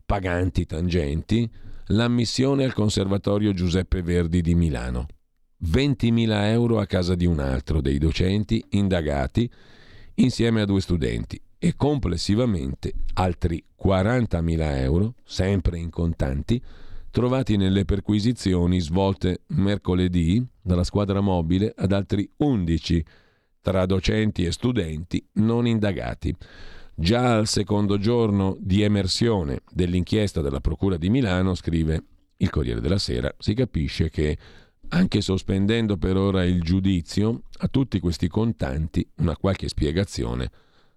paganti 0.05 0.65
tangenti, 0.65 1.49
l'ammissione 1.89 2.65
al 2.65 2.73
Conservatorio 2.73 3.53
Giuseppe 3.53 4.03
Verdi 4.03 4.41
di 4.41 4.55
Milano. 4.55 5.07
20.000 5.65 6.47
euro 6.49 6.79
a 6.81 6.87
casa 6.87 7.15
di 7.15 7.27
un 7.27 7.39
altro 7.39 7.81
dei 7.81 7.99
docenti 7.99 8.63
indagati 8.71 9.51
insieme 10.15 10.63
a 10.63 10.65
due 10.65 10.81
studenti 10.81 11.41
e 11.59 11.75
complessivamente 11.77 12.93
altri 13.15 13.65
40.000 13.83 14.77
euro, 14.81 15.15
sempre 15.25 15.79
in 15.79 15.91
contanti, 15.91 16.61
trovati 17.11 17.57
nelle 17.57 17.85
perquisizioni 17.85 18.81
svolte 18.81 19.43
mercoledì 19.49 20.45
dalla 20.61 20.85
squadra 20.85 21.21
mobile 21.21 21.73
ad 21.75 21.93
altri 21.93 22.29
11 22.37 23.05
tra 23.63 23.87
docenti 23.87 24.45
e 24.45 24.53
studenti 24.53 25.25
non 25.35 25.67
indagati. 25.67 26.35
Già 26.99 27.37
al 27.37 27.47
secondo 27.47 27.99
giorno 27.99 28.57
di 28.59 28.81
emersione 28.81 29.61
dell'inchiesta 29.71 30.41
della 30.41 30.61
Procura 30.61 30.97
di 30.97 31.11
Milano, 31.11 31.55
scrive 31.55 32.05
il 32.39 32.49
Corriere 32.49 32.81
della 32.81 32.97
Sera, 32.97 33.31
si 33.39 33.53
capisce 33.53 34.09
che 34.09 34.39
anche 34.89 35.21
sospendendo 35.21 35.99
per 35.99 36.17
ora 36.17 36.43
il 36.45 36.63
giudizio, 36.63 37.43
a 37.59 37.69
tutti 37.69 38.01
questi 38.01 38.29
contanti 38.29 39.07
una 39.17 39.37
qualche 39.37 39.69
spiegazione 39.69 40.51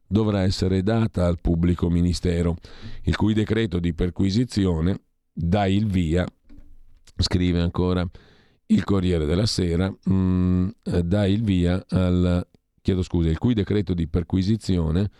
dovrà 0.08 0.44
essere 0.44 0.84
data 0.84 1.26
al 1.26 1.42
pubblico 1.42 1.90
ministero, 1.90 2.56
il 3.04 3.18
cui 3.18 3.34
decreto 3.34 3.80
di 3.80 3.94
perquisizione 3.94 5.02
dà 5.34 5.68
il 5.68 5.86
via, 5.86 6.26
scrive 7.18 7.60
ancora 7.60 8.10
il 8.68 8.84
Corriere 8.86 9.26
della 9.26 9.46
Sera, 9.46 9.90
mh, 9.90 10.14
mm, 10.14 10.70
dà 11.04 11.28
il 11.28 11.44
via 11.44 11.84
al, 11.90 12.48
chiedo 12.82 13.04
scusa, 13.04 13.28
il 13.28 13.38
cui 13.38 13.54
decreto 13.54 13.94
di 13.94 14.08
perquisizione 14.08 15.12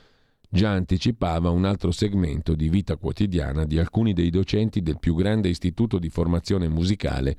già 0.50 0.72
anticipava 0.72 1.50
un 1.50 1.66
altro 1.66 1.92
segmento 1.92 2.56
di 2.56 2.70
vita 2.70 2.98
quotidiana 2.98 3.66
di 3.66 3.78
alcuni 3.78 4.14
dei 4.14 4.30
docenti 4.30 4.82
del 4.82 5.00
più 5.00 5.16
grande 5.16 5.50
istituto 5.50 6.00
di 6.00 6.10
formazione 6.10 6.68
musicale 6.68 7.38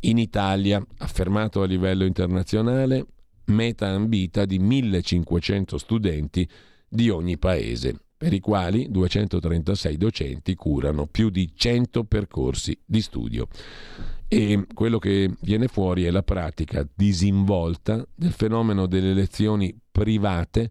in 0.00 0.18
Italia, 0.18 0.84
affermato 0.98 1.62
a 1.62 1.66
livello 1.66 2.04
internazionale, 2.04 3.06
meta 3.46 3.88
ambita 3.88 4.44
di 4.44 4.58
1500 4.58 5.78
studenti 5.78 6.48
di 6.88 7.10
ogni 7.10 7.38
paese 7.38 7.98
per 8.16 8.32
i 8.32 8.40
quali 8.40 8.90
236 8.90 9.96
docenti 9.96 10.54
curano 10.54 11.06
più 11.06 11.28
di 11.28 11.52
100 11.54 12.04
percorsi 12.04 12.78
di 12.84 13.00
studio. 13.02 13.48
E 14.28 14.66
quello 14.72 14.98
che 14.98 15.30
viene 15.40 15.68
fuori 15.68 16.04
è 16.04 16.10
la 16.10 16.22
pratica 16.22 16.86
disinvolta 16.94 18.06
del 18.14 18.32
fenomeno 18.32 18.86
delle 18.86 19.12
lezioni 19.12 19.76
private 19.90 20.70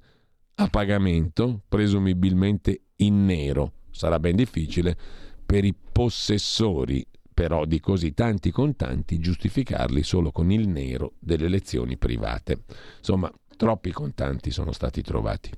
a 0.55 0.67
pagamento, 0.67 1.61
presumibilmente 1.67 2.81
in 2.97 3.25
nero. 3.25 3.73
Sarà 3.91 4.19
ben 4.19 4.35
difficile 4.35 4.97
per 5.45 5.63
i 5.63 5.73
possessori 5.73 7.05
però 7.35 7.65
di 7.65 7.81
così 7.81 8.13
tanti 8.13 8.49
contanti 8.49 9.19
giustificarli 9.19 10.03
solo 10.03 10.31
con 10.31 10.51
il 10.51 10.69
nero 10.69 11.15
delle 11.19 11.49
lezioni 11.49 11.97
private. 11.97 12.63
Insomma, 12.97 13.29
troppi 13.57 13.91
contanti 13.91 14.51
sono 14.51 14.71
stati 14.71 15.01
trovati. 15.01 15.51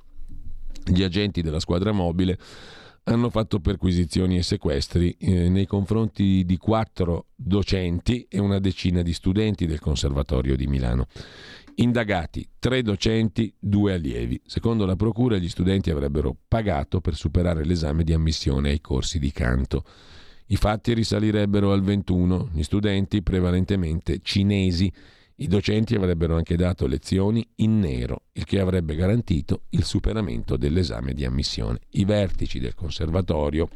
Gli 0.83 1.03
agenti 1.03 1.43
della 1.43 1.59
squadra 1.59 1.91
mobile 1.91 2.37
hanno 3.03 3.29
fatto 3.29 3.59
perquisizioni 3.59 4.37
e 4.37 4.43
sequestri 4.43 5.15
eh, 5.19 5.49
nei 5.49 5.67
confronti 5.67 6.43
di 6.45 6.57
quattro 6.57 7.27
docenti 7.35 8.25
e 8.27 8.39
una 8.39 8.59
decina 8.59 9.03
di 9.03 9.13
studenti 9.13 9.67
del 9.67 9.79
Conservatorio 9.79 10.55
di 10.55 10.65
Milano. 10.65 11.05
Indagati 11.79 12.47
tre 12.57 12.81
docenti, 12.81 13.53
due 13.59 13.93
allievi. 13.93 14.41
Secondo 14.45 14.87
la 14.87 14.95
Procura 14.95 15.37
gli 15.37 15.47
studenti 15.47 15.91
avrebbero 15.91 16.35
pagato 16.47 17.01
per 17.01 17.13
superare 17.13 17.63
l'esame 17.63 18.03
di 18.03 18.13
ammissione 18.13 18.71
ai 18.71 18.81
corsi 18.81 19.19
di 19.19 19.31
canto. 19.31 19.83
I 20.47 20.55
fatti 20.55 20.95
risalirebbero 20.95 21.71
al 21.71 21.83
21, 21.83 22.49
gli 22.53 22.63
studenti 22.63 23.21
prevalentemente 23.21 24.21
cinesi 24.23 24.91
i 25.35 25.47
docenti 25.47 25.93
avrebbero 25.93 26.35
anche 26.35 26.55
dato 26.55 26.87
lezioni 26.87 27.47
in 27.57 27.77
nero, 27.77 28.23
il 28.31 28.45
che 28.45 28.59
avrebbe 28.59 28.95
garantito 28.95 29.65
il 29.69 29.83
superamento 29.83 30.57
dell'esame 30.57 31.13
di 31.13 31.25
ammissione. 31.25 31.81
I 31.91 32.05
vertici 32.05 32.57
del 32.59 32.73
conservatorio 32.73 33.69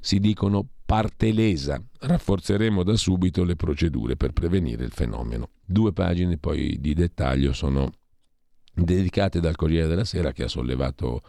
si 0.00 0.18
dicono 0.18 0.66
parte 0.90 1.30
lesa. 1.30 1.80
Rafforzeremo 2.00 2.82
da 2.82 2.96
subito 2.96 3.44
le 3.44 3.54
procedure 3.54 4.16
per 4.16 4.32
prevenire 4.32 4.84
il 4.84 4.90
fenomeno. 4.90 5.50
Due 5.64 5.92
pagine 5.92 6.36
poi 6.36 6.78
di 6.80 6.94
dettaglio 6.94 7.52
sono 7.52 7.92
dedicate 8.74 9.38
dal 9.38 9.54
Corriere 9.54 9.86
della 9.86 10.04
Sera 10.04 10.32
che 10.32 10.42
ha 10.42 10.48
sollevato 10.48 11.22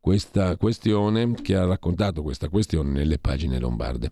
questa 0.00 0.56
questione, 0.56 1.32
che 1.34 1.54
ha 1.54 1.64
raccontato 1.64 2.24
questa 2.24 2.48
questione 2.48 2.90
nelle 2.90 3.20
pagine 3.20 3.60
lombarde. 3.60 4.10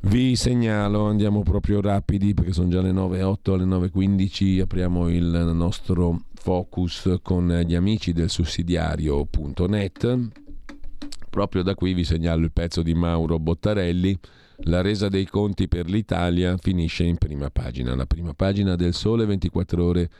Vi 0.00 0.34
segnalo, 0.34 1.04
andiamo 1.04 1.42
proprio 1.42 1.82
rapidi 1.82 2.32
perché 2.32 2.54
sono 2.54 2.70
già 2.70 2.80
le 2.80 2.92
9.08, 2.92 3.52
alle 3.52 3.64
9.15 3.64 4.60
apriamo 4.60 5.10
il 5.10 5.50
nostro 5.52 6.22
focus 6.32 7.18
con 7.20 7.64
gli 7.66 7.74
amici 7.74 8.14
del 8.14 8.30
sussidiario.net. 8.30 10.46
Proprio 11.28 11.62
da 11.62 11.74
qui 11.74 11.94
vi 11.94 12.04
segnalo 12.04 12.44
il 12.44 12.52
pezzo 12.52 12.82
di 12.82 12.94
Mauro 12.94 13.38
Bottarelli. 13.38 14.18
La 14.62 14.80
resa 14.80 15.08
dei 15.08 15.26
conti 15.26 15.68
per 15.68 15.88
l'Italia 15.88 16.56
finisce 16.56 17.04
in 17.04 17.16
prima 17.16 17.50
pagina, 17.50 17.94
la 17.94 18.06
prima 18.06 18.34
pagina 18.34 18.74
del 18.74 18.92
Sole 18.92 19.24
24 19.24 19.84
ore 19.84 20.10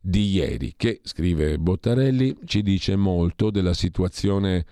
di 0.00 0.30
ieri, 0.30 0.74
che, 0.76 1.00
scrive 1.02 1.58
Bottarelli, 1.58 2.36
ci 2.44 2.62
dice 2.62 2.96
molto 2.96 3.50
della 3.50 3.74
situazione 3.74 4.64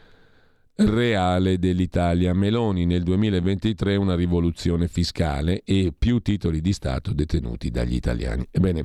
reale 0.76 1.58
dell'Italia. 1.58 2.34
Meloni 2.34 2.84
nel 2.84 3.02
2023 3.02 3.96
una 3.96 4.14
rivoluzione 4.14 4.88
fiscale 4.88 5.62
e 5.64 5.92
più 5.96 6.20
titoli 6.20 6.60
di 6.60 6.72
Stato 6.72 7.12
detenuti 7.12 7.70
dagli 7.70 7.94
italiani. 7.94 8.46
Ebbene, 8.50 8.84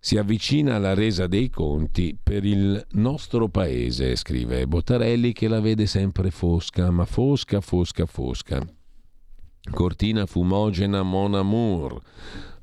si 0.00 0.16
avvicina 0.16 0.78
la 0.78 0.94
resa 0.94 1.26
dei 1.26 1.50
conti 1.50 2.16
per 2.20 2.44
il 2.44 2.84
nostro 2.92 3.48
paese, 3.48 4.14
scrive 4.14 4.66
Bottarelli 4.66 5.32
che 5.32 5.48
la 5.48 5.60
vede 5.60 5.86
sempre 5.86 6.30
fosca, 6.30 6.90
ma 6.90 7.04
fosca, 7.04 7.60
fosca, 7.60 8.06
fosca. 8.06 8.64
Cortina 9.70 10.24
fumogena 10.26 11.02
Mon 11.02 11.34
Amour. 11.34 12.00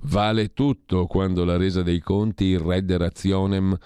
Vale 0.01 0.53
tutto 0.53 1.07
quando 1.07 1.43
la 1.43 1.57
resa 1.57 1.83
dei 1.83 1.99
conti, 1.99 2.45
il 2.45 2.59
redder 2.59 3.01
razionem, 3.01 3.77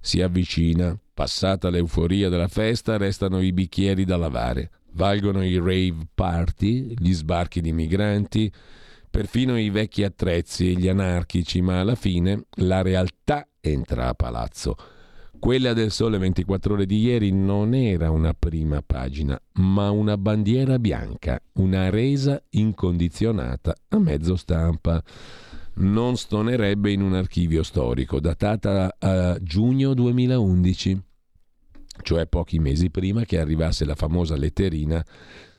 si 0.00 0.22
avvicina. 0.22 0.98
Passata 1.12 1.70
l'euforia 1.70 2.28
della 2.28 2.48
festa, 2.48 2.96
restano 2.96 3.40
i 3.40 3.52
bicchieri 3.52 4.04
da 4.04 4.16
lavare. 4.16 4.70
Valgono 4.92 5.44
i 5.44 5.58
rave 5.58 6.08
party, 6.14 6.94
gli 6.96 7.12
sbarchi 7.12 7.60
di 7.60 7.72
migranti, 7.72 8.50
perfino 9.16 9.58
i 9.58 9.70
vecchi 9.70 10.04
attrezzi 10.04 10.68
e 10.68 10.74
gli 10.74 10.88
anarchici, 10.88 11.62
ma 11.62 11.80
alla 11.80 11.94
fine 11.94 12.48
la 12.56 12.82
realtà 12.82 13.48
entra 13.62 14.08
a 14.08 14.14
palazzo. 14.14 14.76
Quella 15.38 15.72
del 15.72 15.90
Sole 15.90 16.18
24 16.18 16.74
ore 16.74 16.84
di 16.84 17.00
ieri 17.00 17.32
non 17.32 17.72
era 17.72 18.10
una 18.10 18.34
prima 18.34 18.82
pagina, 18.82 19.40
ma 19.54 19.88
una 19.88 20.18
bandiera 20.18 20.78
bianca, 20.78 21.40
una 21.54 21.88
resa 21.88 22.42
incondizionata 22.50 23.74
a 23.88 23.98
mezzo 23.98 24.36
stampa. 24.36 25.02
Non 25.76 26.18
stonerebbe 26.18 26.92
in 26.92 27.00
un 27.00 27.14
archivio 27.14 27.62
storico, 27.62 28.20
datata 28.20 28.96
a 28.98 29.38
giugno 29.40 29.94
2011, 29.94 31.02
cioè 32.02 32.26
pochi 32.26 32.58
mesi 32.58 32.90
prima 32.90 33.24
che 33.24 33.40
arrivasse 33.40 33.86
la 33.86 33.94
famosa 33.94 34.36
letterina 34.36 35.02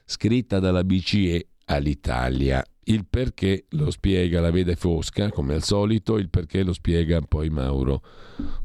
scritta 0.05 0.59
dalla 0.59 0.83
BCE 0.83 1.47
all'Italia 1.65 2.63
il 2.89 3.05
perché 3.05 3.65
lo 3.69 3.91
spiega 3.91 4.41
la 4.41 4.51
Vede 4.51 4.75
Fosca, 4.75 5.29
come 5.29 5.53
al 5.53 5.63
solito, 5.63 6.17
il 6.17 6.29
perché 6.29 6.63
lo 6.63 6.73
spiega 6.73 7.21
poi 7.21 7.49
Mauro 7.49 8.01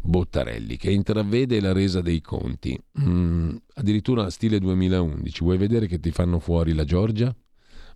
Bottarelli, 0.01 0.77
che 0.77 0.91
intravede 0.91 1.61
la 1.61 1.73
resa 1.73 2.01
dei 2.01 2.21
conti. 2.21 2.79
Mm, 3.01 3.57
addirittura 3.75 4.31
stile 4.31 4.59
2011. 4.59 5.43
Vuoi 5.43 5.59
vedere 5.59 5.87
che 5.87 5.99
ti 5.99 6.11
fanno 6.11 6.39
fuori 6.39 6.73
la 6.73 6.85
Giorgia? 6.85 7.35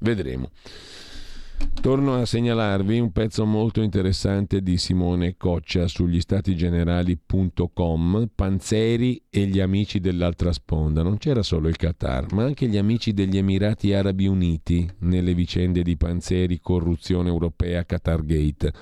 Vedremo. 0.01 0.51
Torno 1.80 2.16
a 2.16 2.26
segnalarvi 2.26 2.98
un 2.98 3.12
pezzo 3.12 3.46
molto 3.46 3.80
interessante 3.80 4.60
di 4.60 4.76
Simone 4.76 5.36
Coccia 5.36 5.86
sugli 5.86 6.20
statigenerali.com, 6.20 8.30
Panzeri 8.34 9.22
e 9.30 9.46
gli 9.46 9.60
amici 9.60 10.00
dell'altra 10.00 10.52
sponda. 10.52 11.04
Non 11.04 11.18
c'era 11.18 11.44
solo 11.44 11.68
il 11.68 11.76
Qatar, 11.76 12.32
ma 12.32 12.42
anche 12.42 12.66
gli 12.66 12.76
amici 12.76 13.12
degli 13.12 13.36
Emirati 13.36 13.92
Arabi 13.92 14.26
Uniti 14.26 14.90
nelle 15.00 15.32
vicende 15.32 15.82
di 15.82 15.96
Panzeri, 15.96 16.58
corruzione 16.60 17.28
europea, 17.28 17.84
Qatargate. 17.84 18.72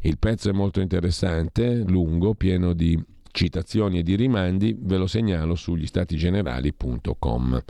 Il 0.00 0.18
pezzo 0.18 0.50
è 0.50 0.52
molto 0.52 0.80
interessante, 0.80 1.84
lungo, 1.86 2.34
pieno 2.34 2.72
di 2.72 3.00
citazioni 3.30 4.00
e 4.00 4.02
di 4.02 4.16
rimandi, 4.16 4.76
ve 4.76 4.96
lo 4.96 5.06
segnalo 5.06 5.54
sugli 5.54 5.86
statigenerali.com. 5.86 7.62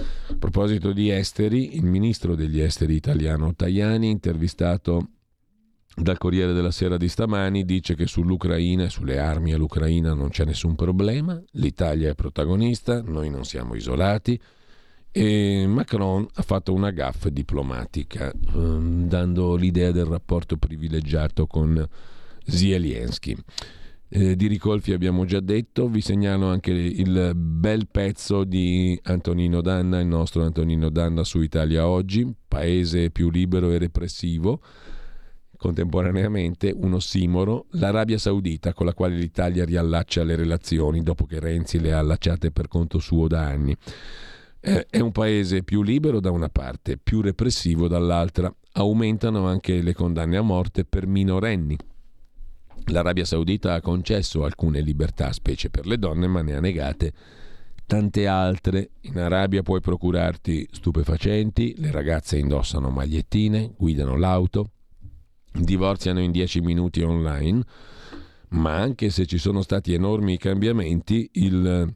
A 0.00 0.36
proposito 0.38 0.92
di 0.92 1.10
esteri, 1.10 1.76
il 1.76 1.84
ministro 1.84 2.34
degli 2.34 2.60
esteri 2.60 2.94
italiano 2.94 3.54
Tajani, 3.54 4.08
intervistato 4.08 5.08
dal 5.94 6.18
Corriere 6.18 6.52
della 6.52 6.70
Sera 6.70 6.96
di 6.96 7.08
stamani, 7.08 7.64
dice 7.64 7.94
che 7.94 8.06
sull'Ucraina 8.06 8.84
e 8.84 8.90
sulle 8.90 9.18
armi 9.18 9.52
all'Ucraina 9.52 10.14
non 10.14 10.30
c'è 10.30 10.44
nessun 10.44 10.74
problema, 10.74 11.40
l'Italia 11.52 12.10
è 12.10 12.14
protagonista, 12.14 13.02
noi 13.02 13.28
non 13.28 13.44
siamo 13.44 13.74
isolati 13.74 14.40
e 15.12 15.66
Macron 15.66 16.26
ha 16.34 16.42
fatto 16.42 16.72
una 16.72 16.90
gaffa 16.90 17.28
diplomatica, 17.30 18.32
ehm, 18.54 19.08
dando 19.08 19.56
l'idea 19.56 19.90
del 19.90 20.04
rapporto 20.04 20.56
privilegiato 20.56 21.46
con 21.46 21.86
Zelensky. 22.44 23.36
Eh, 24.12 24.34
di 24.34 24.48
Ricolfi 24.48 24.92
abbiamo 24.92 25.24
già 25.24 25.38
detto, 25.38 25.86
vi 25.86 26.00
segnalo 26.00 26.48
anche 26.48 26.72
il 26.72 27.32
bel 27.36 27.86
pezzo 27.86 28.42
di 28.42 28.98
Antonino 29.04 29.60
Danna, 29.60 30.00
il 30.00 30.08
nostro 30.08 30.42
Antonino 30.42 30.90
Danna 30.90 31.22
su 31.22 31.40
Italia 31.40 31.86
Oggi, 31.86 32.28
paese 32.48 33.10
più 33.10 33.30
libero 33.30 33.70
e 33.70 33.78
repressivo, 33.78 34.62
contemporaneamente 35.56 36.72
un 36.74 36.94
ossimoro, 36.94 37.66
l'Arabia 37.74 38.18
Saudita 38.18 38.74
con 38.74 38.86
la 38.86 38.94
quale 38.94 39.14
l'Italia 39.14 39.64
riallaccia 39.64 40.24
le 40.24 40.34
relazioni 40.34 41.04
dopo 41.04 41.24
che 41.24 41.38
Renzi 41.38 41.78
le 41.78 41.92
ha 41.92 42.00
allacciate 42.00 42.50
per 42.50 42.66
conto 42.66 42.98
suo 42.98 43.28
da 43.28 43.46
anni. 43.46 43.76
Eh, 44.58 44.86
è 44.90 44.98
un 44.98 45.12
paese 45.12 45.62
più 45.62 45.84
libero 45.84 46.18
da 46.18 46.32
una 46.32 46.48
parte, 46.48 46.98
più 46.98 47.20
repressivo 47.20 47.86
dall'altra. 47.86 48.52
Aumentano 48.72 49.46
anche 49.46 49.80
le 49.80 49.94
condanne 49.94 50.36
a 50.36 50.42
morte 50.42 50.84
per 50.84 51.06
minorenni 51.06 51.78
L'Arabia 52.90 53.24
Saudita 53.24 53.74
ha 53.74 53.80
concesso 53.80 54.44
alcune 54.44 54.80
libertà, 54.80 55.32
specie 55.32 55.70
per 55.70 55.86
le 55.86 55.98
donne, 55.98 56.26
ma 56.26 56.42
ne 56.42 56.54
ha 56.54 56.60
negate 56.60 57.12
tante 57.86 58.26
altre. 58.26 58.90
In 59.02 59.18
Arabia 59.18 59.62
puoi 59.62 59.80
procurarti 59.80 60.68
stupefacenti, 60.70 61.74
le 61.78 61.90
ragazze 61.90 62.38
indossano 62.38 62.90
magliettine, 62.90 63.72
guidano 63.76 64.16
l'auto, 64.16 64.70
divorziano 65.52 66.20
in 66.20 66.30
dieci 66.30 66.60
minuti 66.60 67.00
online, 67.02 67.62
ma 68.50 68.76
anche 68.76 69.10
se 69.10 69.26
ci 69.26 69.38
sono 69.38 69.62
stati 69.62 69.92
enormi 69.92 70.36
cambiamenti, 70.36 71.30
il 71.34 71.94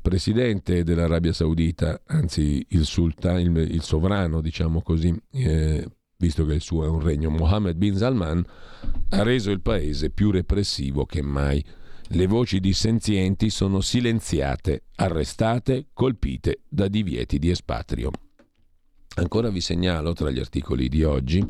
presidente 0.00 0.84
dell'Arabia 0.84 1.32
Saudita, 1.32 2.00
anzi 2.06 2.64
il 2.70 2.84
sultano, 2.84 3.40
il, 3.40 3.56
il 3.56 3.82
sovrano, 3.82 4.40
diciamo 4.40 4.82
così, 4.82 5.14
eh, 5.32 5.86
visto 6.20 6.44
che 6.44 6.54
il 6.54 6.60
suo 6.60 6.84
è 6.84 6.88
un 6.88 7.00
regno, 7.00 7.30
Mohammed 7.30 7.76
bin 7.76 7.96
Salman, 7.96 8.44
ha 9.10 9.22
reso 9.22 9.52
il 9.52 9.60
paese 9.60 10.10
più 10.10 10.32
repressivo 10.32 11.06
che 11.06 11.22
mai. 11.22 11.64
Le 12.08 12.26
voci 12.26 12.58
dissenzienti 12.58 13.50
sono 13.50 13.80
silenziate, 13.80 14.86
arrestate, 14.96 15.90
colpite 15.92 16.62
da 16.68 16.88
divieti 16.88 17.38
di 17.38 17.50
espatrio. 17.50 18.10
Ancora 19.14 19.48
vi 19.50 19.60
segnalo 19.60 20.12
tra 20.12 20.30
gli 20.30 20.40
articoli 20.40 20.88
di 20.88 21.04
oggi 21.04 21.44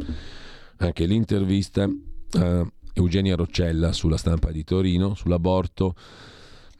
anche 0.80 1.06
l'intervista 1.06 1.88
a 2.32 2.70
Eugenia 2.92 3.36
Roccella 3.36 3.92
sulla 3.92 4.18
stampa 4.18 4.52
di 4.52 4.64
Torino 4.64 5.14
sull'aborto 5.14 5.94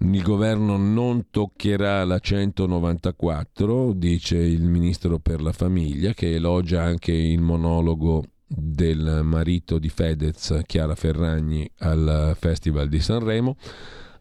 il 0.00 0.22
governo 0.22 0.76
non 0.76 1.26
toccherà 1.30 2.04
la 2.04 2.20
194, 2.20 3.92
dice 3.94 4.36
il 4.36 4.62
ministro 4.62 5.18
per 5.18 5.42
la 5.42 5.52
famiglia, 5.52 6.14
che 6.14 6.34
elogia 6.34 6.82
anche 6.82 7.12
il 7.12 7.40
monologo 7.40 8.24
del 8.46 9.20
marito 9.24 9.78
di 9.78 9.88
Fedez, 9.88 10.60
Chiara 10.66 10.94
Ferragni, 10.94 11.68
al 11.78 12.36
Festival 12.38 12.88
di 12.88 13.00
Sanremo. 13.00 13.56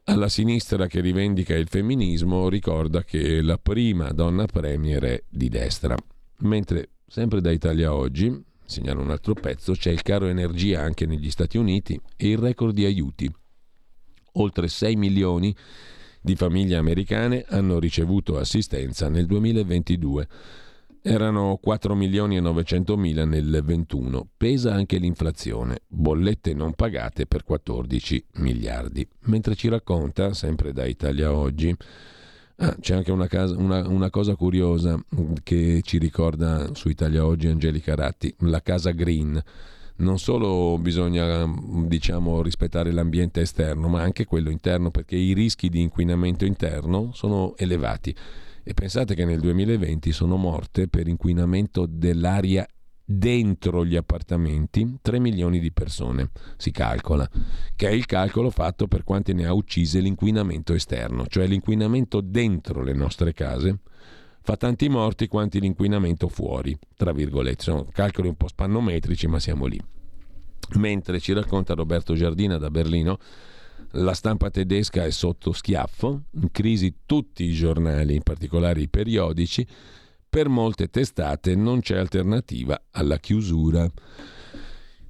Alla 0.06 0.30
sinistra 0.30 0.88
che 0.88 1.00
rivendica 1.00 1.54
il 1.54 1.68
femminismo 1.68 2.50
ricorda 2.50 3.04
che 3.04 3.42
la 3.42 3.58
prima 3.58 4.12
donna 4.12 4.46
premier 4.46 5.04
è 5.04 5.24
di 5.30 5.50
destra. 5.50 5.96
Mentre, 6.40 6.90
sempre 7.06 7.40
da 7.40 7.52
Italia 7.52 7.94
Oggi, 7.94 8.34
segnalo 8.66 9.02
un 9.02 9.12
altro 9.12 9.34
pezzo, 9.34 9.74
c'è 9.74 9.92
il 9.92 10.02
caro 10.02 10.26
energia 10.28 10.82
anche 10.82 11.06
negli 11.06 11.30
Stati 11.30 11.58
Uniti 11.58 12.00
e 12.16 12.30
il 12.30 12.38
record 12.38 12.74
di 12.74 12.86
aiuti 12.86 13.32
oltre 14.38 14.68
6 14.68 14.96
milioni 14.96 15.56
di 16.22 16.36
famiglie 16.36 16.76
americane 16.76 17.46
hanno 17.48 17.80
ricevuto 17.80 18.38
assistenza 18.38 19.08
nel 19.10 19.26
2022. 19.26 20.28
Erano 21.02 21.58
4 21.62 21.96
milioni 21.96 22.36
e 22.36 22.42
900 22.42 22.98
mila 22.98 23.24
nel 23.24 23.62
21. 23.64 24.28
Pesa 24.36 24.74
anche 24.74 24.98
l'inflazione, 24.98 25.84
bollette 25.88 26.54
non 26.54 26.74
pagate 26.74 27.26
per 27.28 27.44
14 27.44 28.26
miliardi. 28.36 29.08
Mentre 29.26 29.56
ci 29.56 29.70
racconta, 29.70 30.34
sempre 30.34 30.74
da 30.74 30.86
Italia 30.86 31.32
Oggi, 31.32 31.74
ah, 32.58 32.76
c'è 32.78 32.96
anche 32.96 33.12
una, 33.14 33.28
casa, 33.28 33.56
una, 33.56 33.88
una, 33.88 34.10
cosa 34.10 34.36
curiosa 34.36 35.02
che 35.44 35.80
ci 35.82 35.98
ricorda 35.98 36.74
su 36.74 36.90
Italia 36.90 37.26
Oggi 37.26 37.48
Angelica 37.48 37.96
Ratti, 37.96 38.36
la 38.40 38.62
casa 38.62 38.92
Green 38.92 39.42
non 39.98 40.20
solo 40.20 40.78
bisogna 40.78 41.46
diciamo, 41.86 42.42
rispettare 42.42 42.92
l'ambiente 42.92 43.42
esterno, 43.42 43.88
ma 43.88 44.02
anche 44.02 44.26
quello 44.26 44.50
interno, 44.50 44.92
perché 44.92 45.16
i 45.16 45.34
rischi 45.34 45.70
di 45.70 45.82
inquinamento 45.82 46.46
interno 46.46 47.12
sono 47.14 47.56
elevati. 47.58 48.16
E 48.64 48.74
pensate 48.74 49.16
che 49.16 49.26
nel 49.26 49.40
2020 49.40 50.12
sono 50.12 50.36
morte 50.36 50.88
per 50.88 51.08
inquinamento 51.08 51.86
dell'aria 51.88 52.68
dentro 53.10 53.86
gli 53.86 53.96
appartamenti 53.96 54.98
3 55.02 55.20
milioni 55.20 55.60
di 55.60 55.72
persone, 55.72 56.32
si 56.58 56.72
calcola, 56.72 57.28
che 57.74 57.88
è 57.88 57.92
il 57.92 58.06
calcolo 58.06 58.50
fatto 58.50 58.88
per 58.88 59.06
quante 59.06 59.32
ne 59.32 59.46
ha 59.46 59.54
uccise 59.54 60.02
l'inquinamento 60.02 60.74
esterno, 60.74 61.26
cioè 61.28 61.48
l'inquinamento 61.48 62.20
dentro 62.20 62.84
le 62.84 62.94
nostre 62.94 63.32
case 63.32 63.80
fa 64.48 64.56
tanti 64.56 64.88
morti 64.88 65.28
quanti 65.28 65.60
l'inquinamento 65.60 66.30
fuori, 66.30 66.74
tra 66.96 67.12
virgolette. 67.12 67.64
Sono 67.64 67.86
calcoli 67.92 68.30
un 68.30 68.38
po' 68.38 68.48
spannometrici, 68.48 69.28
ma 69.28 69.42
siamo 69.42 69.66
lì. 69.66 69.78
Mentre 70.76 71.20
ci 71.20 71.34
racconta 71.34 71.74
Roberto 71.74 72.14
Giardina 72.14 72.58
da 72.58 72.70
Berlino, 72.70 73.18
la 73.92 74.14
stampa 74.14 74.50
tedesca 74.50 75.04
è 75.04 75.10
sotto 75.12 75.52
schiaffo, 75.52 76.28
in 76.36 76.50
crisi 76.52 77.00
tutti 77.06 77.44
i 77.44 77.52
giornali, 77.52 78.16
in 78.16 78.24
particolare 78.24 78.80
i 78.80 78.88
periodici, 78.88 79.68
per 80.30 80.48
molte 80.48 80.88
testate 80.88 81.54
non 81.54 81.82
c'è 81.82 81.98
alternativa 81.98 82.82
alla 82.92 83.18
chiusura. 83.18 83.86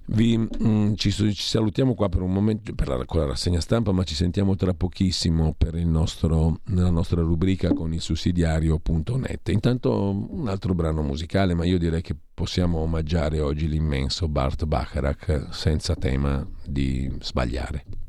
Vi, 0.09 0.37
mm, 0.37 0.93
ci, 0.93 1.11
ci, 1.11 1.33
salutiamo 1.33 1.93
qua 1.93 2.07
per 2.07 2.21
un 2.21 2.31
momento 2.31 2.73
per 2.73 2.87
la, 2.87 3.03
con 3.05 3.19
la 3.19 3.25
rassegna 3.25 3.59
stampa, 3.59 3.91
ma 3.91 4.03
ci 4.03 4.15
sentiamo 4.15 4.55
tra 4.55 4.73
pochissimo 4.73 5.53
per 5.57 5.75
nostro, 5.75 6.61
nella 6.67 6.89
nostra 6.89 7.21
rubrica 7.21 7.73
con 7.73 7.93
il 7.93 8.01
sussidiario.net. 8.01 9.49
Intanto 9.49 10.27
un 10.29 10.47
altro 10.47 10.73
brano 10.73 11.01
musicale, 11.01 11.53
ma 11.53 11.65
io 11.65 11.77
direi 11.77 12.01
che 12.01 12.15
possiamo 12.33 12.79
omaggiare 12.79 13.41
oggi 13.41 13.67
l'immenso 13.67 14.27
Bart 14.27 14.65
Bacharach 14.65 15.47
senza 15.51 15.95
tema 15.95 16.47
di 16.65 17.11
sbagliare. 17.19 18.06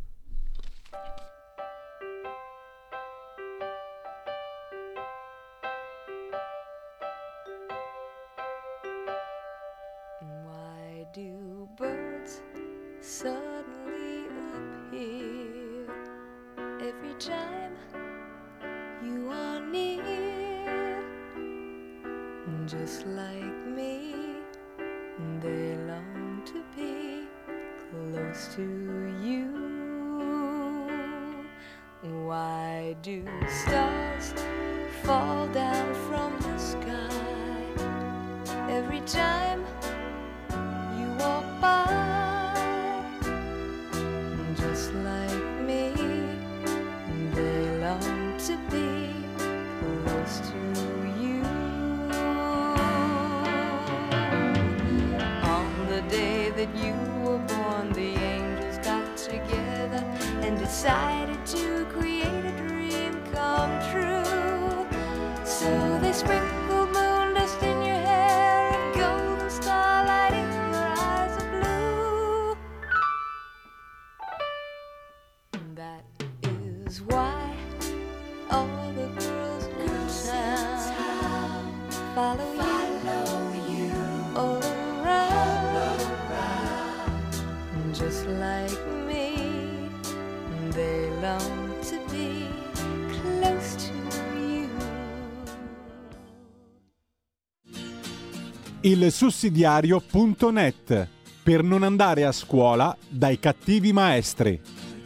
Il 98.89 99.13
sussidiario.net 99.13 101.09
per 101.43 101.63
non 101.63 101.83
andare 101.83 102.25
a 102.25 102.33
scuola 102.33 102.97
dai 103.07 103.39
cattivi 103.39 103.93
maestri. 103.93 104.59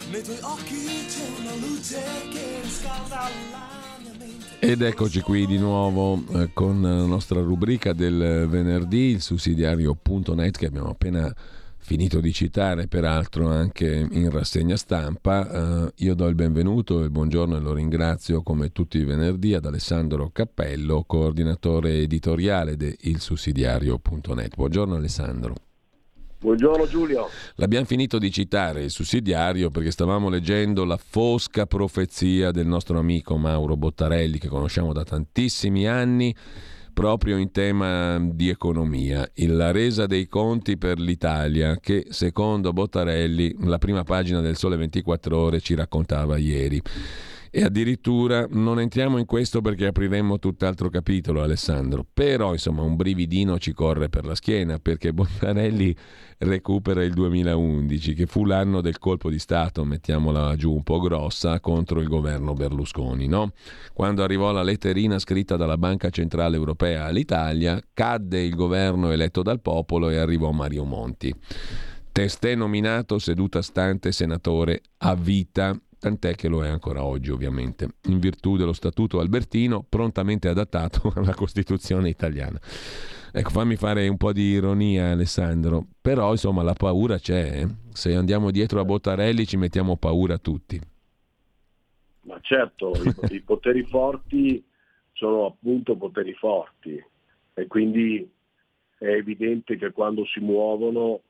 Nei 0.09 0.23
tuoi 0.23 0.39
occhi 0.43 0.87
c'è 1.09 1.41
una 1.41 1.55
luce 1.57 2.01
che 2.31 2.61
scalda 2.69 3.29
la 3.51 3.99
mia 4.01 4.13
mente. 4.17 4.61
Ed 4.61 4.83
eccoci 4.83 5.21
qui 5.21 5.47
di 5.47 5.59
nuovo 5.59 6.23
eh, 6.33 6.51
con 6.53 6.81
la 6.81 7.07
nostra 7.07 7.41
rubrica 7.41 7.93
del 7.93 8.47
venerdì, 8.49 9.11
il 9.11 9.21
sussidiario.net 9.21 10.57
che 10.57 10.67
abbiamo 10.67 10.91
appena 10.91 11.35
finito 11.83 12.21
di 12.21 12.33
citare, 12.33 12.87
peraltro 12.87 13.49
anche 13.49 14.09
in 14.11 14.31
rassegna 14.31 14.77
stampa. 14.77 15.87
Eh, 15.87 15.93
io 15.97 16.15
do 16.15 16.27
il 16.29 16.35
benvenuto 16.35 17.05
e 17.05 17.11
buongiorno 17.11 17.57
e 17.57 17.61
lo 17.61 17.75
ringrazio 17.75 18.43
come 18.43 18.71
tutti 18.71 18.99
i 18.99 19.05
venerdì 19.05 19.55
ad 19.55 19.67
Alessandro 19.67 20.31
Cappello, 20.33 21.05
coordinatore 21.05 21.99
editoriale 21.99 22.77
di 22.77 22.97
ilsussidiario.net. 23.01 24.55
Buongiorno 24.55 24.95
Alessandro. 24.95 25.55
Buongiorno 26.39 26.87
Giulio. 26.89 27.29
L'abbiamo 27.57 27.85
finito 27.85 28.19
di 28.19 28.31
citare 28.31 28.85
il 28.85 28.91
sussidiario 28.91 29.71
perché 29.71 29.91
stavamo 29.91 30.29
leggendo 30.29 30.85
la 30.85 30.97
fosca 30.97 31.67
profezia 31.67 32.51
del 32.51 32.67
nostro 32.67 32.99
amico 32.99 33.37
Mauro 33.37 33.77
Bottarelli 33.77 34.39
che 34.39 34.49
conosciamo 34.49 34.93
da 34.93 35.05
tantissimi 35.05 35.87
anni 35.87 36.35
proprio 36.93 37.37
in 37.39 37.51
tema 37.51 38.19
di 38.21 38.49
economia, 38.49 39.29
la 39.35 39.71
resa 39.71 40.07
dei 40.07 40.29
conti 40.29 40.77
per 40.77 40.99
l'Italia 40.99 41.79
che 41.81 42.07
secondo 42.11 42.73
Bottarelli 42.73 43.57
la 43.61 43.79
prima 43.79 44.05
pagina 44.05 44.41
del 44.41 44.57
Sole 44.57 44.77
24 44.77 45.37
ore 45.37 45.61
ci 45.61 45.75
raccontava 45.75 46.37
ieri. 46.37 46.81
E 47.55 47.65
addirittura 47.65 48.47
non 48.49 48.81
entriamo 48.81 49.19
in 49.19 49.27
questo 49.27 49.61
perché 49.61 49.85
apriremmo 49.85 50.39
tutt'altro 50.39 50.89
capitolo, 50.89 51.43
Alessandro. 51.43 52.03
Però, 52.11 52.55
insomma, 52.55 52.81
un 52.81 52.97
brividino 52.97 53.59
ci 53.59 53.75
corre 53.75 54.09
per 54.09 54.25
la 54.25 54.35
schiena 54.35 54.79
perché 54.79 55.13
Bottarelli 55.13 55.95
recupera 56.39 57.05
il 57.05 57.13
2011, 57.13 58.15
che 58.15 58.25
fu 58.25 58.47
l'anno 58.47 58.81
del 58.81 58.97
colpo 58.97 59.29
di 59.29 59.39
Stato, 59.39 59.85
mettiamola 59.85 60.57
giù 60.57 60.73
un 60.73 60.83
po' 60.83 60.99
grossa, 60.99 61.61
contro 61.61 62.01
il 62.01 62.09
governo 62.09 62.55
Berlusconi. 62.55 63.27
No? 63.27 63.53
Quando 63.93 64.23
arrivò 64.23 64.51
la 64.51 64.63
letterina 64.63 65.19
scritta 65.19 65.57
dalla 65.57 65.77
Banca 65.77 66.09
Centrale 66.09 66.57
Europea 66.57 67.05
all'Italia, 67.05 67.79
cadde 67.93 68.41
il 68.41 68.55
governo 68.55 69.11
eletto 69.11 69.43
dal 69.43 69.61
popolo 69.61 70.09
e 70.09 70.17
arrivò 70.17 70.53
Mario 70.53 70.85
Monti. 70.85 71.35
Testè 72.13 72.55
nominato 72.55 73.19
seduta 73.19 73.61
stante 73.61 74.11
senatore 74.11 74.81
a 74.97 75.15
vita 75.15 75.79
tant'è 76.03 76.35
che 76.35 76.49
lo 76.49 76.65
è 76.65 76.69
ancora 76.69 77.05
oggi 77.05 77.31
ovviamente, 77.31 77.87
in 78.07 78.19
virtù 78.19 78.57
dello 78.57 78.73
Statuto 78.73 79.21
Albertino 79.21 79.87
prontamente 79.89 80.49
adattato 80.49 81.13
alla 81.15 81.33
Costituzione 81.33 82.09
italiana. 82.09 82.59
Ecco, 83.35 83.51
fammi 83.51 83.77
fare 83.77 84.09
un 84.09 84.17
po' 84.17 84.33
di 84.33 84.43
ironia 84.43 85.13
Alessandro, 85.13 85.87
però 86.01 86.33
insomma 86.33 86.65
la 86.65 86.73
paura 86.73 87.19
c'è, 87.19 87.63
eh? 87.63 87.69
se 87.93 88.17
andiamo 88.17 88.51
dietro 88.51 88.81
a 88.81 88.85
Bottarelli 88.85 89.47
ci 89.47 89.57
mettiamo 89.57 89.97
paura 89.97 90.39
tutti. 90.39 90.81
Ma 92.23 92.41
certo, 92.41 92.93
i, 93.31 93.41
poteri 93.41 93.85
forti 93.85 94.63
sono 95.13 95.47
appunto 95.47 95.97
poteri 95.97 96.35
forti 96.35 97.01
e 97.55 97.67
quindi 97.69 98.29
è 98.99 99.07
evidente 99.07 99.77
che 99.77 99.93
quando 99.93 100.27
si 100.27 100.41
muovono 100.41 101.21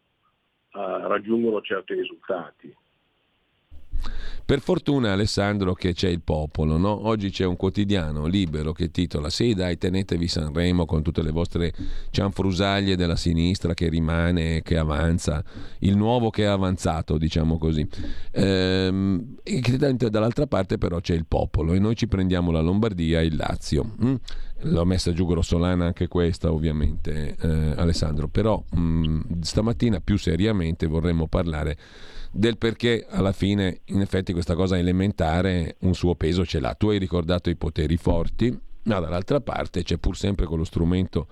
eh, 0.73 1.07
raggiungono 1.07 1.61
certi 1.61 1.93
risultati. 1.93 2.75
Per 4.53 4.61
fortuna 4.61 5.13
Alessandro 5.13 5.73
che 5.73 5.95
c'è 5.95 6.11
il 6.11 6.21
popolo, 6.21 6.77
no? 6.77 7.07
Oggi 7.07 7.31
c'è 7.31 7.47
un 7.47 7.57
quotidiano 7.57 8.27
libero 8.27 8.73
che 8.73 8.91
titola 8.91 9.31
Sì 9.31 9.55
dai 9.55 9.79
tenetevi 9.79 10.29
Sanremo 10.29 10.85
con 10.85 11.03
tutte 11.03 11.23
le 11.23 11.31
vostre 11.31 11.73
cianfrusaglie 12.11 12.95
della 12.95 13.17
sinistra 13.17 13.73
che 13.73 13.89
rimane, 13.89 14.61
che 14.61 14.77
avanza, 14.77 15.43
il 15.79 15.97
nuovo 15.97 16.29
che 16.29 16.43
è 16.43 16.49
avanzato 16.49 17.17
diciamo 17.17 17.57
così. 17.57 17.89
Ehm, 18.33 19.37
dall'altra 20.11 20.47
parte 20.47 20.77
però 20.77 21.01
c'è 21.01 21.15
il 21.15 21.25
popolo 21.25 21.73
e 21.73 21.79
noi 21.79 21.97
ci 21.97 22.07
prendiamo 22.07 22.51
la 22.51 22.61
Lombardia 22.61 23.23
e 23.23 23.25
il 23.25 23.37
Lazio. 23.37 23.95
Mm? 24.05 24.15
L'ho 24.65 24.85
messa 24.85 25.15
giù 25.15 25.27
grossolana 25.27 25.87
anche 25.87 26.09
questa 26.09 26.53
ovviamente 26.53 27.37
eh, 27.41 27.73
Alessandro, 27.75 28.29
però 28.29 28.63
mh, 28.71 29.41
stamattina 29.41 30.01
più 30.01 30.19
seriamente 30.19 30.87
vorremmo 30.87 31.27
parlare 31.27 31.79
del 32.33 32.57
perché 32.57 33.07
alla 33.09 33.33
fine 33.33 33.81
in 33.87 34.01
effetti 34.01 34.33
questa 34.33 34.55
cosa 34.55 34.79
elementare 34.79 35.77
un 35.81 35.95
suo 35.95 36.15
peso 36.15 36.47
ce 36.47 36.61
l'ha. 36.61 36.75
Tu 36.75 36.89
hai 36.89 36.99
ricordato 36.99 37.51
i 37.51 37.57
poteri 37.57 37.97
forti, 37.97 38.59
ma 38.85 38.99
dall'altra 38.99 39.41
parte 39.41 39.83
c'è 39.83 39.99
pur 39.99 40.17
sempre 40.17 40.47
quello 40.47 40.65
strumento 40.65 41.29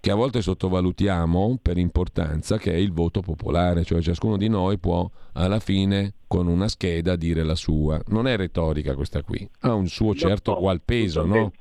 che 0.00 0.10
a 0.10 0.14
volte 0.14 0.40
sottovalutiamo 0.40 1.58
per 1.60 1.76
importanza, 1.76 2.56
che 2.56 2.72
è 2.72 2.76
il 2.76 2.90
voto 2.90 3.20
popolare, 3.20 3.84
cioè 3.84 4.00
ciascuno 4.00 4.38
di 4.38 4.48
noi 4.48 4.78
può 4.78 5.08
alla 5.34 5.60
fine 5.60 6.14
con 6.26 6.46
una 6.46 6.68
scheda 6.68 7.16
dire 7.16 7.42
la 7.42 7.54
sua. 7.54 8.00
Non 8.06 8.26
è 8.26 8.36
retorica 8.36 8.94
questa 8.94 9.22
qui, 9.22 9.46
ha 9.60 9.74
un 9.74 9.88
suo 9.88 10.14
certo 10.14 10.54
qual 10.56 10.80
peso, 10.80 11.26
no? 11.26 11.52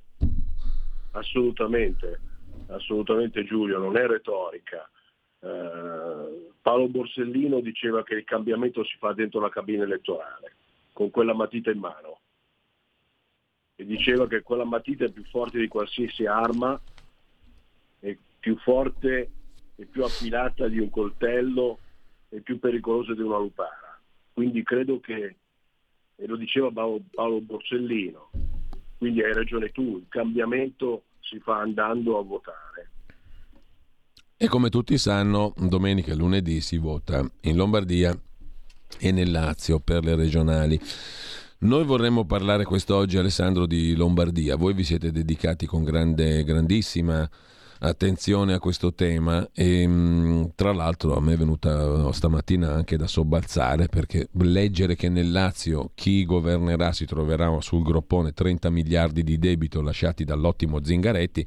Assolutamente, 1.12 2.20
assolutamente 2.68 3.44
Giulio, 3.44 3.78
non 3.78 3.98
è 3.98 4.08
retorica. 4.08 4.90
Eh, 5.42 6.52
Paolo 6.62 6.88
Borsellino 6.88 7.62
diceva 7.62 8.04
che 8.04 8.16
il 8.16 8.24
cambiamento 8.26 8.84
si 8.84 8.98
fa 8.98 9.14
dentro 9.14 9.40
la 9.40 9.50
cabina 9.50 9.84
elettorale 9.84 10.56
con 10.92 11.10
quella 11.10 11.34
matita 11.34 11.72
in 11.72 11.80
mano 11.80 12.20
e 13.76 13.86
diceva 13.86 14.28
che 14.28 14.42
quella 14.42 14.66
matita 14.66 15.06
è 15.06 15.10
più 15.10 15.24
forte 15.24 15.58
di 15.58 15.70
qualsiasi 15.70 16.26
arma, 16.26 16.78
è 18.00 18.18
più 18.38 18.58
forte 18.58 19.32
e 19.78 19.86
più 19.86 20.04
affilata 20.04 20.68
di 20.68 20.80
un 20.80 20.90
coltello 20.90 21.80
e 22.28 22.42
più 22.42 22.60
pericolosa 22.60 23.14
di 23.14 23.22
una 23.22 23.38
lupara. 23.38 23.98
Quindi 24.34 24.64
credo 24.64 25.00
che, 25.00 25.36
e 26.18 26.28
lo 26.28 26.36
diceva 26.36 26.70
Paolo, 26.70 27.00
Paolo 27.10 27.40
Borsellino, 27.40 28.32
quindi 28.98 29.24
hai 29.24 29.32
ragione 29.32 29.70
tu, 29.70 29.96
il 29.96 30.08
cambiamento 30.10 31.04
si 31.22 31.40
fa 31.40 31.60
andando 31.60 32.18
a 32.18 32.24
votare. 32.24 32.90
E 34.42 34.48
come 34.48 34.70
tutti 34.70 34.98
sanno, 34.98 35.54
domenica 35.58 36.14
e 36.14 36.16
lunedì 36.16 36.62
si 36.62 36.78
vota 36.78 37.30
in 37.42 37.58
Lombardia 37.58 38.18
e 38.98 39.12
nel 39.12 39.32
Lazio 39.32 39.82
per 39.82 40.06
le 40.06 40.16
regionali. 40.16 40.80
Noi 41.58 41.84
vorremmo 41.84 42.24
parlare 42.24 42.64
quest'oggi, 42.64 43.18
Alessandro, 43.18 43.66
di 43.66 43.98
Lombardia. 43.98 44.56
Voi 44.56 44.74
vi 44.74 44.86
siete 44.86 45.12
dedicati 45.12 45.66
con 45.66 45.84
grande, 45.84 46.46
grandissima 46.46 47.30
attenzione 47.80 48.54
a 48.54 48.60
questo 48.60 48.94
tema 48.94 49.46
e 49.54 49.86
mm, 49.86 50.44
tra 50.56 50.72
l'altro 50.72 51.18
a 51.18 51.20
me 51.20 51.34
è 51.34 51.38
venuta 51.38 52.10
stamattina 52.14 52.74
anche 52.74 52.96
da 52.96 53.08
sobbalzare 53.08 53.88
perché 53.88 54.30
leggere 54.32 54.96
che 54.96 55.10
nel 55.10 55.32
Lazio 55.32 55.92
chi 55.96 56.24
governerà 56.24 56.94
si 56.94 57.06
troverà 57.06 57.60
sul 57.60 57.84
groppone 57.84 58.32
30 58.32 58.70
miliardi 58.70 59.22
di 59.22 59.38
debito 59.38 59.82
lasciati 59.82 60.24
dall'ottimo 60.24 60.82
Zingaretti 60.82 61.46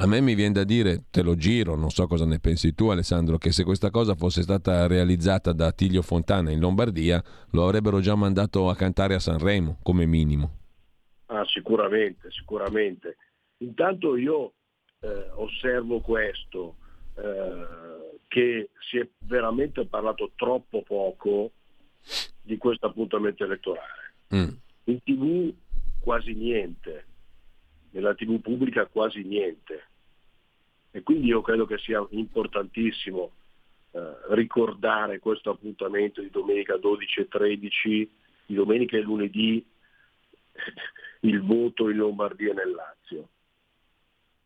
a 0.00 0.06
me 0.06 0.20
mi 0.20 0.34
viene 0.34 0.52
da 0.52 0.64
dire, 0.64 1.04
te 1.10 1.22
lo 1.22 1.34
giro, 1.34 1.74
non 1.74 1.90
so 1.90 2.06
cosa 2.06 2.24
ne 2.24 2.38
pensi 2.38 2.72
tu 2.72 2.88
Alessandro, 2.88 3.36
che 3.36 3.50
se 3.50 3.64
questa 3.64 3.90
cosa 3.90 4.14
fosse 4.14 4.42
stata 4.42 4.86
realizzata 4.86 5.52
da 5.52 5.72
Tiglio 5.72 6.02
Fontana 6.02 6.52
in 6.52 6.60
Lombardia, 6.60 7.22
lo 7.50 7.64
avrebbero 7.64 7.98
già 8.00 8.14
mandato 8.14 8.68
a 8.68 8.76
cantare 8.76 9.14
a 9.14 9.18
Sanremo, 9.18 9.78
come 9.82 10.06
minimo. 10.06 10.56
Ah, 11.26 11.44
sicuramente, 11.46 12.30
sicuramente. 12.30 13.16
Intanto 13.58 14.16
io 14.16 14.52
eh, 15.00 15.30
osservo 15.34 16.00
questo, 16.00 16.76
eh, 17.14 18.20
che 18.28 18.70
si 18.88 18.98
è 18.98 19.08
veramente 19.26 19.84
parlato 19.86 20.30
troppo 20.36 20.82
poco 20.82 21.50
di 22.40 22.56
questo 22.56 22.86
appuntamento 22.86 23.42
elettorale. 23.44 24.14
Mm. 24.34 24.48
In 24.84 25.02
tv 25.02 25.52
quasi 26.00 26.34
niente, 26.34 27.06
nella 27.98 28.14
tv 28.14 28.40
pubblica 28.40 28.86
quasi 28.86 29.24
niente. 29.24 29.86
E 30.92 31.02
quindi 31.02 31.26
io 31.26 31.42
credo 31.42 31.66
che 31.66 31.78
sia 31.78 32.04
importantissimo 32.10 33.32
eh, 33.90 34.16
ricordare 34.30 35.18
questo 35.18 35.50
appuntamento 35.50 36.20
di 36.22 36.30
domenica 36.30 36.76
12 36.76 37.20
e 37.20 37.28
13, 37.28 38.10
di 38.46 38.54
domenica 38.54 38.96
e 38.96 39.00
lunedì, 39.00 39.64
il 41.20 41.42
voto 41.42 41.90
in 41.90 41.96
Lombardia 41.96 42.52
e 42.52 42.54
nel 42.54 42.70
Lazio. 42.70 43.28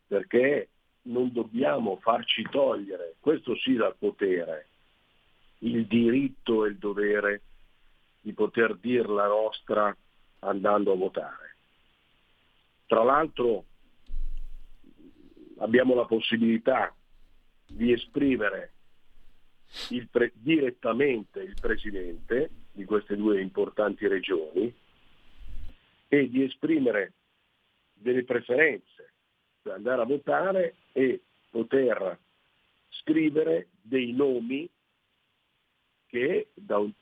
Perché 0.06 0.68
non 1.02 1.30
dobbiamo 1.32 1.96
farci 1.96 2.42
togliere, 2.50 3.16
questo 3.20 3.54
sì 3.56 3.74
dal 3.74 3.96
potere, 3.98 4.68
il 5.58 5.86
diritto 5.86 6.64
e 6.64 6.70
il 6.70 6.78
dovere 6.78 7.42
di 8.20 8.32
poter 8.32 8.76
dire 8.76 9.08
la 9.08 9.26
nostra 9.26 9.94
andando 10.40 10.92
a 10.92 10.96
votare. 10.96 11.51
Tra 12.92 13.04
l'altro 13.04 13.64
abbiamo 15.60 15.94
la 15.94 16.04
possibilità 16.04 16.94
di 17.66 17.90
esprimere 17.90 18.74
il 19.92 20.10
pre- 20.10 20.32
direttamente 20.34 21.40
il 21.40 21.56
presidente 21.58 22.50
di 22.70 22.84
queste 22.84 23.16
due 23.16 23.40
importanti 23.40 24.06
regioni 24.06 24.70
e 26.06 26.28
di 26.28 26.42
esprimere 26.42 27.14
delle 27.94 28.24
preferenze 28.24 29.14
per 29.62 29.72
andare 29.72 30.02
a 30.02 30.04
votare 30.04 30.74
e 30.92 31.22
poter 31.48 32.18
scrivere 32.90 33.68
dei 33.80 34.12
nomi 34.12 34.68
che, 36.08 36.48
un, 36.76 36.92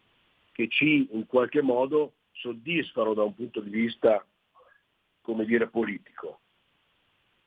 che 0.52 0.68
ci 0.68 1.08
in 1.10 1.26
qualche 1.26 1.62
modo 1.62 2.12
soddisfano 2.30 3.12
da 3.12 3.24
un 3.24 3.34
punto 3.34 3.58
di 3.58 3.70
vista 3.70 4.24
come 5.20 5.44
dire, 5.44 5.68
politico. 5.68 6.40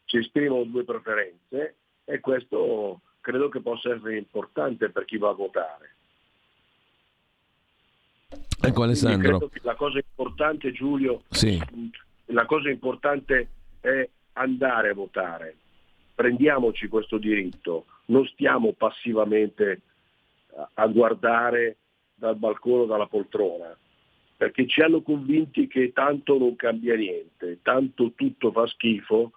Si 0.05 0.17
esprimono 0.17 0.63
due 0.63 0.83
preferenze 0.83 1.75
e 2.03 2.19
questo 2.19 3.01
credo 3.21 3.49
che 3.49 3.61
possa 3.61 3.93
essere 3.93 4.17
importante 4.17 4.89
per 4.89 5.05
chi 5.05 5.17
va 5.17 5.29
a 5.29 5.33
votare. 5.33 5.95
Ecco 8.61 8.83
Alessandro. 8.83 9.49
la 9.61 9.75
cosa 9.75 9.97
importante 9.97 10.71
Giulio, 10.71 11.23
sì. 11.29 11.61
la 12.27 12.45
cosa 12.45 12.69
importante 12.69 13.49
è 13.79 14.07
andare 14.33 14.89
a 14.89 14.93
votare. 14.93 15.57
Prendiamoci 16.15 16.87
questo 16.87 17.17
diritto, 17.17 17.85
non 18.05 18.25
stiamo 18.27 18.71
passivamente 18.73 19.81
a 20.75 20.87
guardare 20.87 21.77
dal 22.13 22.35
balcone 22.35 22.83
o 22.83 22.85
dalla 22.85 23.07
poltrona 23.07 23.75
perché 24.43 24.67
ci 24.67 24.81
hanno 24.81 25.01
convinti 25.01 25.67
che 25.67 25.93
tanto 25.93 26.37
non 26.37 26.57
cambia 26.57 26.95
niente, 26.95 27.59
tanto 27.61 28.11
tutto 28.13 28.51
fa 28.51 28.67
schifo 28.67 29.31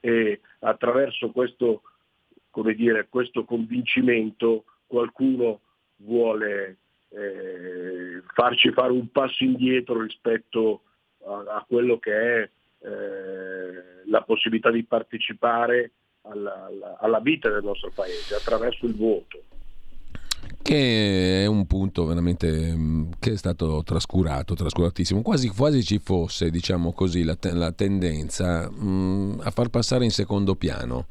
e 0.00 0.40
attraverso 0.58 1.30
questo, 1.30 1.82
dire, 2.74 3.06
questo 3.08 3.44
convincimento 3.44 4.64
qualcuno 4.88 5.60
vuole 5.98 6.78
eh, 7.10 8.22
farci 8.34 8.72
fare 8.72 8.90
un 8.90 9.08
passo 9.12 9.44
indietro 9.44 10.02
rispetto 10.02 10.82
a, 11.26 11.58
a 11.58 11.64
quello 11.68 12.00
che 12.00 12.12
è 12.12 12.50
eh, 12.80 14.02
la 14.06 14.22
possibilità 14.22 14.72
di 14.72 14.82
partecipare 14.82 15.92
alla, 16.22 16.66
alla, 16.66 16.96
alla 16.98 17.20
vita 17.20 17.48
del 17.48 17.62
nostro 17.62 17.92
paese 17.94 18.34
attraverso 18.34 18.84
il 18.84 18.96
voto 18.96 19.44
che 20.62 21.42
è 21.42 21.46
un 21.46 21.66
punto 21.66 22.04
veramente 22.04 22.74
mm, 22.74 23.10
che 23.18 23.32
è 23.32 23.36
stato 23.36 23.82
trascurato, 23.82 24.54
trascuratissimo, 24.54 25.22
quasi, 25.22 25.48
quasi 25.48 25.82
ci 25.82 25.98
fosse, 25.98 26.50
diciamo 26.50 26.92
così, 26.92 27.22
la, 27.22 27.36
te- 27.36 27.52
la 27.52 27.72
tendenza 27.72 28.70
mh, 28.70 28.84
mm, 28.84 29.40
a 29.40 29.50
far 29.50 29.68
passare 29.68 30.04
in 30.04 30.10
secondo 30.10 30.54
piano 30.54 31.06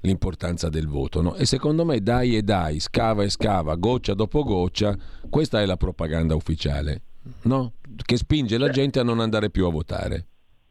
l'importanza 0.00 0.68
del 0.68 0.86
voto. 0.86 1.22
No? 1.22 1.34
E 1.34 1.46
secondo 1.46 1.84
me 1.84 2.00
dai 2.00 2.36
e 2.36 2.42
dai, 2.42 2.80
scava 2.80 3.22
e 3.22 3.30
scava, 3.30 3.74
goccia 3.76 4.14
dopo 4.14 4.42
goccia, 4.42 4.96
questa 5.28 5.60
è 5.60 5.66
la 5.66 5.76
propaganda 5.76 6.34
ufficiale, 6.34 7.02
no? 7.44 7.74
che 8.04 8.16
spinge 8.16 8.58
la 8.58 8.68
gente 8.68 9.00
a 9.00 9.04
non 9.04 9.20
andare 9.20 9.50
più 9.50 9.66
a 9.66 9.70
votare. 9.70 10.26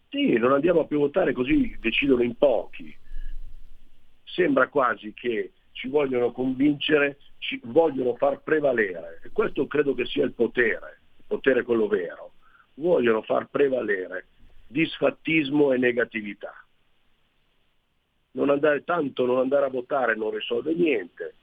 Sì, 0.10 0.38
non 0.38 0.54
andiamo 0.54 0.86
più 0.86 0.98
a 0.98 1.02
votare 1.02 1.34
così 1.34 1.76
decidono 1.80 2.24
in 2.24 2.36
pochi. 2.38 2.96
Sembra 4.24 4.68
quasi 4.70 5.14
che 5.14 5.52
ci 5.78 5.88
vogliono 5.90 6.32
convincere 6.32 7.18
ci 7.38 7.62
vogliono 7.66 8.16
far 8.16 8.42
prevalere, 8.42 9.22
e 9.24 9.30
questo 9.32 9.68
credo 9.68 9.94
che 9.94 10.06
sia 10.06 10.26
il 10.26 10.34
potere, 10.34 11.02
il 11.18 11.24
potere 11.28 11.64
quello 11.64 11.88
vero, 11.88 12.34
vogliono 12.76 13.22
far 13.22 13.48
prevalere 13.48 14.26
disfattismo 14.68 15.72
e 15.72 15.78
negatività. 15.78 16.52
Non 18.32 18.50
andare, 18.50 18.84
tanto 18.84 19.26
non 19.26 19.38
andare 19.38 19.66
a 19.66 19.70
votare 19.70 20.16
non 20.16 20.32
risolve 20.32 20.74
niente 20.74 21.36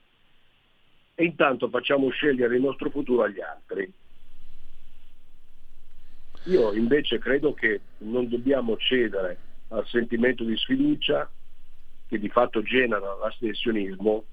e 1.15 1.23
intanto 1.23 1.69
facciamo 1.69 2.09
scegliere 2.09 2.55
il 2.55 2.61
nostro 2.61 2.89
futuro 2.89 3.23
agli 3.23 3.39
altri. 3.41 3.91
Io 6.47 6.73
invece 6.73 7.19
credo 7.19 7.53
che 7.53 7.81
non 7.99 8.29
dobbiamo 8.29 8.77
cedere 8.77 9.37
al 9.69 9.87
sentimento 9.87 10.43
di 10.43 10.55
sfiducia 10.57 11.29
che 12.07 12.19
di 12.19 12.29
fatto 12.29 12.61
genera 12.61 13.15
l'astensionismo 13.15 14.23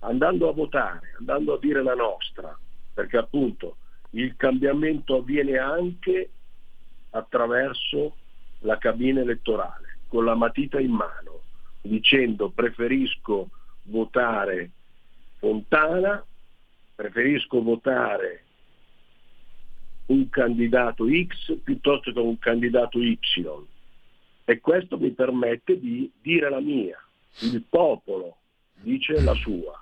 andando 0.00 0.48
a 0.48 0.52
votare, 0.52 1.14
andando 1.18 1.54
a 1.54 1.58
dire 1.58 1.82
la 1.82 1.94
nostra, 1.94 2.56
perché 2.94 3.16
appunto 3.16 3.76
il 4.10 4.36
cambiamento 4.36 5.16
avviene 5.16 5.58
anche 5.58 6.30
attraverso 7.10 8.16
la 8.60 8.78
cabina 8.78 9.20
elettorale, 9.20 9.98
con 10.08 10.24
la 10.24 10.34
matita 10.34 10.80
in 10.80 10.92
mano, 10.92 11.40
dicendo 11.80 12.50
preferisco 12.50 13.48
votare 13.84 14.70
Fontana, 15.38 16.24
preferisco 16.94 17.62
votare 17.62 18.42
un 20.06 20.28
candidato 20.30 21.06
X 21.06 21.58
piuttosto 21.62 22.12
che 22.12 22.18
un 22.18 22.38
candidato 22.38 23.00
Y. 23.00 23.18
E 24.48 24.60
questo 24.60 24.96
mi 24.96 25.10
permette 25.10 25.78
di 25.78 26.10
dire 26.22 26.48
la 26.48 26.58
mia. 26.58 26.96
Il 27.40 27.62
popolo 27.68 28.38
dice 28.80 29.20
la 29.20 29.34
sua. 29.34 29.78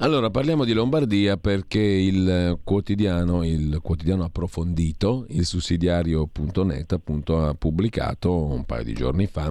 Allora, 0.00 0.28
parliamo 0.28 0.66
di 0.66 0.74
Lombardia 0.74 1.38
perché 1.38 1.80
il 1.80 2.60
quotidiano, 2.62 3.42
il 3.42 3.78
quotidiano 3.82 4.24
approfondito, 4.24 5.24
il 5.30 5.46
sussidiario.net, 5.46 6.92
appunto, 6.92 7.42
ha 7.42 7.54
pubblicato 7.54 8.34
un 8.36 8.66
paio 8.66 8.84
di 8.84 8.92
giorni 8.92 9.26
fa 9.26 9.50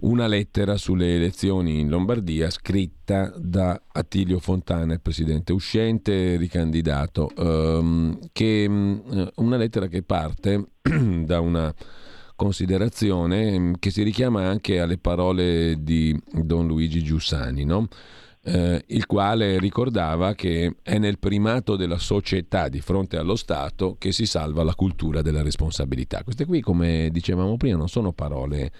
una 0.00 0.26
lettera 0.26 0.76
sulle 0.76 1.14
elezioni 1.14 1.80
in 1.80 1.88
Lombardia 1.88 2.50
scritta 2.50 3.32
da 3.38 3.80
Attilio 3.90 4.38
Fontana, 4.38 4.92
il 4.92 5.00
presidente 5.00 5.54
uscente, 5.54 6.36
ricandidato, 6.36 7.30
ehm, 7.34 8.18
che, 8.32 8.66
mm, 8.68 8.98
una 9.36 9.56
lettera 9.56 9.86
che 9.86 10.02
parte 10.02 10.72
da 11.24 11.40
una 11.40 11.74
considerazione 12.44 13.58
mm, 13.58 13.72
che 13.78 13.90
si 13.90 14.02
richiama 14.02 14.46
anche 14.46 14.78
alle 14.78 14.98
parole 14.98 15.76
di 15.82 16.18
Don 16.30 16.66
Luigi 16.66 17.02
Giussani, 17.02 17.64
no? 17.64 17.88
eh, 18.42 18.84
il 18.88 19.06
quale 19.06 19.58
ricordava 19.58 20.34
che 20.34 20.76
è 20.82 20.98
nel 20.98 21.18
primato 21.18 21.76
della 21.76 21.96
società 21.96 22.68
di 22.68 22.82
fronte 22.82 23.16
allo 23.16 23.36
Stato 23.36 23.96
che 23.98 24.12
si 24.12 24.26
salva 24.26 24.62
la 24.62 24.74
cultura 24.74 25.22
della 25.22 25.42
responsabilità. 25.42 26.22
Queste 26.22 26.44
qui, 26.44 26.60
come 26.60 27.08
dicevamo 27.10 27.56
prima, 27.56 27.78
non 27.78 27.88
sono 27.88 28.12
parole 28.12 28.70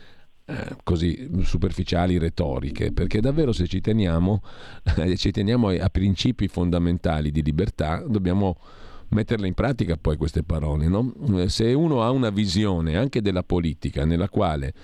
eh, 0.44 0.76
così 0.82 1.30
superficiali, 1.40 2.18
retoriche, 2.18 2.92
perché 2.92 3.22
davvero 3.22 3.52
se 3.52 3.66
ci 3.66 3.80
teniamo, 3.80 4.42
ci 5.16 5.30
teniamo 5.30 5.68
a 5.68 5.88
principi 5.88 6.48
fondamentali 6.48 7.30
di 7.30 7.42
libertà, 7.42 8.04
dobbiamo 8.06 8.58
metterle 9.14 9.46
in 9.46 9.54
pratica 9.54 9.96
poi 9.96 10.16
queste 10.16 10.42
parole. 10.42 10.88
No? 10.88 11.12
Eh, 11.36 11.48
se 11.48 11.72
uno 11.72 12.02
ha 12.02 12.10
una 12.10 12.30
visione 12.30 12.96
anche 12.96 13.22
della 13.22 13.42
politica 13.42 14.04
nella 14.04 14.28
quale 14.28 14.74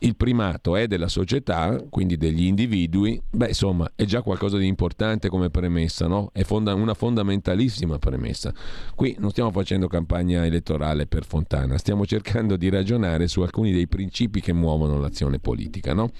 il 0.00 0.16
primato 0.16 0.76
è 0.76 0.86
della 0.86 1.08
società, 1.08 1.82
quindi 1.88 2.16
degli 2.16 2.44
individui, 2.44 3.20
beh 3.30 3.48
insomma 3.48 3.90
è 3.94 4.04
già 4.04 4.22
qualcosa 4.22 4.56
di 4.56 4.66
importante 4.66 5.28
come 5.28 5.50
premessa, 5.50 6.06
no? 6.06 6.30
è 6.32 6.42
fonda- 6.42 6.74
una 6.74 6.94
fondamentalissima 6.94 7.98
premessa. 7.98 8.52
Qui 8.94 9.16
non 9.18 9.30
stiamo 9.30 9.50
facendo 9.50 9.88
campagna 9.88 10.44
elettorale 10.44 11.06
per 11.06 11.24
Fontana, 11.24 11.78
stiamo 11.78 12.06
cercando 12.06 12.56
di 12.56 12.68
ragionare 12.68 13.28
su 13.28 13.40
alcuni 13.40 13.72
dei 13.72 13.88
principi 13.88 14.40
che 14.40 14.52
muovono 14.52 14.98
l'azione 14.98 15.38
politica, 15.38 15.94
no? 15.94 16.10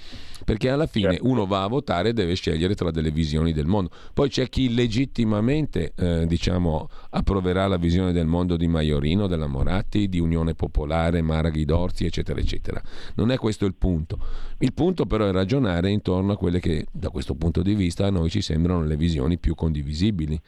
perché 0.45 0.71
alla 0.71 0.87
fine 0.87 1.13
certo. 1.13 1.27
uno 1.29 1.47
va 1.47 1.63
a 1.63 1.69
votare 1.69 2.11
e 2.11 2.13
deve 2.13 2.35
scegliere 2.35 2.75
tra 2.75 2.91
delle 2.91 3.11
visioni 3.11 3.53
del 3.53 3.67
mondo. 3.67 3.91
Poi 4.15 4.29
c'è 4.29 4.49
chi 4.49 4.73
legittimamente 4.75 5.93
eh, 5.97 6.27
diciamo, 6.27 6.89
approverà 7.11 7.67
la 7.67 7.77
visione 7.77 8.13
del 8.13 8.27
mondo 8.27 8.57
di 8.57 8.67
Maiorino, 8.67 9.27
della 9.27 9.47
Moratti, 9.47 10.09
di 10.09 10.19
Unione 10.19 10.55
Popolare, 10.55 11.23
Maraghi 11.23 11.65
d'Orzi, 11.65 12.07
eccetera, 12.07 12.41
eccetera. 12.41 12.81
Non 13.17 13.31
è 13.31 13.37
questo 13.37 13.67
il 13.69 13.75
punto. 13.75 14.19
Il 14.59 14.73
punto 14.73 15.07
però 15.07 15.27
è 15.27 15.31
ragionare 15.31 15.91
intorno 15.91 16.33
a 16.33 16.37
quelle 16.37 16.59
che 16.59 16.87
da 16.91 17.11
questo 17.11 17.37
punto 17.37 17.63
di 17.63 17.75
vista 17.75 18.07
a 18.07 18.11
noi 18.11 18.31
ci 18.31 18.43
sembrano 18.43 18.85
le 18.85 18.97
visioni 18.97 19.39
più 19.39 19.55
condivisibili. 19.55 20.41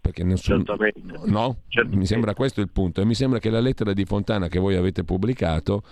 Perché 0.00 0.24
nessun... 0.24 0.64
Certamente. 0.64 1.00
No? 1.30 1.58
Certamente. 1.68 1.96
Mi 1.96 2.06
sembra 2.06 2.34
questo 2.34 2.60
il 2.60 2.70
punto 2.70 3.00
e 3.00 3.04
mi 3.04 3.14
sembra 3.14 3.38
che 3.38 3.50
la 3.50 3.60
lettera 3.60 3.92
di 3.92 4.04
Fontana 4.04 4.48
che 4.48 4.58
voi 4.58 4.74
avete 4.74 5.04
pubblicato 5.04 5.84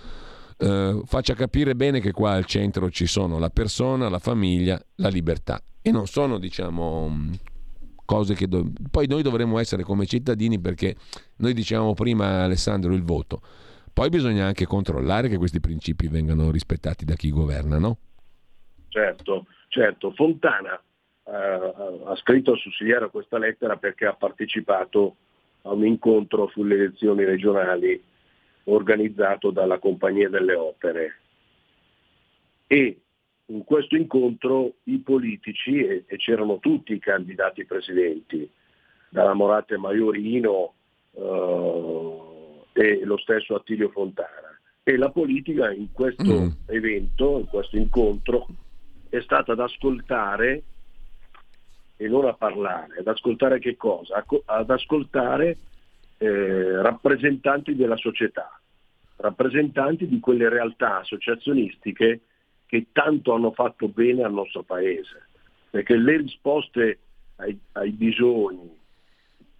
eh, 0.57 1.01
faccia 1.05 1.33
capire 1.33 1.75
bene 1.75 1.99
che 1.99 2.11
qua 2.11 2.33
al 2.33 2.45
centro 2.45 2.89
ci 2.91 3.07
sono 3.07 3.39
la 3.39 3.49
persona, 3.49 4.09
la 4.09 4.19
famiglia, 4.19 4.79
la 4.95 5.09
libertà 5.09 5.61
e 5.81 5.91
non 5.91 6.05
sono 6.05 6.37
diciamo 6.37 7.29
cose 8.05 8.35
che 8.35 8.47
do... 8.47 8.71
poi 8.91 9.07
noi 9.07 9.23
dovremmo 9.23 9.57
essere 9.57 9.83
come 9.83 10.05
cittadini 10.05 10.59
perché 10.59 10.95
noi 11.37 11.53
dicevamo 11.53 11.93
prima 11.93 12.43
Alessandro 12.43 12.93
il 12.93 13.01
voto 13.03 13.41
poi 14.01 14.09
bisogna 14.09 14.47
anche 14.47 14.65
controllare 14.65 15.29
che 15.29 15.37
questi 15.37 15.59
principi 15.59 16.07
vengano 16.07 16.49
rispettati 16.49 17.05
da 17.05 17.13
chi 17.13 17.29
governa, 17.29 17.77
no? 17.77 17.97
Certo, 18.87 19.45
certo. 19.67 20.11
Fontana 20.13 20.73
eh, 21.23 21.31
ha 21.31 22.15
scritto 22.15 22.53
al 22.53 22.57
sussidiario 22.57 23.11
questa 23.11 23.37
lettera 23.37 23.77
perché 23.77 24.07
ha 24.07 24.15
partecipato 24.15 25.17
a 25.61 25.73
un 25.73 25.85
incontro 25.85 26.47
sulle 26.47 26.73
elezioni 26.73 27.25
regionali 27.25 28.03
organizzato 28.63 29.51
dalla 29.51 29.77
Compagnia 29.77 30.29
delle 30.29 30.55
Opere. 30.55 31.19
E 32.65 33.01
in 33.45 33.63
questo 33.63 33.95
incontro 33.95 34.77
i 34.85 34.97
politici, 34.97 35.77
e, 35.77 36.05
e 36.07 36.17
c'erano 36.17 36.57
tutti 36.57 36.93
i 36.93 36.99
candidati 36.99 37.65
presidenti, 37.65 38.49
dalla 39.09 39.33
Morate 39.33 39.77
Maiorino, 39.77 40.73
eh, 41.11 42.30
e 42.73 43.03
lo 43.03 43.17
stesso 43.17 43.55
Attilio 43.55 43.89
Fontana. 43.89 44.57
E 44.83 44.97
la 44.97 45.09
politica 45.09 45.71
in 45.71 45.91
questo 45.91 46.23
mm. 46.23 46.47
evento, 46.67 47.39
in 47.39 47.45
questo 47.45 47.77
incontro, 47.77 48.47
è 49.09 49.19
stata 49.21 49.51
ad 49.51 49.59
ascoltare 49.59 50.63
e 51.97 52.07
non 52.07 52.25
a 52.25 52.33
parlare, 52.33 52.97
ad 52.97 53.07
ascoltare 53.07 53.59
che 53.59 53.75
cosa? 53.75 54.25
Ad 54.45 54.69
ascoltare 54.69 55.57
eh, 56.17 56.81
rappresentanti 56.81 57.75
della 57.75 57.97
società, 57.97 58.59
rappresentanti 59.17 60.07
di 60.07 60.19
quelle 60.19 60.49
realtà 60.49 60.99
associazionistiche 60.99 62.21
che 62.65 62.87
tanto 62.91 63.33
hanno 63.33 63.51
fatto 63.51 63.87
bene 63.87 64.23
al 64.23 64.33
nostro 64.33 64.63
paese, 64.63 65.27
perché 65.69 65.95
le 65.95 66.17
risposte 66.17 66.99
ai, 67.35 67.59
ai 67.73 67.91
bisogni 67.91 68.79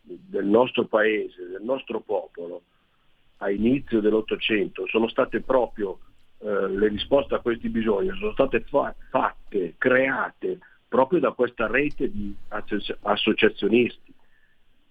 del 0.01 0.45
nostro 0.45 0.85
paese, 0.85 1.47
del 1.47 1.61
nostro 1.61 1.99
popolo, 1.99 2.63
a 3.41 3.49
inizio 3.49 4.01
dell'Ottocento 4.01 4.87
sono 4.87 5.07
state 5.07 5.41
proprio 5.41 5.99
eh, 6.39 6.67
le 6.69 6.87
risposte 6.87 7.35
a 7.35 7.39
questi 7.39 7.69
bisogni, 7.69 8.15
sono 8.17 8.31
state 8.33 8.61
fa- 8.61 8.95
fatte, 9.09 9.75
create 9.77 10.59
proprio 10.87 11.19
da 11.19 11.31
questa 11.31 11.67
rete 11.67 12.11
di 12.11 12.35
associ- 12.49 12.95
associazionisti, 13.01 14.13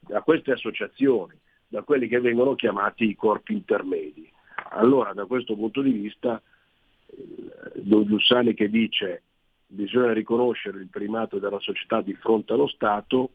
da 0.01 0.23
queste 0.23 0.53
associazioni, 0.53 1.39
da 1.69 1.83
quelli 1.83 2.09
che 2.09 2.21
vengono 2.21 2.55
chiamati 2.55 3.09
i 3.09 3.15
corpi 3.15 3.53
intermedi. 3.53 4.29
Allora 4.71 5.13
da 5.13 5.27
questo 5.27 5.55
punto 5.55 5.81
di 5.81 5.93
vista 5.93 6.41
Don 7.75 8.07
Giussani 8.07 8.55
che 8.55 8.69
dice 8.69 9.23
bisogna 9.67 10.13
riconoscere 10.13 10.79
il 10.79 10.89
primato 10.89 11.39
della 11.39 11.61
società 11.61 12.01
di 12.01 12.15
fronte 12.15 12.53
allo 12.53 12.67
Stato 12.67 13.31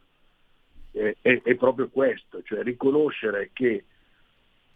è, 0.91 1.15
è, 1.21 1.41
è 1.41 1.55
proprio 1.55 1.87
questo, 1.89 2.41
cioè 2.43 2.63
riconoscere 2.63 3.51
che 3.53 3.85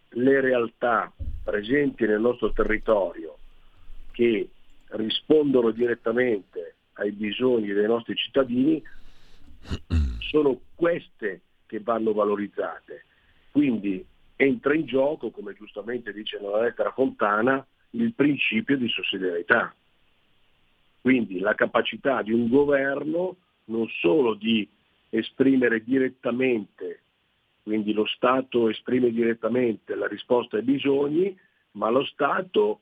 le 0.09 0.41
realtà 0.41 1.11
presenti 1.43 2.05
nel 2.05 2.19
nostro 2.19 2.51
territorio 2.51 3.37
che 4.11 4.49
rispondono 4.89 5.71
direttamente 5.71 6.75
ai 6.93 7.11
bisogni 7.11 7.71
dei 7.71 7.87
nostri 7.87 8.15
cittadini 8.15 8.81
sono 10.19 10.59
queste 10.75 11.41
che 11.65 11.79
vanno 11.79 12.13
valorizzate. 12.13 13.05
Quindi 13.51 14.03
entra 14.35 14.73
in 14.73 14.85
gioco, 14.85 15.29
come 15.31 15.53
giustamente 15.53 16.11
dice 16.13 16.39
nella 16.39 16.61
lettera 16.61 16.91
Fontana, 16.91 17.65
il 17.91 18.13
principio 18.13 18.77
di 18.77 18.87
sussidiarietà. 18.87 19.73
Quindi 21.01 21.39
la 21.39 21.55
capacità 21.55 22.21
di 22.21 22.31
un 22.31 22.49
governo 22.49 23.37
non 23.65 23.87
solo 23.99 24.33
di 24.33 24.67
esprimere 25.09 25.83
direttamente 25.83 27.01
quindi 27.63 27.93
lo 27.93 28.05
Stato 28.05 28.69
esprime 28.69 29.11
direttamente 29.11 29.95
la 29.95 30.07
risposta 30.07 30.57
ai 30.57 30.63
bisogni, 30.63 31.37
ma 31.71 31.89
lo 31.89 32.03
Stato 32.05 32.81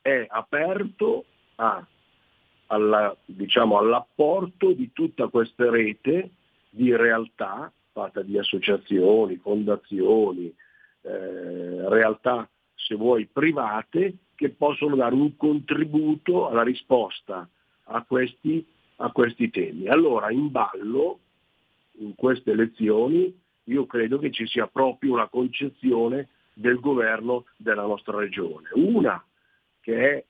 è 0.00 0.26
aperto 0.28 1.24
a, 1.56 1.84
alla, 2.66 3.16
diciamo, 3.24 3.78
all'apporto 3.78 4.72
di 4.72 4.92
tutta 4.92 5.28
questa 5.28 5.68
rete 5.70 6.30
di 6.70 6.94
realtà 6.94 7.72
fatta 7.98 8.22
di 8.22 8.38
associazioni, 8.38 9.36
fondazioni, 9.38 10.54
eh, 11.02 11.88
realtà, 11.88 12.48
se 12.74 12.94
vuoi, 12.94 13.26
private, 13.26 14.14
che 14.36 14.50
possono 14.50 14.94
dare 14.94 15.16
un 15.16 15.36
contributo 15.36 16.48
alla 16.48 16.62
risposta 16.62 17.48
a 17.90 18.04
questi, 18.04 18.64
a 18.96 19.10
questi 19.10 19.50
temi. 19.50 19.88
Allora 19.88 20.30
in 20.30 20.48
ballo, 20.52 21.18
in 21.98 22.14
queste 22.14 22.52
elezioni, 22.52 23.36
io 23.68 23.86
credo 23.86 24.18
che 24.18 24.30
ci 24.30 24.46
sia 24.46 24.66
proprio 24.66 25.12
una 25.12 25.28
concezione 25.28 26.28
del 26.54 26.80
governo 26.80 27.44
della 27.56 27.82
nostra 27.82 28.18
regione. 28.18 28.68
Una 28.72 29.22
che 29.80 30.10
è, 30.10 30.24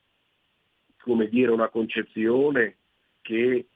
come 1.00 1.28
dire, 1.28 1.50
una 1.50 1.68
concezione 1.68 2.76
che 3.22 3.66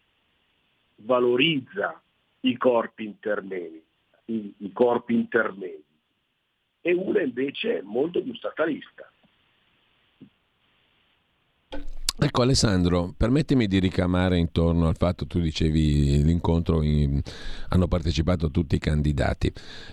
valorizza 0.96 2.00
i 2.40 2.56
corpi 2.56 3.04
intermedi, 3.04 3.82
i, 4.26 4.54
i 4.58 4.72
corpi 4.72 5.14
intermedi, 5.14 5.84
e 6.80 6.92
una 6.92 7.22
invece 7.22 7.82
molto 7.82 8.20
più 8.22 8.34
statalista. 8.34 9.11
Ecco 12.18 12.42
Alessandro, 12.42 13.14
permettimi 13.16 13.66
di 13.66 13.78
ricamare 13.78 14.38
intorno 14.38 14.86
al 14.86 14.96
fatto, 14.96 15.26
tu 15.26 15.40
dicevi 15.40 16.22
l'incontro, 16.22 16.82
in, 16.82 17.20
hanno 17.68 17.88
partecipato 17.88 18.50
tutti 18.50 18.74
i 18.74 18.78
candidati. 18.78 19.52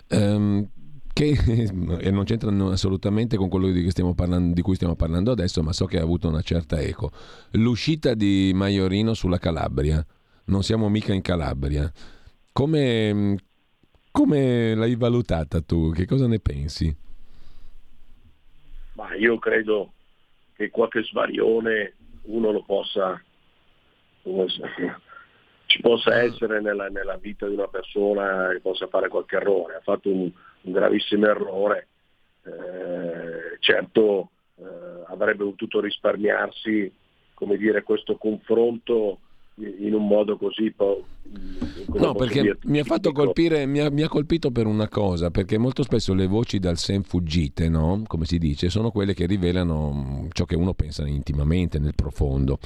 Um, 0.09 0.67
che 1.13 1.31
e 1.99 2.11
non 2.11 2.23
c'entrano 2.25 2.69
assolutamente 2.69 3.35
con 3.35 3.49
quello 3.49 3.71
di, 3.71 3.89
parlando, 4.15 4.53
di, 4.53 4.61
cui 4.61 4.75
stiamo 4.75 4.95
parlando 4.95 5.31
adesso, 5.31 5.63
ma 5.63 5.73
so 5.73 5.85
che 5.85 5.97
ha 5.97 6.03
avuto 6.03 6.27
una 6.27 6.41
certa 6.41 6.79
eco. 6.79 7.11
L'uscita 7.51 8.13
di 8.13 8.51
Maiorino 8.53 9.13
sulla 9.13 9.37
Calabria, 9.37 10.05
non 10.45 10.63
siamo 10.63 10.89
mica 10.89 11.13
in 11.13 11.21
Calabria. 11.21 11.91
come, 12.51 13.37
come 14.11 14.75
l'hai 14.75 14.95
valutata 14.95 15.61
tu? 15.61 15.91
Che 15.91 16.05
cosa 16.05 16.27
ne 16.27 16.39
pensi? 16.39 16.95
Ma 18.93 19.15
io 19.15 19.39
credo 19.39 19.93
che 20.53 20.69
qualche 20.69 21.03
svarione 21.03 21.93
uno 22.29 22.51
lo 22.51 22.63
possa, 22.63 23.21
ci 25.65 25.81
possa 25.81 26.21
essere 26.21 26.61
nella, 26.61 26.87
nella, 26.87 27.17
vita 27.17 27.47
di 27.47 27.53
una 27.53 27.67
persona 27.67 28.49
che 28.51 28.59
possa 28.59 28.87
fare 28.87 29.07
qualche 29.07 29.35
errore. 29.35 29.75
Ha 29.75 29.81
fatto 29.81 30.09
un, 30.09 30.31
un 30.61 30.71
gravissimo 30.71 31.27
errore, 31.27 31.87
eh, 32.43 33.57
certo 33.59 34.31
eh, 34.55 34.63
avrebbe 35.07 35.43
potuto 35.43 35.79
risparmiarsi 35.79 36.91
come 37.39 37.55
dire, 37.55 37.83
questo 37.83 38.17
confronto 38.17 39.19
in 39.59 39.93
un 39.93 40.07
modo 40.07 40.37
così 40.37 40.71
po- 40.71 41.03
no 41.93 42.13
perché 42.13 42.41
dire, 42.41 42.57
mi 42.63 42.79
ha 42.79 42.83
fatto 42.83 43.11
colpire 43.11 43.65
mi 43.65 43.79
ha, 43.79 43.89
mi 43.89 44.03
ha, 44.03 44.07
colpito 44.07 44.51
per 44.51 44.65
una 44.65 44.87
cosa 44.87 45.31
perché 45.31 45.57
molto 45.57 45.83
spesso 45.83 46.13
le 46.13 46.27
voci 46.27 46.59
dal 46.59 46.77
sen 46.77 47.03
fuggite 47.03 47.69
no? 47.69 48.03
come 48.07 48.25
si 48.25 48.37
dice 48.37 48.69
sono 48.69 48.91
quelle 48.91 49.13
che 49.13 49.25
rivelano 49.25 49.91
mm, 49.93 50.27
ciò 50.31 50.45
che 50.45 50.55
uno 50.55 50.73
pensa 50.73 51.05
intimamente 51.07 51.79
nel 51.79 51.95
profondo 51.95 52.57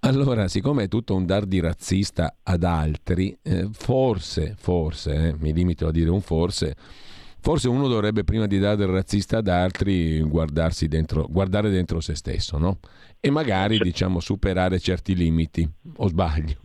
allora 0.00 0.46
siccome 0.48 0.84
è 0.84 0.88
tutto 0.88 1.14
un 1.14 1.26
dardi 1.26 1.60
razzista 1.60 2.36
ad 2.42 2.62
altri 2.62 3.36
eh, 3.42 3.68
forse 3.72 4.54
forse 4.56 5.28
eh, 5.28 5.34
mi 5.38 5.52
limito 5.52 5.86
a 5.86 5.90
dire 5.90 6.10
un 6.10 6.20
forse 6.20 6.76
Forse 7.40 7.68
uno 7.68 7.86
dovrebbe 7.86 8.24
prima 8.24 8.46
di 8.46 8.58
dare 8.58 8.76
del 8.76 8.88
razzista 8.88 9.38
ad 9.38 9.48
altri 9.48 10.22
dentro, 10.88 11.26
guardare 11.30 11.70
dentro 11.70 12.00
se 12.00 12.16
stesso, 12.16 12.58
no? 12.58 12.78
E 13.20 13.30
magari, 13.30 13.76
certo. 13.76 13.84
diciamo, 13.84 14.20
superare 14.20 14.78
certi 14.78 15.14
limiti. 15.14 15.68
O 15.96 16.08
sbaglio? 16.08 16.58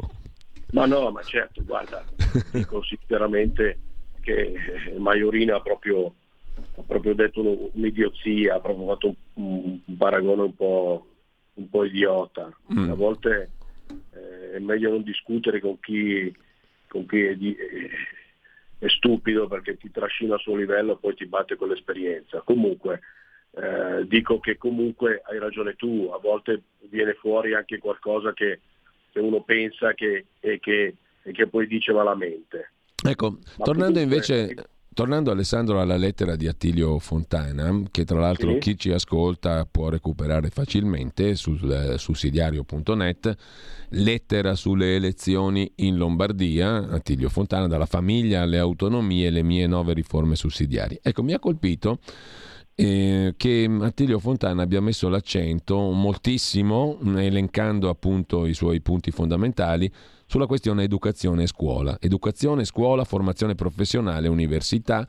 Ma 0.71 0.85
no, 0.85 1.11
ma 1.11 1.21
certo, 1.21 1.63
guarda, 1.63 2.03
dico 2.51 2.83
sinceramente 2.83 3.79
che 4.21 4.53
Maiorino 4.97 5.55
ha 5.55 5.61
proprio, 5.61 6.13
ha 6.55 6.81
proprio 6.81 7.13
detto 7.13 7.69
un'idiozia, 7.73 8.55
ha 8.55 8.59
proprio 8.59 8.87
fatto 8.87 9.15
un, 9.33 9.79
un 9.85 9.97
paragone 9.97 10.41
un 10.41 10.55
po', 10.55 11.07
un 11.55 11.69
po 11.69 11.83
idiota. 11.83 12.51
Mm. 12.73 12.89
A 12.89 12.93
volte 12.95 13.51
eh, 14.13 14.53
è 14.53 14.59
meglio 14.59 14.89
non 14.89 15.03
discutere 15.03 15.59
con 15.59 15.79
chi, 15.79 16.33
con 16.87 17.05
chi 17.05 17.21
è, 17.21 17.35
di, 17.35 17.55
eh, 17.55 17.89
è 18.79 18.87
stupido 18.89 19.47
perché 19.47 19.77
ti 19.77 19.91
trascina 19.91 20.35
al 20.35 20.39
suo 20.39 20.55
livello 20.55 20.93
e 20.93 20.97
poi 20.99 21.13
ti 21.13 21.25
batte 21.25 21.55
con 21.55 21.69
l'esperienza. 21.69 22.41
Comunque, 22.41 23.01
eh, 23.55 24.07
dico 24.07 24.39
che 24.39 24.57
comunque 24.57 25.21
hai 25.29 25.37
ragione 25.37 25.75
tu, 25.75 26.09
a 26.13 26.17
volte 26.17 26.63
viene 26.89 27.13
fuori 27.13 27.53
anche 27.53 27.77
qualcosa 27.77 28.33
che, 28.33 28.61
che 29.11 29.19
uno 29.19 29.43
pensa 29.43 29.93
che, 29.93 30.25
e, 30.39 30.59
che, 30.59 30.95
e, 31.21 31.31
che, 31.31 31.47
poi 31.47 31.67
dice 31.67 31.93
malamente. 31.93 32.71
Ecco, 33.05 33.29
Ma 33.29 33.63
tornando 33.63 33.99
comunque, 33.99 34.01
invece... 34.01 34.67
Tornando 34.93 35.31
Alessandro 35.31 35.81
alla 35.81 35.97
lettera 35.97 36.35
di 36.35 36.47
Attilio 36.47 36.99
Fontana, 36.99 37.81
che 37.89 38.05
tra 38.05 38.19
l'altro 38.19 38.51
sì. 38.51 38.57
chi 38.59 38.77
ci 38.77 38.91
ascolta 38.91 39.65
può 39.65 39.89
recuperare 39.89 40.49
facilmente 40.49 41.33
sul 41.33 41.67
eh, 41.71 41.97
sussidiario.net, 41.97 43.35
lettera 43.89 44.53
sulle 44.53 44.93
elezioni 44.93 45.71
in 45.77 45.97
Lombardia, 45.97 46.89
Attilio 46.91 47.29
Fontana, 47.29 47.65
dalla 47.65 47.87
famiglia 47.87 48.43
alle 48.43 48.59
autonomie, 48.59 49.31
le 49.31 49.41
mie 49.41 49.65
nove 49.65 49.93
riforme 49.93 50.35
sussidiarie. 50.35 50.99
Ecco, 51.01 51.23
mi 51.23 51.33
ha 51.33 51.39
colpito 51.39 51.97
eh, 52.75 53.33
che 53.37 53.69
Attilio 53.81 54.19
Fontana 54.19 54.63
abbia 54.63 54.81
messo 54.81 55.09
l'accento 55.09 55.77
moltissimo, 55.91 56.97
elencando 57.15 57.89
appunto 57.89 58.45
i 58.45 58.53
suoi 58.53 58.81
punti 58.81 59.11
fondamentali, 59.11 59.91
sulla 60.25 60.47
questione 60.47 60.83
educazione 60.83 61.43
e 61.43 61.47
scuola. 61.47 61.97
Educazione, 61.99 62.65
scuola, 62.65 63.03
formazione 63.03 63.55
professionale, 63.55 64.27
università, 64.27 65.07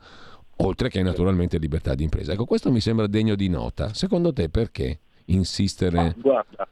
oltre 0.57 0.89
che 0.89 1.01
naturalmente 1.01 1.57
libertà 1.57 1.95
di 1.95 2.03
impresa. 2.03 2.33
Ecco, 2.33 2.45
questo 2.45 2.71
mi 2.71 2.79
sembra 2.79 3.07
degno 3.07 3.35
di 3.35 3.49
nota. 3.49 3.93
Secondo 3.93 4.31
te 4.31 4.49
perché 4.49 4.99
insistere? 5.25 5.99
Ah, 5.99 6.15
guarda, 6.15 6.67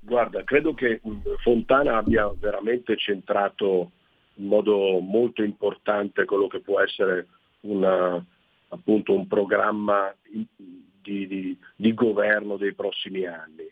guarda, 0.00 0.44
credo 0.44 0.74
che 0.74 1.00
Fontana 1.42 1.96
abbia 1.96 2.30
veramente 2.38 2.96
centrato 2.96 3.92
in 4.34 4.46
modo 4.46 5.00
molto 5.00 5.42
importante 5.42 6.24
quello 6.24 6.48
che 6.48 6.60
può 6.60 6.80
essere 6.80 7.26
una, 7.60 8.24
appunto, 8.70 9.14
un 9.14 9.26
programma 9.26 10.14
di, 10.22 11.26
di, 11.26 11.58
di 11.76 11.94
governo 11.94 12.56
dei 12.56 12.74
prossimi 12.74 13.24
anni. 13.26 13.68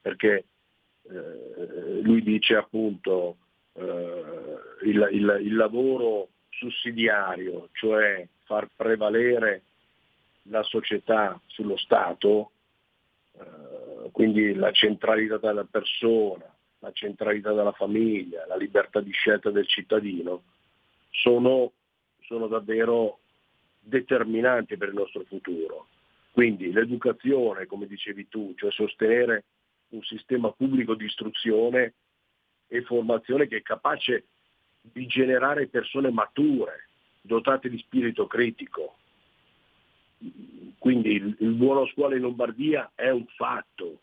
Perché 0.00 0.44
eh, 1.04 2.00
lui 2.02 2.22
dice 2.22 2.54
appunto 2.56 3.36
eh, 3.74 4.24
il, 4.84 5.08
il, 5.12 5.38
il 5.42 5.54
lavoro 5.54 6.28
sussidiario, 6.50 7.68
cioè 7.72 8.26
far 8.44 8.68
prevalere 8.74 9.62
la 10.44 10.62
società 10.62 11.40
sullo 11.46 11.76
Stato, 11.76 12.50
eh, 13.38 14.10
quindi 14.10 14.54
la 14.54 14.72
centralità 14.72 15.38
della 15.38 15.64
persona, 15.64 16.44
la 16.80 16.92
centralità 16.92 17.52
della 17.52 17.72
famiglia, 17.72 18.44
la 18.46 18.56
libertà 18.56 19.00
di 19.00 19.12
scelta 19.12 19.50
del 19.50 19.68
cittadino, 19.68 20.42
sono, 21.10 21.72
sono 22.22 22.48
davvero 22.48 23.20
determinanti 23.82 24.76
per 24.76 24.88
il 24.88 24.94
nostro 24.94 25.24
futuro. 25.24 25.88
Quindi 26.30 26.72
l'educazione, 26.72 27.66
come 27.66 27.86
dicevi 27.86 28.28
tu, 28.28 28.54
cioè 28.56 28.70
sostenere 28.70 29.44
un 29.88 30.02
sistema 30.02 30.50
pubblico 30.50 30.94
di 30.94 31.04
istruzione 31.04 31.94
e 32.68 32.82
formazione 32.82 33.46
che 33.46 33.58
è 33.58 33.62
capace 33.62 34.26
di 34.80 35.06
generare 35.06 35.66
persone 35.66 36.10
mature, 36.10 36.88
dotate 37.20 37.68
di 37.68 37.78
spirito 37.78 38.26
critico. 38.26 38.96
Quindi 40.78 41.10
il, 41.12 41.36
il 41.40 41.52
buono 41.52 41.86
scuola 41.86 42.14
in 42.14 42.22
Lombardia 42.22 42.92
è 42.94 43.10
un 43.10 43.26
fatto, 43.36 44.00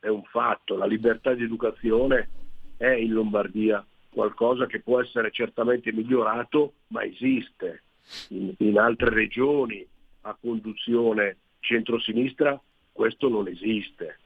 è 0.00 0.08
un 0.08 0.24
fatto, 0.24 0.76
la 0.76 0.86
libertà 0.86 1.34
di 1.34 1.42
educazione 1.42 2.28
è 2.76 2.88
in 2.88 3.12
Lombardia 3.12 3.84
qualcosa 4.08 4.66
che 4.66 4.80
può 4.80 5.00
essere 5.00 5.30
certamente 5.30 5.92
migliorato, 5.92 6.74
ma 6.88 7.04
esiste. 7.04 7.82
In, 8.28 8.54
in 8.58 8.78
altre 8.78 9.10
regioni 9.10 9.86
a 10.22 10.36
conduzione 10.40 11.36
centrosinistra 11.60 12.60
questo 12.92 13.28
non 13.28 13.48
esiste 13.48 14.18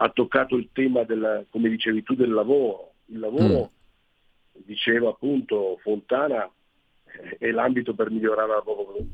ha 0.00 0.10
toccato 0.10 0.56
il 0.56 0.68
tema, 0.72 1.04
del, 1.04 1.46
come 1.50 1.68
dicevi 1.68 2.02
tu, 2.02 2.14
del 2.14 2.30
lavoro. 2.30 2.92
Il 3.06 3.18
lavoro, 3.18 3.70
mm. 4.58 4.60
diceva 4.64 5.10
appunto 5.10 5.78
Fontana, 5.82 6.48
eh, 7.04 7.36
è 7.38 7.50
l'ambito 7.50 7.94
per 7.94 8.10
migliorare 8.10 8.48
la, 8.48 8.62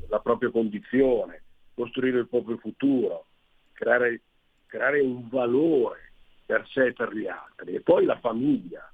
la, 0.09 0.19
propria 0.19 0.51
condizione, 0.51 1.41
costruire 1.73 2.19
il 2.19 2.27
proprio 2.27 2.57
futuro, 2.57 3.25
creare, 3.73 4.21
creare 4.67 5.01
un 5.01 5.27
valore 5.27 6.11
per 6.45 6.67
sé 6.69 6.87
e 6.87 6.93
per 6.93 7.15
gli 7.15 7.25
altri. 7.25 7.73
E 7.73 7.81
poi 7.81 8.05
la 8.05 8.19
famiglia, 8.19 8.91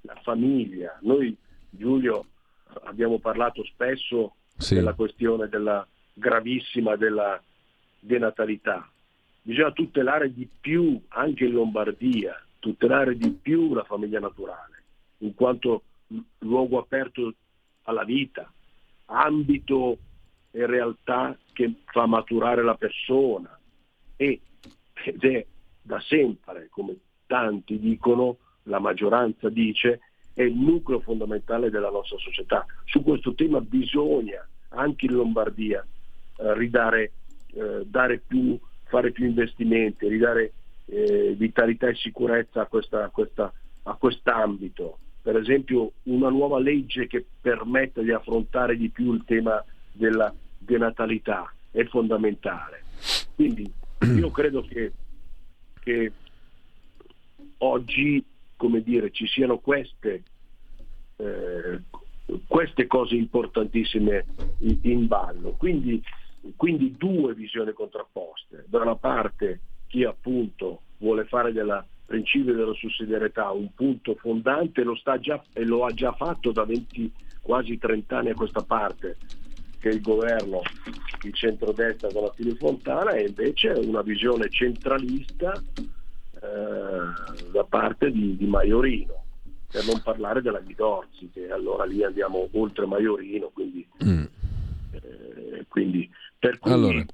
la 0.00 0.18
famiglia. 0.22 0.98
Noi, 1.02 1.36
Giulio, 1.70 2.26
abbiamo 2.84 3.18
parlato 3.18 3.64
spesso 3.64 4.34
sì. 4.56 4.74
della 4.74 4.94
questione 4.94 5.48
della 5.48 5.86
gravissima 6.14 6.96
della 6.96 7.40
denatalità 7.98 8.88
bisogna 9.42 9.72
tutelare 9.72 10.32
di 10.32 10.48
più 10.60 11.00
anche 11.08 11.44
in 11.44 11.52
Lombardia, 11.52 12.40
tutelare 12.60 13.16
di 13.16 13.30
più 13.30 13.74
la 13.74 13.84
famiglia 13.84 14.20
naturale, 14.20 14.84
in 15.18 15.34
quanto 15.34 15.82
luogo 16.38 16.78
aperto 16.78 17.34
alla 17.82 18.04
vita, 18.04 18.50
ambito 19.06 19.98
e 20.52 20.66
realtà 20.66 21.36
che 21.52 21.74
fa 21.86 22.06
maturare 22.06 22.62
la 22.62 22.76
persona 22.76 23.58
e, 24.16 24.40
ed 25.04 25.24
è 25.24 25.44
da 25.82 26.00
sempre, 26.00 26.68
come 26.70 26.96
tanti 27.26 27.78
dicono, 27.78 28.36
la 28.64 28.78
maggioranza 28.78 29.48
dice, 29.48 30.00
è 30.34 30.42
il 30.42 30.54
nucleo 30.54 31.00
fondamentale 31.00 31.70
della 31.70 31.90
nostra 31.90 32.18
società. 32.18 32.64
Su 32.84 33.02
questo 33.02 33.34
tema 33.34 33.60
bisogna 33.60 34.46
anche 34.68 35.06
in 35.06 35.12
Lombardia 35.12 35.84
eh, 36.38 36.54
ridare, 36.54 37.12
eh, 37.54 38.20
più 38.26 38.58
fare 38.84 39.10
più 39.10 39.26
investimenti, 39.26 40.08
ridare 40.08 40.52
eh, 40.86 41.34
vitalità 41.36 41.88
e 41.88 41.94
sicurezza 41.94 42.62
a, 42.62 42.66
questa, 42.66 43.04
a, 43.04 43.08
questa, 43.08 43.52
a 43.84 43.94
quest'ambito. 43.94 44.98
Per 45.22 45.36
esempio 45.36 45.92
una 46.04 46.28
nuova 46.28 46.58
legge 46.58 47.06
che 47.06 47.24
permetta 47.40 48.02
di 48.02 48.10
affrontare 48.10 48.76
di 48.76 48.88
più 48.90 49.14
il 49.14 49.22
tema 49.24 49.64
della 49.92 50.32
denatalità 50.58 51.52
è 51.70 51.84
fondamentale. 51.84 52.82
Quindi 53.34 53.70
io 54.16 54.30
credo 54.30 54.62
che, 54.62 54.92
che 55.80 56.12
oggi 57.58 58.24
come 58.62 58.80
dire, 58.80 59.10
ci 59.10 59.26
siano 59.26 59.58
queste, 59.58 60.22
eh, 61.16 61.80
queste 62.46 62.86
cose 62.86 63.16
importantissime 63.16 64.24
in, 64.82 65.08
ballo. 65.08 65.56
Quindi 65.58 66.00
quindi 66.54 66.94
due 66.96 67.34
visioni 67.34 67.72
contrapposte. 67.72 68.66
Da 68.68 68.82
una 68.82 68.94
parte 68.94 69.60
chi 69.88 70.04
appunto 70.04 70.82
vuole 70.98 71.24
fare 71.24 71.52
della, 71.52 71.84
principio 72.06 72.54
della 72.54 72.72
sussidiarietà 72.74 73.50
un 73.50 73.74
punto 73.74 74.14
fondante 74.14 74.84
lo 74.84 74.94
già, 75.18 75.42
e 75.52 75.64
lo 75.64 75.84
ha 75.84 75.92
già 75.92 76.12
fatto 76.12 76.52
da 76.52 76.64
20, 76.64 77.12
quasi 77.40 77.78
30 77.78 78.16
anni 78.16 78.30
a 78.30 78.34
questa 78.34 78.62
parte, 78.62 79.16
che 79.80 79.88
il 79.88 80.00
governo, 80.00 80.62
il 81.24 81.34
centrodestra 81.34 82.12
con 82.12 82.22
la 82.22 82.54
Fontana, 82.58 83.10
e 83.14 83.26
invece 83.26 83.70
una 83.70 84.02
visione 84.02 84.48
centralista 84.50 85.52
eh, 86.42 87.50
da 87.52 87.64
parte 87.64 88.10
di, 88.10 88.36
di 88.36 88.46
Maiorino 88.46 89.24
per 89.70 89.86
non 89.86 90.02
parlare 90.02 90.42
della 90.42 90.58
Guidorzi, 90.58 91.30
che 91.32 91.50
allora 91.50 91.84
lì 91.84 92.02
andiamo 92.04 92.48
oltre 92.52 92.84
Maiorino, 92.84 93.50
quindi, 93.54 93.86
mm. 94.04 94.24
eh, 94.90 95.64
quindi 95.68 96.10
per 96.38 96.58
cui 96.58 96.72
allora. 96.72 97.04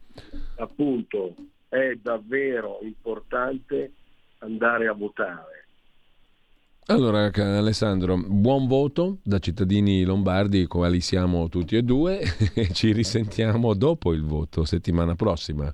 appunto 0.57 1.35
è 1.69 1.97
davvero 2.03 2.79
importante 2.83 3.93
andare 4.39 4.89
a 4.89 4.93
votare. 4.93 5.67
Allora 6.87 7.31
Alessandro, 7.35 8.17
buon 8.17 8.67
voto 8.67 9.19
da 9.23 9.39
cittadini 9.39 10.05
lombardi, 10.05 10.67
quali 10.67 11.03
siamo 11.03 11.51
tutti 11.51 11.77
e 11.77 11.83
due, 11.83 12.21
e 12.55 12.73
ci 12.73 12.93
risentiamo 12.93 13.75
dopo 13.75 14.15
il 14.15 14.25
voto, 14.25 14.65
settimana 14.65 15.15
prossima. 15.15 15.73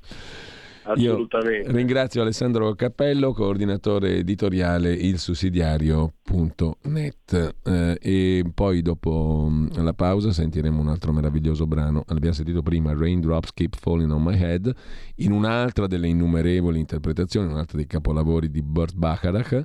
Assolutamente. 0.85 1.69
Io 1.69 1.75
ringrazio 1.75 2.23
Alessandro 2.23 2.75
Cappello, 2.75 3.33
coordinatore 3.33 4.17
editoriale 4.17 4.95
ilsussidiario.net 4.95 7.55
eh, 7.65 7.99
e 8.01 8.45
poi 8.53 8.83
dopo 8.83 9.47
mm, 9.49 9.69
la 9.77 9.95
pausa 9.95 10.31
sentiremo 10.31 10.79
un 10.81 10.89
altro 10.89 11.13
meraviglioso 11.13 11.67
brano. 11.67 12.05
L'abbiamo 12.09 12.35
sentito 12.35 12.61
prima, 12.63 12.93
Raindrops 12.95 13.55
Keep 13.55 13.77
Falling 13.77 14.11
on 14.11 14.23
My 14.23 14.39
Head, 14.39 14.71
in 15.17 15.33
un'altra 15.33 15.87
delle 15.87 16.09
innumerevoli 16.09 16.79
interpretazioni, 16.79 17.51
un'altra 17.51 17.79
dei 17.79 17.87
capolavori 17.87 18.51
di 18.51 18.61
Burt 18.63 18.95
Bacharach 18.95 19.65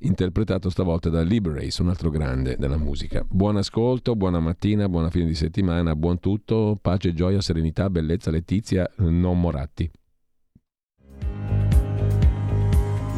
interpretato 0.00 0.68
stavolta 0.68 1.08
da 1.08 1.22
Liberace, 1.22 1.80
un 1.80 1.88
altro 1.88 2.10
grande 2.10 2.56
della 2.58 2.76
musica. 2.76 3.24
Buon 3.26 3.56
ascolto, 3.56 4.14
buona 4.16 4.40
mattina, 4.40 4.88
buona 4.88 5.10
fine 5.10 5.26
di 5.26 5.34
settimana, 5.34 5.96
buon 5.96 6.20
tutto, 6.20 6.78
pace, 6.80 7.14
gioia, 7.14 7.40
serenità, 7.40 7.88
bellezza, 7.88 8.30
Letizia, 8.30 8.90
non 8.96 9.40
Moratti. 9.40 9.90